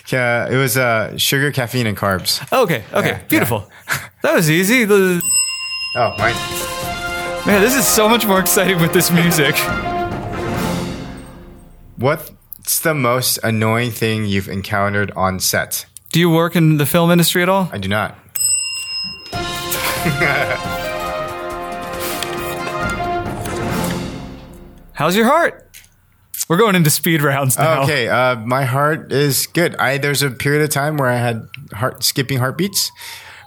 Yeah, 0.08 0.50
it 0.50 0.58
was 0.58 0.78
uh, 0.78 1.18
sugar, 1.18 1.52
caffeine, 1.52 1.88
and 1.88 1.98
carbs. 1.98 2.41
Okay, 2.52 2.84
okay, 2.93 3.08
Yeah, 3.10 3.22
beautiful. 3.28 3.70
That 4.24 4.36
was 4.36 4.50
easy. 4.50 4.84
Oh, 4.86 6.16
mine. 6.18 6.36
Man, 7.46 7.62
this 7.62 7.76
is 7.76 7.88
so 7.88 8.10
much 8.10 8.26
more 8.26 8.39
exciting 8.39 8.80
with 8.80 8.91
this 8.91 9.12
music. 9.12 9.56
What's 12.66 12.80
the 12.80 12.95
most 12.95 13.38
annoying 13.43 13.91
thing 13.91 14.26
you've 14.26 14.49
encountered 14.49 15.11
on 15.11 15.39
set? 15.39 15.86
Do 16.11 16.20
you 16.20 16.32
work 16.32 16.55
in 16.55 16.78
the 16.78 16.88
film 16.88 17.11
industry 17.11 17.43
at 17.43 17.47
all? 17.47 17.70
I 17.72 17.78
do 17.78 17.88
not. 17.88 18.18
How's 24.93 25.16
your 25.16 25.28
heart? 25.28 25.78
We're 26.49 26.57
going 26.57 26.74
into 26.74 26.89
speed 26.89 27.22
rounds 27.22 27.55
now. 27.55 27.84
Okay, 27.84 28.09
uh, 28.09 28.38
my 28.38 28.63
heart 28.63 29.11
is 29.11 29.45
good. 29.45 29.76
I 29.76 29.99
there's 29.99 30.24
a 30.24 30.32
period 30.32 30.63
of 30.63 30.72
time 30.72 30.97
where 30.97 31.09
I 31.09 31.18
had 31.18 31.47
heart 31.72 32.03
skipping 32.03 32.39
heartbeats, 32.39 32.91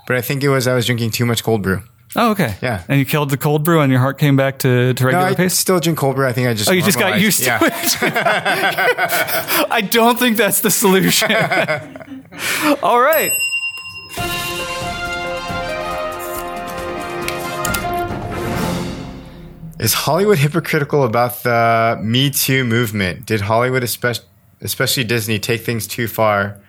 but 0.07 0.16
I 0.16 0.21
think 0.21 0.45
it 0.45 0.49
was 0.49 0.69
I 0.69 0.77
was 0.77 0.87
drinking 0.87 1.11
too 1.11 1.27
much 1.27 1.43
cold 1.43 1.64
brew. 1.64 1.83
Oh, 2.17 2.31
okay. 2.31 2.55
Yeah. 2.63 2.83
And 2.89 2.99
you 2.99 3.05
killed 3.05 3.31
the 3.31 3.37
cold 3.37 3.65
brew 3.65 3.81
and 3.81 3.93
your 3.93 4.01
heart 4.01 4.19
came 4.19 4.35
back 4.35 4.59
to, 4.61 4.95
to 4.95 5.03
No, 5.03 5.07
regular 5.09 5.27
I 5.27 5.35
pace? 5.35 5.55
still 5.55 5.79
drink 5.79 5.99
cold 5.99 6.17
brew. 6.17 6.27
I 6.27 6.33
think 6.33 6.49
I 6.49 6.55
just 6.55 6.69
Oh, 6.69 6.73
you 6.73 6.83
just 6.83 6.99
got 6.99 7.21
used 7.21 7.41
to 7.41 7.45
yeah. 7.47 7.59
it. 7.63 8.03
I 9.71 9.81
don't 9.83 10.19
think 10.19 10.37
that's 10.39 10.61
the 10.61 10.71
solution. 10.71 11.31
All 12.83 13.01
right. 13.01 13.33
Is 19.79 19.95
Hollywood 19.95 20.39
hypocritical 20.39 21.05
about 21.05 21.45
the 21.45 22.01
Me 22.03 22.31
Too 22.31 22.65
movement? 22.65 23.27
Did 23.27 23.43
Hollywood, 23.43 23.85
especially, 23.85 24.25
especially 24.61 25.05
Disney, 25.05 25.39
take 25.39 25.61
things 25.61 25.87
too 25.87 26.09
far 26.09 26.61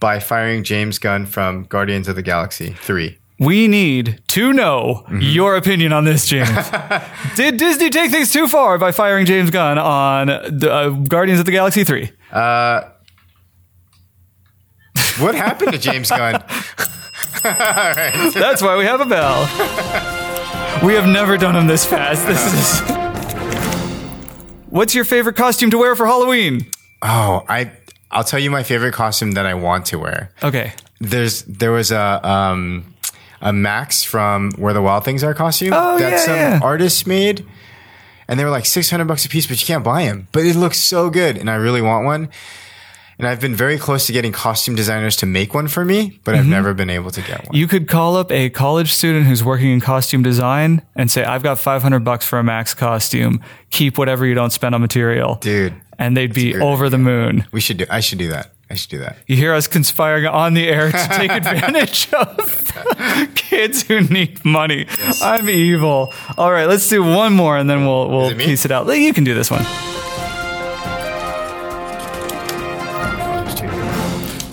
by 0.00 0.18
firing 0.18 0.64
James 0.64 0.98
Gunn 0.98 1.26
from 1.26 1.62
Guardians 1.64 2.08
of 2.08 2.16
the 2.16 2.22
Galaxy 2.22 2.70
3? 2.80 3.16
We 3.38 3.66
need 3.68 4.22
to 4.28 4.52
know 4.52 5.02
Mm-hmm. 5.06 5.20
your 5.20 5.56
opinion 5.56 5.92
on 5.92 6.04
this, 6.04 6.26
James. 6.26 6.48
Did 7.36 7.56
Disney 7.56 7.90
take 7.90 8.10
things 8.10 8.32
too 8.32 8.46
far 8.48 8.78
by 8.78 8.92
firing 8.92 9.26
James 9.26 9.50
Gunn 9.50 9.76
on 9.78 10.26
the, 10.26 10.72
uh, 10.72 10.88
Guardians 10.90 11.40
of 11.40 11.46
the 11.46 11.52
Galaxy 11.52 11.82
3? 11.84 12.10
What 15.18 15.34
happened 15.34 15.72
to 15.72 15.78
James 15.78 16.08
Gunn? 16.10 16.42
That's 17.42 18.62
why 18.62 18.76
we 18.76 18.84
have 18.84 19.00
a 19.00 19.04
bell. 19.06 19.42
We 20.86 20.94
have 20.94 21.06
never 21.06 21.36
done 21.36 21.54
them 21.54 21.66
this 21.66 21.84
fast. 21.84 22.26
This 22.26 22.52
is. 22.52 22.80
What's 24.70 24.94
your 24.94 25.04
favorite 25.04 25.36
costume 25.36 25.70
to 25.70 25.78
wear 25.78 25.94
for 25.94 26.06
Halloween? 26.06 26.66
Oh, 27.02 27.44
I 27.48 27.72
I'll 28.10 28.24
tell 28.24 28.40
you 28.40 28.50
my 28.50 28.62
favorite 28.62 28.94
costume 28.94 29.32
that 29.32 29.46
I 29.46 29.54
want 29.54 29.86
to 29.86 29.98
wear. 29.98 30.32
Okay. 30.42 30.72
There's 31.00 31.42
there 31.44 31.70
was 31.72 31.90
a 31.92 32.26
um 32.28 32.93
a 33.44 33.52
Max 33.52 34.02
from 34.02 34.50
Where 34.56 34.72
the 34.74 34.82
Wild 34.82 35.04
Things 35.04 35.22
Are 35.22 35.34
costume 35.34 35.72
Oh, 35.72 35.98
that 35.98 36.10
yeah, 36.12 36.16
some 36.18 36.34
yeah. 36.34 36.60
artist 36.62 37.06
made. 37.06 37.44
And 38.26 38.40
they 38.40 38.44
were 38.44 38.50
like 38.50 38.64
600 38.66 39.04
bucks 39.04 39.24
a 39.24 39.28
piece, 39.28 39.46
but 39.46 39.60
you 39.60 39.66
can't 39.66 39.84
buy 39.84 40.06
them. 40.06 40.26
But 40.32 40.44
it 40.46 40.56
looks 40.56 40.78
so 40.78 41.10
good 41.10 41.36
and 41.36 41.48
I 41.50 41.54
really 41.56 41.82
want 41.82 42.04
one. 42.06 42.28
And 43.16 43.28
I've 43.28 43.38
been 43.40 43.54
very 43.54 43.78
close 43.78 44.06
to 44.08 44.12
getting 44.12 44.32
costume 44.32 44.74
designers 44.74 45.14
to 45.18 45.26
make 45.26 45.54
one 45.54 45.68
for 45.68 45.84
me, 45.84 46.18
but 46.24 46.32
Mm-hmm. 46.32 46.40
I've 46.40 46.46
never 46.48 46.74
been 46.74 46.90
able 46.90 47.12
to 47.12 47.20
get 47.22 47.46
one. 47.46 47.54
You 47.56 47.68
could 47.68 47.86
call 47.86 48.16
up 48.16 48.32
a 48.32 48.50
college 48.50 48.92
student 48.92 49.26
who's 49.26 49.44
working 49.44 49.70
in 49.70 49.80
costume 49.80 50.24
design 50.24 50.82
and 50.96 51.08
say, 51.10 51.22
I've 51.22 51.42
got 51.44 51.60
500 51.60 52.00
bucks 52.00 52.26
for 52.26 52.40
a 52.40 52.42
Max 52.42 52.74
costume. 52.74 53.40
Keep 53.70 53.98
whatever 53.98 54.26
you 54.26 54.34
don't 54.34 54.50
spend 54.50 54.74
on 54.74 54.80
material. 54.80 55.36
Dude, 55.36 55.74
And 55.96 56.16
they'd 56.16 56.34
be 56.34 56.56
over 56.56 56.88
the 56.88 56.98
moon. 56.98 57.44
we 57.52 57.60
should 57.60 57.76
do 57.76 57.84
I 57.88 58.00
should 58.00 58.18
do 58.18 58.30
that. 58.30 58.50
I 58.70 58.74
should 58.74 58.90
do 58.90 58.98
that. 59.00 59.18
You 59.26 59.36
hear 59.36 59.52
us 59.52 59.66
conspiring 59.66 60.26
on 60.26 60.54
the 60.54 60.66
air 60.68 60.90
to 60.90 61.08
take 61.10 61.30
advantage 61.32 62.12
of 62.12 63.32
kids 63.34 63.82
who 63.82 64.00
need 64.00 64.44
money. 64.44 64.86
I'm 65.20 65.48
evil. 65.48 66.12
All 66.38 66.50
right, 66.50 66.66
let's 66.66 66.88
do 66.88 67.02
one 67.02 67.34
more 67.34 67.58
and 67.58 67.68
then 67.68 67.84
we'll 67.84 68.08
we'll 68.10 68.30
it 68.30 68.38
piece 68.38 68.64
it 68.64 68.70
out. 68.70 68.86
You 68.86 69.12
can 69.12 69.24
do 69.24 69.34
this 69.34 69.50
one. 69.50 69.64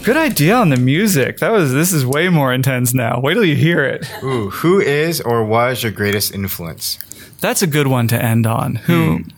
Good 0.04 0.18
idea 0.18 0.56
on 0.56 0.70
the 0.70 0.78
music. 0.78 1.38
That 1.40 1.52
was 1.52 1.72
this 1.72 1.94
is 1.94 2.06
way 2.06 2.28
more 2.28 2.52
intense 2.52 2.94
now. 2.94 3.20
Wait 3.20 3.36
till 3.36 3.46
you 3.46 3.56
hear 3.56 3.84
it. 3.84 4.12
Ooh, 4.24 4.50
who 4.50 4.80
is 4.80 5.22
or 5.22 5.46
was 5.46 5.84
your 5.84 5.92
greatest 5.92 6.34
influence? 6.34 6.98
That's 7.40 7.62
a 7.62 7.68
good 7.68 7.88
one 7.88 8.08
to 8.08 8.22
end 8.22 8.48
on. 8.48 8.76
Who 8.76 9.18
hmm. 9.18 9.30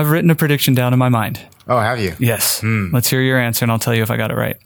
I've 0.00 0.10
written 0.10 0.30
a 0.30 0.34
prediction 0.34 0.74
down 0.74 0.94
in 0.94 0.98
my 0.98 1.10
mind. 1.10 1.46
Oh, 1.68 1.78
have 1.78 2.00
you? 2.00 2.14
Yes. 2.18 2.60
Hmm. 2.60 2.88
Let's 2.90 3.08
hear 3.08 3.20
your 3.20 3.38
answer, 3.38 3.66
and 3.66 3.70
I'll 3.70 3.78
tell 3.78 3.94
you 3.94 4.02
if 4.02 4.10
I 4.10 4.16
got 4.16 4.30
it 4.30 4.34
right. 4.34 4.56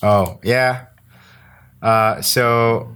Oh, 0.00 0.38
yeah. 0.44 0.86
Uh, 1.82 2.22
so, 2.22 2.94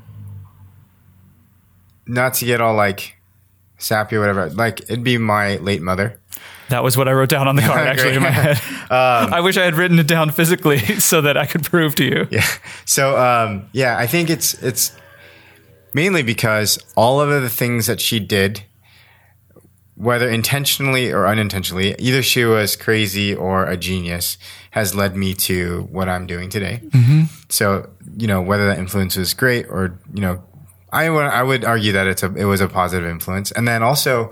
not 2.06 2.34
to 2.34 2.44
get 2.44 2.60
all 2.60 2.74
like 2.74 3.16
sappy 3.76 4.14
or 4.14 4.20
whatever, 4.20 4.50
like 4.50 4.82
it'd 4.82 5.02
be 5.02 5.18
my 5.18 5.56
late 5.56 5.82
mother. 5.82 6.20
That 6.68 6.84
was 6.84 6.96
what 6.96 7.08
I 7.08 7.12
wrote 7.12 7.28
down 7.28 7.48
on 7.48 7.56
the 7.56 7.62
card, 7.62 7.86
actually, 7.88 8.14
in 8.14 8.22
my 8.22 8.30
head. 8.30 8.60
Um, 8.84 9.32
I 9.32 9.40
wish 9.40 9.56
I 9.56 9.64
had 9.64 9.74
written 9.74 9.98
it 9.98 10.06
down 10.06 10.30
physically 10.30 10.78
so 11.00 11.22
that 11.22 11.36
I 11.38 11.46
could 11.46 11.64
prove 11.64 11.94
to 11.96 12.04
you. 12.04 12.28
Yeah. 12.30 12.46
So, 12.84 13.16
um, 13.16 13.68
yeah, 13.72 13.96
I 13.96 14.06
think 14.06 14.28
it's 14.28 14.54
it's 14.62 14.94
mainly 15.94 16.22
because 16.22 16.78
all 16.94 17.20
of 17.20 17.30
the 17.30 17.48
things 17.48 17.86
that 17.86 18.00
she 18.00 18.20
did, 18.20 18.62
whether 19.96 20.28
intentionally 20.28 21.12
or 21.12 21.26
unintentionally, 21.26 21.94
either 21.98 22.22
she 22.22 22.44
was 22.44 22.76
crazy 22.76 23.34
or 23.34 23.66
a 23.66 23.76
genius, 23.76 24.38
has 24.72 24.94
led 24.94 25.16
me 25.16 25.34
to 25.34 25.86
what 25.90 26.08
I'm 26.08 26.26
doing 26.26 26.48
today. 26.50 26.82
So, 27.48 27.88
you 28.16 28.26
know, 28.26 28.42
whether 28.42 28.66
that 28.66 28.78
influence 28.78 29.16
was 29.16 29.34
great 29.34 29.66
or 29.68 29.98
you 30.12 30.20
know, 30.20 30.42
I 30.92 31.10
would 31.10 31.26
I 31.26 31.42
would 31.42 31.64
argue 31.64 31.92
that 31.92 32.06
it's 32.06 32.22
a 32.22 32.34
it 32.34 32.44
was 32.44 32.60
a 32.60 32.68
positive 32.68 33.08
influence, 33.08 33.52
and 33.52 33.66
then 33.66 33.82
also. 33.82 34.30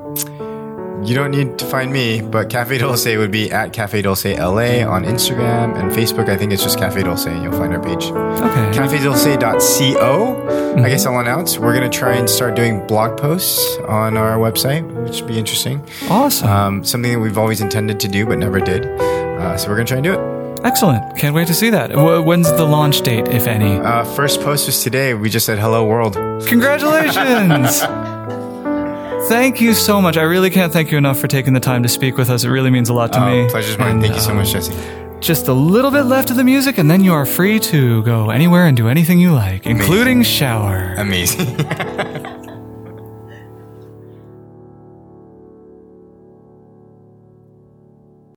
you 1.04 1.14
don't 1.14 1.30
need 1.30 1.56
to 1.58 1.64
find 1.64 1.92
me, 1.92 2.20
but 2.20 2.50
Cafe 2.50 2.76
Dulce 2.78 3.06
would 3.16 3.30
be 3.30 3.50
at 3.52 3.72
Cafe 3.72 4.02
Dulce 4.02 4.24
LA 4.26 4.84
on 4.84 5.04
Instagram 5.04 5.74
and 5.78 5.90
Facebook. 5.92 6.28
I 6.28 6.36
think 6.36 6.52
it's 6.52 6.62
just 6.62 6.78
Cafe 6.78 7.02
Dulce, 7.02 7.26
and 7.26 7.42
you'll 7.42 7.52
find 7.56 7.72
our 7.72 7.80
page. 7.82 8.04
Okay. 8.10 8.78
CafeDulce.co. 8.78 10.76
I 10.84 10.88
guess 10.88 11.06
I'll 11.06 11.18
announce 11.20 11.58
we're 11.58 11.72
gonna 11.74 11.88
try 11.88 12.14
and 12.14 12.28
start 12.28 12.54
doing 12.56 12.86
blog 12.86 13.16
posts 13.18 13.76
on 13.88 14.16
our 14.16 14.36
website, 14.38 14.84
which 15.04 15.20
would 15.22 15.28
be 15.28 15.38
interesting. 15.38 15.82
Awesome. 16.08 16.48
Um, 16.48 16.84
something 16.84 17.12
that 17.12 17.20
we've 17.20 17.38
always 17.38 17.60
intended 17.60 17.98
to 18.00 18.08
do 18.08 18.26
but 18.26 18.38
never 18.38 18.60
did. 18.60 18.84
Uh, 18.86 19.56
so 19.56 19.68
we're 19.68 19.76
gonna 19.76 19.86
try 19.86 19.96
and 19.98 20.04
do 20.04 20.12
it. 20.12 20.29
Excellent. 20.64 21.16
Can't 21.16 21.34
wait 21.34 21.46
to 21.48 21.54
see 21.54 21.70
that. 21.70 21.90
Wh- 21.92 22.24
When's 22.26 22.50
the 22.52 22.64
launch 22.64 23.00
date, 23.02 23.28
if 23.28 23.46
any? 23.46 23.76
Uh, 23.78 24.04
first 24.04 24.40
post 24.42 24.66
was 24.66 24.82
today. 24.82 25.14
We 25.14 25.30
just 25.30 25.46
said 25.46 25.58
hello 25.58 25.84
world. 25.86 26.14
Congratulations! 26.46 27.80
thank 29.28 29.60
you 29.60 29.74
so 29.74 30.00
much. 30.02 30.16
I 30.16 30.22
really 30.22 30.50
can't 30.50 30.72
thank 30.72 30.90
you 30.90 30.98
enough 30.98 31.18
for 31.18 31.28
taking 31.28 31.52
the 31.54 31.60
time 31.60 31.82
to 31.82 31.88
speak 31.88 32.16
with 32.16 32.28
us. 32.30 32.44
It 32.44 32.50
really 32.50 32.70
means 32.70 32.88
a 32.88 32.94
lot 32.94 33.12
to 33.14 33.20
Uh, 33.22 33.30
me. 33.44 33.48
pleasure's 33.48 33.78
mine. 33.78 33.92
And, 33.92 34.02
Thank 34.02 34.14
you 34.14 34.20
so 34.20 34.34
much, 34.34 34.52
Jesse. 34.52 34.74
Just 35.20 35.48
a 35.48 35.52
little 35.52 35.90
bit 35.90 36.04
left 36.04 36.30
of 36.30 36.36
the 36.36 36.44
music, 36.44 36.78
and 36.78 36.90
then 36.90 37.04
you 37.04 37.12
are 37.12 37.26
free 37.26 37.58
to 37.60 38.02
go 38.04 38.30
anywhere 38.30 38.66
and 38.66 38.76
do 38.76 38.88
anything 38.88 39.18
you 39.18 39.32
like, 39.32 39.66
including 39.66 40.22
shower. 40.22 40.94
Amazing. 40.96 41.56